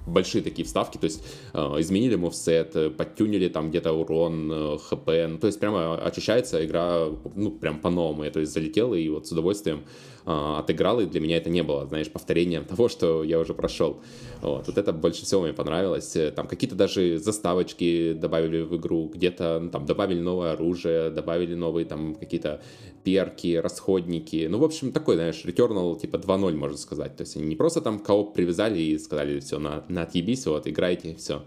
большие 0.06 0.42
такие 0.42 0.64
вставки, 0.64 0.98
то 0.98 1.04
есть 1.04 1.22
э, 1.52 1.58
изменили 1.78 2.16
мувсет, 2.16 2.76
э, 2.76 2.90
подтюнили 2.90 3.48
там 3.48 3.70
где-то 3.70 3.92
урон, 3.92 4.50
э, 4.52 4.78
хп, 4.78 5.06
ну, 5.28 5.38
то 5.38 5.46
есть 5.46 5.60
прямо 5.60 5.96
очищается 5.96 6.64
игра, 6.64 7.08
ну, 7.34 7.50
прям 7.50 7.80
по-новому. 7.80 8.24
Я, 8.24 8.30
то 8.30 8.40
есть 8.40 8.52
залетел 8.52 8.94
и 8.94 9.08
вот 9.08 9.26
с 9.26 9.32
удовольствием 9.32 9.84
э, 10.26 10.54
отыграл, 10.58 11.00
и 11.00 11.06
для 11.06 11.20
меня 11.20 11.36
это 11.36 11.50
не 11.50 11.62
было, 11.62 11.86
знаешь, 11.86 12.10
повторением 12.10 12.64
того, 12.64 12.88
что 12.88 13.24
я 13.24 13.38
уже 13.38 13.54
прошел. 13.54 14.00
Вот, 14.42 14.66
вот 14.66 14.78
это 14.78 14.92
больше 14.92 15.24
всего 15.24 15.42
мне 15.42 15.52
понравилось. 15.52 16.16
Э, 16.16 16.30
там 16.30 16.46
какие-то 16.46 16.76
даже 16.76 17.18
заставочки 17.18 18.12
добавили 18.12 18.62
в 18.62 18.76
игру, 18.76 19.10
где-то 19.14 19.60
ну, 19.60 19.70
там 19.70 19.86
добавили 19.86 20.20
новое 20.20 20.52
оружие, 20.52 21.10
добавили 21.10 21.54
новые 21.54 21.84
там 21.84 22.14
какие-то 22.14 22.62
перки, 23.02 23.56
расходники. 23.56 24.46
Ну, 24.50 24.58
в 24.58 24.64
общем, 24.64 24.92
такой, 24.92 25.16
знаешь, 25.16 25.44
Returnal 25.44 25.98
типа 25.98 26.16
2.0, 26.16 26.54
можно 26.54 26.76
сказать. 26.76 27.16
То 27.16 27.22
есть 27.22 27.36
они 27.36 27.46
не 27.46 27.56
просто 27.56 27.80
там 27.80 27.98
кооп 27.98 28.34
привязали 28.34 28.78
и 28.80 28.98
сказали, 28.98 29.40
все, 29.40 29.58
на, 29.58 29.84
на 29.88 30.02
отъебись, 30.02 30.46
вот, 30.46 30.66
играйте, 30.66 31.14
все. 31.16 31.44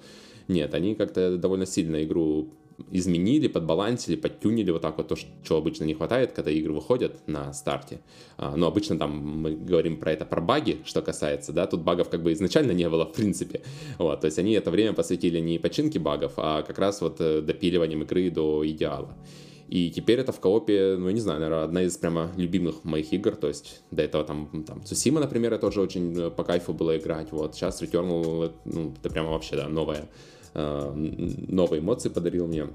Нет, 0.48 0.74
они 0.74 0.96
как-то 0.96 1.38
довольно 1.38 1.66
сильно 1.66 2.04
игру 2.04 2.50
изменили, 2.92 3.48
подбалансили, 3.48 4.16
подтюнили 4.16 4.72
вот 4.72 4.82
так 4.82 4.98
вот 4.98 5.08
то, 5.08 5.16
что 5.16 5.58
обычно 5.58 5.84
не 5.84 5.94
хватает, 5.94 6.32
когда 6.32 6.52
игры 6.52 6.74
выходят 6.74 7.28
на 7.28 7.54
старте. 7.54 8.00
А, 8.38 8.56
но 8.56 8.68
обычно 8.68 8.98
там 8.98 9.12
мы 9.12 9.56
говорим 9.56 9.98
про 9.98 10.12
это, 10.12 10.26
про 10.26 10.42
баги, 10.42 10.80
что 10.86 11.02
касается, 11.02 11.54
да, 11.54 11.68
тут 11.68 11.82
багов 11.82 12.10
как 12.10 12.24
бы 12.24 12.34
изначально 12.34 12.72
не 12.72 12.90
было 12.90 13.06
в 13.06 13.14
принципе. 13.14 13.62
Вот, 13.98 14.22
то 14.22 14.26
есть 14.26 14.40
они 14.40 14.54
это 14.54 14.72
время 14.72 14.94
посвятили 14.94 15.40
не 15.40 15.60
починке 15.60 16.00
багов, 16.00 16.34
а 16.38 16.62
как 16.64 16.80
раз 16.80 17.02
вот 17.02 17.18
э, 17.20 17.42
допиливанием 17.42 18.04
игры 18.04 18.30
до 18.30 18.68
идеала. 18.68 19.16
И 19.74 19.90
теперь 19.90 20.20
это 20.20 20.32
в 20.32 20.40
коопе, 20.40 20.98
ну, 21.00 21.10
не 21.10 21.20
знаю, 21.20 21.40
наверное, 21.40 21.64
одна 21.64 21.82
из 21.82 21.98
прямо 21.98 22.32
любимых 22.38 22.84
моих 22.84 23.12
игр. 23.12 23.36
То 23.36 23.48
есть 23.48 23.82
до 23.90 24.04
этого 24.04 24.24
там, 24.24 24.64
там 24.68 24.86
Цусима, 24.86 25.20
например, 25.20 25.52
я 25.52 25.58
тоже 25.58 25.82
очень 25.82 26.16
э, 26.16 26.30
по 26.30 26.44
кайфу 26.44 26.74
было 26.74 26.96
играть. 26.96 27.32
Вот 27.32 27.56
сейчас 27.56 27.82
Returnal, 27.82 28.52
ну, 28.66 28.94
это 29.00 29.10
прямо 29.10 29.32
вообще, 29.32 29.56
да, 29.56 29.68
новая, 29.68 30.08
э, 30.54 30.92
новые 31.48 31.80
эмоции 31.82 32.10
подарил 32.10 32.46
мне. 32.46 32.68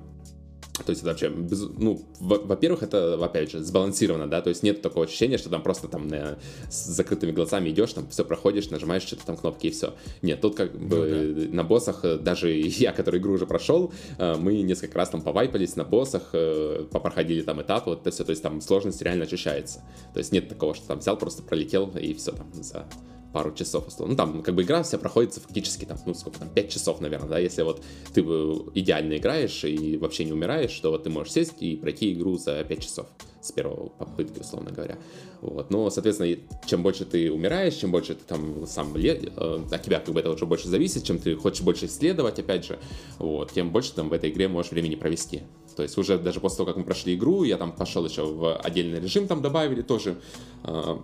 То 0.85 0.91
есть 0.91 1.03
это 1.03 1.11
вообще, 1.11 1.29
без, 1.29 1.63
ну, 1.63 2.03
во-первых, 2.21 2.83
это, 2.83 3.23
опять 3.23 3.51
же, 3.51 3.61
сбалансировано, 3.61 4.27
да, 4.27 4.41
то 4.43 4.49
есть 4.49 4.63
нет 4.63 4.83
такого 4.83 5.07
ощущения, 5.07 5.39
что 5.39 5.51
там 5.51 5.63
просто 5.63 5.89
там 5.89 6.09
на, 6.09 6.39
с 6.71 6.87
закрытыми 6.87 7.33
глазами 7.33 7.71
идешь, 7.71 7.93
там 7.93 8.09
все 8.09 8.25
проходишь, 8.25 8.71
нажимаешь 8.71 9.03
что-то 9.03 9.27
там 9.27 9.37
кнопки 9.37 9.69
и 9.69 9.71
все. 9.71 9.95
Нет, 10.23 10.41
тут 10.41 10.57
как 10.57 10.73
бы 10.73 11.35
ну, 11.37 11.47
да. 11.47 11.57
на 11.57 11.65
боссах, 11.65 12.05
э, 12.05 12.19
даже 12.19 12.51
я, 12.53 12.93
который 12.93 13.21
игру 13.21 13.35
уже 13.35 13.47
прошел, 13.47 13.93
э, 14.19 14.35
мы 14.37 14.63
несколько 14.63 14.99
раз 14.99 15.11
там 15.11 15.23
повайпались 15.23 15.77
на 15.77 15.85
боссах, 15.85 16.31
э, 16.33 16.87
попроходили 16.91 17.43
там 17.43 17.61
этап, 17.63 17.87
вот 17.87 18.03
это 18.03 18.11
все, 18.11 18.25
то 18.25 18.31
есть 18.31 18.43
там 18.43 18.61
сложность 18.61 19.03
реально 19.03 19.25
ощущается. 19.25 19.83
То 20.13 20.19
есть 20.19 20.33
нет 20.33 20.49
такого, 20.49 20.75
что 20.75 20.87
там 20.87 20.99
взял, 20.99 21.17
просто 21.17 21.43
пролетел 21.43 21.91
и 21.97 22.15
все 22.15 22.33
там 22.33 22.53
за 22.53 22.87
пару 23.33 23.53
часов 23.53 23.89
условно. 23.89 24.13
Ну, 24.13 24.17
там, 24.17 24.43
как 24.43 24.55
бы 24.55 24.63
игра 24.63 24.83
вся 24.83 24.99
проходится 24.99 25.41
фактически, 25.41 25.85
там, 25.85 25.99
ну, 26.07 26.15
сколько 26.15 26.39
там, 26.39 26.49
5 26.49 26.71
часов, 26.71 27.01
наверное, 27.01 27.29
да, 27.29 27.39
если 27.39 27.63
вот 27.63 27.83
ты 28.15 28.21
идеально 28.21 29.17
играешь 29.17 29.65
и 29.65 29.97
вообще 29.97 30.25
не 30.25 30.33
умираешь, 30.33 30.79
то 30.81 30.91
вот 30.91 31.05
ты 31.05 31.11
можешь 31.11 31.33
сесть 31.33 31.55
и 31.61 31.77
пройти 31.77 32.13
игру 32.13 32.39
за 32.39 32.65
5 32.65 32.83
часов 32.83 33.07
с 33.41 33.53
первого 33.53 33.89
попытки, 33.91 34.41
условно 34.41 34.71
говоря. 34.71 34.99
Вот. 35.41 35.71
Но, 35.71 35.89
соответственно, 35.91 36.37
чем 36.67 36.83
больше 36.83 37.05
ты 37.05 37.31
умираешь, 37.31 37.75
чем 37.75 37.93
больше 37.93 38.15
ты 38.15 38.25
там 38.25 38.67
сам 38.67 38.95
э, 38.97 39.61
от 39.71 39.83
тебя 39.83 40.01
как 40.01 40.13
бы 40.13 40.21
это 40.21 40.31
уже 40.31 40.47
больше 40.47 40.69
зависит, 40.69 41.05
чем 41.05 41.19
ты 41.19 41.37
хочешь 41.37 41.63
больше 41.63 41.87
исследовать, 41.87 42.39
опять 42.39 42.65
же, 42.65 42.79
вот, 43.19 43.53
тем 43.53 43.71
больше 43.71 43.95
там 43.95 44.09
в 44.09 44.13
этой 44.13 44.31
игре 44.31 44.49
можешь 44.49 44.73
времени 44.73 44.97
провести. 44.97 45.43
То 45.77 45.85
есть 45.85 45.97
уже 45.97 46.19
даже 46.19 46.41
после 46.41 46.57
того, 46.57 46.67
как 46.67 46.77
мы 46.77 46.85
прошли 46.85 47.15
игру, 47.15 47.45
я 47.45 47.57
там 47.57 47.71
пошел 47.71 48.05
еще 48.05 48.27
в 48.27 48.57
отдельный 48.57 49.01
режим, 49.01 49.29
там 49.29 49.41
добавили 49.43 49.83
тоже 49.83 50.17
э, 50.65 50.97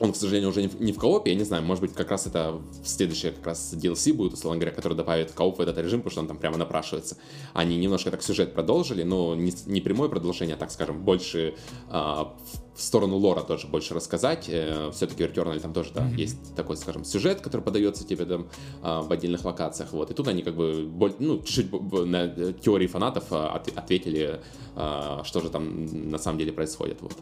Он, 0.00 0.12
к 0.12 0.16
сожалению, 0.16 0.48
уже 0.48 0.62
не 0.62 0.92
в, 0.92 0.98
коопе, 0.98 1.30
я 1.30 1.36
не 1.36 1.44
знаю, 1.44 1.62
может 1.62 1.82
быть, 1.82 1.92
как 1.92 2.10
раз 2.10 2.26
это 2.26 2.60
следующее 2.82 3.32
как 3.32 3.48
раз 3.48 3.74
DLC 3.74 4.14
будет, 4.14 4.32
условно 4.32 4.58
говоря, 4.58 4.74
который 4.74 4.94
добавит 4.94 5.30
кооп 5.32 5.58
в 5.58 5.60
этот 5.60 5.76
режим, 5.76 6.00
потому 6.00 6.10
что 6.10 6.20
он 6.22 6.26
там 6.26 6.38
прямо 6.38 6.56
напрашивается. 6.56 7.18
Они 7.52 7.76
немножко 7.76 8.10
так 8.10 8.22
сюжет 8.22 8.54
продолжили, 8.54 9.02
но 9.02 9.34
не, 9.34 9.52
не 9.66 9.82
прямое 9.82 10.08
продолжение, 10.08 10.56
а, 10.56 10.58
так 10.58 10.70
скажем, 10.70 11.04
больше 11.04 11.54
а, 11.90 12.34
в 12.80 12.82
сторону 12.82 13.18
лора 13.18 13.42
тоже 13.42 13.66
больше 13.66 13.92
рассказать. 13.92 14.46
Э, 14.48 14.90
Все-таки 14.92 15.22
в 15.24 15.30
Returnal 15.30 15.60
там 15.60 15.74
тоже, 15.74 15.90
да, 15.94 16.00
mm-hmm. 16.00 16.16
есть 16.16 16.54
такой, 16.56 16.78
скажем, 16.78 17.04
сюжет, 17.04 17.42
который 17.42 17.60
подается 17.60 18.06
тебе 18.06 18.24
там 18.24 18.48
а, 18.82 19.02
в 19.02 19.12
отдельных 19.12 19.44
локациях, 19.44 19.92
вот. 19.92 20.10
И 20.10 20.14
тут 20.14 20.28
они 20.28 20.42
как 20.42 20.56
бы, 20.56 20.88
ну, 21.18 21.42
чуть-чуть 21.42 21.70
на 22.06 22.52
теории 22.54 22.86
фанатов 22.86 23.24
а, 23.30 23.54
ответили, 23.76 24.40
а, 24.76 25.22
что 25.24 25.40
же 25.40 25.50
там 25.50 26.10
на 26.10 26.18
самом 26.18 26.38
деле 26.38 26.52
происходит, 26.52 27.02
вот. 27.02 27.16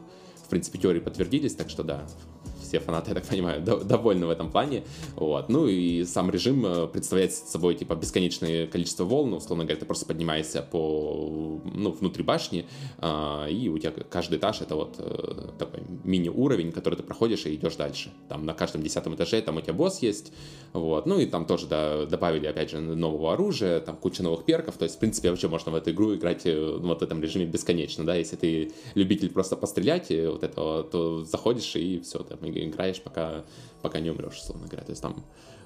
В 0.45 0.49
принципе, 0.49 0.79
теории 0.79 1.01
подтвердились, 1.01 1.55
так 1.55 1.69
что 1.69 1.83
да, 1.83 2.07
все 2.69 2.81
фанаты, 2.81 3.11
я 3.11 3.15
так 3.15 3.24
понимаю, 3.24 3.62
довольны 3.62 4.27
в 4.27 4.31
этом 4.31 4.51
плане. 4.51 4.85
Вот. 5.16 5.49
Ну 5.49 5.66
и 5.66 6.05
сам 6.05 6.31
режим 6.31 6.65
э, 6.66 6.86
представляет 6.86 7.32
собой 7.32 7.74
типа 7.74 7.95
бесконечное 7.95 8.66
количество 8.66 9.05
волн, 9.05 9.32
условно 9.32 9.65
говоря, 9.65 9.81
ты 9.81 9.86
просто 9.86 10.07
поднимаешься 10.07 10.62
по, 10.62 11.61
ну, 11.65 11.90
внутри 11.93 12.23
башни, 12.23 12.66
а, 12.99 13.47
и 13.47 13.69
у 13.69 13.78
тебя 13.78 13.93
каждый 14.11 14.39
этаж 14.39 14.61
это 14.61 14.77
вот 14.77 14.97
э, 14.99 15.51
такой 15.59 15.81
мини-уровень, 16.05 16.73
который 16.73 16.97
ты 16.97 17.03
проходишь 17.03 17.47
и 17.47 17.55
идешь 17.55 17.77
дальше. 17.77 18.11
Там 18.28 18.45
на 18.45 18.55
каждом 18.55 18.82
десятом 18.82 19.15
этаже 19.15 19.40
там 19.40 19.57
у 19.57 19.61
тебя 19.61 19.73
босс 19.73 20.01
есть, 20.03 20.32
вот. 20.73 21.07
Ну 21.07 21.19
и 21.19 21.27
там 21.27 21.47
тоже 21.47 21.66
да, 21.66 22.07
добавили, 22.07 22.47
опять 22.47 22.70
же, 22.70 22.81
нового 22.81 23.32
оружия, 23.32 23.81
там 23.81 23.97
куча 23.97 24.23
новых 24.23 24.45
перков, 24.45 24.77
то 24.77 24.85
есть, 24.85 24.97
в 24.97 24.99
принципе, 24.99 25.31
вообще 25.31 25.49
можно 25.49 25.73
в 25.73 25.74
эту 25.74 25.90
игру 25.90 26.15
играть 26.15 26.43
э, 26.45 26.78
вот 26.78 27.01
в 27.01 27.03
этом 27.03 27.23
режиме 27.23 27.47
бесконечно, 27.47 28.05
да, 28.05 28.15
если 28.15 28.36
ты 28.36 28.73
любитель 28.95 29.31
просто 29.31 29.57
пострелять 29.57 30.11
вот 30.11 30.43
этого, 30.43 30.82
то 30.85 31.24
заходишь 31.24 31.74
и 31.77 32.01
все, 32.01 32.19
там, 32.19 32.39
играешь, 32.64 33.01
пока, 33.02 33.44
пока 33.82 34.01
не 34.01 34.10
умрешь, 34.10 34.36
условно 34.36 34.66
говоря. 34.66 34.85
То 34.85 34.90
есть 34.90 35.02
там 35.02 35.24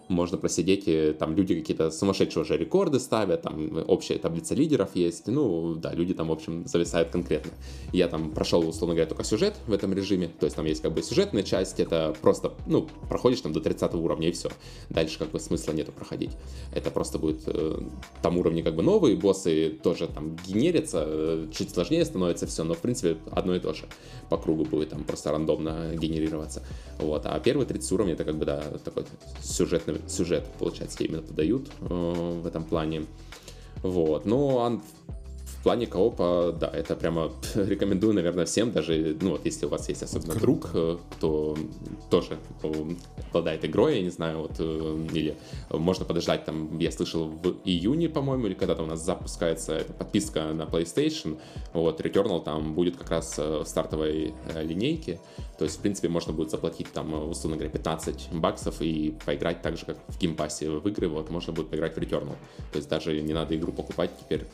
можно 0.09 0.39
просидеть, 0.39 0.85
и 0.87 1.13
там 1.13 1.35
люди 1.37 1.55
какие-то 1.55 1.91
сумасшедшие 1.91 2.43
уже 2.43 2.57
рекорды 2.57 3.01
ставят, 3.01 3.43
там 3.43 3.85
общая 3.87 4.19
таблица 4.19 4.55
лидеров 4.55 4.91
есть, 4.95 5.27
ну, 5.27 5.75
да, 5.75 5.93
люди 5.93 6.15
там, 6.15 6.29
в 6.29 6.33
общем, 6.33 6.67
зависают 6.67 7.11
конкретно. 7.11 7.53
Я 7.93 8.09
там 8.09 8.31
прошел, 8.31 8.67
условно 8.67 8.95
говоря, 8.95 9.09
только 9.09 9.25
сюжет 9.25 9.55
в 9.67 9.73
этом 9.73 9.93
режиме, 9.93 10.31
то 10.39 10.47
есть 10.47 10.57
там 10.57 10.67
есть 10.67 10.83
как 10.83 10.93
бы 10.93 11.03
сюжетная 11.03 11.43
часть, 11.43 11.81
это 11.81 12.15
просто, 12.21 12.53
ну, 12.67 12.89
проходишь 13.09 13.41
там 13.41 13.53
до 13.53 13.61
30 13.61 13.95
уровня 13.95 14.29
и 14.29 14.33
все. 14.33 14.51
Дальше 14.91 15.19
как 15.19 15.31
бы 15.31 15.41
смысла 15.41 15.73
нету 15.73 15.93
проходить. 15.93 16.31
Это 16.75 16.91
просто 16.91 17.19
будет 17.19 17.43
э, 17.47 17.79
там 18.23 18.39
уровни 18.39 18.63
как 18.63 18.75
бы 18.75 18.83
новые, 18.83 19.17
боссы 19.17 19.79
тоже 19.83 20.09
там 20.09 20.37
генерятся, 20.47 21.05
э, 21.07 21.47
чуть 21.53 21.71
сложнее 21.71 22.05
становится 22.05 22.47
все, 22.47 22.65
но 22.65 22.75
в 22.75 22.79
принципе 22.79 23.17
одно 23.31 23.55
и 23.55 23.61
то 23.61 23.73
же 23.73 23.85
по 24.29 24.37
кругу 24.37 24.65
будет 24.65 24.91
там 24.91 25.05
просто 25.05 25.31
рандомно 25.31 25.95
генерироваться. 25.95 26.63
Вот, 26.99 27.27
а 27.27 27.39
первые 27.41 27.67
30 27.67 27.93
уровней 27.93 28.13
это 28.13 28.25
как 28.25 28.37
бы, 28.37 28.45
да, 28.45 28.63
такой 28.85 29.05
сюжетный 29.43 29.92
сюжет, 30.07 30.45
получается, 30.59 31.03
именно 31.05 31.23
подают 31.23 31.71
э, 31.81 32.41
в 32.43 32.47
этом 32.47 32.65
плане. 32.65 33.07
Вот, 33.83 34.27
но 34.27 34.81
в 35.63 35.65
плане 35.65 35.87
коопа, 35.87 36.53
да, 36.59 36.67
это 36.67 36.97
прямо 36.97 37.31
рекомендую, 37.55 38.15
наверное, 38.15 38.47
всем, 38.47 38.73
даже, 38.73 39.17
ну 39.21 39.31
вот, 39.31 39.45
если 39.45 39.67
у 39.67 39.69
вас 39.69 39.89
есть 39.89 40.03
особенно 40.03 40.35
друг, 40.35 40.71
э, 40.75 40.99
кто 41.13 41.57
тоже 42.11 42.37
обладает 43.31 43.65
игрой, 43.65 43.99
я 43.99 44.03
не 44.03 44.11
знаю, 44.11 44.41
вот, 44.41 44.57
э, 44.59 45.07
или 45.13 45.37
можно 45.71 46.05
подождать, 46.05 46.45
там, 46.45 46.77
я 46.81 46.91
слышал, 46.91 47.29
в 47.29 47.55
июне, 47.65 48.09
по-моему, 48.09 48.49
или 48.49 48.55
когда-то 48.55 48.83
у 48.83 48.87
нас 48.87 49.05
запускается 49.05 49.75
эта 49.75 49.93
подписка 49.93 50.53
на 50.53 50.63
PlayStation, 50.63 51.39
вот, 51.75 52.01
Returnal 52.01 52.43
там 52.43 52.75
будет 52.75 52.97
как 52.97 53.11
раз 53.11 53.39
в 53.39 53.65
стартовой 53.65 54.35
линейке, 54.61 55.21
то 55.59 55.65
есть, 55.65 55.79
в 55.79 55.81
принципе, 55.81 56.09
можно 56.09 56.33
будет 56.33 56.51
заплатить 56.51 56.93
там, 56.93 57.31
условно 57.31 57.57
говоря, 57.57 57.71
15 57.71 58.33
баксов 58.33 58.83
и 58.83 59.15
поиграть 59.25 59.63
так 59.63 59.77
же, 59.77 59.87
как 59.87 59.99
в 60.09 60.19
Game 60.19 60.41
Pass 60.41 60.63
е 60.63 60.69
в 60.71 60.89
игры, 60.89 61.07
вот, 61.07 61.31
можно 61.31 61.53
будет 61.53 61.69
поиграть 61.69 61.95
в 61.95 61.99
Returnal. 61.99 62.35
То 62.73 62.79
есть 62.79 62.89
даже 62.89 63.21
не 63.21 63.33
надо 63.33 63.55
игру 63.55 63.71
покупать 63.71 64.11
теперь, 64.19 64.45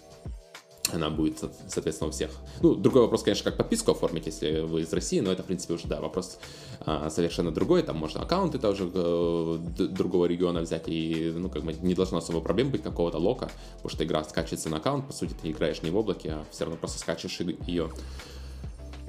она 0.93 1.11
будет, 1.11 1.39
соответственно, 1.69 2.09
у 2.09 2.13
всех. 2.13 2.31
Ну, 2.61 2.75
другой 2.75 3.03
вопрос, 3.03 3.23
конечно, 3.23 3.45
как 3.45 3.57
подписку 3.57 3.93
оформить, 3.93 4.27
если 4.27 4.61
вы 4.61 4.83
из 4.83 4.93
России, 4.93 5.21
но 5.21 5.33
это, 5.33 5.43
в 5.43 5.47
принципе, 5.47 5.75
уже, 5.75 5.87
да, 5.87 6.01
вопрос 6.01 6.39
а, 6.81 7.11
совершенно 7.11 7.51
другой. 7.51 7.83
Там 7.83 7.97
можно 7.97 8.23
аккаунты 8.23 8.59
тоже 8.59 8.91
э, 8.93 9.59
другого 9.77 10.27
региона 10.27 10.61
взять, 10.61 10.85
и, 10.87 11.33
ну, 11.35 11.49
как 11.49 11.63
бы 11.63 11.73
не 11.73 11.95
должно 11.95 12.19
особо 12.19 12.41
проблем 12.41 12.71
быть 12.71 12.83
какого-то 12.83 13.19
лока, 13.19 13.51
потому 13.77 13.91
что 13.91 14.05
игра 14.05 14.25
скачивается 14.25 14.69
на 14.69 14.79
аккаунт, 14.79 15.07
по 15.07 15.13
сути, 15.13 15.35
ты 15.41 15.51
играешь 15.51 15.83
не 15.83 15.91
в 15.91 15.97
облаке, 15.97 16.31
а 16.33 16.45
все 16.51 16.65
равно 16.65 16.79
просто 16.79 16.99
скачиваешь 16.99 17.41
ее 17.67 17.91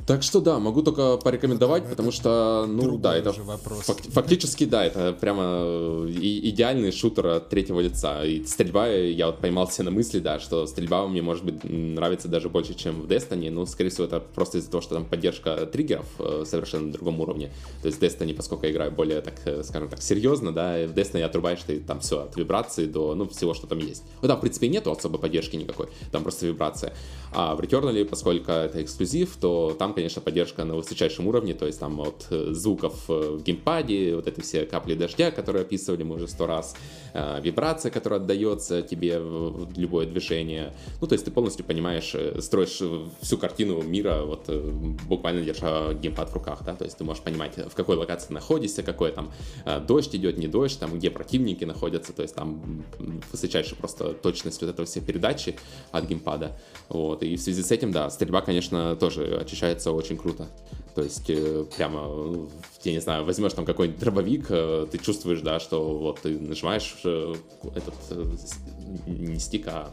так 0.10 0.24
что 0.24 0.42
да, 0.42 0.58
могу 0.58 0.82
только 0.82 1.18
порекомендовать, 1.18 1.84
это 1.84 1.92
потому 1.92 2.12
что, 2.12 2.66
ну 2.68 2.98
да, 2.98 3.16
это 3.16 3.32
фак- 3.32 4.02
фактически 4.12 4.66
да, 4.66 4.84
это 4.84 5.14
прямо 5.14 5.44
э, 5.44 6.10
и, 6.10 6.50
идеальный 6.50 6.92
шутер 6.92 7.28
от 7.28 7.50
третьего 7.50 7.80
лица. 7.80 8.26
И 8.26 8.44
стрельба, 8.44 8.88
я 8.88 9.28
вот 9.28 9.38
поймал 9.38 9.70
себя 9.70 9.86
на 9.86 9.92
мысли, 9.92 10.18
да, 10.18 10.40
что 10.40 10.66
стрельба 10.66 11.08
мне 11.08 11.22
может 11.22 11.46
быть 11.46 11.64
нравится 11.64 12.28
даже 12.28 12.50
больше, 12.50 12.74
чем 12.74 13.04
в 13.04 13.06
Destiny, 13.06 13.52
но 13.52 13.68
скорее 13.68 13.92
всего 13.92 14.06
это 14.06 14.20
просто 14.20 14.58
из-за 14.58 14.72
того, 14.72 14.82
что 14.82 14.96
там 14.96 15.06
поддержка 15.06 15.68
триггеров 15.68 16.08
э, 16.18 16.44
совершенно 16.44 16.88
на 16.88 16.92
другом 16.92 17.20
уровне. 17.20 17.52
То 17.84 17.90
есть 17.90 18.02
Destiny, 18.02 18.34
поскольку 18.34 18.66
я 18.66 18.72
играю 18.72 18.92
более, 18.92 19.22
так 19.22 19.36
э, 19.46 19.62
скажем 19.62 19.90
так, 19.90 20.02
серьезно, 20.02 20.52
да, 20.52 20.88
в 20.88 20.98
Destiny 20.98 21.22
отрубаешь 21.22 21.60
ты 21.68 21.80
там 21.82 22.00
все 22.00 22.24
от 22.24 22.36
вибрации 22.36 22.88
до, 22.88 23.14
ну, 23.14 23.30
всего, 23.30 23.54
что 23.54 23.68
там 23.68 23.78
есть. 23.78 24.02
Ну 24.24 24.28
да, 24.28 24.38
в 24.38 24.42
принципе, 24.42 24.70
нету 24.70 24.92
особой 24.92 25.20
поддержки 25.20 25.56
никакой, 25.56 25.90
там 26.12 26.24
просто 26.24 26.48
вибрация. 26.48 26.96
А 27.32 27.56
в 27.56 27.60
Returnal, 27.60 28.06
поскольку 28.06 28.52
это 28.52 28.82
эксклюзив, 28.82 29.38
то 29.40 29.76
там, 29.78 29.94
конечно, 30.00 30.22
поддержка 30.22 30.64
на 30.64 30.76
высочайшем 30.76 31.28
уровне, 31.28 31.54
то 31.54 31.66
есть 31.66 31.80
там 31.80 32.00
от 32.00 32.28
э, 32.30 32.54
звуков 32.54 33.10
э, 33.10 33.38
в 33.38 33.44
геймпаде, 33.44 34.16
вот 34.16 34.28
эти 34.28 34.40
все 34.40 34.66
капли 34.66 34.96
дождя, 34.96 35.30
которые 35.30 35.64
описывали 35.64 36.04
мы 36.04 36.16
уже 36.16 36.28
сто 36.30 36.48
раз, 36.48 36.76
э, 37.14 37.42
вибрация, 37.42 37.92
которая 37.92 38.22
отдается 38.22 38.82
тебе 38.82 39.20
в 39.20 39.78
любое 39.78 40.06
движение. 40.06 40.74
Ну, 41.02 41.08
то 41.08 41.14
есть 41.14 41.26
ты 41.26 41.32
полностью 41.32 41.66
понимаешь, 41.66 42.16
строишь 42.42 42.82
всю 43.22 43.38
картину 43.38 43.82
мира, 43.82 44.24
вот 44.24 44.50
буквально 45.08 45.42
держа 45.42 45.94
геймпад 45.94 46.30
в 46.30 46.34
руках, 46.34 46.60
да, 46.66 46.76
то 46.76 46.86
есть 46.86 46.98
ты 46.98 47.04
можешь 47.04 47.22
понимать, 47.22 47.58
в 47.58 47.76
какой 47.76 47.98
локации 47.98 48.34
находишься, 48.34 48.84
какой 48.84 49.12
там 49.12 49.32
дождь 49.86 50.16
идет, 50.16 50.38
не 50.38 50.48
дождь, 50.48 50.80
там, 50.80 50.98
где 50.98 51.10
противники 51.10 51.66
находятся, 51.66 52.14
то 52.14 52.22
есть 52.22 52.36
там 52.36 52.86
высочайшая 53.32 53.78
просто 53.78 54.14
точность 54.14 54.62
вот 54.62 54.70
этого 54.70 54.86
все 54.86 55.02
передачи 55.02 55.56
от 55.92 56.06
геймпада, 56.06 56.58
вот, 56.88 57.22
и 57.24 57.36
в 57.36 57.42
связи 57.42 57.64
с 57.64 57.72
этим, 57.72 57.92
да, 57.92 58.10
стрельба, 58.10 58.42
конечно, 58.42 58.96
тоже 58.96 59.26
очищается 59.80 59.92
очень 59.92 60.18
круто. 60.18 60.48
То 60.96 61.04
есть 61.04 61.30
э, 61.30 61.66
прямо, 61.78 62.02
ну, 62.02 62.50
я 62.84 62.92
не 62.92 63.00
знаю, 63.00 63.24
возьмешь 63.24 63.54
там 63.54 63.66
какой-нибудь 63.66 64.00
дробовик, 64.00 64.48
э, 64.50 64.88
ты 64.92 64.98
чувствуешь, 64.98 65.42
да, 65.42 65.60
что 65.60 65.98
вот 65.98 66.22
ты 66.22 66.38
нажимаешь 66.38 66.96
э, 67.06 67.36
этот 67.76 67.96
не 69.08 69.40
стик, 69.40 69.68
а, 69.68 69.92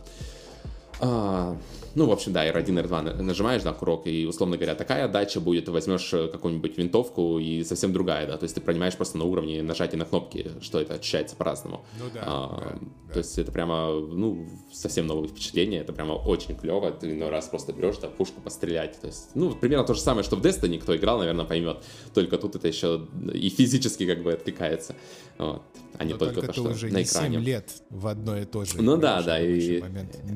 а 1.00 1.56
ну, 1.97 2.05
в 2.05 2.12
общем, 2.12 2.35
да, 2.35 2.47
R1, 2.47 2.86
R2 2.86 3.23
нажимаешь, 3.23 3.62
да, 3.62 3.73
курок, 3.73 4.06
и, 4.06 4.27
условно 4.27 4.59
говоря, 4.59 4.74
такая 4.74 5.09
дача 5.09 5.40
будет, 5.40 5.64
ты 5.64 5.70
возьмешь 5.73 6.12
э, 6.12 6.28
какую-нибудь 6.28 6.77
винтовку 6.77 7.39
и 7.39 7.64
совсем 7.64 7.94
другая, 7.94 8.27
да, 8.27 8.36
то 8.36 8.44
есть 8.44 8.55
ты 8.55 8.60
понимаешь 8.60 8.94
просто 8.94 9.16
на 9.16 9.24
уровне 9.24 9.62
нажатия 9.62 9.98
на 9.98 10.05
кнопки, 10.05 10.52
что 10.60 10.78
это 10.78 10.94
ощущается 10.94 11.36
по-разному. 11.36 11.86
Ну 11.98 12.05
да, 12.12 12.20
а, 12.23 12.60
да, 12.60 12.78
да. 13.09 13.12
То 13.14 13.18
есть 13.20 13.39
это 13.39 13.51
прямо, 13.51 13.93
ну, 13.93 14.47
совсем 14.70 15.06
новое 15.06 15.27
впечатление, 15.27 15.81
это 15.81 15.94
прямо 15.94 16.12
очень 16.12 16.55
клево, 16.55 16.90
ты 16.90 17.10
иной 17.12 17.31
раз 17.31 17.47
просто 17.48 17.73
берешь, 17.73 17.97
да, 17.97 18.09
пушку 18.09 18.43
пострелять, 18.43 19.01
то 19.01 19.06
есть, 19.06 19.31
ну, 19.35 19.55
примерно 19.55 19.86
то 19.86 19.94
же 19.94 20.01
самое, 20.01 20.23
что 20.23 20.36
в 20.36 20.43
Destiny, 20.43 20.78
кто 20.78 20.94
играл, 20.94 21.18
наверное, 21.18 21.47
поймет, 21.47 21.78
только 22.12 22.36
тут 22.36 22.56
это 22.56 22.68
еще 22.68 23.06
и 23.32 23.48
физически 23.48 24.05
как 24.05 24.23
бы 24.23 24.35
откликается, 24.35 24.97
вот, 25.39 25.62
а 25.97 26.05
не 26.05 26.12
Но 26.12 26.18
только, 26.18 26.35
только 26.35 26.47
то, 26.48 26.52
что 26.52 26.62
уже 26.64 26.89
на 26.89 27.02
экране. 27.02 27.36
7 27.36 27.43
лет 27.43 27.70
в 27.89 28.06
одно 28.06 28.36
и 28.36 28.44
то 28.44 28.66
же. 28.66 28.82
Ну 28.82 28.98
да, 28.98 29.23
да, 29.23 29.40
и 29.40 29.81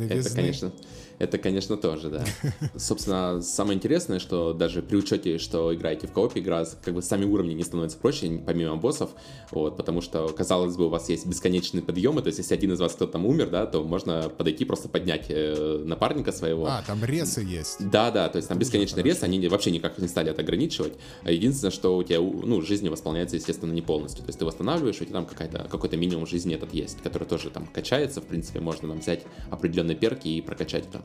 это, 0.08 0.34
конечно, 0.34 0.72
это, 1.20 1.36
конечно, 1.36 1.76
тоже, 1.76 2.08
да. 2.08 2.24
Собственно, 2.76 3.42
самое 3.42 3.76
интересное, 3.76 4.18
что 4.18 4.54
даже 4.54 4.80
при 4.80 4.96
учете, 4.96 5.36
что 5.36 5.74
играете 5.74 6.06
в 6.06 6.12
коопе, 6.12 6.40
игра, 6.40 6.64
как 6.82 6.94
бы 6.94 7.02
сами 7.02 7.26
уровни 7.26 7.52
не 7.52 7.62
становятся 7.62 7.98
проще, 7.98 8.40
помимо 8.44 8.76
боссов, 8.76 9.10
вот, 9.50 9.76
потому 9.76 10.00
что, 10.00 10.28
казалось 10.28 10.76
бы, 10.78 10.86
у 10.86 10.88
вас 10.88 11.10
есть 11.10 11.26
бесконечные 11.26 11.82
подъемы, 11.82 12.22
то 12.22 12.28
есть 12.28 12.38
если 12.38 12.54
один 12.54 12.72
из 12.72 12.80
вас 12.80 12.94
кто-то 12.94 13.12
там 13.12 13.26
умер, 13.26 13.50
да, 13.50 13.66
то 13.66 13.82
можно 13.82 14.30
подойти, 14.30 14.64
просто 14.64 14.88
поднять 14.88 15.26
э, 15.28 15.82
напарника 15.84 16.32
своего. 16.32 16.66
А, 16.66 16.82
там 16.86 17.04
ресы 17.04 17.42
есть. 17.42 17.86
Да, 17.90 18.10
да, 18.10 18.30
то 18.30 18.36
есть 18.36 18.48
там 18.48 18.58
бесконечный 18.58 19.02
рез, 19.02 19.22
они 19.22 19.46
вообще 19.48 19.70
никак 19.72 19.98
не 19.98 20.08
стали 20.08 20.30
это 20.30 20.40
ограничивать. 20.40 20.94
А 21.22 21.30
единственное, 21.30 21.70
что 21.70 21.98
у 21.98 22.02
тебя, 22.02 22.20
ну, 22.20 22.62
жизнь 22.62 22.88
восполняется, 22.88 23.36
естественно, 23.36 23.72
не 23.72 23.82
полностью. 23.82 24.24
То 24.24 24.30
есть 24.30 24.38
ты 24.38 24.46
восстанавливаешь, 24.46 24.98
у 25.02 25.04
тебя 25.04 25.14
там 25.14 25.26
какая-то, 25.26 25.68
какой-то 25.70 25.98
минимум 25.98 26.26
жизни 26.26 26.54
этот 26.54 26.72
есть, 26.72 27.02
который 27.02 27.28
тоже 27.28 27.50
там 27.50 27.66
качается, 27.66 28.22
в 28.22 28.24
принципе, 28.24 28.60
можно 28.60 28.88
там 28.88 29.00
взять 29.00 29.24
определенные 29.50 29.96
перки 29.96 30.28
и 30.28 30.40
прокачать 30.40 30.86
это. 30.88 31.02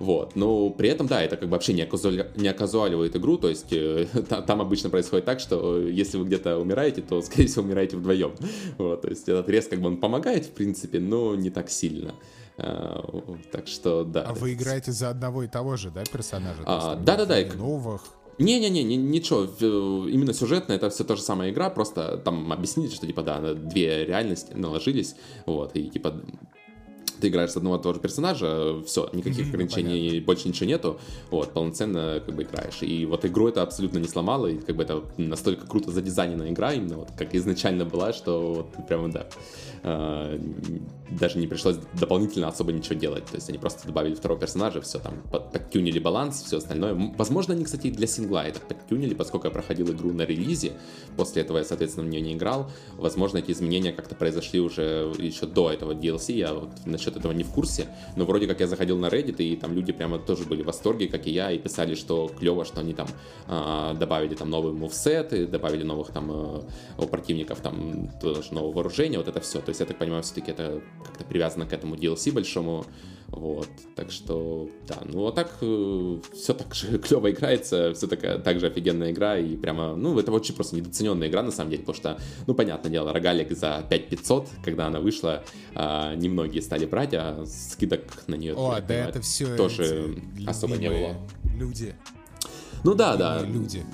Вот. 0.00 0.34
Но 0.34 0.70
при 0.70 0.88
этом, 0.88 1.06
да, 1.06 1.22
это 1.22 1.36
как 1.36 1.48
бы 1.48 1.52
вообще 1.52 1.74
не, 1.74 1.82
оказуали, 1.82 2.30
не 2.34 2.48
оказуаливает 2.48 3.14
игру, 3.16 3.36
то 3.36 3.50
есть 3.50 3.70
э, 3.70 4.06
там, 4.46 4.62
обычно 4.62 4.88
происходит 4.88 5.26
так, 5.26 5.40
что 5.40 5.78
если 5.78 6.16
вы 6.16 6.24
где-то 6.24 6.58
умираете, 6.58 7.02
то, 7.02 7.20
скорее 7.22 7.46
всего, 7.46 7.64
умираете 7.64 7.98
вдвоем. 7.98 8.32
Вот, 8.78 9.02
то 9.02 9.08
есть 9.08 9.28
этот 9.28 9.48
рез 9.50 9.66
как 9.66 9.80
бы 9.80 9.88
он 9.88 9.98
помогает, 9.98 10.46
в 10.46 10.50
принципе, 10.52 11.00
но 11.00 11.34
не 11.34 11.50
так 11.50 11.70
сильно. 11.70 12.14
А, 12.56 13.04
так 13.52 13.68
что, 13.68 14.04
да. 14.04 14.22
А 14.22 14.32
вы 14.32 14.54
играете 14.54 14.90
за 14.90 15.10
одного 15.10 15.42
и 15.42 15.48
того 15.48 15.76
же, 15.76 15.90
да, 15.90 16.02
персонажа? 16.10 16.62
А, 16.64 16.96
да-да-да. 16.96 17.36
Новых? 17.54 18.02
Не-не-не, 18.38 18.82
ничего, 18.96 19.44
именно 20.08 20.32
сюжетно 20.32 20.72
это 20.72 20.88
все 20.88 21.04
та 21.04 21.14
же 21.14 21.20
самая 21.20 21.50
игра, 21.50 21.68
просто 21.68 22.16
там 22.16 22.50
объяснили, 22.52 22.88
что 22.88 23.06
типа 23.06 23.22
да, 23.22 23.52
две 23.52 24.06
реальности 24.06 24.54
наложились, 24.54 25.14
вот, 25.44 25.76
и 25.76 25.90
типа 25.90 26.22
ты 27.20 27.28
играешь 27.28 27.50
с 27.50 27.56
одного 27.56 27.76
и 27.76 27.82
того 27.82 27.94
же 27.94 28.00
персонажа, 28.00 28.82
все, 28.86 29.08
никаких 29.12 29.46
mm-hmm, 29.46 29.48
ограничений, 29.50 30.08
понятно. 30.08 30.26
больше 30.26 30.48
ничего 30.48 30.66
нету, 30.66 31.00
вот, 31.30 31.52
полноценно 31.52 32.22
как 32.24 32.34
бы 32.34 32.42
играешь. 32.42 32.82
И 32.82 33.06
вот 33.06 33.24
игру 33.24 33.48
это 33.48 33.62
абсолютно 33.62 33.98
не 33.98 34.08
сломало, 34.08 34.46
и 34.46 34.58
как 34.58 34.76
бы 34.76 34.82
это 34.82 35.02
настолько 35.16 35.66
круто 35.66 35.90
задизайнена 35.90 36.50
игра, 36.50 36.72
именно 36.72 36.96
вот 36.98 37.08
как 37.16 37.34
изначально 37.34 37.84
была, 37.84 38.12
что 38.12 38.54
вот 38.54 38.86
прямо, 38.86 39.10
да, 39.10 39.26
даже 39.82 41.38
не 41.38 41.46
пришлось 41.46 41.76
дополнительно 41.98 42.48
особо 42.48 42.72
ничего 42.72 42.94
делать, 42.94 43.24
то 43.24 43.36
есть 43.36 43.48
они 43.48 43.58
просто 43.58 43.86
добавили 43.86 44.14
второго 44.14 44.38
персонажа, 44.38 44.80
все 44.80 44.98
там, 44.98 45.22
под, 45.30 45.52
подтюнили 45.52 45.98
баланс, 45.98 46.42
все 46.42 46.58
остальное. 46.58 46.94
Возможно, 47.16 47.54
они, 47.54 47.64
кстати, 47.64 47.90
для 47.90 48.06
сингла 48.06 48.46
это 48.46 48.60
подтюнили, 48.60 49.14
поскольку 49.14 49.46
я 49.46 49.50
проходил 49.50 49.90
игру 49.90 50.12
на 50.12 50.22
релизе, 50.22 50.72
после 51.16 51.42
этого 51.42 51.58
я, 51.58 51.64
соответственно, 51.64 52.06
в 52.06 52.10
нее 52.10 52.20
не 52.20 52.34
играл, 52.34 52.70
возможно, 52.92 53.38
эти 53.38 53.52
изменения 53.52 53.92
как-то 53.92 54.14
произошли 54.14 54.60
уже 54.60 55.12
еще 55.18 55.46
до 55.46 55.70
этого 55.70 55.92
DLC, 55.92 56.34
я 56.34 56.52
вот 56.52 56.70
насчет 56.84 57.16
этого 57.16 57.32
не 57.32 57.42
в 57.42 57.50
курсе, 57.50 57.88
но 58.16 58.24
вроде 58.24 58.46
как 58.46 58.60
я 58.60 58.66
заходил 58.66 58.98
на 58.98 59.06
Reddit, 59.06 59.36
и 59.38 59.56
там 59.56 59.72
люди 59.72 59.92
прямо 59.92 60.18
тоже 60.18 60.44
были 60.44 60.62
в 60.62 60.66
восторге, 60.66 61.08
как 61.08 61.26
и 61.26 61.30
я, 61.30 61.50
и 61.50 61.58
писали, 61.58 61.94
что 61.94 62.28
клево, 62.28 62.64
что 62.64 62.80
они 62.80 62.92
там 62.92 63.08
э, 63.48 63.94
добавили 63.98 64.34
там 64.34 64.50
новые 64.50 64.74
мувсеты, 64.74 65.46
добавили 65.46 65.82
новых 65.82 66.10
там 66.10 66.30
э, 66.30 66.62
у 66.98 67.06
противников 67.06 67.60
там 67.60 68.10
тоже 68.20 68.52
нового 68.52 68.72
вооружения, 68.72 69.16
вот 69.16 69.28
это 69.28 69.40
все. 69.40 69.60
То 69.70 69.72
есть 69.72 69.80
я 69.80 69.86
так 69.86 69.98
понимаю, 69.98 70.24
все-таки 70.24 70.50
это 70.50 70.82
как-то 71.04 71.22
привязано 71.22 71.64
к 71.64 71.72
этому 71.72 71.94
DLC 71.94 72.32
большому. 72.32 72.84
Вот, 73.28 73.68
так 73.94 74.10
что, 74.10 74.68
да, 74.88 74.96
ну 75.04 75.28
а 75.28 75.30
так 75.30 75.58
э, 75.60 76.18
все 76.34 76.54
так 76.54 76.74
же 76.74 76.98
клево 77.06 77.30
играется, 77.30 77.94
все 77.94 78.08
такая, 78.08 78.40
так 78.40 78.58
же 78.58 78.66
офигенная 78.66 79.12
игра, 79.12 79.38
и 79.38 79.54
прямо, 79.54 79.94
ну, 79.94 80.18
это 80.18 80.32
очень 80.32 80.56
просто 80.56 80.74
недооцененная 80.74 81.28
игра, 81.28 81.44
на 81.44 81.52
самом 81.52 81.70
деле, 81.70 81.84
потому 81.84 81.96
что, 81.96 82.18
ну, 82.48 82.54
понятное 82.54 82.90
дело, 82.90 83.12
рогалик 83.12 83.56
за 83.56 83.86
5500, 83.88 84.48
когда 84.64 84.88
она 84.88 84.98
вышла, 84.98 85.44
э, 85.76 86.14
немногие 86.16 86.62
стали 86.62 86.86
брать, 86.86 87.14
а 87.14 87.44
скидок 87.46 88.02
на 88.26 88.34
нее, 88.34 88.54
О, 88.54 88.72
да 88.72 88.80
понимаю, 88.80 89.08
это 89.10 89.20
все 89.20 89.56
тоже 89.56 90.16
особо 90.48 90.76
не 90.78 90.88
было. 90.88 91.14
Люди. 91.56 91.94
Ну 92.82 92.94
да, 92.94 93.14
да. 93.14 93.42
Люди 93.42 93.84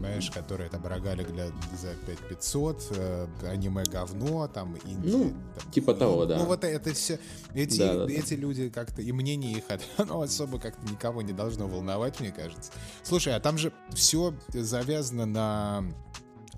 понимаешь, 0.00 0.30
которые 0.30 0.70
там 0.70 0.86
рогалик 0.86 1.30
для, 1.32 1.46
за 1.46 1.94
5500, 2.06 2.86
э, 2.90 3.26
аниме 3.48 3.84
говно, 3.84 4.48
там, 4.48 4.76
инди. 4.84 5.08
Ну, 5.08 5.32
там, 5.58 5.70
типа 5.70 5.94
того, 5.94 6.26
да. 6.26 6.38
Ну, 6.38 6.46
вот 6.46 6.64
это 6.64 6.94
все, 6.94 7.18
эти, 7.54 7.78
да, 7.78 8.06
да, 8.06 8.12
эти 8.12 8.34
да. 8.34 8.40
люди 8.40 8.68
как-то, 8.70 9.02
и 9.02 9.12
мнение 9.12 9.52
их, 9.52 9.64
оно 9.96 10.20
особо 10.22 10.58
как-то 10.58 10.84
никого 10.90 11.22
не 11.22 11.32
должно 11.32 11.66
волновать, 11.68 12.20
мне 12.20 12.30
кажется. 12.30 12.72
Слушай, 13.02 13.36
а 13.36 13.40
там 13.40 13.58
же 13.58 13.72
все 13.92 14.34
завязано 14.52 15.26
на 15.26 15.84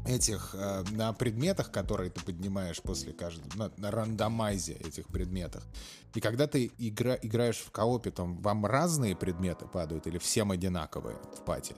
этих 0.06 0.54
э, 0.54 0.84
на 0.90 1.12
предметах, 1.12 1.70
которые 1.70 2.10
ты 2.10 2.20
поднимаешь 2.24 2.80
после 2.82 3.12
каждого, 3.12 3.48
на, 3.56 3.72
на 3.76 3.90
рандомайзе 3.90 4.74
этих 4.74 5.06
предметах. 5.06 5.62
И 6.14 6.20
когда 6.20 6.46
ты 6.46 6.72
игра, 6.78 7.16
играешь 7.22 7.58
в 7.58 7.70
коопе, 7.70 8.10
там 8.10 8.36
вам 8.42 8.66
разные 8.66 9.14
предметы 9.16 9.66
падают 9.66 10.06
или 10.06 10.18
всем 10.18 10.50
одинаковые 10.50 11.16
в 11.36 11.44
пати? 11.44 11.76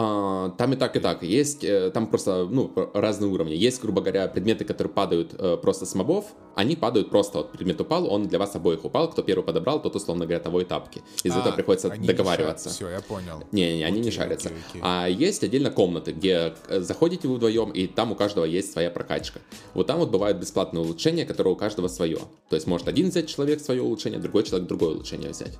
А, 0.00 0.50
там 0.50 0.72
и 0.72 0.76
так, 0.76 0.94
и 0.94 1.00
так. 1.00 1.24
Есть, 1.24 1.64
э, 1.64 1.90
там 1.90 2.06
просто, 2.06 2.46
ну, 2.48 2.72
разные 2.94 3.32
уровни. 3.32 3.54
Есть, 3.54 3.82
грубо 3.82 4.00
говоря, 4.00 4.28
предметы, 4.28 4.64
которые 4.64 4.92
падают 4.92 5.34
э, 5.36 5.56
просто 5.56 5.86
с 5.86 5.94
мобов, 5.96 6.26
они 6.54 6.76
падают 6.76 7.10
просто, 7.10 7.38
вот 7.38 7.50
предмет 7.50 7.80
упал, 7.80 8.08
он 8.08 8.28
для 8.28 8.38
вас 8.38 8.54
обоих 8.54 8.84
упал, 8.84 9.10
кто 9.10 9.22
первый 9.22 9.42
подобрал, 9.42 9.82
тот, 9.82 9.96
условно 9.96 10.24
говоря, 10.24 10.38
того 10.38 10.60
и 10.60 10.64
тапки. 10.64 11.02
Из-за 11.24 11.38
а, 11.38 11.40
этого 11.40 11.54
приходится 11.56 11.88
договариваться. 11.88 12.68
Все, 12.68 12.88
я 12.88 13.00
понял. 13.00 13.42
Не-не, 13.50 13.82
они 13.82 14.00
не 14.00 14.12
шарятся. 14.12 14.50
Окей, 14.50 14.60
окей. 14.68 14.82
А 14.84 15.08
есть 15.08 15.42
отдельно 15.42 15.72
комнаты, 15.72 16.12
где 16.12 16.54
э, 16.68 16.80
заходите 16.80 17.26
вы 17.26 17.34
вдвоем, 17.34 17.70
и 17.70 17.88
там 17.88 18.12
у 18.12 18.14
каждого 18.14 18.44
есть 18.44 18.72
своя 18.72 18.90
прокачка. 18.90 19.40
Вот 19.74 19.88
там 19.88 19.98
вот 19.98 20.10
бывают 20.10 20.38
бесплатные 20.38 20.84
улучшения, 20.84 21.26
которые 21.26 21.54
у 21.54 21.56
каждого 21.56 21.88
свое. 21.88 22.18
То 22.48 22.54
есть 22.54 22.68
может 22.68 22.86
один 22.86 23.08
взять 23.08 23.28
человек 23.28 23.60
свое 23.60 23.82
улучшение, 23.82 24.20
другой 24.20 24.44
человек 24.44 24.68
другое 24.68 24.90
улучшение 24.90 25.30
взять. 25.30 25.58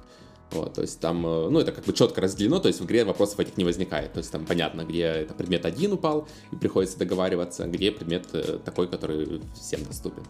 Вот, 0.50 0.74
то 0.74 0.80
есть 0.80 0.98
там, 1.00 1.26
э, 1.26 1.48
ну, 1.50 1.60
это 1.60 1.72
как 1.72 1.84
бы 1.84 1.92
четко 1.92 2.20
разделено, 2.20 2.58
то 2.58 2.68
есть 2.68 2.80
в 2.80 2.86
игре 2.86 3.04
вопросов 3.04 3.38
этих 3.40 3.56
не 3.56 3.64
возникает. 3.64 4.12
То 4.12 4.18
есть 4.18 4.32
там 4.32 4.46
понятно, 4.46 4.84
где 4.84 5.02
это 5.02 5.34
предмет 5.34 5.66
один 5.66 5.92
упал, 5.92 6.26
и 6.52 6.56
приходится 6.56 6.98
договариваться, 6.98 7.66
где 7.66 7.92
предмет 7.92 8.26
э, 8.32 8.58
такой, 8.64 8.88
который 8.88 9.42
всем 9.54 9.84
доступен. 9.84 10.22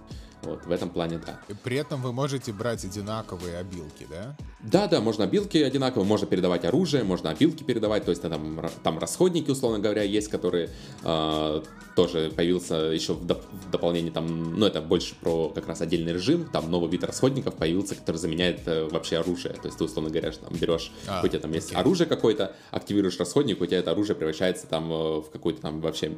Вот, 0.43 0.67
в 0.67 0.71
этом 0.71 0.89
плане, 0.91 1.21
да. 1.25 1.41
И 1.49 1.55
при 1.55 1.77
этом 1.77 2.01
вы 2.01 2.13
можете 2.13 2.53
брать 2.53 2.85
одинаковые 2.85 3.59
обилки, 3.59 4.07
да? 4.09 4.37
Да, 4.61 4.87
да, 4.87 5.01
можно 5.01 5.25
обилки 5.25 5.59
одинаковые, 5.59 6.07
можно 6.07 6.27
передавать 6.27 6.65
оружие, 6.65 7.05
можно 7.05 7.31
обилки 7.31 7.63
передавать, 7.63 8.05
то 8.05 8.11
есть 8.11 8.23
там, 8.23 8.65
там 8.83 8.99
расходники, 8.99 9.51
условно 9.51 9.79
говоря, 9.79 10.03
есть, 10.03 10.29
которые 10.29 10.71
э, 11.03 11.63
тоже 11.95 12.33
появился 12.35 12.77
еще 12.77 13.15
в, 13.15 13.27
доп- 13.27 13.43
в 13.51 13.71
дополнении, 13.71 14.11
там, 14.11 14.55
ну, 14.59 14.67
это 14.67 14.81
больше 14.81 15.15
про 15.21 15.49
как 15.49 15.67
раз 15.67 15.81
отдельный 15.81 16.13
режим, 16.13 16.49
там 16.53 16.71
новый 16.71 16.89
вид 16.89 17.03
расходников 17.03 17.55
появился, 17.55 17.97
который 17.97 18.19
заменяет 18.19 18.61
э, 18.67 18.89
вообще 18.89 19.19
оружие, 19.19 19.55
то 19.55 19.67
есть 19.67 19.79
ты, 19.79 19.85
условно 19.85 20.11
говоря, 20.11 20.31
там 20.31 20.57
берешь, 20.57 20.93
а, 21.09 21.23
у 21.25 21.29
тебя 21.29 21.41
там 21.41 21.53
есть 21.53 21.75
оружие 21.75 22.07
какое-то, 22.07 22.55
активируешь 22.71 23.19
расходник, 23.19 23.61
у 23.61 23.67
тебя 23.67 23.79
это 23.79 23.91
оружие 23.91 24.15
превращается 24.15 24.67
там 24.67 24.91
э, 24.93 25.21
в 25.21 25.31
какую-то 25.31 25.63
там 25.63 25.81
вообще 25.81 26.13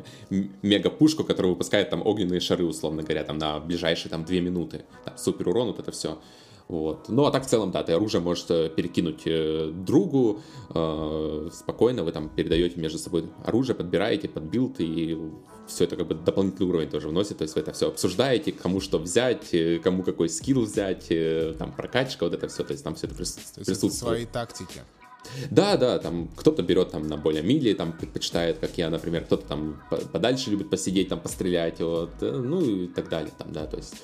мега-пушку, 0.63 1.25
которая 1.25 1.53
выпускает 1.53 1.89
там 1.89 2.07
огненные 2.07 2.41
шары, 2.41 2.65
условно 2.65 3.03
говоря, 3.03 3.25
там 3.25 3.39
на 3.39 3.59
ближайшие 4.11 4.19
там 4.19 4.25
две 4.25 4.41
минуты, 4.41 4.85
там 5.05 5.17
супер 5.17 5.49
урон, 5.49 5.69
вот 5.69 5.79
это 5.79 5.91
все. 5.91 6.19
Вот. 6.69 7.09
Ну, 7.09 7.25
а 7.25 7.33
так 7.33 7.45
в 7.45 7.49
целом, 7.49 7.73
да, 7.73 7.83
ты 7.83 7.93
оружие 7.95 8.21
можешь 8.21 8.45
перекинуть 8.47 9.23
э, 9.27 9.73
другу, 9.75 10.41
э, 10.73 11.49
спокойно 11.53 12.05
вы 12.05 12.13
там 12.13 12.29
передаете 12.29 12.81
между 12.81 12.99
собой 12.99 13.25
оружие, 13.45 13.75
подбираете 13.75 14.29
под 14.29 14.45
build, 14.45 14.77
и 14.79 15.19
все 15.67 15.85
это 15.85 15.97
как 15.97 16.07
бы 16.07 16.15
дополнительный 16.15 16.69
уровень 16.69 16.89
тоже 16.89 17.09
вносит, 17.09 17.39
то 17.39 17.43
есть 17.43 17.57
вы 17.57 17.63
это 17.63 17.73
все 17.73 17.89
обсуждаете, 17.89 18.53
кому 18.53 18.81
что 18.81 18.99
взять, 18.99 19.53
э, 19.53 19.81
кому 19.83 20.05
какой 20.05 20.29
skill 20.29 20.61
взять, 20.61 21.07
э, 21.11 21.55
там 21.59 21.73
прокачка, 21.73 22.25
вот 22.25 22.35
это 22.35 22.47
все, 22.47 22.63
то 22.63 22.73
есть 22.73 22.85
там 22.85 22.95
все 22.95 23.09
это 23.09 23.17
присутствует. 23.17 23.67
То 23.67 23.71
есть 23.73 23.85
это 23.85 23.95
свои 23.95 24.27
тактики. 24.27 24.81
Да, 25.51 25.77
да, 25.77 25.99
там 25.99 26.29
кто-то 26.37 26.63
берет 26.63 26.91
там 26.91 27.07
на 27.07 27.17
более 27.17 27.43
melee, 27.43 27.73
там 27.75 27.93
предпочитает, 27.93 28.59
как 28.59 28.77
я, 28.79 28.91
например, 28.91 29.25
кто-то 29.25 29.47
там 29.47 29.83
подальше 30.13 30.51
любит 30.51 30.71
посидеть, 30.71 31.09
там 31.09 31.21
пострелять, 31.21 31.81
вот, 31.81 32.11
э, 32.21 32.31
ну 32.31 32.61
и 32.61 32.87
так 32.89 33.09
далее, 33.09 33.33
там, 33.37 33.53
да, 33.53 33.67
то 33.67 33.77
есть 33.77 33.95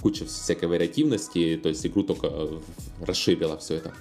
куча 0.00 0.26
всякой 0.26 0.68
вариативности, 0.68 1.58
то 1.62 1.68
есть 1.68 1.84
игру 1.86 2.02
только 2.02 2.30
расширила 3.00 3.56
все 3.58 3.76
это, 3.76 3.92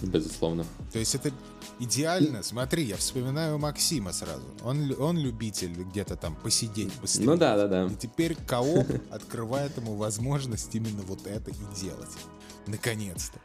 безусловно. 0.00 0.64
То 0.92 0.98
есть 0.98 1.14
это 1.14 1.32
идеально, 1.78 2.42
смотри, 2.42 2.84
я 2.84 2.96
вспоминаю 2.96 3.58
Максима 3.58 4.12
сразу. 4.12 4.44
Он, 4.62 4.94
он 4.98 5.18
любитель 5.18 5.72
где-то 5.72 6.16
там 6.16 6.36
посидеть, 6.36 6.92
посидеть. 6.94 7.26
Ну 7.26 7.36
да, 7.36 7.56
да, 7.56 7.66
да. 7.66 7.86
И 7.86 7.96
теперь 7.96 8.36
кооп 8.46 8.86
открывает 9.10 9.76
ему 9.76 9.96
возможность 9.96 10.74
именно 10.74 11.02
вот 11.02 11.26
это 11.26 11.50
и 11.50 11.80
делать. 11.80 12.10
Наконец-то. 12.66 13.40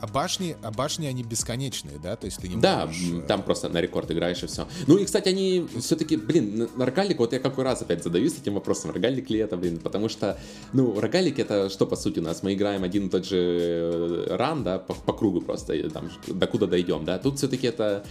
А 0.00 0.06
башни, 0.06 0.56
а 0.62 0.70
башни 0.70 1.06
они 1.06 1.22
бесконечные, 1.22 1.98
да? 1.98 2.16
То 2.16 2.24
есть 2.24 2.38
ты 2.38 2.48
не 2.48 2.56
да, 2.56 2.86
можешь... 2.86 3.20
Да, 3.20 3.20
там 3.22 3.42
просто 3.42 3.68
на 3.68 3.80
рекорд 3.80 4.10
играешь 4.10 4.42
и 4.42 4.46
все. 4.46 4.66
Ну 4.86 4.96
и, 4.96 5.04
кстати, 5.04 5.28
они 5.28 5.66
все-таки, 5.80 6.16
блин, 6.16 6.68
на 6.76 6.86
рогалик, 6.86 7.18
вот 7.18 7.32
я 7.32 7.38
какой 7.38 7.64
раз 7.64 7.82
опять 7.82 8.02
задаюсь 8.02 8.38
этим 8.38 8.54
вопросом, 8.54 8.92
рогалик 8.92 9.28
ли 9.28 9.38
это, 9.38 9.56
блин, 9.56 9.78
потому 9.78 10.08
что, 10.08 10.38
ну, 10.72 10.98
рогалик 10.98 11.38
это 11.38 11.68
что, 11.68 11.86
по 11.86 11.96
сути, 11.96 12.18
у 12.20 12.22
нас? 12.22 12.42
Мы 12.42 12.54
играем 12.54 12.82
один 12.82 13.06
и 13.06 13.10
тот 13.10 13.26
же 13.26 13.36
э, 13.36 14.36
ран, 14.36 14.64
да, 14.64 14.78
по, 14.78 14.94
по 14.94 15.12
кругу 15.12 15.42
просто, 15.42 15.90
там, 15.90 16.10
докуда 16.26 16.66
дойдем, 16.66 17.04
да? 17.04 17.18
Тут 17.18 17.36
все-таки 17.38 17.66
это 17.66 18.04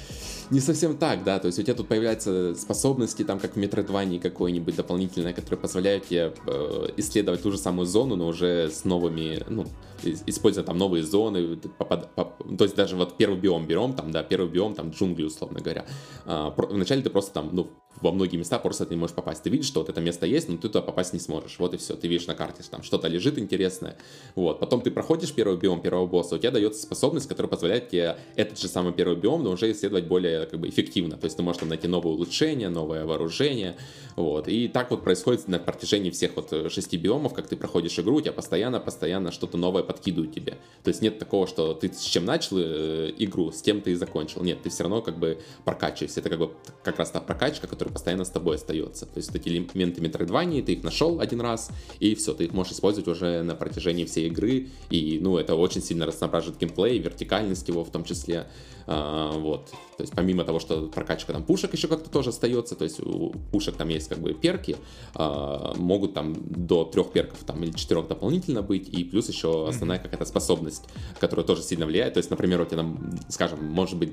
не 0.51 0.59
совсем 0.59 0.97
так, 0.97 1.23
да, 1.23 1.39
то 1.39 1.47
есть 1.47 1.59
у 1.59 1.63
тебя 1.63 1.75
тут 1.75 1.87
появляются 1.87 2.55
способности, 2.55 3.23
там, 3.23 3.39
как 3.39 3.55
в 3.55 3.59
Metroidvania 3.59 4.19
какой-нибудь 4.19 4.75
дополнительные, 4.75 5.33
которые 5.33 5.59
позволяют 5.59 6.07
тебе 6.07 6.33
э, 6.47 6.87
исследовать 6.97 7.43
ту 7.43 7.51
же 7.51 7.57
самую 7.57 7.85
зону, 7.85 8.15
но 8.15 8.27
уже 8.27 8.69
с 8.69 8.83
новыми, 8.83 9.43
ну, 9.47 9.65
используя 10.03 10.63
там 10.63 10.77
новые 10.77 11.03
зоны, 11.03 11.57
попад... 11.79 12.13
поп... 12.13 12.57
то 12.57 12.63
есть 12.65 12.75
даже 12.75 12.95
вот 12.95 13.17
первый 13.17 13.39
биом 13.39 13.65
берем, 13.65 13.93
там, 13.93 14.11
да, 14.11 14.21
первый 14.21 14.49
биом, 14.49 14.75
там, 14.75 14.91
джунгли, 14.91 15.23
условно 15.23 15.61
говоря. 15.61 15.85
А, 16.25 16.53
вначале 16.55 17.01
ты 17.01 17.09
просто 17.09 17.33
там, 17.33 17.49
ну, 17.53 17.69
во 18.01 18.11
многие 18.11 18.37
места 18.37 18.59
просто 18.59 18.85
ты 18.85 18.93
не 18.93 18.99
можешь 18.99 19.15
попасть. 19.15 19.43
Ты 19.43 19.49
видишь, 19.49 19.65
что 19.65 19.81
вот 19.81 19.89
это 19.89 19.99
место 19.99 20.25
есть, 20.25 20.47
но 20.47 20.55
ты 20.55 20.69
туда 20.69 20.81
попасть 20.81 21.13
не 21.13 21.19
сможешь. 21.19 21.57
Вот 21.59 21.73
и 21.73 21.77
все. 21.77 21.95
Ты 21.95 22.07
видишь 22.07 22.27
на 22.27 22.35
карте, 22.35 22.61
что 22.61 22.71
там 22.71 22.83
что-то 22.83 23.07
лежит 23.07 23.37
интересное. 23.37 23.97
Вот. 24.35 24.59
Потом 24.59 24.81
ты 24.81 24.91
проходишь 24.91 25.33
первый 25.33 25.57
биом 25.57 25.81
первого 25.81 26.05
босса, 26.05 26.35
у 26.35 26.37
тебя 26.37 26.51
дается 26.51 26.81
способность, 26.81 27.27
которая 27.27 27.49
позволяет 27.49 27.89
тебе 27.89 28.17
этот 28.35 28.59
же 28.59 28.67
самый 28.67 28.93
первый 28.93 29.17
биом, 29.17 29.43
но 29.43 29.51
уже 29.51 29.71
исследовать 29.71 30.05
более 30.05 30.45
как 30.45 30.59
бы 30.59 30.69
эффективно. 30.69 31.17
То 31.17 31.25
есть 31.25 31.35
ты 31.35 31.43
можешь 31.43 31.59
там 31.59 31.69
найти 31.69 31.87
новое 31.87 32.13
улучшение, 32.13 32.69
новое 32.69 33.05
вооружение. 33.05 33.75
Вот. 34.15 34.47
И 34.47 34.67
так 34.67 34.91
вот 34.91 35.03
происходит 35.03 35.47
на 35.47 35.59
протяжении 35.59 36.11
всех 36.11 36.35
вот 36.35 36.71
шести 36.71 36.95
биомов, 36.95 37.33
как 37.33 37.47
ты 37.47 37.57
проходишь 37.57 37.99
игру, 37.99 38.17
у 38.17 38.21
тебя 38.21 38.33
постоянно-постоянно 38.33 39.31
что-то 39.31 39.57
новое 39.57 39.83
подкидывают 39.83 40.33
тебе. 40.33 40.57
То 40.83 40.89
есть 40.89 41.01
нет 41.01 41.19
такого, 41.19 41.47
что 41.47 41.68
ты 41.73 41.91
с 41.93 42.01
чем 42.01 42.25
начал 42.25 42.57
э, 42.59 43.11
игру, 43.17 43.51
с 43.51 43.61
тем 43.61 43.81
ты 43.81 43.91
и 43.91 43.95
закончил. 43.95 44.43
Нет, 44.43 44.61
ты 44.61 44.69
все 44.69 44.83
равно 44.83 45.01
как 45.01 45.17
бы 45.17 45.39
прокачиваешься. 45.65 46.19
Это 46.19 46.29
как 46.29 46.39
бы 46.39 46.51
как 46.83 46.99
раз 46.99 47.11
та 47.11 47.19
прокачка, 47.19 47.67
который 47.67 47.89
постоянно 47.89 48.25
с 48.25 48.29
тобой 48.29 48.55
остается. 48.55 49.05
То 49.05 49.17
есть 49.17 49.31
вот 49.31 49.41
эти 49.41 49.49
элементы 49.49 50.01
Metroidvania, 50.01 50.63
ты 50.63 50.73
их 50.73 50.83
нашел 50.83 51.19
один 51.19 51.41
раз, 51.41 51.69
и 51.99 52.15
все, 52.15 52.33
ты 52.33 52.45
их 52.45 52.53
можешь 52.53 52.73
использовать 52.73 53.07
уже 53.07 53.43
на 53.43 53.55
протяжении 53.55 54.05
всей 54.05 54.27
игры, 54.27 54.67
и, 54.89 55.19
ну, 55.21 55.37
это 55.37 55.55
очень 55.55 55.81
сильно 55.81 56.05
разноображивает 56.05 56.59
геймплей, 56.59 56.99
вертикальность 56.99 57.67
его 57.67 57.83
в 57.83 57.91
том 57.91 58.03
числе. 58.03 58.47
А, 58.91 59.31
вот. 59.37 59.67
То 59.97 60.01
есть 60.01 60.13
помимо 60.15 60.43
того, 60.43 60.59
что 60.59 60.87
прокачка 60.87 61.31
там 61.31 61.43
пушек 61.43 61.71
еще 61.73 61.87
как-то 61.87 62.09
тоже 62.09 62.29
остается, 62.29 62.75
то 62.75 62.85
есть 62.85 62.99
у 62.99 63.29
пушек 63.51 63.75
там 63.75 63.87
есть 63.89 64.09
как 64.09 64.17
бы 64.17 64.33
перки, 64.33 64.77
а, 65.13 65.75
могут 65.75 66.15
там 66.15 66.35
до 66.49 66.85
трех 66.85 67.11
перков 67.11 67.37
там 67.45 67.61
или 67.63 67.69
четырех 67.71 68.07
дополнительно 68.07 68.63
быть, 68.63 68.89
и 68.89 69.03
плюс 69.03 69.29
еще 69.29 69.69
основная 69.69 69.99
какая-то 69.99 70.25
способность, 70.25 70.85
которая 71.19 71.45
тоже 71.45 71.61
сильно 71.61 71.85
влияет. 71.85 72.15
То 72.15 72.17
есть, 72.17 72.31
например, 72.31 72.61
у 72.61 72.65
тебя 72.65 72.77
там, 72.77 73.11
скажем, 73.29 73.63
может 73.63 73.95
быть 73.95 74.11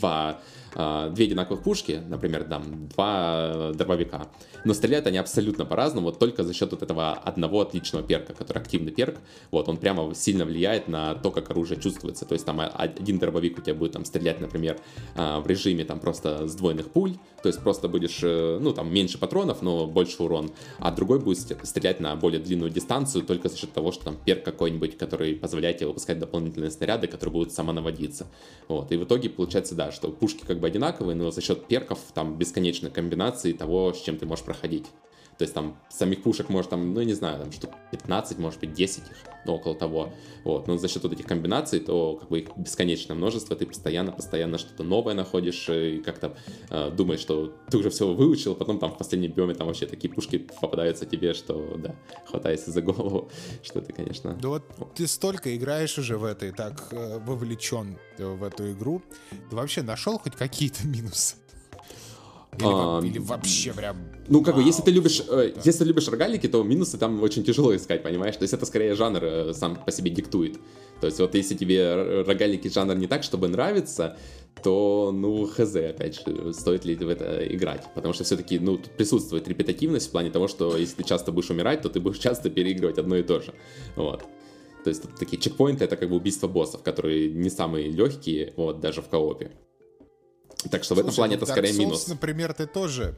два, 0.00 0.40
две 0.74 1.26
одинаковых 1.26 1.62
пушки, 1.62 2.02
например, 2.08 2.44
там 2.44 2.88
два 2.88 3.72
дробовика, 3.74 4.28
но 4.64 4.74
стреляют 4.74 5.06
они 5.06 5.18
абсолютно 5.18 5.64
по-разному, 5.64 6.06
вот 6.06 6.18
только 6.18 6.42
за 6.42 6.52
счет 6.54 6.70
вот 6.72 6.82
этого 6.82 7.12
одного 7.12 7.60
отличного 7.60 8.04
перка, 8.04 8.32
который 8.32 8.58
активный 8.58 8.92
перк, 8.92 9.18
вот 9.50 9.68
он 9.68 9.76
прямо 9.76 10.14
сильно 10.14 10.44
влияет 10.44 10.88
на 10.88 11.14
то, 11.14 11.30
как 11.30 11.50
оружие 11.50 11.80
чувствуется. 11.80 12.24
То 12.24 12.32
есть 12.32 12.44
там 12.44 12.60
один 12.60 13.18
дробовик 13.18 13.58
у 13.58 13.60
тебя 13.60 13.74
будет 13.74 13.92
там 13.92 14.04
стрелять, 14.04 14.40
например, 14.40 14.78
а, 15.14 15.40
в 15.40 15.46
режиме 15.46 15.84
там 15.84 16.00
просто 16.00 16.48
сдвоенных 16.48 16.90
пуль, 16.90 17.16
то 17.42 17.48
есть 17.48 17.60
просто 17.60 17.88
будешь, 17.88 18.20
э, 18.22 18.58
ну 18.58 18.72
там 18.72 18.92
меньше 18.92 19.18
патронов, 19.18 19.60
но 19.60 19.86
больше 19.86 20.22
урон, 20.22 20.50
а 20.78 20.90
другой 20.90 21.20
будет 21.20 21.38
стрелять 21.38 22.00
на 22.00 22.16
более 22.16 22.40
длинную 22.40 22.70
дистанцию 22.70 23.22
только 23.22 23.50
за 23.50 23.58
счет 23.58 23.72
того, 23.72 23.92
что 23.92 24.04
там 24.04 24.16
перк 24.24 24.42
какой-нибудь, 24.44 24.96
который 24.96 25.34
позволяет 25.34 25.76
тебе 25.76 25.88
выпускать 25.88 26.18
дополнительные 26.18 26.70
снаряды, 26.70 27.06
которые 27.06 27.32
будут 27.34 27.52
самонаводиться. 27.52 28.26
Вот. 28.68 28.90
И 28.92 28.96
в 28.96 29.04
итоге 29.04 29.28
получается, 29.28 29.74
да, 29.74 29.92
что 29.92 30.10
пушки 30.10 30.42
как 30.46 30.58
бы 30.58 30.63
одинаковые, 30.66 31.14
но 31.14 31.30
за 31.30 31.40
счет 31.40 31.66
перков 31.66 31.98
там 32.14 32.36
бесконечной 32.36 32.90
комбинации 32.90 33.52
того, 33.52 33.92
с 33.92 34.00
чем 34.00 34.16
ты 34.16 34.26
можешь 34.26 34.44
проходить. 34.44 34.86
То 35.38 35.42
есть 35.42 35.54
там 35.54 35.76
самих 35.88 36.22
пушек 36.22 36.48
может 36.48 36.70
там, 36.70 36.94
ну 36.94 37.02
не 37.02 37.14
знаю, 37.14 37.40
там 37.40 37.52
штук 37.52 37.70
15, 37.90 38.38
может 38.38 38.60
быть 38.60 38.72
10 38.72 38.98
их, 38.98 39.16
ну 39.46 39.54
около 39.54 39.74
того. 39.74 40.12
Вот. 40.44 40.68
Но 40.68 40.78
за 40.78 40.88
счет 40.88 41.02
вот 41.02 41.12
этих 41.12 41.26
комбинаций, 41.26 41.80
то 41.80 42.16
как 42.16 42.28
бы 42.28 42.40
их 42.40 42.48
бесконечное 42.56 43.16
множество, 43.16 43.56
ты 43.56 43.66
постоянно, 43.66 44.12
постоянно 44.12 44.58
что-то 44.58 44.84
новое 44.84 45.14
находишь 45.14 45.68
и 45.68 46.00
как-то 46.04 46.36
э, 46.70 46.90
думаешь, 46.90 47.20
что 47.20 47.52
ты 47.70 47.78
уже 47.78 47.90
все 47.90 48.12
выучил, 48.12 48.54
потом 48.54 48.78
там 48.78 48.92
в 48.92 48.98
последнем 48.98 49.32
биоме 49.32 49.54
там 49.54 49.66
вообще 49.66 49.86
такие 49.86 50.12
пушки 50.12 50.38
попадаются 50.38 51.06
тебе, 51.06 51.34
что 51.34 51.76
да, 51.78 51.94
хватайся 52.26 52.70
за 52.70 52.82
голову, 52.82 53.30
что 53.62 53.80
ты, 53.80 53.92
конечно... 53.92 54.34
Да 54.40 54.48
вот 54.48 54.64
ты 54.94 55.06
столько 55.06 55.56
играешь 55.56 55.98
уже 55.98 56.16
в 56.16 56.24
этой, 56.24 56.52
так 56.52 56.88
э, 56.92 57.18
вовлечен 57.18 57.98
в 58.18 58.44
эту 58.44 58.72
игру, 58.72 59.02
ты 59.50 59.56
вообще 59.56 59.82
нашел 59.82 60.18
хоть 60.18 60.36
какие-то 60.36 60.86
минусы? 60.86 61.36
Или, 62.58 62.66
а, 62.66 63.00
или 63.04 63.18
вообще 63.18 63.72
прям... 63.72 63.96
Ну, 64.28 64.42
как 64.42 64.56
бы, 64.56 64.62
если 64.62 64.82
ты 64.82 64.90
любишь, 64.90 65.22
э, 65.28 65.52
да. 65.54 65.60
если 65.64 65.84
любишь 65.84 66.08
рогалики, 66.08 66.48
то 66.48 66.62
минусы 66.62 66.98
там 66.98 67.22
очень 67.22 67.44
тяжело 67.44 67.74
искать, 67.74 68.02
понимаешь? 68.02 68.36
То 68.36 68.42
есть 68.42 68.54
это 68.54 68.64
скорее 68.66 68.94
жанр 68.94 69.24
э, 69.24 69.54
сам 69.54 69.76
по 69.76 69.90
себе 69.90 70.10
диктует. 70.10 70.58
То 71.00 71.06
есть 71.06 71.18
вот 71.18 71.34
если 71.34 71.54
тебе 71.54 72.22
рогалики 72.22 72.68
жанр 72.68 72.94
не 72.94 73.06
так, 73.06 73.22
чтобы 73.22 73.48
нравится, 73.48 74.16
то, 74.62 75.10
ну, 75.12 75.46
хз, 75.46 75.76
опять 75.76 76.14
же, 76.16 76.52
стоит 76.52 76.84
ли 76.84 76.94
в 76.94 77.08
это 77.08 77.46
играть. 77.54 77.84
Потому 77.94 78.14
что 78.14 78.24
все-таки, 78.24 78.58
ну, 78.58 78.78
тут 78.78 78.90
присутствует 78.92 79.46
репетативность 79.48 80.08
в 80.08 80.10
плане 80.10 80.30
того, 80.30 80.48
что 80.48 80.76
если 80.76 80.96
ты 80.96 81.04
часто 81.04 81.32
будешь 81.32 81.50
умирать, 81.50 81.82
то 81.82 81.88
ты 81.88 82.00
будешь 82.00 82.18
часто 82.18 82.50
переигрывать 82.50 82.98
одно 82.98 83.16
и 83.16 83.22
то 83.22 83.40
же. 83.40 83.52
Вот. 83.96 84.24
То 84.84 84.90
есть 84.90 85.02
тут 85.02 85.16
такие 85.16 85.40
чекпоинты— 85.40 85.84
это 85.86 85.96
как 85.96 86.10
бы 86.10 86.16
убийство 86.16 86.46
боссов, 86.46 86.82
которые 86.82 87.30
не 87.30 87.50
самые 87.50 87.90
легкие, 87.90 88.52
вот, 88.56 88.80
даже 88.80 89.02
в 89.02 89.08
коопе. 89.08 89.50
Так 90.70 90.84
что 90.84 90.94
Слушай, 90.94 91.02
в 91.04 91.06
этом 91.06 91.14
плане 91.14 91.36
ну, 91.36 91.42
это 91.42 91.52
скорее 91.52 91.72
Souls, 91.72 91.78
минус. 91.78 92.08
например, 92.08 92.54
ты 92.54 92.66
тоже 92.66 93.14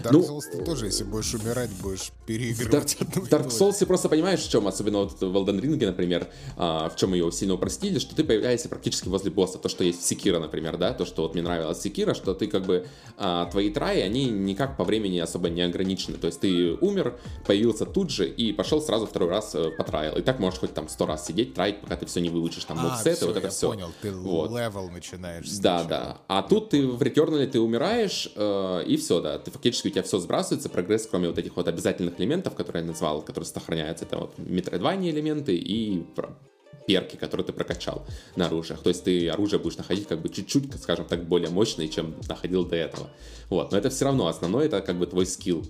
в 0.00 0.02
Dark 0.02 0.12
ну, 0.12 0.20
Souls 0.20 0.50
ты 0.50 0.64
тоже, 0.64 0.86
если 0.86 1.04
будешь 1.04 1.34
умирать, 1.34 1.70
будешь 1.82 2.10
переигрывать. 2.26 2.94
В 2.94 3.02
Dark, 3.02 3.28
Dark 3.28 3.48
Souls 3.48 3.74
ты 3.78 3.86
просто 3.86 4.08
понимаешь, 4.08 4.40
в 4.40 4.50
чем, 4.50 4.66
особенно 4.66 4.98
вот 5.00 5.20
в 5.20 5.22
Elden 5.22 5.60
Ring, 5.60 5.86
например, 5.86 6.28
а, 6.56 6.88
в 6.88 6.96
чем 6.96 7.14
ее 7.14 7.30
сильно 7.30 7.54
упростили, 7.54 7.98
что 7.98 8.16
ты 8.16 8.24
появляешься 8.24 8.68
практически 8.68 9.08
возле 9.08 9.30
босса. 9.30 9.58
То, 9.58 9.68
что 9.68 9.84
есть 9.84 10.02
в 10.02 10.06
Секира, 10.06 10.38
например, 10.38 10.76
да, 10.76 10.92
то, 10.92 11.04
что 11.04 11.22
вот 11.22 11.34
мне 11.34 11.42
нравилось 11.42 11.80
Секира, 11.80 12.14
что 12.14 12.34
ты 12.34 12.46
как 12.46 12.64
бы, 12.64 12.86
а, 13.16 13.46
твои 13.46 13.70
траи, 13.70 14.00
они 14.00 14.26
никак 14.26 14.76
по 14.76 14.84
времени 14.84 15.18
особо 15.18 15.48
не 15.48 15.62
ограничены. 15.62 16.16
То 16.16 16.26
есть 16.26 16.40
ты 16.40 16.74
умер, 16.80 17.18
появился 17.46 17.86
тут 17.86 18.10
же 18.10 18.28
и 18.28 18.52
пошел 18.52 18.80
сразу 18.80 19.06
второй 19.06 19.28
раз 19.28 19.54
э, 19.54 19.70
потраил. 19.70 20.16
И 20.16 20.22
так 20.22 20.40
можешь 20.40 20.60
хоть 20.60 20.74
там 20.74 20.88
сто 20.88 21.06
раз 21.06 21.26
сидеть, 21.26 21.54
траить, 21.54 21.80
пока 21.80 21.96
ты 21.96 22.06
все 22.06 22.20
не 22.20 22.28
выучишь, 22.28 22.64
там, 22.64 22.78
а, 22.80 22.96
все, 22.96 23.14
вот 23.26 23.36
это 23.36 23.46
я 23.46 23.50
все. 23.50 23.68
понял, 23.68 23.92
ты 24.02 24.12
вот. 24.12 24.50
level 24.50 24.90
начинаешь. 24.90 25.48
Да, 25.58 25.84
да. 25.84 26.18
А 26.26 26.42
тут 26.42 26.70
ты 26.70 26.86
в 26.86 27.00
Returnal 27.00 27.46
ты 27.46 27.60
умираешь, 27.60 28.30
э, 28.34 28.84
и 28.86 28.96
все, 28.96 29.20
да, 29.20 29.38
ты 29.38 29.50
фактически 29.60 29.88
у 29.88 29.90
тебя 29.90 30.02
все 30.02 30.18
сбрасывается, 30.18 30.70
прогресс, 30.70 31.06
кроме 31.06 31.28
вот 31.28 31.36
этих 31.36 31.54
вот 31.54 31.68
обязательных 31.68 32.18
элементов, 32.18 32.54
которые 32.54 32.82
я 32.82 32.88
назвал, 32.88 33.20
которые 33.20 33.46
сохраняются, 33.46 34.06
это 34.06 34.16
вот 34.16 34.38
metroidvania 34.38 35.10
элементы 35.10 35.54
и 35.54 36.02
перки, 36.86 37.16
которые 37.16 37.46
ты 37.46 37.52
прокачал 37.52 38.06
на 38.36 38.46
оружиях. 38.46 38.80
То 38.80 38.88
есть 38.88 39.04
ты 39.04 39.28
оружие 39.28 39.60
будешь 39.60 39.76
находить 39.76 40.08
как 40.08 40.22
бы 40.22 40.30
чуть-чуть, 40.30 40.74
скажем 40.80 41.04
так, 41.04 41.24
более 41.24 41.50
мощное, 41.50 41.88
чем 41.88 42.14
находил 42.26 42.64
до 42.64 42.76
этого. 42.76 43.10
Вот. 43.50 43.70
Но 43.70 43.76
это 43.76 43.90
все 43.90 44.06
равно 44.06 44.28
основное, 44.28 44.64
это 44.64 44.80
как 44.80 44.96
бы 44.96 45.06
твой 45.06 45.26
скилл. 45.26 45.62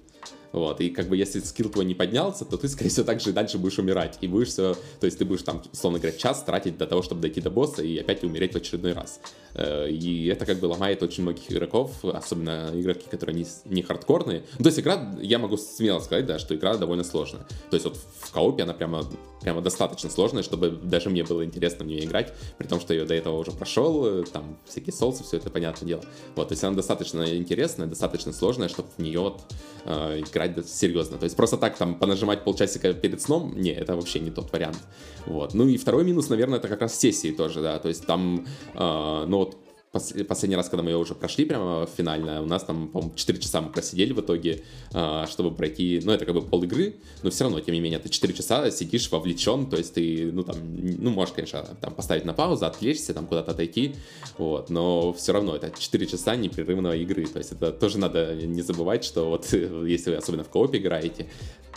Вот, 0.52 0.80
и 0.80 0.90
как 0.90 1.08
бы 1.08 1.16
если 1.16 1.40
скилл 1.40 1.70
твой 1.70 1.84
не 1.84 1.94
поднялся, 1.94 2.44
то 2.44 2.56
ты, 2.56 2.68
скорее 2.68 2.90
всего, 2.90 3.06
также 3.06 3.30
и 3.30 3.32
дальше 3.32 3.58
будешь 3.58 3.78
умирать. 3.78 4.18
И 4.20 4.26
будешь 4.26 4.48
все, 4.48 4.74
то 4.98 5.06
есть 5.06 5.18
ты 5.18 5.24
будешь 5.24 5.42
там, 5.42 5.62
условно 5.72 5.98
говоря, 5.98 6.16
час 6.16 6.42
тратить 6.42 6.76
для 6.76 6.86
того, 6.86 7.02
чтобы 7.02 7.20
дойти 7.20 7.40
до 7.40 7.50
босса 7.50 7.82
и 7.82 7.98
опять 7.98 8.24
умереть 8.24 8.54
в 8.54 8.56
очередной 8.56 8.92
раз. 8.92 9.20
Э, 9.54 9.88
и 9.88 10.26
это 10.26 10.46
как 10.46 10.58
бы 10.58 10.66
ломает 10.66 11.02
очень 11.02 11.22
многих 11.22 11.50
игроков, 11.50 12.04
особенно 12.04 12.70
игроки, 12.74 13.06
которые 13.10 13.36
не, 13.36 13.46
не 13.64 13.82
хардкорные. 13.82 14.44
Ну, 14.58 14.64
то 14.64 14.68
есть 14.68 14.80
игра, 14.80 15.14
я 15.20 15.38
могу 15.38 15.56
смело 15.56 16.00
сказать, 16.00 16.26
да, 16.26 16.38
что 16.38 16.54
игра 16.54 16.76
довольно 16.76 17.04
сложная. 17.04 17.42
То 17.70 17.76
есть 17.76 17.84
вот 17.84 17.96
в 17.96 18.32
коопе 18.32 18.64
она 18.64 18.74
прямо, 18.74 19.04
прямо 19.42 19.60
достаточно 19.60 20.10
сложная, 20.10 20.42
чтобы 20.42 20.70
даже 20.70 21.10
мне 21.10 21.24
было 21.24 21.44
интересно 21.44 21.84
в 21.84 21.88
нее 21.88 22.04
играть, 22.04 22.32
при 22.58 22.66
том, 22.66 22.80
что 22.80 22.94
я 22.94 23.04
до 23.04 23.14
этого 23.14 23.38
уже 23.38 23.52
прошел, 23.52 24.04
э, 24.06 24.24
там 24.24 24.58
всякие 24.66 24.92
соусы, 24.92 25.24
все 25.24 25.36
это 25.36 25.50
понятное 25.50 25.86
дело. 25.86 26.02
Вот, 26.36 26.48
то 26.48 26.52
есть 26.52 26.64
она 26.64 26.76
достаточно 26.76 27.36
интересная, 27.36 27.86
достаточно 27.86 28.32
сложная, 28.32 28.68
чтобы 28.68 28.88
в 28.96 29.02
нее 29.02 29.20
вот, 29.20 29.42
э, 29.84 30.20
играть 30.20 30.39
играть 30.46 30.68
серьезно. 30.68 31.18
То 31.18 31.24
есть 31.24 31.36
просто 31.36 31.56
так 31.56 31.76
там 31.76 31.94
понажимать 31.94 32.44
полчасика 32.44 32.92
перед 32.92 33.20
сном, 33.20 33.54
не, 33.56 33.70
это 33.70 33.96
вообще 33.96 34.20
не 34.20 34.30
тот 34.30 34.52
вариант. 34.52 34.78
Вот. 35.26 35.54
Ну 35.54 35.68
и 35.68 35.76
второй 35.76 36.04
минус, 36.04 36.28
наверное, 36.28 36.58
это 36.58 36.68
как 36.68 36.80
раз 36.80 36.98
сессии 36.98 37.30
тоже, 37.32 37.60
да. 37.60 37.78
То 37.78 37.88
есть 37.88 38.06
там, 38.06 38.46
э, 38.74 39.24
ну 39.26 39.38
вот 39.38 39.56
последний 39.92 40.56
раз, 40.56 40.68
когда 40.68 40.84
мы 40.84 40.90
ее 40.90 40.96
уже 40.96 41.14
прошли 41.14 41.44
прямо 41.44 41.86
финально, 41.96 42.42
у 42.42 42.46
нас 42.46 42.62
там, 42.62 42.88
по-моему, 42.88 43.14
4 43.16 43.38
часа 43.40 43.60
мы 43.60 43.70
просидели 43.70 44.12
в 44.12 44.20
итоге, 44.20 44.62
а, 44.92 45.26
чтобы 45.26 45.50
пройти, 45.50 46.00
ну, 46.04 46.12
это 46.12 46.24
как 46.24 46.34
бы 46.34 46.42
пол 46.42 46.62
игры, 46.62 46.96
но 47.22 47.30
все 47.30 47.44
равно, 47.44 47.60
тем 47.60 47.74
не 47.74 47.80
менее, 47.80 47.98
ты 47.98 48.08
4 48.08 48.32
часа 48.32 48.70
сидишь 48.70 49.10
вовлечен, 49.10 49.66
то 49.66 49.76
есть 49.76 49.94
ты, 49.94 50.30
ну, 50.32 50.44
там, 50.44 50.56
ну, 50.62 51.10
можешь, 51.10 51.34
конечно, 51.34 51.64
там 51.80 51.92
поставить 51.94 52.24
на 52.24 52.34
паузу, 52.34 52.66
отвлечься, 52.66 53.14
там 53.14 53.26
куда-то 53.26 53.50
отойти, 53.50 53.96
вот, 54.38 54.70
но 54.70 55.12
все 55.12 55.32
равно 55.32 55.56
это 55.56 55.72
4 55.76 56.06
часа 56.06 56.36
непрерывного 56.36 56.94
игры, 56.96 57.26
то 57.26 57.38
есть 57.38 57.52
это 57.52 57.72
тоже 57.72 57.98
надо 57.98 58.36
не 58.36 58.62
забывать, 58.62 59.04
что 59.04 59.28
вот 59.28 59.52
если 59.52 60.10
вы 60.10 60.16
особенно 60.16 60.44
в 60.44 60.48
коопе 60.50 60.78
играете, 60.78 61.26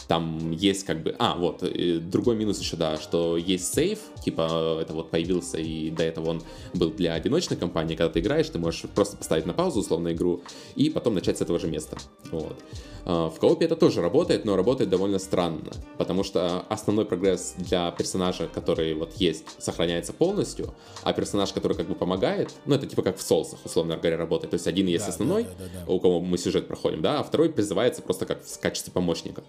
там 0.07 0.51
есть 0.51 0.85
как 0.85 1.01
бы... 1.01 1.15
А, 1.17 1.35
вот, 1.35 1.63
другой 2.09 2.35
минус 2.35 2.59
еще, 2.59 2.77
да, 2.77 2.97
что 2.97 3.37
есть 3.37 3.73
сейф, 3.73 3.99
типа 4.23 4.79
это 4.81 4.93
вот 4.93 5.11
появился, 5.11 5.57
и 5.57 5.89
до 5.89 6.03
этого 6.03 6.29
он 6.29 6.43
был 6.73 6.91
для 6.91 7.13
одиночной 7.13 7.57
компании, 7.57 7.95
когда 7.95 8.11
ты 8.11 8.19
играешь, 8.19 8.49
ты 8.49 8.59
можешь 8.59 8.83
просто 8.95 9.17
поставить 9.17 9.45
на 9.45 9.53
паузу 9.53 9.79
условно 9.79 10.13
игру 10.13 10.41
и 10.75 10.89
потом 10.89 11.15
начать 11.15 11.37
с 11.37 11.41
этого 11.41 11.59
же 11.59 11.67
места. 11.67 11.97
Вот. 12.31 12.57
А, 13.05 13.29
в 13.29 13.39
коопе 13.39 13.65
это 13.65 13.75
тоже 13.75 14.01
работает, 14.01 14.45
но 14.45 14.55
работает 14.55 14.89
довольно 14.89 15.19
странно, 15.19 15.71
потому 15.97 16.23
что 16.23 16.65
основной 16.69 17.05
прогресс 17.05 17.55
для 17.57 17.91
персонажа, 17.91 18.47
который 18.47 18.93
вот 18.93 19.13
есть, 19.17 19.45
сохраняется 19.61 20.13
полностью, 20.13 20.73
а 21.03 21.13
персонаж, 21.13 21.51
который 21.51 21.75
как 21.75 21.87
бы 21.87 21.95
помогает, 21.95 22.53
ну 22.65 22.75
это 22.75 22.87
типа 22.87 23.01
как 23.01 23.17
в 23.17 23.21
соусах, 23.21 23.59
условно 23.65 23.97
говоря, 23.97 24.17
работает. 24.17 24.51
То 24.51 24.55
есть 24.55 24.67
один 24.67 24.87
есть 24.87 25.05
да, 25.05 25.11
основной, 25.11 25.43
да, 25.43 25.49
да, 25.59 25.85
да, 25.85 25.91
у 25.91 25.99
кого 25.99 26.21
мы 26.21 26.37
сюжет 26.37 26.67
проходим, 26.67 27.01
да, 27.01 27.19
а 27.19 27.23
второй 27.23 27.49
призывается 27.49 28.01
просто 28.01 28.25
как 28.25 28.43
в 28.43 28.59
качестве 28.59 28.93
помощника. 28.93 29.43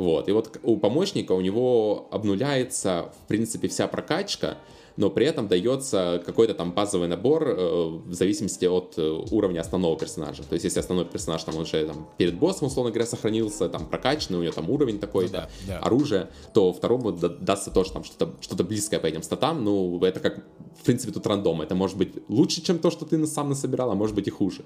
Вот, 0.00 0.30
и 0.30 0.32
вот 0.32 0.58
у 0.62 0.78
помощника 0.78 1.32
у 1.32 1.42
него 1.42 2.08
обнуляется, 2.10 3.12
в 3.22 3.28
принципе, 3.28 3.68
вся 3.68 3.86
прокачка, 3.86 4.56
но 5.00 5.08
при 5.08 5.24
этом 5.24 5.48
дается 5.48 6.22
какой-то 6.26 6.52
там 6.52 6.72
базовый 6.72 7.08
набор 7.08 7.48
э, 7.48 7.86
в 8.04 8.12
зависимости 8.12 8.66
от 8.66 8.94
э, 8.98 9.24
уровня 9.30 9.60
основного 9.60 9.98
персонажа. 9.98 10.42
То 10.42 10.52
есть, 10.52 10.64
если 10.64 10.78
основной 10.78 11.06
персонаж 11.06 11.42
там 11.42 11.56
уже 11.56 11.86
там, 11.86 12.06
перед 12.18 12.38
боссом, 12.38 12.66
условно 12.66 12.92
говоря, 12.92 13.06
сохранился, 13.06 13.70
там 13.70 13.86
прокачанный, 13.86 14.38
у 14.38 14.42
него 14.42 14.52
там 14.52 14.68
уровень 14.68 14.98
такой, 14.98 15.24
ну, 15.24 15.32
да, 15.32 15.48
да. 15.66 15.78
оружие, 15.78 16.28
то 16.52 16.74
второму 16.74 17.12
дастся 17.12 17.70
тоже 17.70 17.92
там 17.92 18.04
что-то 18.04 18.34
что 18.42 18.62
близкое 18.62 19.00
по 19.00 19.06
этим 19.06 19.22
статам. 19.22 19.64
Ну, 19.64 19.98
это 20.04 20.20
как, 20.20 20.44
в 20.78 20.84
принципе, 20.84 21.12
тут 21.12 21.26
рандом. 21.26 21.62
Это 21.62 21.74
может 21.74 21.96
быть 21.96 22.12
лучше, 22.28 22.60
чем 22.60 22.78
то, 22.78 22.90
что 22.90 23.06
ты 23.06 23.26
сам 23.26 23.48
насобирал, 23.48 23.90
а 23.90 23.94
может 23.94 24.14
быть 24.14 24.28
и 24.28 24.30
хуже. 24.30 24.64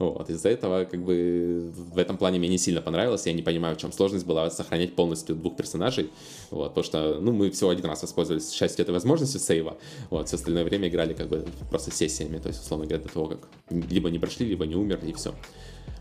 Вот. 0.00 0.28
Из-за 0.28 0.48
этого, 0.48 0.84
как 0.84 1.00
бы, 1.04 1.72
в 1.94 1.96
этом 1.96 2.16
плане 2.16 2.40
мне 2.40 2.48
не 2.48 2.58
сильно 2.58 2.82
понравилось. 2.82 3.26
Я 3.26 3.32
не 3.32 3.42
понимаю, 3.42 3.76
в 3.76 3.78
чем 3.78 3.92
сложность 3.92 4.26
была 4.26 4.50
сохранять 4.50 4.96
полностью 4.96 5.36
двух 5.36 5.56
персонажей. 5.56 6.10
Вот. 6.50 6.74
Потому 6.74 6.84
что, 6.84 7.18
ну, 7.20 7.32
мы 7.32 7.50
всего 7.50 7.70
один 7.70 7.86
раз 7.86 8.02
воспользовались 8.02 8.50
счастью 8.50 8.82
этой 8.82 8.90
возможности 8.90 9.38
сейва, 9.38 9.75
вот, 10.10 10.28
все 10.28 10.36
остальное 10.36 10.64
время 10.64 10.88
играли 10.88 11.14
как 11.14 11.28
бы 11.28 11.44
просто 11.70 11.90
сессиями, 11.90 12.38
то 12.38 12.48
есть, 12.48 12.62
условно 12.62 12.86
говоря, 12.86 13.02
до 13.02 13.12
того, 13.12 13.26
как 13.26 13.48
либо 13.70 14.10
не 14.10 14.18
прошли, 14.18 14.46
либо 14.46 14.66
не 14.66 14.76
умерли, 14.76 15.10
и 15.10 15.12
все. 15.12 15.34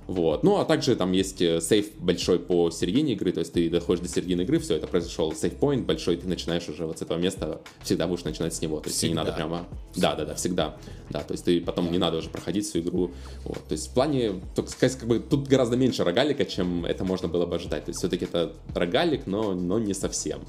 Вот. 0.08 0.44
Ну, 0.44 0.58
а 0.58 0.66
также 0.66 0.96
там 0.96 1.12
есть 1.14 1.42
э, 1.42 1.60
сейф 1.62 1.98
большой 1.98 2.38
по 2.38 2.70
середине 2.70 3.14
игры, 3.14 3.32
то 3.32 3.40
есть 3.40 3.54
ты 3.54 3.70
доходишь 3.70 4.04
до 4.04 4.10
середины 4.10 4.42
игры, 4.42 4.60
все, 4.60 4.76
это 4.76 4.86
произошел 4.86 5.34
сейф-поинт 5.34 5.86
большой, 5.86 6.18
ты 6.18 6.28
начинаешь 6.28 6.70
уже 6.70 6.86
вот 6.86 7.00
с 7.00 7.02
этого 7.02 7.18
места, 7.18 7.62
всегда 7.82 8.08
будешь 8.08 8.24
начинать 8.24 8.54
с 8.54 8.62
него, 8.62 8.80
то 8.80 8.88
есть 8.88 8.98
всегда. 8.98 9.10
не 9.10 9.16
надо 9.16 9.34
прямо... 9.34 9.66
Да, 9.96 10.16
да, 10.16 10.26
да, 10.26 10.36
всегда. 10.36 10.78
Да, 11.10 11.22
то 11.22 11.32
есть 11.32 11.46
ты 11.46 11.60
потом 11.60 11.92
не 11.92 11.98
надо 11.98 12.18
уже 12.18 12.30
проходить 12.30 12.66
всю 12.66 12.80
игру. 12.80 13.12
Вот. 13.46 13.64
То 13.66 13.72
есть 13.72 13.90
в 13.90 13.94
плане, 13.94 14.42
так 14.56 14.70
сказать, 14.70 14.98
как 14.98 15.08
бы 15.08 15.20
тут 15.20 15.48
гораздо 15.48 15.76
меньше 15.76 16.04
рогалика, 16.04 16.46
чем 16.46 16.86
это 16.86 17.04
можно 17.04 17.28
было 17.28 17.46
бы 17.46 17.56
ожидать. 17.56 17.86
То 17.86 17.90
есть 17.90 18.00
все-таки 18.00 18.26
это 18.26 18.54
рогалик, 18.76 19.26
но, 19.26 19.54
но 19.56 19.80
не 19.80 19.94
совсем. 19.94 20.42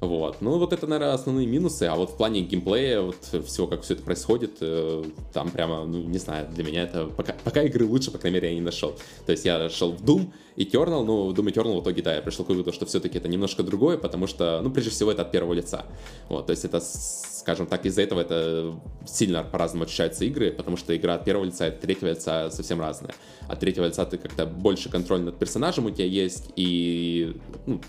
Вот. 0.00 0.38
Ну, 0.40 0.58
вот 0.58 0.72
это, 0.72 0.86
наверное, 0.86 1.14
основные 1.14 1.46
минусы. 1.46 1.84
А 1.84 1.94
вот 1.96 2.10
в 2.10 2.16
плане 2.16 2.42
геймплея, 2.42 3.00
вот 3.00 3.16
всего, 3.46 3.66
как 3.66 3.82
все 3.82 3.94
это 3.94 4.02
происходит, 4.02 4.58
э, 4.60 5.04
там 5.32 5.50
прямо, 5.50 5.84
ну, 5.84 6.02
не 6.02 6.18
знаю, 6.18 6.48
для 6.50 6.64
меня 6.64 6.82
это... 6.82 7.06
Пока, 7.06 7.34
пока 7.44 7.62
игры 7.62 7.86
лучше, 7.86 8.10
по 8.10 8.18
крайней 8.18 8.36
мере, 8.36 8.48
я 8.48 8.54
не 8.54 8.60
нашел. 8.60 8.94
То 9.26 9.32
есть 9.32 9.44
я 9.44 9.68
шел 9.70 9.92
в 9.92 10.02
Doom, 10.02 10.30
Eternal, 10.56 11.04
ну, 11.04 11.32
Doom 11.32 11.52
Eternal 11.52 11.80
в 11.80 11.82
итоге, 11.82 12.02
да, 12.02 12.14
я 12.14 12.22
пришел 12.22 12.44
к 12.44 12.48
выводу, 12.48 12.72
что 12.72 12.86
все-таки 12.86 13.18
это 13.18 13.28
немножко 13.28 13.62
другое, 13.62 13.98
потому 13.98 14.26
что, 14.26 14.60
ну, 14.62 14.70
прежде 14.70 14.90
всего, 14.90 15.10
это 15.10 15.22
от 15.22 15.30
первого 15.30 15.52
лица. 15.52 15.84
Вот, 16.28 16.46
то 16.46 16.50
есть 16.50 16.64
это, 16.64 16.80
скажем 16.80 17.66
так, 17.66 17.84
из-за 17.86 18.02
этого 18.02 18.20
это 18.20 18.74
сильно 19.06 19.42
по-разному 19.42 19.84
ощущаются 19.84 20.24
игры, 20.24 20.52
потому 20.52 20.76
что 20.76 20.96
игра 20.96 21.14
от 21.14 21.24
первого 21.24 21.44
лица 21.44 21.66
и 21.66 21.68
от 21.70 21.80
третьего 21.80 22.10
лица 22.10 22.50
совсем 22.50 22.80
разная. 22.80 23.14
От 23.48 23.60
третьего 23.60 23.86
лица 23.86 24.04
ты 24.04 24.18
как-то 24.18 24.46
больше 24.46 24.88
контроль 24.88 25.20
над 25.20 25.38
персонажем 25.38 25.86
у 25.86 25.90
тебя 25.90 26.06
есть 26.06 26.50
и 26.56 27.36
ну, 27.66 27.80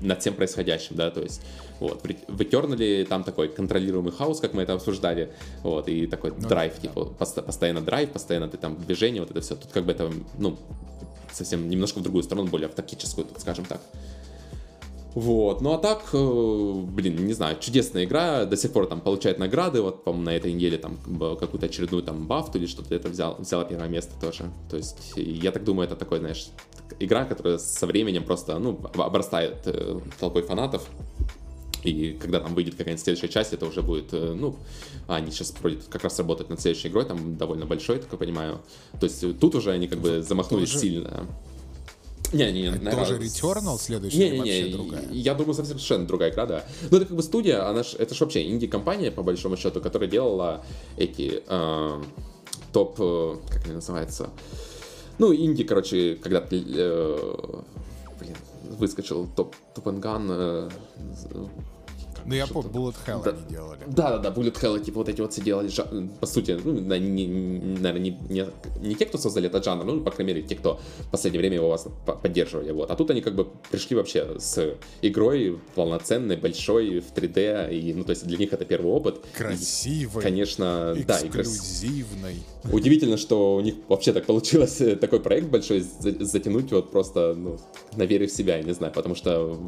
над 0.00 0.20
всем 0.20 0.34
происходящим, 0.34 0.96
да, 0.96 1.10
то 1.10 1.20
есть 1.20 1.40
вот. 1.80 2.02
В 2.02 2.40
Eternal 2.40 3.04
там 3.04 3.24
такой 3.24 3.48
контролируемый 3.48 4.12
хаос, 4.12 4.40
как 4.40 4.54
мы 4.54 4.62
это 4.62 4.74
обсуждали, 4.74 5.32
вот, 5.62 5.88
и 5.88 6.06
такой 6.06 6.32
ну, 6.36 6.48
драйв, 6.48 6.74
да. 6.76 6.88
типа, 6.88 7.04
постоянно 7.42 7.80
драйв, 7.80 8.10
постоянно 8.10 8.48
ты 8.48 8.56
там 8.56 8.76
движение, 8.76 9.22
вот 9.22 9.30
это 9.30 9.40
все. 9.40 9.56
Тут 9.56 9.70
как 9.72 9.84
бы 9.84 9.92
это, 9.92 10.10
ну, 10.38 10.56
совсем 11.32 11.68
немножко 11.68 11.98
в 11.98 12.02
другую 12.02 12.22
сторону, 12.22 12.48
более 12.48 12.68
в 12.68 12.74
тактическую, 12.74 13.26
тут, 13.26 13.40
скажем 13.40 13.64
так. 13.64 13.80
Вот, 15.14 15.60
ну 15.60 15.72
а 15.72 15.78
так, 15.78 16.08
э, 16.12 16.72
блин, 16.86 17.24
не 17.24 17.34
знаю, 17.34 17.56
чудесная 17.60 18.04
игра, 18.04 18.46
до 18.46 18.56
сих 18.56 18.72
пор 18.72 18.86
там 18.86 19.00
получает 19.00 19.38
награды, 19.38 19.80
вот, 19.80 20.02
по-моему, 20.02 20.24
на 20.24 20.36
этой 20.36 20.52
неделе 20.52 20.76
там 20.76 20.96
какую-то 20.96 21.66
очередную 21.66 22.02
там 22.02 22.26
бафту 22.26 22.58
или 22.58 22.66
что-то 22.66 22.94
это 22.96 23.08
взял, 23.08 23.36
взяла 23.38 23.64
первое 23.64 23.88
место 23.88 24.12
тоже. 24.20 24.50
То 24.68 24.76
есть, 24.76 25.12
я 25.14 25.52
так 25.52 25.62
думаю, 25.62 25.86
это 25.86 25.94
такой, 25.94 26.18
знаешь, 26.18 26.48
игра, 26.98 27.24
которая 27.24 27.58
со 27.58 27.86
временем 27.86 28.24
просто, 28.24 28.58
ну, 28.58 28.80
обрастает 28.94 29.58
э, 29.66 30.00
толпой 30.18 30.42
фанатов. 30.42 30.84
И 31.84 32.18
когда 32.20 32.40
там 32.40 32.54
выйдет 32.54 32.74
какая-нибудь 32.74 33.04
следующая 33.04 33.28
часть, 33.28 33.52
это 33.52 33.66
уже 33.66 33.82
будет, 33.82 34.12
э, 34.12 34.34
ну, 34.34 34.56
они 35.06 35.30
сейчас 35.30 35.54
вроде 35.60 35.78
как 35.88 36.02
раз 36.02 36.18
работают 36.18 36.50
над 36.50 36.60
следующей 36.60 36.88
игрой, 36.88 37.04
там 37.04 37.36
довольно 37.36 37.66
большой, 37.66 37.98
так 37.98 38.10
я 38.10 38.18
понимаю. 38.18 38.62
То 38.98 39.06
есть 39.06 39.38
тут 39.38 39.54
уже 39.54 39.70
они 39.70 39.86
как 39.86 40.00
бы 40.00 40.22
замахнулись 40.22 40.70
тоже... 40.70 40.80
сильно. 40.80 41.26
Не, 42.34 42.52
не, 42.52 42.62
не. 42.62 42.90
Тоже 42.90 43.16
Returnal 43.16 43.78
следующая 43.78 44.18
не, 44.18 44.24
не, 44.24 44.32
не, 44.32 44.38
вообще 44.38 44.68
другая? 44.76 45.08
Я 45.10 45.34
думаю, 45.34 45.54
совсем 45.54 45.78
совершенно 45.78 46.06
другая 46.06 46.30
игра, 46.30 46.46
да. 46.46 46.64
Ну, 46.90 46.96
это 46.96 47.06
как 47.06 47.16
бы 47.16 47.22
студия, 47.22 47.68
она 47.68 47.82
ж, 47.82 47.94
это 47.94 48.14
же 48.14 48.24
вообще 48.24 48.48
инди-компания, 48.48 49.10
по 49.10 49.22
большому 49.22 49.56
счету, 49.56 49.80
которая 49.80 50.10
делала 50.10 50.64
эти 50.96 51.42
э, 51.46 52.02
топ, 52.72 52.96
как 52.96 53.64
они 53.64 53.74
называются, 53.74 54.30
ну, 55.18 55.34
инди, 55.34 55.64
короче, 55.64 56.16
когда 56.16 56.40
ты, 56.40 56.62
э, 56.66 57.62
блин, 58.18 58.36
выскочил 58.78 59.28
топ, 59.36 59.54
топ 59.74 59.86
э, 59.86 60.68
ну, 62.26 62.34
я 62.34 62.46
помню, 62.46 62.70
Bullet 62.70 62.94
Hell 63.06 63.22
да, 63.24 63.30
они 63.30 63.42
делали. 63.48 63.80
Да-да-да, 63.86 64.30
Bullet 64.30 64.54
Hell, 64.60 64.82
типа 64.82 64.98
вот 64.98 65.08
эти 65.08 65.20
вот 65.20 65.32
все 65.32 65.42
делали, 65.42 65.70
по 66.20 66.26
сути, 66.26 66.58
ну, 66.62 66.72
не, 66.72 67.26
наверное, 67.78 67.98
не, 67.98 68.18
не, 68.28 68.46
не 68.80 68.94
те, 68.94 69.06
кто 69.06 69.18
создали 69.18 69.46
этот 69.46 69.64
жанр, 69.64 69.84
ну, 69.84 70.00
по 70.00 70.10
крайней 70.10 70.34
мере, 70.34 70.46
те, 70.46 70.54
кто 70.54 70.80
в 71.00 71.10
последнее 71.10 71.40
время 71.40 71.56
его 71.56 71.68
вас 71.68 71.86
поддерживали, 72.22 72.72
вот. 72.72 72.90
А 72.90 72.96
тут 72.96 73.10
они 73.10 73.20
как 73.20 73.34
бы 73.34 73.48
пришли 73.70 73.96
вообще 73.96 74.38
с 74.38 74.76
игрой 75.02 75.58
полноценной, 75.74 76.36
большой, 76.36 77.00
в 77.00 77.12
3D, 77.14 77.74
и, 77.74 77.94
ну, 77.94 78.04
то 78.04 78.10
есть 78.10 78.26
для 78.26 78.38
них 78.38 78.52
это 78.52 78.64
первый 78.64 78.92
опыт. 78.92 79.20
Красивый. 79.36 80.22
И, 80.22 80.22
конечно, 80.22 80.96
да, 81.06 81.20
эксклюзивный. 81.22 82.42
Удивительно, 82.72 83.16
что 83.16 83.56
у 83.56 83.60
них 83.60 83.74
вообще 83.88 84.12
так 84.12 84.24
получилось 84.24 84.80
э, 84.80 84.96
такой 84.96 85.20
проект 85.20 85.48
большой 85.48 85.80
затянуть 85.80 86.72
вот 86.72 86.90
просто, 86.90 87.34
ну, 87.34 87.58
на 87.96 88.04
вере 88.04 88.26
в 88.26 88.32
себя, 88.32 88.56
я 88.56 88.62
не 88.62 88.72
знаю, 88.72 88.92
потому 88.92 89.14
что 89.14 89.58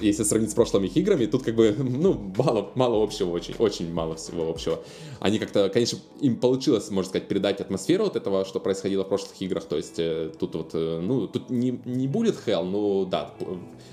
если 0.00 0.22
сравнить 0.24 0.50
с 0.50 0.54
прошлыми 0.54 0.88
играми, 0.88 1.26
тут 1.26 1.42
как 1.42 1.54
бы 1.54 1.74
ну, 2.02 2.32
мало, 2.36 2.70
мало 2.74 3.02
общего, 3.02 3.30
очень, 3.30 3.54
очень 3.58 3.92
мало 3.92 4.16
всего 4.16 4.50
общего. 4.50 4.80
Они 5.22 5.38
как-то, 5.38 5.68
конечно, 5.68 5.98
им 6.20 6.36
получилось, 6.36 6.90
можно 6.90 7.08
сказать, 7.08 7.28
передать 7.28 7.60
атмосферу 7.60 8.04
вот 8.04 8.16
этого, 8.16 8.44
что 8.44 8.58
происходило 8.58 9.04
в 9.04 9.08
прошлых 9.08 9.40
играх, 9.40 9.64
то 9.66 9.76
есть 9.76 9.94
э, 9.98 10.32
тут 10.36 10.56
вот, 10.56 10.70
э, 10.74 10.98
ну, 11.00 11.28
тут 11.28 11.48
не, 11.48 11.80
не 11.84 12.08
будет 12.08 12.34
hell, 12.44 12.64
ну, 12.64 13.06
да, 13.06 13.32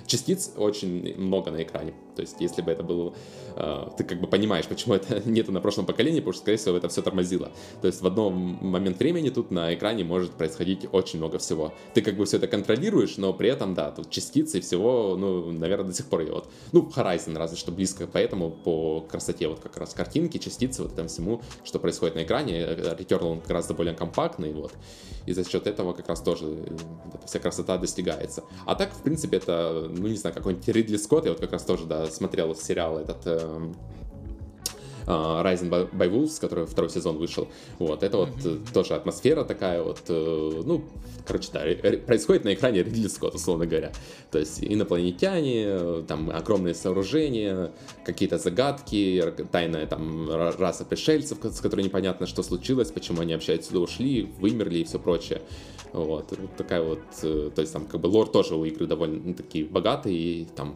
частиц 0.08 0.54
очень 0.58 1.16
много 1.18 1.52
на 1.52 1.62
экране. 1.62 1.94
То 2.20 2.24
есть, 2.24 2.36
если 2.42 2.62
бы 2.62 2.70
это 2.72 2.84
было... 2.84 3.14
Э, 3.56 3.88
ты 3.98 4.04
как 4.04 4.20
бы 4.20 4.28
понимаешь, 4.28 4.66
почему 4.66 4.94
это 4.94 5.22
нету 5.30 5.54
на 5.54 5.62
прошлом 5.62 5.86
поколении, 5.86 6.20
потому 6.20 6.34
что, 6.34 6.42
скорее 6.42 6.58
всего, 6.58 6.76
это 6.76 6.90
все 6.90 7.02
тормозило. 7.02 7.50
То 7.80 7.88
есть, 7.88 8.02
в 8.02 8.08
одном 8.08 8.58
момент 8.62 9.00
времени 9.00 9.30
тут 9.30 9.52
на 9.52 9.74
экране 9.74 10.04
может 10.04 10.32
происходить 10.32 10.86
очень 10.92 11.20
много 11.20 11.38
всего. 11.38 11.74
Ты 11.94 12.02
как 12.02 12.18
бы 12.18 12.26
все 12.26 12.36
это 12.36 12.48
контролируешь, 12.48 13.16
но 13.16 13.34
при 13.34 13.50
этом, 13.50 13.74
да, 13.74 13.92
тут 13.92 14.10
частицы 14.10 14.60
всего, 14.60 15.16
ну, 15.18 15.50
наверное, 15.52 15.88
до 15.88 15.94
сих 15.94 16.08
пор 16.08 16.22
и 16.24 16.30
вот... 16.30 16.50
Ну, 16.74 16.92
Horizon 16.94 17.38
разве 17.38 17.56
что 17.56 17.72
близко, 17.72 18.06
поэтому 18.12 18.50
по 18.52 19.00
красоте 19.00 19.48
вот 19.48 19.62
как 19.62 19.78
раз 19.78 19.94
картинки, 19.94 20.40
частицы, 20.40 20.84
вот 20.84 20.92
этому 20.92 21.08
всему, 21.20 21.42
что 21.64 21.80
происходит 21.80 22.16
на 22.16 22.24
экране. 22.24 22.62
Returnal 22.62 23.32
он 23.32 23.42
гораздо 23.46 23.74
более 23.74 23.94
компактный, 23.94 24.54
вот. 24.54 24.72
И 25.26 25.34
за 25.34 25.48
счет 25.48 25.68
этого 25.68 25.94
как 25.94 26.08
раз 26.08 26.22
тоже 26.22 26.46
э, 26.46 26.78
вся 27.26 27.40
красота 27.40 27.78
достигается. 27.78 28.44
А 28.66 28.76
так, 28.76 28.94
в 28.94 29.02
принципе, 29.04 29.38
это, 29.38 29.88
ну, 29.90 30.08
не 30.08 30.16
знаю, 30.16 30.36
какой-нибудь 30.36 30.68
Ридли 30.68 30.98
Скотт, 30.98 31.26
я 31.26 31.32
вот 31.32 31.40
как 31.40 31.52
раз 31.52 31.64
тоже, 31.64 31.86
да, 31.86 32.08
смотрел 32.08 32.56
сериал 32.56 32.98
этот 32.98 33.22
э, 33.26 33.74
Rising 35.10 35.70
by 35.70 36.12
Wolves, 36.12 36.40
который 36.40 36.66
второй 36.66 36.90
сезон 36.90 37.18
вышел. 37.18 37.48
Вот, 37.80 38.04
это 38.04 38.18
вот 38.18 38.30
mm-hmm. 38.30 38.74
тоже 38.74 38.94
атмосфера 38.94 39.44
такая 39.44 39.82
вот, 39.82 40.02
э, 40.08 40.62
ну, 40.66 40.84
короче, 41.26 41.50
да, 41.52 41.62
происходит 42.06 42.44
на 42.46 42.54
экране 42.54 42.84
Ридли 42.84 43.08
Скотт, 43.08 43.36
условно 43.36 43.66
говоря. 43.66 43.92
То 44.32 44.38
есть 44.38 44.64
инопланетяне, 44.64 46.04
там 46.08 46.30
огромные 46.30 46.76
сооружения, 46.76 47.72
какие-то 48.06 48.38
загадки, 48.38 49.34
тайная 49.52 49.88
там 49.88 50.30
раса 50.30 50.86
пришельцев, 50.86 51.40
с 51.44 51.60
которой 51.60 51.82
непонятно, 51.82 52.28
что 52.28 52.44
случилось, 52.44 52.92
почему 52.92 53.22
они 53.22 53.34
вообще 53.34 53.54
отсюда 53.54 53.80
ушли, 53.80 54.32
вымерли 54.40 54.80
и 54.80 54.84
все 54.84 55.00
прочее. 55.00 55.42
Вот, 55.92 56.32
вот 56.38 56.56
такая 56.56 56.84
вот, 56.84 57.00
то 57.20 57.62
есть 57.62 57.74
там 57.74 57.88
как 57.88 58.00
бы 58.00 58.06
лор 58.08 58.30
тоже 58.30 58.56
у 58.56 58.64
игры 58.64 58.86
довольно 58.86 59.34
такие 59.34 59.66
богатый, 59.66 60.14
и 60.14 60.48
там 60.56 60.76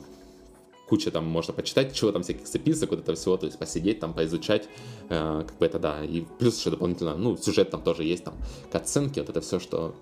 куча 0.93 1.09
там 1.09 1.25
можно 1.25 1.55
почитать, 1.55 1.91
чего 1.95 2.11
там 2.11 2.21
всяких 2.21 2.47
записок, 2.47 2.91
вот 2.91 2.99
это 2.99 3.15
все, 3.15 3.35
то 3.35 3.47
есть 3.47 3.57
посидеть 3.57 3.99
там, 3.99 4.13
поизучать, 4.13 4.69
э, 5.09 5.43
как 5.47 5.57
бы 5.57 5.65
это 5.65 5.79
да, 5.79 6.05
и 6.05 6.21
плюс 6.37 6.59
еще 6.59 6.69
дополнительно, 6.69 7.17
ну, 7.17 7.35
сюжет 7.35 7.71
там 7.71 7.81
тоже 7.81 8.03
есть, 8.03 8.23
там, 8.23 8.35
катсценки, 8.71 9.19
вот 9.19 9.29
это 9.29 9.41
все, 9.41 9.59
что 9.59 9.95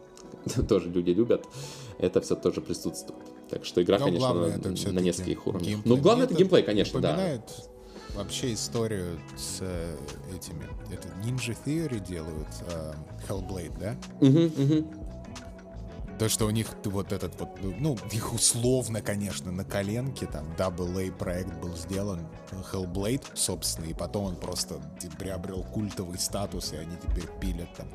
тоже 0.67 0.89
люди 0.89 1.11
любят, 1.11 1.45
это 1.97 2.19
все 2.19 2.35
тоже 2.35 2.59
присутствует. 2.59 3.21
Так 3.49 3.63
что 3.63 3.81
игра, 3.81 3.99
Но 3.99 4.05
конечно, 4.05 4.33
на, 4.33 4.91
на 4.91 4.99
нескольких 4.99 5.47
уровнях. 5.47 5.79
Ну, 5.85 5.95
главное 5.95 6.25
это 6.25 6.33
геймплей, 6.33 6.63
конечно, 6.63 6.99
да. 6.99 7.41
вообще 8.13 8.53
историю 8.53 9.17
с 9.37 9.59
э, 9.61 9.95
этими. 10.35 10.67
Это 10.93 11.07
Ninja 11.23 11.57
Theory 11.65 12.05
делают 12.05 12.49
э, 12.69 12.93
Hellblade, 13.29 13.79
да? 13.79 13.97
Угу, 14.19 14.39
угу. 14.61 15.00
То, 16.21 16.29
что 16.29 16.45
у 16.45 16.51
них 16.51 16.67
вот 16.83 17.13
этот 17.13 17.39
вот, 17.39 17.49
ну, 17.79 17.97
их 18.11 18.31
условно, 18.31 19.01
конечно, 19.01 19.51
на 19.51 19.65
коленке, 19.65 20.27
там, 20.27 20.51
AA 20.55 21.11
проект 21.11 21.51
был 21.55 21.75
сделан, 21.75 22.19
Hellblade, 22.51 23.23
собственно, 23.33 23.85
и 23.85 23.95
потом 23.95 24.25
он 24.25 24.35
просто 24.35 24.75
приобрел 25.17 25.63
культовый 25.63 26.19
статус, 26.19 26.73
и 26.73 26.75
они 26.75 26.95
теперь 26.97 27.27
пилят 27.39 27.73
там 27.75 27.87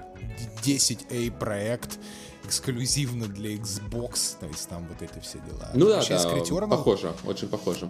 10A 0.65 1.39
проект 1.39 2.01
эксклюзивно 2.43 3.28
для 3.28 3.55
Xbox, 3.55 4.40
то 4.40 4.47
есть 4.47 4.69
там 4.69 4.89
вот 4.89 5.01
эти 5.03 5.20
все 5.20 5.39
дела. 5.39 5.70
Ну 5.74 5.86
да, 5.86 6.01
да, 6.05 6.36
Returnal, 6.36 6.69
похоже, 6.69 7.15
очень 7.24 7.47
похоже. 7.47 7.89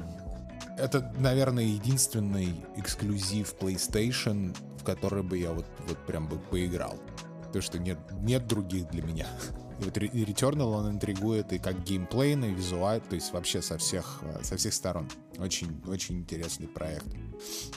Это, 0.76 1.14
наверное, 1.18 1.64
единственный 1.64 2.62
эксклюзив 2.76 3.54
PlayStation, 3.58 4.54
в 4.78 4.84
который 4.84 5.22
бы 5.22 5.38
я 5.38 5.52
вот, 5.52 5.64
вот 5.88 5.96
прям 6.04 6.28
бы 6.28 6.38
поиграл. 6.38 6.98
То, 7.54 7.62
что 7.62 7.78
нет, 7.78 7.98
нет 8.20 8.46
других 8.46 8.90
для 8.90 9.00
меня. 9.02 9.26
И 9.80 9.84
вот 9.84 9.96
Returnal, 9.96 10.74
он 10.74 10.90
интригует 10.92 11.52
и 11.52 11.58
как 11.58 11.82
геймплейно, 11.84 12.46
и 12.46 12.54
визуально, 12.54 13.04
то 13.08 13.14
есть 13.14 13.32
вообще 13.32 13.60
со 13.60 13.76
всех, 13.78 14.20
э, 14.22 14.42
со 14.42 14.56
всех 14.56 14.72
сторон. 14.72 15.08
Очень, 15.38 15.82
очень 15.86 16.18
интересный 16.18 16.66
проект. 16.68 17.06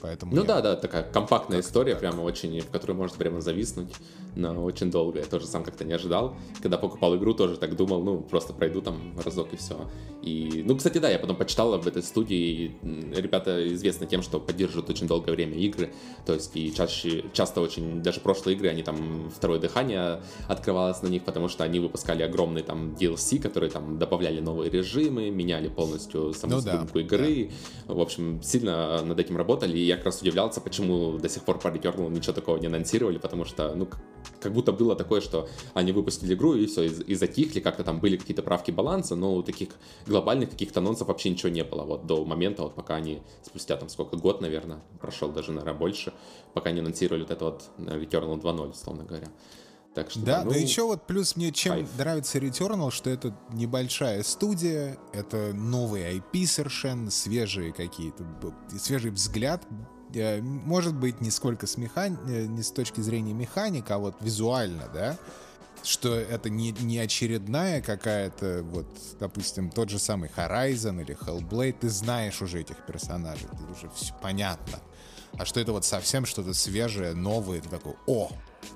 Поэтому 0.02 0.36
ну 0.36 0.41
я... 0.41 0.48
да, 0.48 0.61
да, 0.61 0.76
такая 0.76 1.03
компактная 1.03 1.60
история, 1.61 1.94
так. 1.94 2.02
прямо 2.02 2.22
очень, 2.22 2.60
в 2.61 2.69
которой 2.69 2.94
можно 2.94 3.18
прямо 3.18 3.41
зависнуть 3.41 3.94
на 4.36 4.64
очень 4.64 4.91
долго. 4.91 5.19
Я 5.19 5.26
тоже 5.26 5.48
сам 5.48 5.64
как-то 5.64 5.84
не 5.84 5.94
ожидал. 5.94 6.36
Когда 6.61 6.77
покупал 6.77 7.15
игру, 7.18 7.34
тоже 7.34 7.57
так 7.57 7.76
думал, 7.76 8.03
ну, 8.03 8.22
просто 8.22 8.53
пройду 8.53 8.81
там 8.81 9.19
разок 9.23 9.53
и 9.53 9.57
все. 9.57 9.90
И, 10.22 10.64
ну, 10.65 10.76
кстати, 10.76 10.98
да, 10.98 11.10
я 11.10 11.19
потом 11.19 11.36
почитал 11.36 11.73
об 11.73 11.88
этой 11.88 12.03
студии. 12.03 12.76
Ребята 13.15 13.68
известны 13.73 14.06
тем, 14.07 14.22
что 14.22 14.40
поддерживают 14.40 14.90
очень 14.90 15.07
долгое 15.07 15.31
время 15.31 15.57
игры. 15.57 15.91
То 16.26 16.34
есть 16.34 16.56
и 16.56 16.73
чаще, 16.73 17.26
часто 17.34 17.61
очень, 17.61 18.02
даже 18.02 18.19
прошлые 18.19 18.56
игры, 18.56 18.69
они 18.69 18.84
там 18.84 19.31
второе 19.36 19.60
дыхание 19.60 20.22
открывалось 20.48 21.02
на 21.02 21.07
них, 21.07 21.23
потому 21.23 21.48
что 21.48 21.64
они 21.64 21.80
выпускали 21.80 22.23
огромные 22.23 22.64
там 22.64 22.95
DLC, 22.99 23.40
которые 23.40 23.72
там 23.72 23.98
добавляли 23.98 24.40
новые 24.40 24.69
режимы, 24.69 25.30
меняли 25.30 25.68
полностью 25.68 26.34
саму 26.34 26.56
ну, 26.56 26.61
да, 26.61 26.86
игры. 26.94 27.49
Да. 27.88 27.94
В 27.95 28.02
общем, 28.02 28.41
сильно 28.44 29.03
над 29.03 29.19
этим 29.19 29.38
работали, 29.38 29.49
и 29.58 29.80
я 29.80 29.96
как 29.96 30.06
раз 30.06 30.22
удивлялся, 30.22 30.62
почему 30.62 31.18
до 31.18 31.30
сих 31.30 31.44
пор 31.44 31.60
по 31.60 31.68
Returnal 31.68 32.10
ничего 32.10 32.34
такого 32.34 32.58
не 32.58 32.68
анонсировали, 32.68 33.18
потому 33.18 33.46
что, 33.46 33.74
ну, 33.76 33.88
как 34.40 34.54
будто 34.54 34.72
было 34.72 34.96
такое, 34.96 35.22
что 35.22 35.48
они 35.74 35.92
выпустили 35.92 36.34
игру 36.34 36.56
и 36.56 36.66
все, 36.66 36.84
и, 36.84 36.90
и 36.90 37.16
затихли, 37.16 37.60
как-то 37.60 37.84
там 37.84 38.00
были 38.00 38.18
какие-то 38.18 38.44
правки 38.44 38.72
баланса, 38.72 39.16
но 39.16 39.42
таких 39.42 39.70
глобальных 40.06 40.52
каких-то 40.52 40.80
анонсов 40.80 41.08
вообще 41.08 41.30
ничего 41.30 41.50
не 41.50 41.64
было, 41.64 41.84
вот 41.84 42.06
до 42.06 42.24
момента, 42.26 42.64
вот 42.64 42.76
пока 42.76 42.96
они 42.96 43.22
спустя 43.44 43.76
там 43.76 43.90
сколько, 43.90 44.18
год, 44.18 44.42
наверное, 44.42 44.82
прошел 45.00 45.30
даже, 45.30 45.52
наверное, 45.52 45.78
больше, 45.78 46.14
пока 46.54 46.72
не 46.72 46.80
анонсировали 46.80 47.22
вот 47.22 47.32
это 47.32 47.46
вот 47.46 47.64
э, 47.78 48.00
Returnal 48.00 48.42
2.0, 48.42 48.72
условно 48.72 49.04
говоря. 49.04 49.28
Так 50.00 50.12
что, 50.12 50.20
да, 50.22 50.44
ну, 50.46 50.52
да 50.52 50.58
еще 50.58 50.84
вот 50.84 51.06
плюс 51.06 51.36
мне 51.36 51.52
чем 51.52 51.74
кайф. 51.74 51.90
нравится 51.98 52.38
Returnal, 52.38 52.90
что 52.90 53.10
это 53.10 53.36
небольшая 53.52 54.24
студия, 54.24 54.98
это 55.12 55.54
новый 55.54 56.04
IP 56.18 56.46
совершенно, 56.46 57.12
свежие 57.12 57.74
какие-то, 57.74 58.24
свежий 58.80 59.12
взгляд, 59.12 59.64
э, 60.14 60.42
может 60.42 60.96
быть, 60.96 61.20
не 61.20 61.32
сколько 61.32 61.68
с 61.68 61.76
механи... 61.76 62.18
Э, 62.28 62.46
не 62.46 62.64
с 62.64 62.72
точки 62.72 63.02
зрения 63.02 63.34
механика, 63.34 63.96
а 63.96 63.98
вот 63.98 64.16
визуально, 64.22 64.90
да, 64.94 65.18
что 65.84 66.16
это 66.16 66.50
не, 66.50 66.72
не 66.72 66.98
очередная 67.00 67.82
какая-то, 67.82 68.64
вот, 68.64 68.88
допустим, 69.20 69.70
тот 69.70 69.90
же 69.90 70.00
самый 70.00 70.30
Horizon 70.30 71.02
или 71.02 71.18
Hellblade, 71.18 71.76
ты 71.82 71.90
знаешь 71.90 72.42
уже 72.42 72.62
этих 72.62 72.86
персонажей, 72.86 73.50
ты 73.52 73.72
уже 73.72 73.90
все 73.94 74.14
понятно. 74.22 74.80
А 75.38 75.44
что 75.44 75.60
это 75.60 75.74
вот 75.74 75.84
совсем 75.84 76.26
что-то 76.26 76.54
свежее, 76.54 77.14
новое, 77.14 77.60
ты 77.60 77.68
такой, 77.68 77.96
о, 78.08 78.32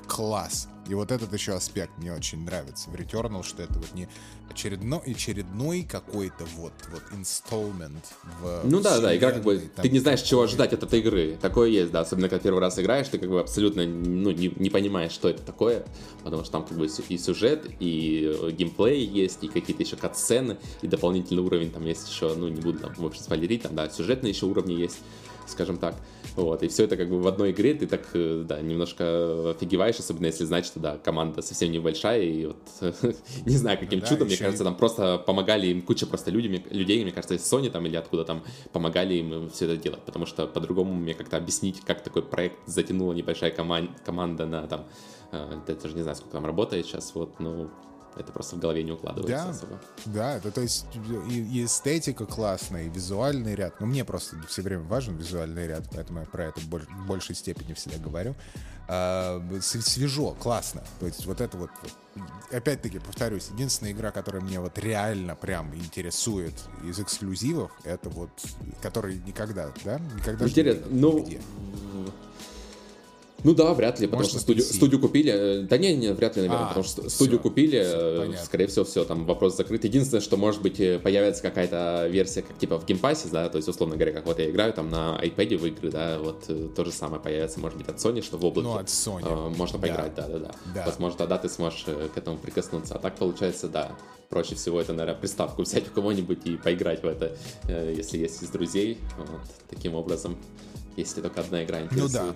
класс. 0.07 0.67
И 0.89 0.95
вот 0.95 1.11
этот 1.11 1.31
еще 1.31 1.53
аспект 1.53 1.97
мне 1.97 2.13
очень 2.13 2.43
нравится 2.43 2.89
в 2.89 2.95
Returnal, 2.95 3.43
что 3.43 3.63
это 3.63 3.73
вот 3.75 3.93
не 3.93 4.09
очередной, 4.49 4.99
очередной 4.99 5.83
какой-то 5.83 6.43
вот, 6.57 6.73
вот 6.91 7.01
installment 7.17 8.03
в 8.41 8.61
Ну 8.65 8.81
да, 8.81 8.99
да, 8.99 9.15
игра 9.15 9.31
как 9.31 9.43
бы, 9.43 9.61
ты 9.81 9.89
не 9.89 9.99
знаешь, 9.99 10.21
чего 10.21 10.41
ожидать 10.41 10.73
от 10.73 10.83
этой 10.83 10.99
игры. 10.99 11.37
Такое 11.41 11.69
есть, 11.69 11.91
да, 11.91 12.01
особенно 12.01 12.27
когда 12.27 12.43
первый 12.43 12.59
раз 12.59 12.77
играешь, 12.79 13.07
ты 13.07 13.17
как 13.17 13.29
бы 13.29 13.39
абсолютно 13.39 13.85
ну, 13.85 14.31
не, 14.31 14.51
не 14.57 14.69
понимаешь, 14.69 15.13
что 15.13 15.29
это 15.29 15.41
такое, 15.41 15.85
потому 16.23 16.43
что 16.43 16.51
там 16.51 16.65
как 16.65 16.77
бы 16.77 16.85
и 16.85 17.17
сюжет, 17.17 17.65
и 17.79 18.51
геймплей 18.51 19.05
есть, 19.05 19.43
и 19.43 19.47
какие-то 19.47 19.83
еще 19.83 19.95
кат-сцены, 19.95 20.57
и 20.81 20.87
дополнительный 20.87 21.43
уровень 21.43 21.71
там 21.71 21.85
есть 21.85 22.09
еще, 22.09 22.33
ну 22.35 22.49
не 22.49 22.59
буду 22.59 22.79
там, 22.79 22.93
в 22.93 23.05
общем, 23.05 23.23
спойлерить, 23.23 23.61
там, 23.63 23.73
да, 23.73 23.89
сюжетные 23.89 24.31
еще 24.31 24.47
уровни 24.47 24.73
есть 24.73 24.97
скажем 25.47 25.77
так. 25.77 25.95
Вот, 26.35 26.63
и 26.63 26.67
все 26.67 26.85
это 26.85 26.97
как 26.97 27.09
бы 27.09 27.21
в 27.21 27.27
одной 27.27 27.51
игре, 27.51 27.75
ты 27.75 27.85
так, 27.85 28.01
э, 28.13 28.43
да, 28.47 28.59
немножко 28.59 29.51
офигеваешь, 29.51 29.99
особенно 29.99 30.25
если 30.25 30.45
знать, 30.45 30.65
что, 30.65 30.79
да, 30.79 30.97
команда 30.97 31.43
совсем 31.43 31.71
небольшая, 31.71 32.23
и 32.23 32.45
вот, 32.47 32.57
не 33.45 33.55
знаю, 33.55 33.77
каким 33.77 33.99
да, 33.99 34.07
чудом, 34.07 34.27
мне 34.27 34.37
кажется, 34.37 34.63
и... 34.63 34.65
там 34.65 34.75
просто 34.75 35.19
помогали 35.19 35.67
им 35.67 35.83
куча 35.83 36.07
просто 36.07 36.31
людьми, 36.31 36.65
людей, 36.71 37.03
мне 37.03 37.11
кажется, 37.11 37.35
из 37.35 37.41
Sony 37.41 37.69
там 37.69 37.85
или 37.85 37.95
откуда 37.95 38.25
там 38.25 38.43
помогали 38.71 39.13
им 39.15 39.49
все 39.51 39.65
это 39.65 39.77
делать, 39.77 40.01
потому 40.01 40.25
что 40.25 40.47
по-другому 40.47 40.93
мне 40.93 41.13
как-то 41.13 41.37
объяснить, 41.37 41.81
как 41.81 42.01
такой 42.01 42.23
проект 42.23 42.57
затянула 42.65 43.13
небольшая 43.13 43.51
коман- 43.51 43.95
команда 44.03 44.47
на 44.47 44.65
там, 44.67 44.85
э, 45.31 45.59
я 45.67 45.75
даже 45.75 45.95
не 45.95 46.01
знаю, 46.01 46.15
сколько 46.15 46.33
там 46.33 46.45
работает 46.47 46.87
сейчас, 46.87 47.13
вот, 47.13 47.39
ну, 47.39 47.69
это 48.15 48.31
просто 48.31 48.55
в 48.55 48.59
голове 48.59 48.83
не 48.83 48.91
укладывается 48.91 49.45
да, 49.45 49.49
особо. 49.49 49.81
Да, 50.05 50.37
это 50.37 50.51
то 50.51 50.61
есть 50.61 50.85
и, 51.29 51.39
и 51.39 51.65
эстетика 51.65 52.25
классная, 52.25 52.85
и 52.85 52.89
визуальный 52.89 53.55
ряд. 53.55 53.79
Но 53.79 53.87
мне 53.87 54.05
просто 54.05 54.35
все 54.47 54.61
время 54.61 54.83
важен 54.83 55.15
визуальный 55.15 55.67
ряд, 55.67 55.83
поэтому 55.93 56.19
я 56.19 56.25
про 56.25 56.45
это 56.45 56.59
в 56.59 57.05
большей 57.07 57.35
степени 57.35 57.73
всегда 57.73 57.97
говорю. 57.97 58.35
А, 58.87 59.41
свежо, 59.61 60.31
классно. 60.39 60.83
То 60.99 61.05
есть 61.05 61.25
вот 61.25 61.39
это 61.39 61.57
вот, 61.57 61.69
опять-таки, 62.51 62.99
повторюсь, 62.99 63.49
единственная 63.53 63.93
игра, 63.93 64.11
которая 64.11 64.41
мне 64.41 64.59
вот 64.59 64.77
реально 64.77 65.35
прям 65.35 65.73
интересует 65.73 66.53
из 66.83 66.99
эксклюзивов, 66.99 67.71
это 67.85 68.09
вот, 68.09 68.29
который 68.81 69.21
никогда, 69.25 69.71
да? 69.85 69.99
Никогда 70.15 70.45
Интересно, 70.45 70.85
ну, 70.89 71.19
нигде. 71.19 71.41
Ну 73.43 73.53
да, 73.53 73.73
вряд 73.73 73.99
ли, 73.99 74.07
потому 74.07 74.21
Может, 74.21 74.31
что 74.31 74.39
студию, 74.39 74.63
студию 74.63 75.01
купили. 75.01 75.65
Да 75.69 75.77
не, 75.77 75.95
не, 75.95 76.13
вряд 76.13 76.37
ли, 76.37 76.43
наверное, 76.43 76.65
а, 76.65 76.67
потому 76.69 76.85
что 76.85 77.09
студию 77.09 77.39
все, 77.39 77.49
купили, 77.49 77.83
все, 77.83 78.31
э, 78.31 78.45
скорее 78.45 78.67
всего, 78.67 78.85
все, 78.85 79.03
там 79.03 79.25
вопрос 79.25 79.57
закрыт. 79.57 79.83
Единственное, 79.83 80.21
что 80.21 80.37
может 80.37 80.61
быть 80.61 80.79
э, 80.79 80.97
появится 80.99 81.41
какая-то 81.41 82.07
версия, 82.09 82.41
как 82.41 82.57
типа 82.57 82.79
в 82.79 82.85
Game 82.85 83.02
Pass 83.02 83.19
е, 83.19 83.27
да, 83.31 83.49
то 83.49 83.57
есть, 83.57 83.67
условно 83.67 83.95
говоря, 83.95 84.13
как 84.13 84.25
вот 84.25 84.39
я 84.39 84.49
играю 84.49 84.71
там 84.73 84.89
на 84.89 85.19
iPad 85.21 85.57
в 85.57 85.65
игры, 85.65 85.91
да, 85.91 86.19
вот 86.19 86.45
э, 86.47 86.69
то 86.73 86.85
же 86.85 86.91
самое 86.91 87.21
появится, 87.21 87.59
может 87.59 87.77
быть, 87.77 87.87
от 87.89 87.97
Sony, 87.97 88.21
что 88.21 88.37
в 88.37 88.45
облаке 88.45 88.67
ну, 88.69 88.77
от 88.77 88.87
Sony. 88.87 89.23
Э, 89.25 89.49
можно 89.49 89.77
поиграть, 89.77 90.15
да. 90.15 90.27
Да, 90.27 90.39
да, 90.39 90.51
да. 90.73 90.85
Возможно, 90.85 91.17
тогда 91.17 91.37
ты 91.37 91.49
сможешь 91.49 91.83
к 91.83 92.17
этому 92.17 92.37
прикоснуться. 92.37 92.95
А 92.95 92.99
так 92.99 93.17
получается, 93.17 93.67
да, 93.67 93.91
проще 94.29 94.55
всего 94.55 94.79
это, 94.79 94.93
наверное, 94.93 95.19
приставку 95.19 95.63
взять 95.63 95.89
у 95.89 95.91
кого-нибудь 95.91 96.45
и 96.45 96.55
поиграть 96.55 97.03
в 97.03 97.07
это, 97.07 97.35
если 97.67 98.17
есть 98.19 98.41
из 98.41 98.49
друзей. 98.49 98.99
Вот, 99.17 99.41
таким 99.69 99.95
образом, 99.95 100.37
если 100.95 101.21
только 101.21 101.41
одна 101.41 101.63
игра 101.63 101.81
интересует. 101.81 102.13
Ну 102.13 102.19
да. 102.29 102.35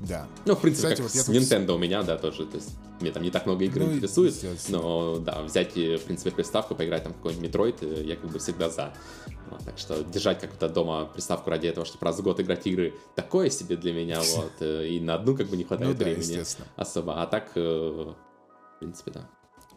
Да. 0.00 0.28
Ну, 0.44 0.54
в 0.54 0.60
принципе, 0.60 0.94
Кстати, 0.94 1.02
как 1.02 1.12
вот 1.12 1.24
с 1.24 1.28
Nintendo 1.28 1.66
тут... 1.66 1.76
у 1.76 1.78
меня, 1.78 2.02
да, 2.02 2.16
тоже. 2.16 2.46
То 2.46 2.56
есть, 2.56 2.76
мне 3.00 3.10
там 3.10 3.22
не 3.22 3.30
так 3.30 3.46
много 3.46 3.64
игр 3.64 3.80
ну, 3.80 3.92
интересует, 3.92 4.34
но, 4.68 5.18
да, 5.18 5.42
взять, 5.42 5.74
в 5.74 6.00
принципе, 6.04 6.30
приставку, 6.30 6.74
поиграть 6.74 7.04
там 7.04 7.14
какой-нибудь 7.14 7.50
Metroid, 7.50 7.76
э, 7.80 8.04
я 8.04 8.16
как 8.16 8.30
бы 8.30 8.38
всегда 8.38 8.70
за. 8.70 8.92
Вот, 9.50 9.64
так 9.64 9.78
что 9.78 10.04
держать 10.04 10.40
как-то 10.40 10.68
дома 10.68 11.06
приставку 11.06 11.50
ради 11.50 11.66
этого, 11.66 11.86
чтобы 11.86 12.04
раз 12.04 12.18
в 12.18 12.22
год 12.22 12.38
играть 12.40 12.66
игры, 12.66 12.94
такое 13.14 13.50
себе 13.50 13.76
для 13.76 13.92
меня, 13.92 14.20
вот. 14.36 14.52
Э, 14.60 14.86
и 14.86 15.00
на 15.00 15.14
одну 15.14 15.36
как 15.36 15.48
бы 15.48 15.56
не 15.56 15.64
хватает 15.64 15.98
ну, 15.98 16.04
времени 16.04 16.44
особо. 16.76 17.20
А 17.20 17.26
так, 17.26 17.50
э, 17.56 17.60
в 17.60 18.78
принципе, 18.78 19.10
да. 19.10 19.28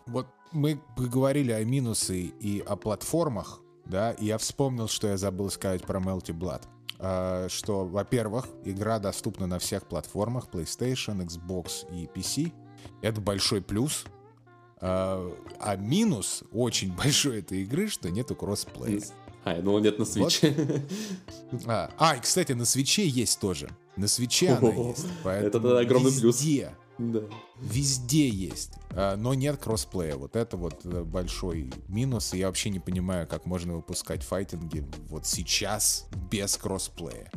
Вот 0.06 0.28
мы 0.52 0.82
говорили 0.98 1.52
о 1.52 1.64
минусы 1.64 2.34
и 2.40 2.60
о 2.60 2.76
платформах, 2.76 3.62
да, 3.86 4.12
и 4.12 4.26
я 4.26 4.38
вспомнил, 4.38 4.88
что 4.88 5.08
я 5.08 5.18
забыл 5.18 5.50
сказать 5.50 5.84
про 5.84 6.00
Melty 6.00 6.38
Blood. 6.38 6.64
А, 7.04 7.48
что, 7.50 7.84
во-первых, 7.86 8.48
игра 8.64 9.00
доступна 9.00 9.48
на 9.48 9.58
всех 9.58 9.88
платформах 9.88 10.50
PlayStation, 10.52 11.26
Xbox 11.26 11.92
и 11.92 12.06
PC. 12.06 12.54
Это 13.02 13.20
большой 13.20 13.62
плюс. 13.62 14.06
А, 14.80 15.28
а 15.60 15.76
минус 15.78 16.44
очень 16.52 16.94
большой 16.96 17.40
этой 17.40 17.64
игры, 17.64 17.88
что 17.88 18.12
нету 18.12 18.36
кроссплея. 18.36 19.02
А, 19.44 19.56
я 19.56 19.62
думал, 19.64 19.80
нет 19.80 19.98
на 19.98 20.06
свече. 20.06 20.54
Вот. 21.52 21.64
А, 21.66 21.92
а, 21.98 22.18
и, 22.18 22.20
кстати, 22.20 22.52
на 22.52 22.66
свече 22.66 23.08
есть 23.08 23.40
тоже. 23.40 23.70
На 23.98 24.08
свече 24.08 24.52
она 24.52 24.70
есть. 24.70 25.06
Это 25.26 25.80
огромный 25.80 26.12
плюс. 26.12 26.40
Да. 27.02 27.22
Везде 27.60 28.30
есть, 28.30 28.74
а, 28.92 29.16
но 29.16 29.34
нет 29.34 29.58
кроссплея. 29.58 30.16
Вот 30.16 30.36
это 30.36 30.56
вот 30.58 30.86
э, 30.86 31.04
большой 31.04 31.72
минус. 31.88 32.34
И 32.34 32.38
я 32.38 32.48
вообще 32.48 32.70
не 32.70 32.80
понимаю, 32.80 33.28
как 33.28 33.46
можно 33.46 33.76
выпускать 33.76 34.24
файтинги 34.24 34.86
вот 35.10 35.26
сейчас 35.26 36.08
без 36.30 36.58
кроссплея. 36.58 37.32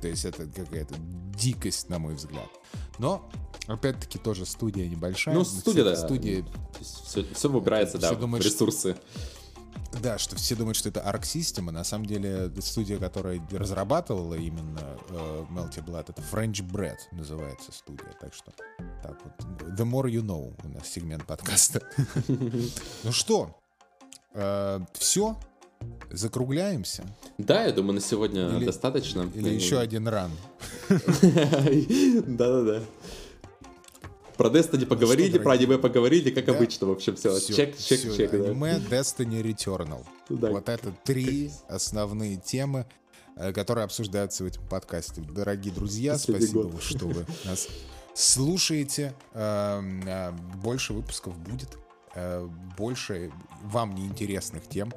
То 0.00 0.08
есть 0.08 0.24
это 0.24 0.46
какая-то 0.46 0.94
дикость, 1.36 1.90
на 1.90 1.98
мой 1.98 2.14
взгляд. 2.14 2.48
Но, 2.98 3.30
опять-таки, 3.66 4.18
тоже 4.18 4.46
студия 4.46 4.88
небольшая. 4.88 5.34
Ну, 5.34 5.44
студия, 5.44 5.84
да. 5.84 5.96
Студия... 5.96 6.44
Все, 6.80 7.24
все 7.34 7.48
выбирается, 7.50 7.98
все 7.98 8.10
да, 8.10 8.16
думают, 8.16 8.44
ресурсы. 8.44 8.96
Да, 10.02 10.18
что 10.18 10.36
все 10.36 10.54
думают, 10.54 10.76
что 10.76 10.88
это 10.88 11.00
Arc 11.00 11.22
System, 11.22 11.68
а 11.68 11.72
на 11.72 11.84
самом 11.84 12.06
деле 12.06 12.50
студия, 12.60 12.98
которая 12.98 13.40
разрабатывала 13.50 14.34
именно 14.34 14.96
э, 15.08 15.44
Melty 15.50 15.84
Blood, 15.84 16.06
это 16.08 16.22
French 16.22 16.66
Bread 16.66 16.98
называется 17.12 17.72
студия. 17.72 18.14
Так 18.20 18.32
что 18.34 18.52
так 19.02 19.18
вот. 19.24 19.78
The 19.78 19.84
more 19.84 20.10
you 20.10 20.22
know 20.22 20.54
у 20.64 20.68
нас 20.68 20.88
сегмент 20.88 21.26
подкаста. 21.26 21.82
Ну 23.02 23.12
что, 23.12 23.58
э, 24.34 24.80
все? 24.94 25.36
Закругляемся? 26.10 27.04
Да, 27.38 27.64
я 27.64 27.72
думаю, 27.72 27.94
на 27.94 28.00
сегодня 28.00 28.48
или, 28.56 28.66
достаточно. 28.66 29.30
Или 29.34 29.54
еще 29.54 29.78
один 29.78 30.08
ран. 30.08 30.30
Да-да-да. 30.88 32.82
Про 34.40 34.48
Destiny 34.48 34.86
поговорили, 34.86 35.36
ну, 35.36 35.42
про 35.42 35.52
аниме 35.52 35.76
поговорили, 35.76 36.30
как 36.30 36.46
да? 36.46 36.56
обычно, 36.56 36.86
в 36.86 36.92
общем, 36.92 37.14
все. 37.14 37.38
все 37.38 37.52
чек, 37.52 37.76
чек, 37.76 37.98
все, 37.98 38.16
чек. 38.16 38.32
Аниме, 38.32 38.80
да. 38.88 38.96
Destiny, 38.96 39.42
Returnal. 39.42 40.02
Да. 40.30 40.48
Вот 40.48 40.66
это 40.70 40.94
три 41.04 41.50
основные 41.68 42.36
темы, 42.36 42.86
э, 43.36 43.52
которые 43.52 43.84
обсуждаются 43.84 44.44
в 44.44 44.46
этом 44.46 44.66
подкасте. 44.66 45.20
Дорогие 45.20 45.74
друзья, 45.74 46.16
спасибо, 46.16 46.62
год. 46.62 46.82
что 46.82 47.06
вы 47.08 47.26
нас 47.44 47.68
слушаете. 48.14 49.12
Эм, 49.34 50.08
э, 50.08 50.32
больше 50.62 50.94
выпусков 50.94 51.38
будет. 51.38 51.76
Э, 52.14 52.48
больше 52.78 53.30
вам 53.62 53.94
неинтересных 53.94 54.66
тем. 54.66 54.90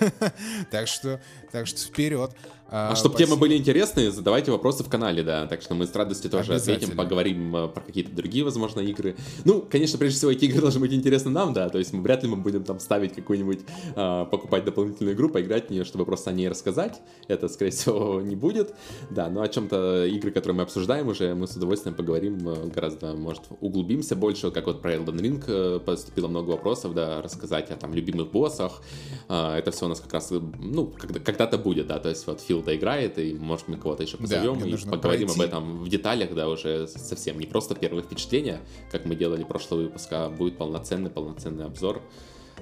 Так 0.70 0.88
что, 0.88 1.20
так 1.52 1.66
что 1.66 1.78
вперед. 1.78 2.34
А, 2.72 2.92
а 2.92 2.96
чтобы 2.96 3.16
темы 3.16 3.36
были 3.36 3.54
интересные, 3.54 4.10
задавайте 4.10 4.50
вопросы 4.50 4.82
в 4.82 4.88
канале, 4.88 5.22
да. 5.22 5.46
Так 5.46 5.60
что 5.60 5.74
мы 5.74 5.86
с 5.86 5.94
радостью 5.94 6.30
тоже 6.30 6.54
ответим, 6.54 6.96
поговорим 6.96 7.54
э, 7.54 7.68
про 7.68 7.82
какие-то 7.82 8.16
другие, 8.16 8.44
возможно, 8.44 8.80
игры. 8.80 9.14
Ну, 9.44 9.60
конечно, 9.60 9.98
прежде 9.98 10.16
всего, 10.16 10.30
эти 10.30 10.46
игры 10.46 10.62
должны 10.62 10.80
быть 10.80 10.94
интересны 10.94 11.30
нам, 11.30 11.52
да. 11.52 11.68
То 11.68 11.76
есть 11.76 11.92
мы 11.92 12.00
вряд 12.00 12.22
ли 12.22 12.30
мы 12.30 12.36
будем 12.36 12.64
там 12.64 12.80
ставить 12.80 13.14
какую-нибудь, 13.14 13.60
э, 13.94 14.26
покупать 14.30 14.64
дополнительную 14.64 15.14
игру, 15.14 15.28
поиграть 15.28 15.66
в 15.66 15.70
нее, 15.70 15.84
чтобы 15.84 16.06
просто 16.06 16.30
о 16.30 16.32
ней 16.32 16.48
рассказать. 16.48 17.02
Это, 17.28 17.48
скорее 17.48 17.72
всего, 17.72 18.20
не 18.22 18.36
будет. 18.36 18.74
Да, 19.10 19.28
но 19.28 19.42
о 19.42 19.48
чем-то 19.48 20.06
игры, 20.06 20.30
которые 20.30 20.56
мы 20.56 20.62
обсуждаем 20.62 21.08
уже, 21.08 21.34
мы 21.34 21.46
с 21.46 21.54
удовольствием 21.54 21.94
поговорим 21.94 22.48
э, 22.48 22.70
гораздо, 22.74 23.12
может, 23.12 23.42
углубимся 23.60 24.16
больше, 24.16 24.50
как 24.50 24.66
вот 24.66 24.80
про 24.80 24.94
Elden 24.94 25.20
Ring 25.20 25.44
э, 25.46 25.78
поступило 25.78 26.28
много 26.28 26.52
вопросов, 26.52 26.94
да, 26.94 27.20
рассказать 27.20 27.70
о 27.70 27.76
там 27.76 27.92
любимых 27.92 28.30
боссах. 28.30 28.80
Э, 29.28 29.56
это 29.58 29.72
все 29.72 29.84
у 29.84 29.88
нас 29.90 30.00
как 30.00 30.14
раз, 30.14 30.30
ну, 30.30 30.90
когда-то 31.22 31.58
будет, 31.58 31.86
да, 31.86 31.98
то 31.98 32.08
есть 32.08 32.26
вот 32.26 32.40
Фил 32.40 32.61
Филда 32.62 32.76
играет, 32.76 33.18
и, 33.18 33.34
может, 33.34 33.68
мы 33.68 33.76
кого-то 33.76 34.02
еще 34.02 34.16
позовем 34.16 34.58
да, 34.58 34.66
и 34.66 34.76
поговорим 34.76 35.26
пройти. 35.26 35.42
об 35.42 35.48
этом 35.48 35.78
в 35.82 35.88
деталях, 35.88 36.34
да, 36.34 36.48
уже 36.48 36.86
совсем. 36.86 37.38
Не 37.38 37.46
просто 37.46 37.74
первые 37.74 38.04
впечатления, 38.04 38.60
как 38.90 39.04
мы 39.04 39.16
делали 39.16 39.44
прошлый 39.44 39.86
выпуск, 39.86 40.08
а 40.12 40.30
будет 40.30 40.56
полноценный, 40.56 41.10
полноценный 41.10 41.64
обзор, 41.64 42.02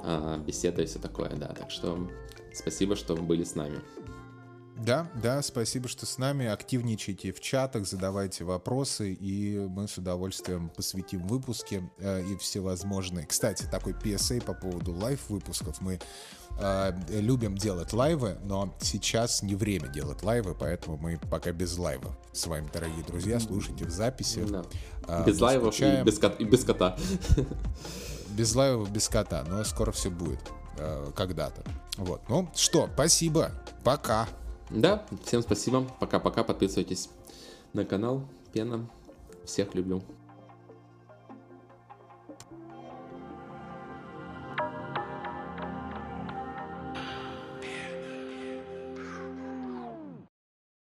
а, 0.03 0.39
беседа 0.39 0.83
и 0.83 0.87
все 0.87 0.99
такое, 0.99 1.31
да. 1.31 1.49
Так 1.49 1.71
что 1.71 2.09
спасибо, 2.55 2.97
что 2.97 3.15
были 3.15 3.45
с 3.45 3.55
нами. 3.55 3.81
Да, 4.79 5.11
да, 5.23 5.43
спасибо, 5.43 5.89
что 5.89 6.07
с 6.07 6.17
нами. 6.17 6.47
Активничайте 6.47 7.33
в 7.33 7.41
чатах, 7.41 7.87
задавайте 7.87 8.45
вопросы, 8.45 9.13
и 9.13 9.59
мы 9.59 9.87
с 9.87 9.99
удовольствием 9.99 10.71
посвятим 10.71 11.27
выпуске 11.27 11.83
э, 11.99 12.25
и 12.25 12.37
всевозможные. 12.39 13.27
Кстати, 13.27 13.67
такой 13.71 13.93
PSA 13.93 14.43
по 14.43 14.55
поводу 14.55 14.95
лайв-выпусков. 14.95 15.83
Мы 15.83 16.01
э, 16.59 16.93
любим 17.09 17.57
делать 17.57 17.93
лайвы, 17.93 18.37
но 18.45 18.73
сейчас 18.81 19.43
не 19.43 19.55
время 19.55 19.89
делать 19.89 20.23
лайвы, 20.23 20.55
поэтому 20.59 20.97
мы 20.97 21.19
пока 21.31 21.53
без 21.53 21.77
лайва. 21.79 22.17
С 22.33 22.47
вами, 22.47 22.69
дорогие 22.73 23.05
друзья, 23.05 23.41
слушайте 23.41 23.85
в 23.85 23.91
записи. 23.91 24.45
Да. 24.45 24.65
Э, 25.07 25.25
без 25.27 25.41
лайвов 25.41 25.79
и 25.81 26.03
без, 26.03 26.19
кот- 26.19 26.41
и 26.41 26.45
без 26.45 26.65
кота. 26.65 26.97
Без 28.29 28.55
лайвов, 28.55 28.91
без 28.91 29.09
кота, 29.09 29.45
но 29.49 29.65
скоро 29.65 29.91
все 29.93 30.09
будет 30.11 30.41
э, 30.79 31.11
когда-то. 31.17 31.63
Вот. 31.97 32.23
Ну 32.29 32.49
что, 32.55 32.89
спасибо. 32.95 33.51
Пока. 33.83 34.29
Да, 34.71 35.05
всем 35.25 35.43
спасибо. 35.43 35.85
Пока-пока. 35.99 36.45
Подписывайтесь 36.45 37.11
на 37.73 37.85
канал. 37.85 38.23
Пена. 38.53 38.89
Всех 39.45 39.75
люблю. 39.75 40.03